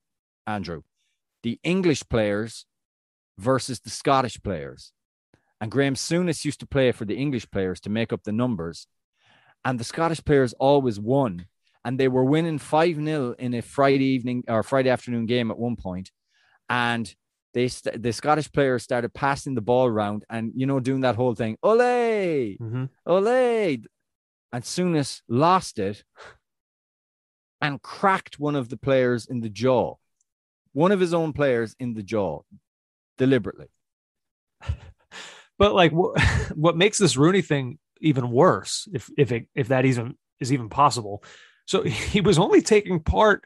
Andrew, 0.46 0.82
the 1.42 1.58
English 1.62 2.08
players 2.08 2.64
versus 3.36 3.80
the 3.80 3.90
Scottish 3.90 4.42
players. 4.42 4.92
And 5.60 5.70
Graham 5.70 5.94
Souness 5.94 6.44
used 6.44 6.60
to 6.60 6.66
play 6.66 6.92
for 6.92 7.04
the 7.04 7.16
English 7.16 7.50
players 7.50 7.80
to 7.80 7.90
make 7.90 8.12
up 8.12 8.24
the 8.24 8.32
numbers. 8.32 8.86
And 9.64 9.78
the 9.78 9.84
Scottish 9.84 10.24
players 10.24 10.54
always 10.54 11.00
won. 11.00 11.46
And 11.84 11.98
they 11.98 12.08
were 12.08 12.24
winning 12.24 12.58
5 12.58 12.96
0 12.96 13.34
in 13.38 13.54
a 13.54 13.62
Friday 13.62 14.04
evening 14.04 14.44
or 14.48 14.62
Friday 14.62 14.90
afternoon 14.90 15.26
game 15.26 15.50
at 15.50 15.58
one 15.58 15.76
point. 15.76 16.10
And 16.68 17.12
they 17.54 17.68
st- 17.68 18.02
the 18.02 18.12
Scottish 18.12 18.50
players 18.52 18.82
started 18.82 19.14
passing 19.14 19.54
the 19.54 19.60
ball 19.60 19.86
around 19.86 20.24
and, 20.28 20.52
you 20.54 20.66
know, 20.66 20.80
doing 20.80 21.02
that 21.02 21.16
whole 21.16 21.34
thing, 21.34 21.56
ole, 21.62 21.78
mm-hmm. 21.78 22.84
ole. 23.06 23.78
And 24.50 24.64
Souness 24.64 25.20
lost 25.28 25.78
it 25.78 26.04
and 27.60 27.82
cracked 27.82 28.38
one 28.38 28.56
of 28.56 28.68
the 28.68 28.76
players 28.76 29.26
in 29.26 29.40
the 29.40 29.50
jaw, 29.50 29.96
one 30.72 30.92
of 30.92 31.00
his 31.00 31.12
own 31.12 31.32
players 31.32 31.74
in 31.78 31.94
the 31.94 32.02
jaw 32.02 32.40
deliberately. 33.18 33.68
But 35.58 35.74
like, 35.74 35.92
what, 35.92 36.20
what 36.54 36.76
makes 36.76 36.98
this 36.98 37.16
Rooney 37.16 37.42
thing 37.42 37.78
even 38.00 38.30
worse, 38.30 38.88
if 38.92 39.10
if 39.18 39.32
it 39.32 39.48
if 39.54 39.68
that 39.68 39.84
even 39.84 40.16
is 40.40 40.52
even 40.52 40.68
possible? 40.68 41.22
So 41.66 41.82
he 41.82 42.20
was 42.20 42.38
only 42.38 42.62
taking 42.62 43.00
part 43.00 43.44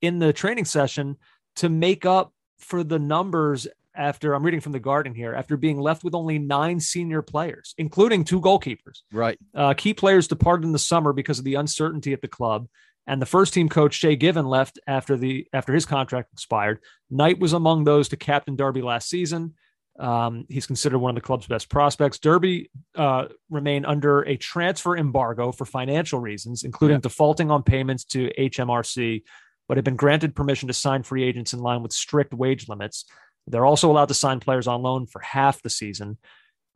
in 0.00 0.18
the 0.18 0.32
training 0.32 0.66
session 0.66 1.16
to 1.56 1.68
make 1.68 2.04
up 2.04 2.32
for 2.64 2.82
the 2.82 2.98
numbers 2.98 3.66
after 3.94 4.34
I'm 4.34 4.42
reading 4.42 4.60
from 4.60 4.72
the 4.72 4.80
Guardian 4.80 5.14
here, 5.14 5.34
after 5.34 5.56
being 5.56 5.78
left 5.78 6.02
with 6.02 6.14
only 6.14 6.38
nine 6.38 6.80
senior 6.80 7.22
players, 7.22 7.74
including 7.78 8.24
two 8.24 8.40
goalkeepers. 8.40 9.02
Right. 9.12 9.38
Uh, 9.54 9.74
key 9.74 9.94
players 9.94 10.26
departed 10.26 10.64
in 10.64 10.72
the 10.72 10.78
summer 10.78 11.12
because 11.12 11.38
of 11.38 11.44
the 11.44 11.54
uncertainty 11.54 12.12
at 12.12 12.20
the 12.20 12.28
club. 12.28 12.68
And 13.06 13.20
the 13.20 13.26
first 13.26 13.52
team 13.52 13.68
coach 13.68 13.94
Shay 13.94 14.16
Given 14.16 14.46
left 14.46 14.78
after 14.86 15.16
the 15.16 15.46
after 15.52 15.74
his 15.74 15.84
contract 15.84 16.32
expired. 16.32 16.80
Knight 17.10 17.38
was 17.38 17.52
among 17.52 17.84
those 17.84 18.08
to 18.08 18.16
captain 18.16 18.56
Derby 18.56 18.80
last 18.80 19.08
season. 19.10 19.54
Um, 19.98 20.46
he's 20.48 20.66
considered 20.66 20.98
one 20.98 21.10
of 21.10 21.14
the 21.14 21.20
club's 21.20 21.46
best 21.46 21.68
prospects. 21.68 22.18
Derby 22.18 22.70
uh, 22.96 23.26
remain 23.50 23.84
under 23.84 24.22
a 24.22 24.36
transfer 24.36 24.96
embargo 24.96 25.52
for 25.52 25.66
financial 25.66 26.18
reasons, 26.18 26.64
including 26.64 26.96
yeah. 26.96 27.02
defaulting 27.02 27.50
on 27.50 27.62
payments 27.62 28.04
to 28.06 28.30
HMRC, 28.36 29.22
but 29.68 29.76
have 29.76 29.84
been 29.84 29.96
granted 29.96 30.34
permission 30.34 30.68
to 30.68 30.74
sign 30.74 31.02
free 31.02 31.24
agents 31.24 31.52
in 31.52 31.60
line 31.60 31.82
with 31.82 31.92
strict 31.92 32.34
wage 32.34 32.68
limits. 32.68 33.04
They're 33.46 33.66
also 33.66 33.90
allowed 33.90 34.08
to 34.08 34.14
sign 34.14 34.40
players 34.40 34.66
on 34.66 34.82
loan 34.82 35.06
for 35.06 35.20
half 35.20 35.62
the 35.62 35.70
season. 35.70 36.18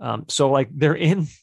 Um, 0.01 0.27
so, 0.29 0.51
like, 0.51 0.69
they're 0.73 0.95
in. 0.95 1.27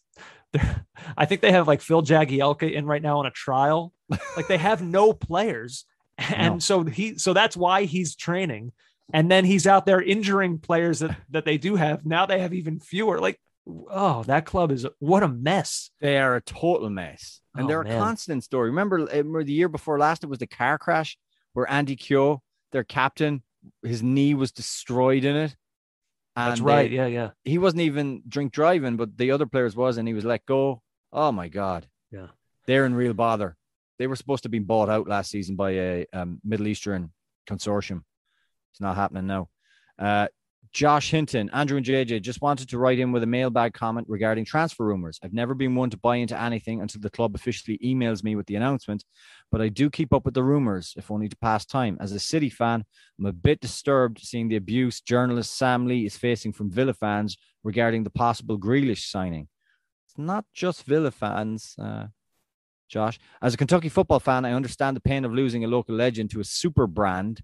They're, 0.54 0.86
I 1.18 1.26
think 1.26 1.42
they 1.42 1.52
have 1.52 1.68
like 1.68 1.82
Phil 1.82 2.02
Jagielka 2.02 2.72
in 2.72 2.86
right 2.86 3.02
now 3.02 3.20
on 3.20 3.26
a 3.26 3.32
trial. 3.32 3.92
like, 4.38 4.48
they 4.48 4.58
have 4.58 4.82
no 4.82 5.12
players, 5.12 5.86
and 6.18 6.56
no. 6.56 6.60
so 6.60 6.84
he. 6.84 7.18
So 7.18 7.34
that's 7.34 7.58
why 7.58 7.84
he's 7.84 8.16
training 8.16 8.72
and 9.14 9.30
then 9.30 9.46
he's 9.46 9.68
out 9.68 9.86
there 9.86 10.02
injuring 10.02 10.60
players 10.60 11.00
that, 11.00 11.18
that 11.30 11.46
they 11.46 11.58
do 11.58 11.76
have. 11.76 12.06
Now 12.06 12.26
they 12.26 12.40
have 12.40 12.54
even 12.54 12.80
fewer. 12.80 13.20
Like, 13.20 13.40
oh, 13.68 14.24
that 14.24 14.46
club 14.46 14.72
is 14.72 14.86
what 15.00 15.24
a 15.24 15.28
mess. 15.28 15.92
They 16.00 16.18
are 16.18 16.36
a 16.36 16.42
total 16.42 16.90
mess, 16.90 17.42
and 17.56 17.66
oh, 17.66 17.68
they're 17.68 17.84
man. 17.84 17.96
a 17.96 18.00
constant 18.00 18.44
story. 18.44 18.70
Remember, 18.70 18.98
remember 18.98 19.44
the 19.44 19.54
year 19.54 19.70
before 19.70 20.00
last, 20.00 20.24
it 20.24 20.30
was 20.30 20.40
the 20.40 20.48
car 20.48 20.78
crash 20.78 21.18
where 21.56 21.70
Andy 21.72 21.96
Keogh, 21.96 22.42
their 22.74 22.84
captain, 22.84 23.42
his 23.82 24.04
knee 24.04 24.34
was 24.34 24.52
destroyed 24.52 25.24
in 25.24 25.36
it. 25.36 25.56
And 26.36 26.52
That's 26.52 26.62
right. 26.62 26.90
They, 26.90 26.98
yeah, 26.98 27.06
yeah. 27.08 27.30
He 27.46 27.58
wasn't 27.58 27.84
even 27.84 28.22
drink 28.28 28.52
driving, 28.52 28.98
but 28.98 29.18
the 29.18 29.32
other 29.32 29.46
players 29.46 29.74
was, 29.74 29.98
and 29.98 30.06
he 30.06 30.14
was 30.14 30.26
let 30.26 30.46
go. 30.46 30.82
Oh 31.14 31.32
my 31.32 31.48
god. 31.48 31.88
Yeah. 32.12 32.28
They're 32.68 32.86
in 32.86 32.94
real 32.94 33.14
bother. 33.14 33.56
They 33.98 34.08
were 34.08 34.18
supposed 34.18 34.44
to 34.44 34.50
be 34.50 34.60
bought 34.60 34.90
out 34.90 35.08
last 35.08 35.32
season 35.32 35.56
by 35.56 35.72
a 35.72 36.06
um, 36.12 36.42
Middle 36.44 36.68
Eastern 36.68 37.14
consortium. 37.50 38.02
It's 38.72 38.82
not 38.82 38.98
happening 38.98 39.28
now. 39.28 39.48
Uh, 39.98 40.28
Josh 40.76 41.10
Hinton, 41.10 41.50
Andrew 41.54 41.78
and 41.78 41.86
JJ 41.86 42.22
just 42.22 42.42
wanted 42.42 42.68
to 42.68 42.78
write 42.78 43.00
in 43.00 43.14
with 43.14 43.24
a 43.24 43.26
mailbag 43.28 43.74
comment 43.74 44.06
regarding 44.10 44.44
transfer 44.44 44.84
rumors. 44.84 45.18
I've 45.24 45.32
never 45.32 45.54
been 45.54 45.74
one 45.74 45.90
to 45.92 45.98
buy 45.98 46.18
into 46.18 46.38
anything 46.38 46.82
until 46.82 47.00
the 47.00 47.10
club 47.10 47.34
officially 47.34 47.78
emails 47.78 48.26
me 48.26 48.36
with 48.36 48.46
the 48.48 48.58
announcement, 48.58 49.06
but 49.54 49.62
I 49.62 49.70
do 49.70 49.90
keep 49.90 50.14
up 50.14 50.26
with 50.26 50.34
the 50.34 50.44
rumors, 50.44 50.94
if 50.98 51.10
only 51.10 51.30
to 51.30 51.38
pass 51.38 51.66
time. 51.66 51.98
As 52.02 52.12
a 52.12 52.20
City 52.20 52.50
fan, 52.50 52.84
I'm 53.18 53.26
a 53.26 53.32
bit 53.32 53.62
disturbed 53.62 54.20
seeing 54.20 54.50
the 54.50 54.58
abuse 54.58 55.00
journalist 55.00 55.58
Sam 55.58 55.88
Lee 55.88 56.06
is 56.06 56.18
facing 56.18 56.52
from 56.52 56.70
Villa 56.70 56.94
fans 56.94 57.38
regarding 57.64 58.04
the 58.04 58.10
possible 58.10 58.60
Grealish 58.60 59.10
signing. 59.10 59.48
It's 60.06 60.18
not 60.18 60.44
just 60.54 60.84
Villa 60.84 61.12
fans, 61.12 61.76
uh, 61.80 62.08
Josh. 62.90 63.18
As 63.42 63.54
a 63.54 63.58
Kentucky 63.58 63.88
football 63.88 64.20
fan, 64.20 64.44
I 64.44 64.52
understand 64.52 64.98
the 64.98 65.02
pain 65.02 65.24
of 65.24 65.32
losing 65.32 65.64
a 65.64 65.70
local 65.70 65.96
legend 65.96 66.32
to 66.32 66.42
a 66.42 66.44
super 66.44 66.86
brand 66.86 67.42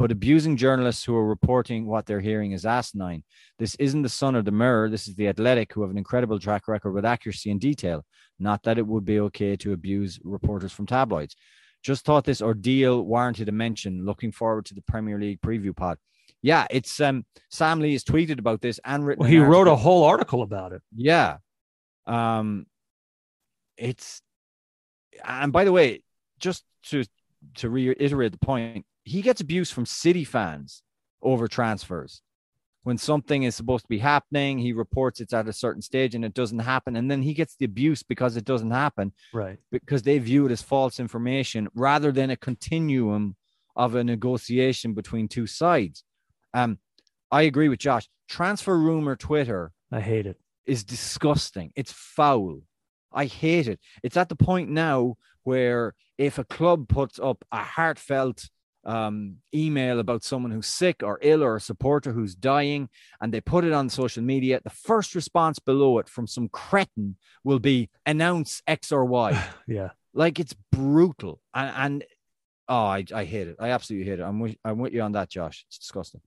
but 0.00 0.10
abusing 0.10 0.56
journalists 0.56 1.04
who 1.04 1.14
are 1.14 1.26
reporting 1.26 1.84
what 1.84 2.06
they're 2.06 2.22
hearing 2.22 2.52
is 2.52 2.64
asinine. 2.64 3.22
This 3.58 3.74
isn't 3.74 4.00
the 4.00 4.08
Sun 4.08 4.34
or 4.34 4.40
the 4.40 4.50
Mirror. 4.50 4.88
This 4.88 5.06
is 5.06 5.14
the 5.14 5.28
Athletic, 5.28 5.74
who 5.74 5.82
have 5.82 5.90
an 5.90 5.98
incredible 5.98 6.38
track 6.38 6.68
record 6.68 6.92
with 6.92 7.04
accuracy 7.04 7.50
and 7.50 7.60
detail. 7.60 8.06
Not 8.38 8.62
that 8.62 8.78
it 8.78 8.86
would 8.86 9.04
be 9.04 9.20
okay 9.20 9.56
to 9.56 9.74
abuse 9.74 10.18
reporters 10.24 10.72
from 10.72 10.86
tabloids. 10.86 11.36
Just 11.82 12.06
thought 12.06 12.24
this 12.24 12.40
ordeal 12.40 13.02
warranted 13.02 13.50
a 13.50 13.52
mention. 13.52 14.06
Looking 14.06 14.32
forward 14.32 14.64
to 14.66 14.74
the 14.74 14.80
Premier 14.80 15.20
League 15.20 15.42
preview 15.42 15.76
pod. 15.76 15.98
Yeah, 16.40 16.66
it's 16.70 16.98
um 17.02 17.26
Sam 17.50 17.80
Lee 17.80 17.92
has 17.92 18.02
tweeted 18.02 18.38
about 18.38 18.62
this 18.62 18.80
and 18.86 19.04
written. 19.04 19.20
Well, 19.20 19.30
he 19.30 19.38
wrote 19.38 19.68
a 19.68 19.76
whole 19.76 20.04
article 20.04 20.40
about 20.40 20.72
it. 20.72 20.80
Yeah. 20.96 21.36
Um 22.06 22.64
it's 23.76 24.22
and 25.22 25.52
by 25.52 25.64
the 25.64 25.72
way, 25.72 26.02
just 26.38 26.64
to 26.84 27.04
to 27.56 27.68
reiterate 27.68 28.32
the 28.32 28.38
point, 28.38 28.86
he 29.10 29.22
gets 29.22 29.40
abuse 29.40 29.70
from 29.70 29.86
city 29.86 30.24
fans 30.24 30.82
over 31.22 31.48
transfers. 31.48 32.22
When 32.82 32.96
something 32.96 33.42
is 33.42 33.54
supposed 33.54 33.84
to 33.84 33.88
be 33.88 33.98
happening, 33.98 34.58
he 34.58 34.72
reports 34.72 35.20
it's 35.20 35.34
at 35.34 35.46
a 35.48 35.52
certain 35.52 35.82
stage 35.82 36.14
and 36.14 36.24
it 36.24 36.32
doesn't 36.32 36.60
happen. 36.60 36.96
And 36.96 37.10
then 37.10 37.20
he 37.22 37.34
gets 37.34 37.54
the 37.56 37.66
abuse 37.66 38.02
because 38.02 38.36
it 38.38 38.44
doesn't 38.46 38.70
happen 38.70 39.12
Right. 39.34 39.58
because 39.70 40.02
they 40.02 40.18
view 40.18 40.46
it 40.46 40.52
as 40.52 40.62
false 40.62 40.98
information 40.98 41.68
rather 41.74 42.10
than 42.10 42.30
a 42.30 42.36
continuum 42.36 43.36
of 43.76 43.94
a 43.94 44.02
negotiation 44.02 44.94
between 44.94 45.28
two 45.28 45.46
sides. 45.46 46.04
Um, 46.54 46.78
I 47.30 47.42
agree 47.42 47.68
with 47.68 47.80
Josh. 47.80 48.08
Transfer 48.28 48.78
rumor 48.78 49.14
Twitter 49.16 49.72
I 49.92 50.00
hate 50.00 50.26
it. 50.26 50.38
is 50.64 50.82
disgusting. 50.84 51.72
It's 51.76 51.92
foul. 51.92 52.62
I 53.12 53.26
hate 53.26 53.68
it. 53.68 53.80
It's 54.02 54.16
at 54.16 54.28
the 54.30 54.36
point 54.36 54.70
now 54.70 55.16
where 55.42 55.94
if 56.16 56.38
a 56.38 56.44
club 56.44 56.88
puts 56.88 57.18
up 57.18 57.44
a 57.52 57.62
heartfelt 57.62 58.48
um, 58.84 59.36
email 59.54 60.00
about 60.00 60.22
someone 60.24 60.50
who's 60.50 60.66
sick 60.66 61.02
or 61.02 61.18
ill 61.22 61.42
or 61.42 61.56
a 61.56 61.60
supporter 61.60 62.12
who's 62.12 62.34
dying 62.34 62.88
and 63.20 63.32
they 63.32 63.40
put 63.40 63.64
it 63.64 63.72
on 63.72 63.88
social 63.88 64.22
media, 64.22 64.60
the 64.62 64.70
first 64.70 65.14
response 65.14 65.58
below 65.58 65.98
it 65.98 66.08
from 66.08 66.26
some 66.26 66.48
cretin 66.48 67.16
will 67.44 67.58
be 67.58 67.90
announce 68.06 68.62
X 68.66 68.92
or 68.92 69.04
Y. 69.04 69.42
Yeah. 69.66 69.90
like 70.14 70.40
it's 70.40 70.54
brutal. 70.72 71.40
And, 71.54 71.74
and 71.76 72.04
oh, 72.68 72.74
I, 72.86 73.04
I 73.14 73.24
hate 73.24 73.48
it. 73.48 73.56
I 73.60 73.70
absolutely 73.70 74.10
hate 74.10 74.20
it. 74.20 74.22
I'm 74.22 74.40
with, 74.40 74.56
I'm 74.64 74.78
with 74.78 74.92
you 74.92 75.02
on 75.02 75.12
that, 75.12 75.28
Josh. 75.28 75.64
It's 75.68 75.78
disgusting. 75.78 76.20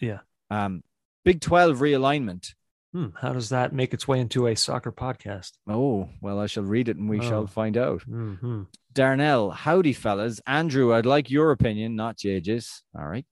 Yeah. 0.00 0.18
Um, 0.50 0.82
Big 1.24 1.40
12 1.40 1.78
realignment. 1.78 2.54
Hmm, 2.92 3.06
how 3.18 3.32
does 3.32 3.48
that 3.48 3.72
make 3.72 3.94
its 3.94 4.06
way 4.06 4.20
into 4.20 4.46
a 4.46 4.54
soccer 4.54 4.92
podcast? 4.92 5.52
Oh, 5.66 6.10
well, 6.20 6.38
I 6.38 6.46
shall 6.46 6.62
read 6.64 6.88
it 6.88 6.96
and 6.98 7.08
we 7.08 7.18
Oh. 7.20 7.22
shall 7.22 7.46
find 7.46 7.76
out. 7.76 8.02
hmm 8.02 8.62
Darnell, 8.92 9.50
howdy, 9.50 9.94
fellas. 9.94 10.40
Andrew, 10.46 10.92
I'd 10.92 11.06
like 11.06 11.30
your 11.30 11.50
opinion, 11.52 11.96
not 11.96 12.18
JJ's. 12.18 12.82
All 12.98 13.06
right. 13.06 13.24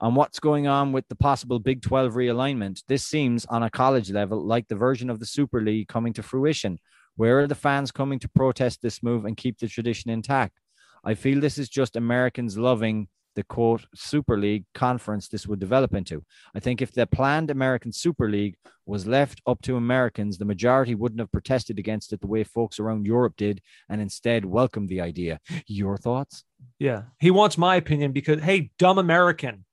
On 0.00 0.14
what's 0.14 0.38
going 0.38 0.68
on 0.68 0.92
with 0.92 1.08
the 1.08 1.16
possible 1.16 1.58
Big 1.58 1.82
12 1.82 2.12
realignment. 2.12 2.84
This 2.86 3.04
seems, 3.04 3.44
on 3.46 3.64
a 3.64 3.70
college 3.70 4.10
level, 4.12 4.44
like 4.46 4.68
the 4.68 4.76
version 4.76 5.10
of 5.10 5.18
the 5.18 5.26
Super 5.26 5.60
League 5.60 5.88
coming 5.88 6.12
to 6.12 6.22
fruition. 6.22 6.78
Where 7.16 7.40
are 7.40 7.46
the 7.48 7.54
fans 7.56 7.90
coming 7.90 8.18
to 8.20 8.28
protest 8.28 8.82
this 8.82 9.02
move 9.02 9.24
and 9.24 9.36
keep 9.36 9.58
the 9.58 9.66
tradition 9.68 10.10
intact? 10.10 10.60
I 11.02 11.14
feel 11.14 11.40
this 11.40 11.58
is 11.58 11.68
just 11.68 11.96
Americans 11.96 12.56
loving 12.58 13.08
the 13.36 13.44
quote 13.44 13.86
Super 13.94 14.36
League 14.36 14.64
conference 14.74 15.28
this 15.28 15.46
would 15.46 15.60
develop 15.60 15.94
into. 15.94 16.24
I 16.54 16.60
think 16.60 16.82
if 16.82 16.90
the 16.90 17.06
planned 17.06 17.50
American 17.50 17.92
Super 17.92 18.28
League 18.28 18.56
was 18.86 19.06
left 19.06 19.40
up 19.46 19.62
to 19.62 19.76
Americans, 19.76 20.38
the 20.38 20.44
majority 20.44 20.94
wouldn't 20.94 21.20
have 21.20 21.30
protested 21.30 21.78
against 21.78 22.12
it 22.12 22.20
the 22.20 22.26
way 22.26 22.42
folks 22.42 22.80
around 22.80 23.06
Europe 23.06 23.34
did 23.36 23.60
and 23.88 24.00
instead 24.00 24.44
welcomed 24.44 24.88
the 24.88 25.00
idea. 25.00 25.38
Your 25.66 25.96
thoughts? 25.96 26.44
Yeah. 26.78 27.02
He 27.20 27.30
wants 27.30 27.56
my 27.56 27.76
opinion 27.76 28.12
because, 28.12 28.40
hey, 28.40 28.70
dumb 28.78 28.98
American, 28.98 29.64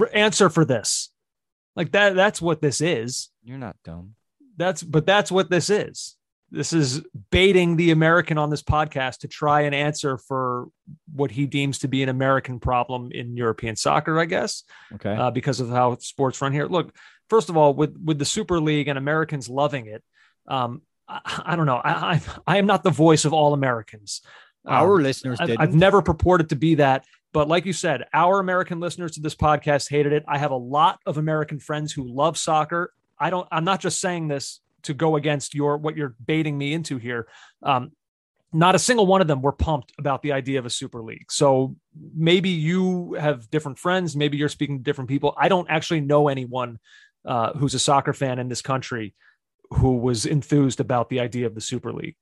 r- 0.00 0.10
answer 0.12 0.48
for 0.48 0.64
this. 0.64 1.10
Like 1.76 1.92
that, 1.92 2.16
that's 2.16 2.42
what 2.42 2.60
this 2.60 2.80
is. 2.80 3.30
You're 3.44 3.58
not 3.58 3.76
dumb. 3.84 4.14
That's, 4.56 4.82
but 4.82 5.06
that's 5.06 5.30
what 5.30 5.50
this 5.50 5.70
is. 5.70 6.16
This 6.50 6.72
is 6.72 7.02
baiting 7.30 7.76
the 7.76 7.90
American 7.90 8.38
on 8.38 8.48
this 8.48 8.62
podcast 8.62 9.18
to 9.18 9.28
try 9.28 9.62
and 9.62 9.74
answer 9.74 10.16
for 10.16 10.68
what 11.12 11.30
he 11.30 11.46
deems 11.46 11.80
to 11.80 11.88
be 11.88 12.02
an 12.02 12.08
American 12.08 12.58
problem 12.58 13.12
in 13.12 13.36
European 13.36 13.76
soccer, 13.76 14.18
I 14.18 14.24
guess. 14.24 14.64
Okay. 14.94 15.14
uh, 15.14 15.30
because 15.30 15.60
of 15.60 15.68
how 15.68 15.96
sports 15.98 16.40
run 16.40 16.52
here. 16.52 16.66
Look, 16.66 16.94
first 17.28 17.50
of 17.50 17.56
all, 17.56 17.74
with 17.74 17.96
with 18.02 18.18
the 18.18 18.24
Super 18.24 18.60
League 18.60 18.88
and 18.88 18.98
Americans 18.98 19.48
loving 19.50 19.86
it, 19.86 20.02
um, 20.46 20.82
I, 21.06 21.42
I 21.46 21.56
don't 21.56 21.66
know. 21.66 21.76
I, 21.76 21.90
I 21.92 22.20
I 22.46 22.56
am 22.58 22.66
not 22.66 22.82
the 22.82 22.90
voice 22.90 23.26
of 23.26 23.34
all 23.34 23.52
Americans. 23.52 24.22
Um, 24.64 24.74
Our 24.74 25.02
listeners 25.02 25.38
didn't. 25.38 25.60
I've 25.60 25.74
never 25.74 26.00
purported 26.00 26.48
to 26.48 26.56
be 26.56 26.76
that, 26.76 27.04
but 27.32 27.46
like 27.46 27.66
you 27.66 27.74
said, 27.74 28.04
our 28.14 28.40
American 28.40 28.80
listeners 28.80 29.12
to 29.12 29.20
this 29.20 29.34
podcast 29.34 29.90
hated 29.90 30.14
it. 30.14 30.24
I 30.26 30.38
have 30.38 30.50
a 30.50 30.56
lot 30.56 31.00
of 31.04 31.18
American 31.18 31.58
friends 31.58 31.92
who 31.92 32.04
love 32.04 32.38
soccer. 32.38 32.92
I 33.18 33.28
don't. 33.28 33.46
I'm 33.52 33.64
not 33.64 33.80
just 33.80 34.00
saying 34.00 34.28
this 34.28 34.60
to 34.82 34.94
go 34.94 35.16
against 35.16 35.54
your 35.54 35.76
what 35.76 35.96
you're 35.96 36.14
baiting 36.24 36.56
me 36.56 36.72
into 36.72 36.98
here. 36.98 37.28
Um, 37.62 37.92
not 38.52 38.74
a 38.74 38.78
single 38.78 39.06
one 39.06 39.20
of 39.20 39.26
them 39.26 39.42
were 39.42 39.52
pumped 39.52 39.92
about 39.98 40.22
the 40.22 40.32
idea 40.32 40.58
of 40.58 40.64
a 40.64 40.70
super 40.70 41.02
league. 41.02 41.30
So 41.30 41.76
maybe 42.14 42.48
you 42.48 43.14
have 43.14 43.50
different 43.50 43.78
friends. 43.78 44.16
Maybe 44.16 44.38
you're 44.38 44.48
speaking 44.48 44.78
to 44.78 44.82
different 44.82 45.10
people. 45.10 45.34
I 45.36 45.48
don't 45.48 45.68
actually 45.68 46.00
know 46.00 46.28
anyone 46.28 46.78
uh, 47.26 47.52
who's 47.52 47.74
a 47.74 47.78
soccer 47.78 48.14
fan 48.14 48.38
in 48.38 48.48
this 48.48 48.62
country 48.62 49.14
who 49.70 49.98
was 49.98 50.24
enthused 50.24 50.80
about 50.80 51.10
the 51.10 51.20
idea 51.20 51.46
of 51.46 51.54
the 51.54 51.60
super 51.60 51.92
league. 51.92 52.16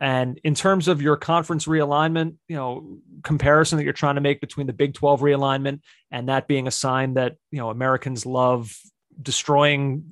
And 0.00 0.40
in 0.44 0.54
terms 0.54 0.88
of 0.88 1.02
your 1.02 1.16
conference 1.16 1.66
realignment, 1.66 2.36
you 2.48 2.56
know, 2.56 2.98
comparison 3.22 3.76
that 3.76 3.84
you're 3.84 3.92
trying 3.92 4.14
to 4.14 4.22
make 4.22 4.40
between 4.40 4.66
the 4.66 4.72
Big 4.72 4.94
12 4.94 5.20
realignment 5.20 5.80
and 6.10 6.28
that 6.28 6.48
being 6.48 6.66
a 6.66 6.70
sign 6.70 7.14
that, 7.14 7.36
you 7.50 7.58
know, 7.58 7.68
Americans 7.68 8.24
love 8.24 8.74
destroying 9.22 10.04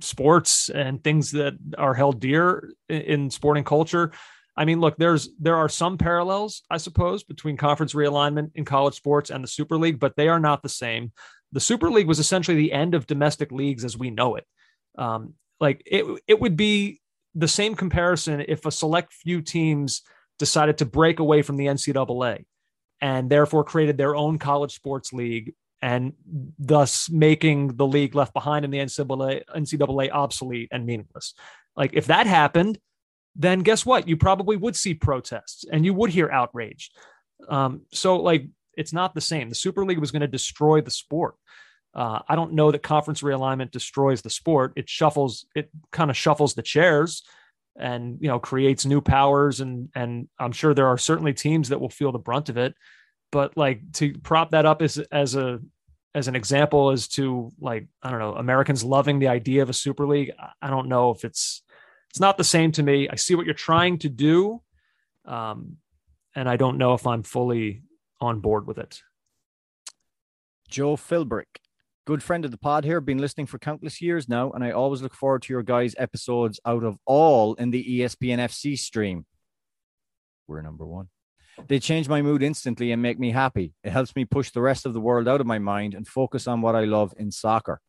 sports 0.00 0.68
and 0.68 1.02
things 1.02 1.32
that 1.32 1.54
are 1.78 1.94
held 1.94 2.20
dear 2.20 2.72
in, 2.88 3.00
in 3.02 3.30
sporting 3.30 3.64
culture. 3.64 4.12
I 4.56 4.64
mean, 4.64 4.80
look, 4.80 4.96
there's 4.98 5.30
there 5.38 5.56
are 5.56 5.68
some 5.68 5.96
parallels, 5.96 6.62
I 6.70 6.76
suppose, 6.76 7.24
between 7.24 7.56
conference 7.56 7.94
realignment 7.94 8.50
in 8.54 8.64
college 8.64 8.94
sports 8.94 9.30
and 9.30 9.42
the 9.42 9.48
Super 9.48 9.78
League, 9.78 9.98
but 9.98 10.14
they 10.16 10.28
are 10.28 10.40
not 10.40 10.62
the 10.62 10.68
same. 10.68 11.12
The 11.52 11.60
Super 11.60 11.90
League 11.90 12.06
was 12.06 12.18
essentially 12.18 12.56
the 12.56 12.72
end 12.72 12.94
of 12.94 13.06
domestic 13.06 13.50
leagues 13.50 13.84
as 13.84 13.96
we 13.96 14.10
know 14.10 14.36
it. 14.36 14.46
Um, 14.98 15.34
like 15.60 15.82
it, 15.86 16.04
it 16.26 16.40
would 16.40 16.56
be 16.56 17.00
the 17.34 17.48
same 17.48 17.74
comparison 17.74 18.44
if 18.46 18.66
a 18.66 18.70
select 18.70 19.12
few 19.12 19.40
teams 19.40 20.02
decided 20.38 20.78
to 20.78 20.84
break 20.84 21.18
away 21.18 21.40
from 21.40 21.56
the 21.56 21.66
NCAA 21.66 22.44
and 23.00 23.30
therefore 23.30 23.64
created 23.64 23.96
their 23.96 24.14
own 24.14 24.38
college 24.38 24.74
sports 24.74 25.12
league 25.12 25.54
and 25.82 26.12
thus 26.58 27.10
making 27.10 27.76
the 27.76 27.86
league 27.86 28.14
left 28.14 28.32
behind 28.32 28.64
in 28.64 28.70
the 28.70 28.78
NCAA, 28.78 29.42
NCAA 29.54 30.10
obsolete 30.12 30.68
and 30.70 30.86
meaningless. 30.86 31.34
Like 31.76 31.90
if 31.94 32.06
that 32.06 32.26
happened, 32.26 32.78
then 33.34 33.60
guess 33.60 33.84
what? 33.84 34.06
You 34.06 34.16
probably 34.16 34.56
would 34.56 34.76
see 34.76 34.94
protests 34.94 35.64
and 35.70 35.84
you 35.84 35.92
would 35.92 36.10
hear 36.10 36.30
outrage. 36.30 36.92
Um, 37.48 37.82
so 37.92 38.16
like 38.16 38.46
it's 38.76 38.92
not 38.92 39.14
the 39.14 39.20
same. 39.20 39.48
The 39.48 39.54
Super 39.56 39.84
League 39.84 39.98
was 39.98 40.12
going 40.12 40.20
to 40.20 40.28
destroy 40.28 40.80
the 40.80 40.90
sport. 40.90 41.34
Uh, 41.94 42.20
I 42.28 42.36
don't 42.36 42.54
know 42.54 42.70
that 42.70 42.82
conference 42.82 43.20
realignment 43.20 43.72
destroys 43.72 44.22
the 44.22 44.30
sport. 44.30 44.72
It 44.76 44.88
shuffles, 44.88 45.46
it 45.54 45.68
kind 45.90 46.10
of 46.10 46.16
shuffles 46.16 46.54
the 46.54 46.62
chairs 46.62 47.22
and 47.76 48.18
you 48.20 48.28
know 48.28 48.38
creates 48.38 48.84
new 48.84 49.00
powers 49.00 49.60
and 49.60 49.88
and 49.94 50.28
I'm 50.38 50.52
sure 50.52 50.74
there 50.74 50.88
are 50.88 50.98
certainly 50.98 51.32
teams 51.32 51.70
that 51.70 51.80
will 51.80 51.88
feel 51.88 52.12
the 52.12 52.18
brunt 52.18 52.48
of 52.48 52.56
it. 52.56 52.74
But 53.32 53.56
like 53.56 53.92
to 53.94 54.12
prop 54.18 54.50
that 54.52 54.66
up 54.66 54.82
as 54.82 54.98
as 55.10 55.34
a 55.34 55.58
as 56.14 56.28
an 56.28 56.36
example 56.36 56.90
as 56.90 57.08
to 57.08 57.50
like 57.58 57.88
I 58.02 58.10
don't 58.10 58.20
know 58.20 58.34
Americans 58.34 58.84
loving 58.84 59.18
the 59.18 59.28
idea 59.28 59.62
of 59.62 59.70
a 59.70 59.74
super 59.74 60.06
league. 60.06 60.30
I- 60.38 60.70
don't 60.70 60.88
know 60.88 61.10
if 61.10 61.24
it's 61.24 61.62
it's 62.10 62.20
not 62.20 62.36
the 62.36 62.44
same 62.44 62.72
to 62.72 62.82
me. 62.82 63.08
I 63.08 63.16
see 63.16 63.34
what 63.34 63.46
you're 63.46 63.54
trying 63.54 63.98
to 64.00 64.10
do, 64.10 64.60
um, 65.24 65.78
and 66.36 66.46
I 66.48 66.56
don't 66.56 66.76
know 66.76 66.92
if 66.92 67.06
I'm 67.06 67.22
fully 67.22 67.82
on 68.20 68.40
board 68.40 68.66
with 68.66 68.76
it. 68.76 69.00
Joe 70.68 70.96
Philbrick, 70.96 71.60
good 72.06 72.22
friend 72.22 72.44
of 72.44 72.50
the 72.50 72.58
pod 72.58 72.84
here, 72.84 73.00
been 73.00 73.18
listening 73.18 73.46
for 73.46 73.58
countless 73.58 74.02
years 74.02 74.28
now, 74.28 74.50
and 74.52 74.62
I 74.62 74.72
always 74.72 75.00
look 75.00 75.14
forward 75.14 75.42
to 75.42 75.52
your 75.54 75.62
guys' 75.62 75.94
episodes 75.96 76.60
out 76.66 76.84
of 76.84 76.98
all 77.06 77.54
in 77.54 77.70
the 77.70 78.00
ESPN 78.00 78.38
FC 78.38 78.78
stream. 78.78 79.24
We're 80.46 80.62
number 80.62 80.86
one. 80.86 81.08
They 81.68 81.78
change 81.78 82.08
my 82.08 82.22
mood 82.22 82.42
instantly 82.42 82.92
and 82.92 83.02
make 83.02 83.18
me 83.18 83.30
happy. 83.30 83.74
It 83.84 83.90
helps 83.90 84.16
me 84.16 84.24
push 84.24 84.50
the 84.50 84.60
rest 84.60 84.86
of 84.86 84.94
the 84.94 85.00
world 85.00 85.28
out 85.28 85.40
of 85.40 85.46
my 85.46 85.58
mind 85.58 85.94
and 85.94 86.06
focus 86.06 86.46
on 86.46 86.60
what 86.60 86.74
I 86.74 86.84
love 86.84 87.14
in 87.18 87.30
soccer. 87.30 87.80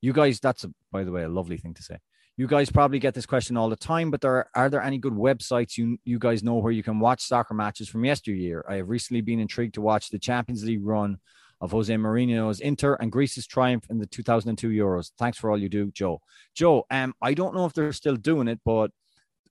You 0.00 0.12
guys, 0.12 0.40
that's 0.40 0.64
a, 0.64 0.72
by 0.90 1.04
the 1.04 1.12
way, 1.12 1.22
a 1.22 1.28
lovely 1.28 1.56
thing 1.56 1.74
to 1.74 1.82
say. 1.82 1.98
You 2.36 2.46
guys 2.46 2.70
probably 2.70 2.98
get 2.98 3.14
this 3.14 3.26
question 3.26 3.56
all 3.56 3.68
the 3.68 3.76
time, 3.76 4.10
but 4.10 4.20
there 4.20 4.32
are, 4.32 4.48
are 4.54 4.70
there 4.70 4.82
any 4.82 4.98
good 4.98 5.12
websites 5.12 5.76
you 5.76 5.98
you 6.04 6.18
guys 6.18 6.42
know 6.42 6.54
where 6.54 6.72
you 6.72 6.82
can 6.82 6.98
watch 6.98 7.22
soccer 7.22 7.52
matches 7.54 7.88
from 7.88 8.04
yesteryear? 8.04 8.64
I 8.68 8.76
have 8.76 8.88
recently 8.88 9.20
been 9.20 9.38
intrigued 9.38 9.74
to 9.74 9.82
watch 9.82 10.08
the 10.08 10.18
Champions 10.18 10.64
League 10.64 10.84
run 10.84 11.18
of 11.60 11.70
Jose 11.72 11.94
Mourinho's 11.94 12.60
Inter 12.60 12.94
and 12.94 13.12
Greece's 13.12 13.46
triumph 13.46 13.84
in 13.90 13.98
the 13.98 14.06
2002 14.06 14.70
Euros. 14.70 15.12
Thanks 15.18 15.38
for 15.38 15.50
all 15.50 15.58
you 15.58 15.68
do, 15.68 15.90
Joe. 15.92 16.20
Joe, 16.54 16.86
um, 16.90 17.14
I 17.20 17.34
don't 17.34 17.54
know 17.54 17.66
if 17.66 17.74
they're 17.74 17.92
still 17.92 18.16
doing 18.16 18.48
it, 18.48 18.60
but 18.64 18.90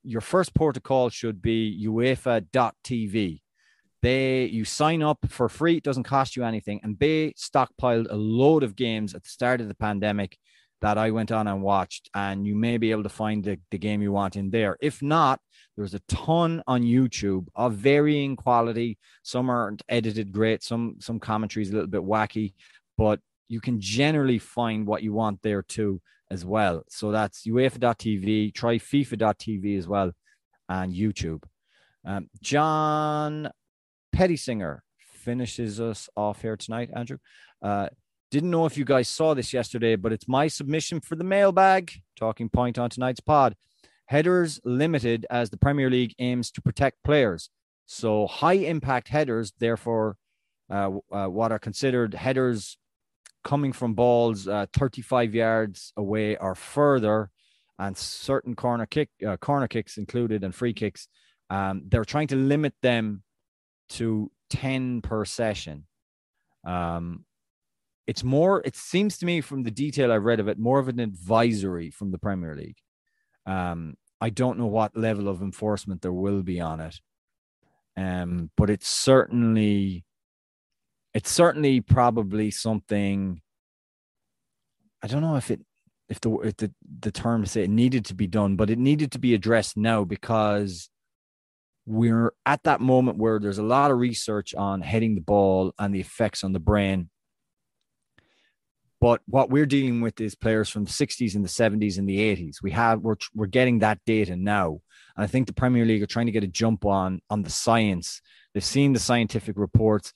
your 0.04 0.22
first 0.22 0.54
port 0.54 0.76
of 0.76 0.84
call 0.84 1.10
should 1.10 1.42
be 1.42 1.86
UEFA.tv. 1.88 3.41
They 4.02 4.46
you 4.46 4.66
sign 4.66 5.04
up 5.04 5.20
for 5.30 5.48
free, 5.50 5.78
it 5.78 5.84
doesn't 5.84 6.04
cost 6.04 6.36
you 6.36 6.44
anything. 6.44 6.80
And 6.84 6.98
they 7.00 7.34
stockpiled 7.34 8.08
a 8.10 8.16
load 8.16 8.64
of 8.64 8.76
games 8.76 9.14
at 9.14 9.24
the 9.24 9.30
start 9.30 9.62
of 9.62 9.68
the 9.68 9.76
pandemic 9.76 10.38
that 10.82 10.98
I 10.98 11.12
went 11.12 11.32
on 11.32 11.48
and 11.48 11.62
watched, 11.62 12.10
and 12.16 12.46
you 12.46 12.56
may 12.56 12.78
be 12.78 12.90
able 12.90 13.04
to 13.04 13.10
find 13.10 13.44
the, 13.44 13.60
the 13.70 13.78
game 13.78 14.02
you 14.02 14.12
want 14.12 14.36
in 14.36 14.50
there. 14.50 14.78
If 14.82 15.02
not, 15.04 15.40
there's 15.78 15.94
a 15.94 16.00
ton 16.08 16.64
on 16.66 16.82
YouTube 16.82 17.48
of 17.56 17.76
varying 17.76 18.36
quality. 18.36 18.98
Some 19.24 19.50
aren't 19.50 19.84
edited 19.88 20.32
great, 20.32 20.64
some 20.64 20.96
some 21.00 21.20
commentaries 21.20 21.70
a 21.70 21.74
little 21.74 21.88
bit 21.88 22.02
wacky, 22.02 22.54
but 22.98 23.20
you 23.48 23.62
can 23.62 23.80
generally 23.80 24.40
find 24.40 24.88
what 24.88 25.04
you 25.04 25.14
want 25.14 25.42
there 25.44 25.62
too 25.62 26.02
as 26.32 26.46
well. 26.46 26.84
So 26.90 27.12
that's 27.12 27.46
UEFA.tv, 27.46 28.54
try 28.54 28.78
FIFA.tv 28.78 29.78
as 29.78 29.88
well, 29.88 30.12
and 30.68 30.94
YouTube. 30.94 31.44
Um, 32.04 32.30
John 32.42 33.52
Pettysinger 34.16 34.80
finishes 35.00 35.80
us 35.80 36.10
off 36.16 36.42
here 36.42 36.58
tonight, 36.58 36.90
Andrew. 36.96 37.18
Uh, 37.62 37.90
didn't 38.32 38.52
know 38.52 38.66
if 38.66 38.78
you 38.78 38.86
guys 38.86 39.10
saw 39.10 39.34
this 39.34 39.54
yesterday, 39.54 39.96
but 39.96 40.14
it's 40.14 40.28
my 40.28 40.48
submission 40.48 41.02
for 41.02 41.16
the 41.16 41.24
mailbag. 41.24 41.92
Talking 42.18 42.50
point 42.50 42.80
on 42.80 42.90
tonight's 42.90 43.20
pod. 43.20 43.56
Headers 44.06 44.60
limited 44.64 45.26
as 45.30 45.50
the 45.50 45.58
Premier 45.58 45.90
League 45.90 46.16
aims 46.20 46.52
to 46.52 46.62
protect 46.62 47.04
players. 47.04 47.50
So 47.86 48.28
high 48.28 48.54
impact 48.54 49.10
headers, 49.10 49.54
therefore, 49.60 50.16
uh, 50.70 50.92
uh, 51.12 51.28
what 51.28 51.52
are 51.52 51.60
considered 51.60 52.14
headers 52.14 52.78
coming 53.44 53.74
from 53.74 53.94
balls 53.94 54.48
uh, 54.48 54.68
35 54.74 55.36
yards 55.36 55.92
away 55.98 56.38
or 56.38 56.56
further, 56.56 57.30
and 57.80 57.98
certain 57.98 58.56
corner 58.56 58.86
kick 58.86 59.10
uh, 59.28 59.38
corner 59.38 59.68
kicks 59.68 59.98
included 59.98 60.44
and 60.44 60.56
free 60.56 60.74
kicks. 60.74 61.08
Um, 61.50 61.84
they're 61.88 62.06
trying 62.06 62.28
to 62.28 62.36
limit 62.36 62.74
them 62.82 63.24
to 63.92 64.32
10 64.50 65.02
per 65.02 65.26
session. 65.26 65.86
Um, 66.66 67.26
it's 68.08 68.24
more, 68.24 68.62
it 68.66 68.76
seems 68.76 69.18
to 69.20 69.26
me 69.26 69.42
from 69.42 69.64
the 69.64 69.72
detail 69.72 70.12
I've 70.12 70.26
read 70.26 70.40
of 70.40 70.48
it, 70.48 70.60
more 70.60 70.80
of 70.80 70.88
an 70.88 71.00
advisory 71.00 71.92
from 71.92 72.12
the 72.12 72.18
Premier 72.18 72.56
League. 72.56 72.78
Um, 73.46 73.96
I 74.20 74.30
don't 74.30 74.60
know 74.60 74.68
what 74.68 74.96
level 74.96 75.28
of 75.28 75.42
enforcement 75.42 76.02
there 76.02 76.14
will 76.14 76.44
be 76.44 76.60
on 76.60 76.80
it. 76.80 77.00
Um, 77.98 78.52
but 78.56 78.70
it's 78.70 78.88
certainly 78.88 80.06
it's 81.14 81.30
certainly 81.30 81.82
probably 81.82 82.50
something 82.52 83.42
I 85.04 85.08
don't 85.08 85.22
know 85.22 85.36
if 85.36 85.52
it 85.52 85.62
if 86.08 86.22
the 86.22 86.32
if 86.40 86.58
the, 86.58 86.72
the 87.00 87.12
term 87.12 87.46
say 87.46 87.64
it 87.64 87.70
needed 87.70 88.06
to 88.06 88.16
be 88.16 88.28
done, 88.28 88.56
but 88.56 88.70
it 88.70 88.78
needed 88.78 89.12
to 89.14 89.20
be 89.20 89.34
addressed 89.34 89.78
now 89.78 90.04
because 90.04 90.90
we're 91.86 92.34
at 92.46 92.64
that 92.64 92.82
moment 92.82 93.18
where 93.18 93.40
there's 93.40 93.58
a 93.58 93.64
lot 93.64 93.92
of 93.92 93.98
research 93.98 94.54
on 94.54 94.82
heading 94.82 95.16
the 95.16 95.22
ball 95.22 95.74
and 95.80 95.94
the 95.94 96.00
effects 96.00 96.44
on 96.44 96.54
the 96.54 96.60
brain. 96.60 97.10
But 99.00 99.22
what 99.26 99.50
we're 99.50 99.66
dealing 99.66 100.00
with 100.02 100.22
is 100.22 100.36
players 100.36 100.70
from 100.70 100.84
the 100.84 100.92
60s 100.92 101.34
and 101.34 101.44
the 101.44 101.50
70s 101.50 101.98
and 101.98 102.08
the 102.08 102.20
80s. 102.20 102.62
We 102.62 102.70
have 102.72 103.00
we're 103.02 103.16
we're 103.34 103.48
getting 103.48 103.80
that 103.80 104.00
data 104.06 104.36
now. 104.36 104.82
And 105.16 105.24
I 105.24 105.28
think 105.28 105.48
the 105.48 105.54
Premier 105.54 105.86
League 105.86 106.04
are 106.04 106.08
trying 106.08 106.28
to 106.28 106.32
get 106.32 106.44
a 106.44 106.48
jump 106.48 106.86
on 106.86 107.20
on 107.30 107.42
the 107.42 107.50
science. 107.50 108.22
They've 108.54 108.64
seen 108.64 108.94
the 108.94 109.00
scientific 109.00 109.58
reports. 109.58 110.14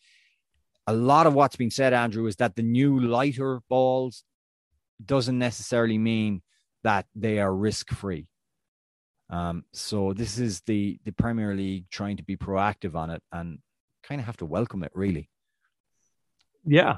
A 0.86 0.94
lot 0.94 1.26
of 1.26 1.34
what's 1.34 1.56
being 1.56 1.72
said, 1.72 1.94
Andrew, 1.94 2.28
is 2.28 2.36
that 2.36 2.56
the 2.56 2.62
new 2.62 3.00
lighter 3.00 3.62
balls 3.70 4.24
doesn't 5.04 5.40
necessarily 5.40 5.98
mean 5.98 6.44
that 6.84 7.08
they 7.16 7.40
are 7.40 7.54
risk 7.54 7.90
free. 7.90 8.28
Um, 9.30 9.65
so 9.73 10.14
this 10.14 10.38
is 10.38 10.61
the 10.61 10.99
the 11.03 11.11
Premier 11.11 11.56
League 11.56 11.89
trying 11.89 12.18
to 12.18 12.23
be 12.23 12.38
proactive 12.38 12.95
on 12.95 13.10
it 13.10 13.22
and 13.31 13.60
kind 14.03 14.22
of 14.22 14.26
have 14.26 14.38
to 14.38 14.45
welcome 14.45 14.84
it, 14.84 14.91
really. 14.93 15.30
Yeah, 16.65 16.97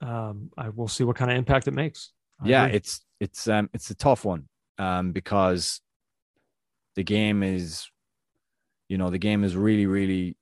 um, 0.00 0.50
I 0.56 0.68
will 0.68 0.88
see 0.88 1.04
what 1.04 1.16
kind 1.16 1.30
of 1.30 1.36
impact 1.36 1.68
it 1.68 1.72
makes. 1.72 2.12
I 2.40 2.48
yeah, 2.48 2.64
agree. 2.66 2.76
it's 2.76 3.00
it's 3.20 3.48
um 3.48 3.70
it's 3.72 3.90
a 3.90 3.94
tough 3.94 4.24
one 4.24 4.48
um 4.78 5.12
because 5.12 5.80
the 6.94 7.04
game 7.04 7.42
is, 7.42 7.88
you 8.88 8.98
know, 8.98 9.10
the 9.10 9.18
game 9.18 9.44
is 9.44 9.56
really 9.56 9.86
really 9.86 10.36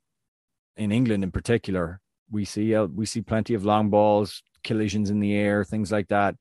in 0.76 0.92
England 0.92 1.22
in 1.22 1.30
particular. 1.30 2.00
We 2.30 2.44
see 2.44 2.74
uh, 2.74 2.86
we 2.86 3.06
see 3.06 3.22
plenty 3.22 3.54
of 3.54 3.64
long 3.64 3.90
balls, 3.90 4.42
collisions 4.64 5.10
in 5.10 5.20
the 5.20 5.34
air, 5.34 5.64
things 5.64 5.92
like 5.92 6.08
that. 6.08 6.34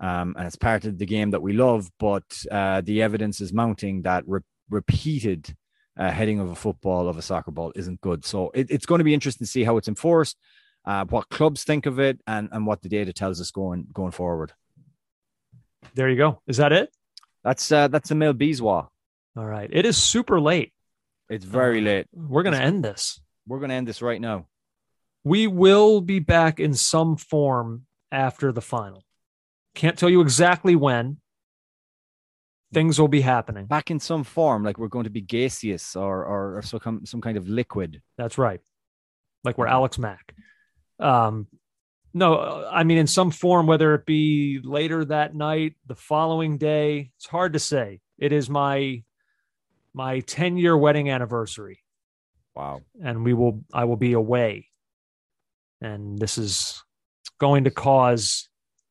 Um, 0.00 0.34
and 0.38 0.46
it's 0.46 0.56
part 0.56 0.84
of 0.84 0.98
the 0.98 1.06
game 1.06 1.30
that 1.32 1.42
we 1.42 1.52
love, 1.52 1.90
but 1.98 2.24
uh, 2.50 2.80
the 2.82 3.02
evidence 3.02 3.40
is 3.40 3.52
mounting 3.52 4.02
that 4.02 4.22
re- 4.26 4.40
repeated 4.70 5.54
uh, 5.98 6.10
heading 6.10 6.38
of 6.38 6.50
a 6.50 6.54
football 6.54 7.08
of 7.08 7.18
a 7.18 7.22
soccer 7.22 7.50
ball 7.50 7.72
isn't 7.74 8.00
good. 8.00 8.24
So 8.24 8.50
it, 8.54 8.70
it's 8.70 8.86
going 8.86 9.00
to 9.00 9.04
be 9.04 9.14
interesting 9.14 9.44
to 9.44 9.50
see 9.50 9.64
how 9.64 9.76
it's 9.76 9.88
enforced, 9.88 10.36
uh, 10.84 11.04
what 11.06 11.28
clubs 11.30 11.64
think 11.64 11.86
of 11.86 11.98
it, 11.98 12.20
and 12.28 12.48
and 12.52 12.64
what 12.66 12.82
the 12.82 12.88
data 12.88 13.12
tells 13.12 13.40
us 13.40 13.50
going 13.50 13.88
going 13.92 14.12
forward. 14.12 14.52
there 15.94 16.08
you 16.08 16.16
go. 16.16 16.40
Is 16.46 16.58
that 16.58 16.72
it? 16.72 16.90
That's 17.42 17.70
uh, 17.72 17.88
that's 17.88 18.08
the 18.08 18.14
Mil 18.14 18.34
Biswa. 18.34 18.88
All 19.36 19.44
right. 19.46 19.68
It 19.72 19.84
is 19.84 19.96
super 19.96 20.40
late. 20.40 20.72
It's 21.28 21.44
very 21.44 21.80
Uh, 21.80 21.84
late. 21.84 22.06
We're 22.12 22.42
going 22.44 22.56
to 22.56 22.62
end 22.62 22.84
this. 22.84 23.20
We're 23.46 23.58
going 23.58 23.70
to 23.70 23.74
end 23.76 23.88
this 23.88 24.00
right 24.02 24.20
now. 24.20 24.46
We 25.24 25.46
will 25.46 26.00
be 26.00 26.20
back 26.20 26.60
in 26.60 26.74
some 26.74 27.16
form 27.16 27.86
after 28.12 28.52
the 28.52 28.60
final. 28.62 29.04
Can't 29.78 29.96
tell 29.96 30.10
you 30.10 30.20
exactly 30.20 30.74
when. 30.74 31.18
Things 32.74 33.00
will 33.00 33.06
be 33.06 33.20
happening. 33.20 33.66
Back 33.66 33.92
in 33.92 34.00
some 34.00 34.24
form, 34.24 34.64
like 34.64 34.76
we're 34.76 34.88
going 34.88 35.04
to 35.04 35.10
be 35.10 35.20
gaseous 35.20 35.94
or 35.94 36.24
or, 36.24 36.58
or 36.58 36.62
some 36.62 37.06
some 37.06 37.20
kind 37.20 37.36
of 37.36 37.48
liquid. 37.48 38.02
That's 38.16 38.38
right. 38.38 38.60
Like 39.44 39.56
we're 39.56 39.68
Alex 39.68 39.96
Mack. 39.96 40.34
Um, 40.98 41.46
no, 42.12 42.66
I 42.68 42.82
mean 42.82 42.98
in 42.98 43.06
some 43.06 43.30
form, 43.30 43.68
whether 43.68 43.94
it 43.94 44.04
be 44.04 44.58
later 44.64 45.04
that 45.04 45.36
night, 45.36 45.76
the 45.86 45.94
following 45.94 46.58
day. 46.58 47.12
It's 47.16 47.26
hard 47.26 47.52
to 47.52 47.60
say. 47.60 48.00
It 48.18 48.32
is 48.32 48.50
my 48.50 49.04
my 49.94 50.20
10 50.20 50.56
year 50.56 50.76
wedding 50.76 51.08
anniversary, 51.08 51.84
Wow. 52.56 52.80
and 53.00 53.24
we 53.24 53.32
will 53.32 53.62
I 53.72 53.84
will 53.84 53.96
be 53.96 54.14
away, 54.14 54.66
and 55.80 56.18
this 56.18 56.36
is 56.36 56.82
going 57.38 57.62
to 57.62 57.70
cause 57.70 58.48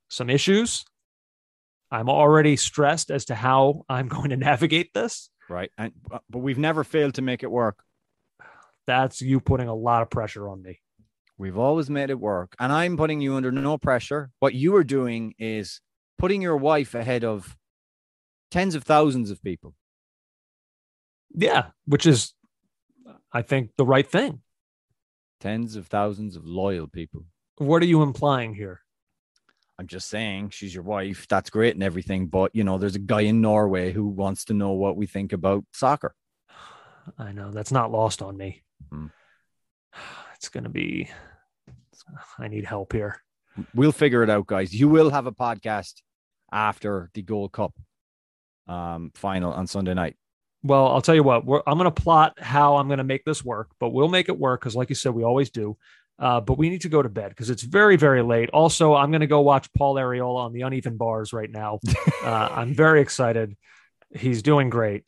some 0.10 0.30
issues. 0.30 0.86
I'm 1.92 2.10
already 2.10 2.56
stressed 2.56 3.12
as 3.12 3.26
to 3.26 3.36
how 3.36 3.84
I'm 3.90 4.08
going 4.16 4.30
to 4.30 4.38
navigate 4.38 4.94
this. 4.94 5.30
Right. 5.50 5.72
And 5.78 5.94
uh, 6.12 6.20
but 6.30 6.40
we've 6.40 6.58
never 6.58 6.84
failed 6.84 7.16
to 7.16 7.22
make 7.22 7.44
it 7.44 7.52
work. 7.52 7.82
That's 8.86 9.22
you 9.22 9.40
putting 9.40 9.68
a 9.68 9.76
lot 9.76 10.02
of 10.02 10.10
pressure 10.10 10.48
on 10.50 10.62
me. 10.62 10.80
We've 11.38 11.58
always 11.58 11.90
made 11.90 12.10
it 12.10 12.20
work. 12.20 12.56
And 12.60 12.72
I'm 12.72 12.98
putting 12.98 13.22
you 13.22 13.36
under 13.36 13.52
no 13.52 13.78
pressure. 13.78 14.32
What 14.40 14.56
you 14.56 14.76
are 14.76 14.84
doing 14.84 15.36
is 15.38 15.82
putting 16.18 16.42
your 16.42 16.58
wife 16.58 16.96
ahead 16.96 17.24
of 17.24 17.56
tens 18.50 18.76
of 18.76 18.84
thousands 18.84 19.30
of 19.30 19.44
people. 19.44 19.76
Yeah, 21.36 21.68
which 21.86 22.08
is, 22.08 22.34
I 23.32 23.42
think, 23.42 23.72
the 23.78 23.86
right 23.86 24.08
thing. 24.08 24.42
Tens 25.40 25.76
of 25.76 25.88
thousands 25.88 26.36
of 26.36 26.46
loyal 26.46 26.88
people. 26.88 27.26
What 27.58 27.84
are 27.84 27.88
you 27.88 28.02
implying 28.02 28.56
here? 28.56 28.82
I'm 29.80 29.88
just 29.88 30.10
saying 30.10 30.50
she's 30.50 30.74
your 30.74 30.84
wife. 30.84 31.28
That's 31.28 31.50
great 31.50 31.76
and 31.76 31.84
everything. 31.84 32.28
But, 32.28 32.56
you 32.56 32.64
know, 32.64 32.78
there's 32.78 32.96
a 32.96 33.00
guy 33.00 33.22
in 33.22 33.42
Norway 33.42 33.92
who 33.92 34.08
wants 34.08 34.46
to 34.46 34.54
know 34.54 34.72
what 34.72 34.98
we 34.98 35.06
think 35.06 35.34
about 35.34 35.66
soccer. 35.72 36.16
I 37.20 37.32
know 37.32 37.52
that's 37.52 37.72
not 37.72 37.92
lost 37.92 38.22
on 38.22 38.38
me. 38.38 38.64
Hmm. 38.92 39.08
It's 40.36 40.50
going 40.50 40.66
to 40.66 40.70
be, 40.70 41.10
I 42.40 42.48
need 42.48 42.64
help 42.66 42.94
here. 42.94 43.24
We'll 43.74 43.92
figure 43.92 44.22
it 44.22 44.30
out, 44.30 44.46
guys. 44.46 44.72
You 44.72 44.88
will 44.88 45.10
have 45.10 45.26
a 45.26 45.32
podcast 45.32 45.96
after 46.52 47.10
the 47.16 47.24
Gold 47.24 47.52
Cup 47.54 47.74
um, 48.68 49.12
final 49.16 49.52
on 49.52 49.66
Sunday 49.66 49.96
night. 49.96 50.16
Well, 50.64 50.88
I'll 50.88 51.02
tell 51.02 51.16
you 51.16 51.24
what, 51.24 51.46
we're, 51.46 51.62
I'm 51.66 51.78
going 51.78 51.92
to 51.92 52.02
plot 52.02 52.40
how 52.40 52.78
I'm 52.78 52.88
going 52.88 52.98
to 52.98 53.04
make 53.04 53.24
this 53.26 53.44
work, 53.44 53.70
but 53.80 53.90
we'll 53.90 54.10
make 54.10 54.28
it 54.28 54.38
work 54.38 54.62
because, 54.62 54.76
like 54.76 54.90
you 54.90 54.96
said, 54.96 55.14
we 55.14 55.24
always 55.24 55.50
do. 55.50 55.78
Uh, 56.20 56.42
but 56.42 56.58
we 56.58 56.70
need 56.70 56.82
to 56.82 56.90
go 56.90 57.02
to 57.02 57.10
bed 57.10 57.30
because 57.30 57.50
it's 57.50 57.62
very, 57.62 57.96
very 57.96 58.24
late. 58.24 58.50
Also, 58.50 58.96
I'm 58.96 59.12
going 59.12 59.22
to 59.22 59.28
go 59.28 59.42
watch 59.42 59.72
Paul 59.74 59.96
Arriola 59.96 60.46
on 60.46 60.54
the 60.54 60.62
uneven 60.62 60.98
bars 60.98 61.32
right 61.32 61.50
now. 61.50 61.80
uh, 62.24 62.50
I'm 62.52 62.74
very 62.74 63.02
excited. 63.02 63.56
He's 64.16 64.42
doing 64.42 64.70
great. 64.70 65.04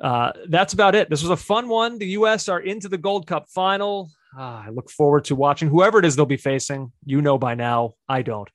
Uh, 0.00 0.32
that's 0.48 0.72
about 0.72 0.94
it. 0.94 1.10
This 1.10 1.22
was 1.22 1.30
a 1.30 1.36
fun 1.36 1.68
one. 1.68 1.98
The 1.98 2.06
U.S. 2.08 2.48
are 2.48 2.60
into 2.60 2.88
the 2.88 2.98
Gold 2.98 3.26
Cup 3.26 3.48
final. 3.48 4.10
Ah, 4.36 4.64
I 4.66 4.70
look 4.70 4.90
forward 4.90 5.24
to 5.26 5.36
watching 5.36 5.68
whoever 5.68 5.98
it 5.98 6.04
is 6.04 6.16
they'll 6.16 6.26
be 6.26 6.36
facing. 6.36 6.92
You 7.04 7.20
know 7.20 7.38
by 7.38 7.54
now. 7.54 7.94
I 8.08 8.22
don't. 8.22 8.48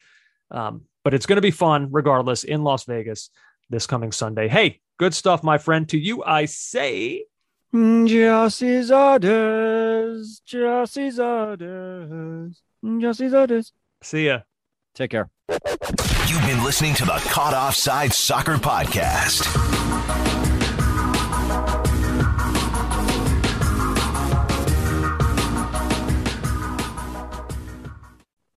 Um, 0.51 0.81
but 1.03 1.13
it's 1.13 1.25
going 1.25 1.37
to 1.37 1.41
be 1.41 1.51
fun 1.51 1.89
regardless 1.91 2.43
in 2.43 2.63
Las 2.63 2.85
Vegas 2.85 3.29
this 3.69 3.87
coming 3.87 4.11
Sunday. 4.11 4.47
Hey, 4.47 4.81
good 4.97 5.13
stuff, 5.13 5.43
my 5.43 5.57
friend. 5.57 5.87
To 5.89 5.97
you, 5.97 6.23
I 6.23 6.45
say. 6.45 7.25
Just 7.71 8.63
as 8.63 8.91
orders, 8.91 10.41
just 10.43 10.97
as 10.97 11.19
orders, 11.19 12.61
just 12.99 13.21
as 13.21 13.33
orders. 13.33 13.73
See 14.01 14.25
ya. 14.25 14.39
Take 14.95 15.11
care. 15.11 15.29
You've 16.27 16.41
been 16.47 16.63
listening 16.63 16.95
to 16.95 17.05
the 17.05 17.21
Caught 17.29 17.53
Offside 17.53 18.11
Soccer 18.11 18.55
Podcast. 18.55 19.45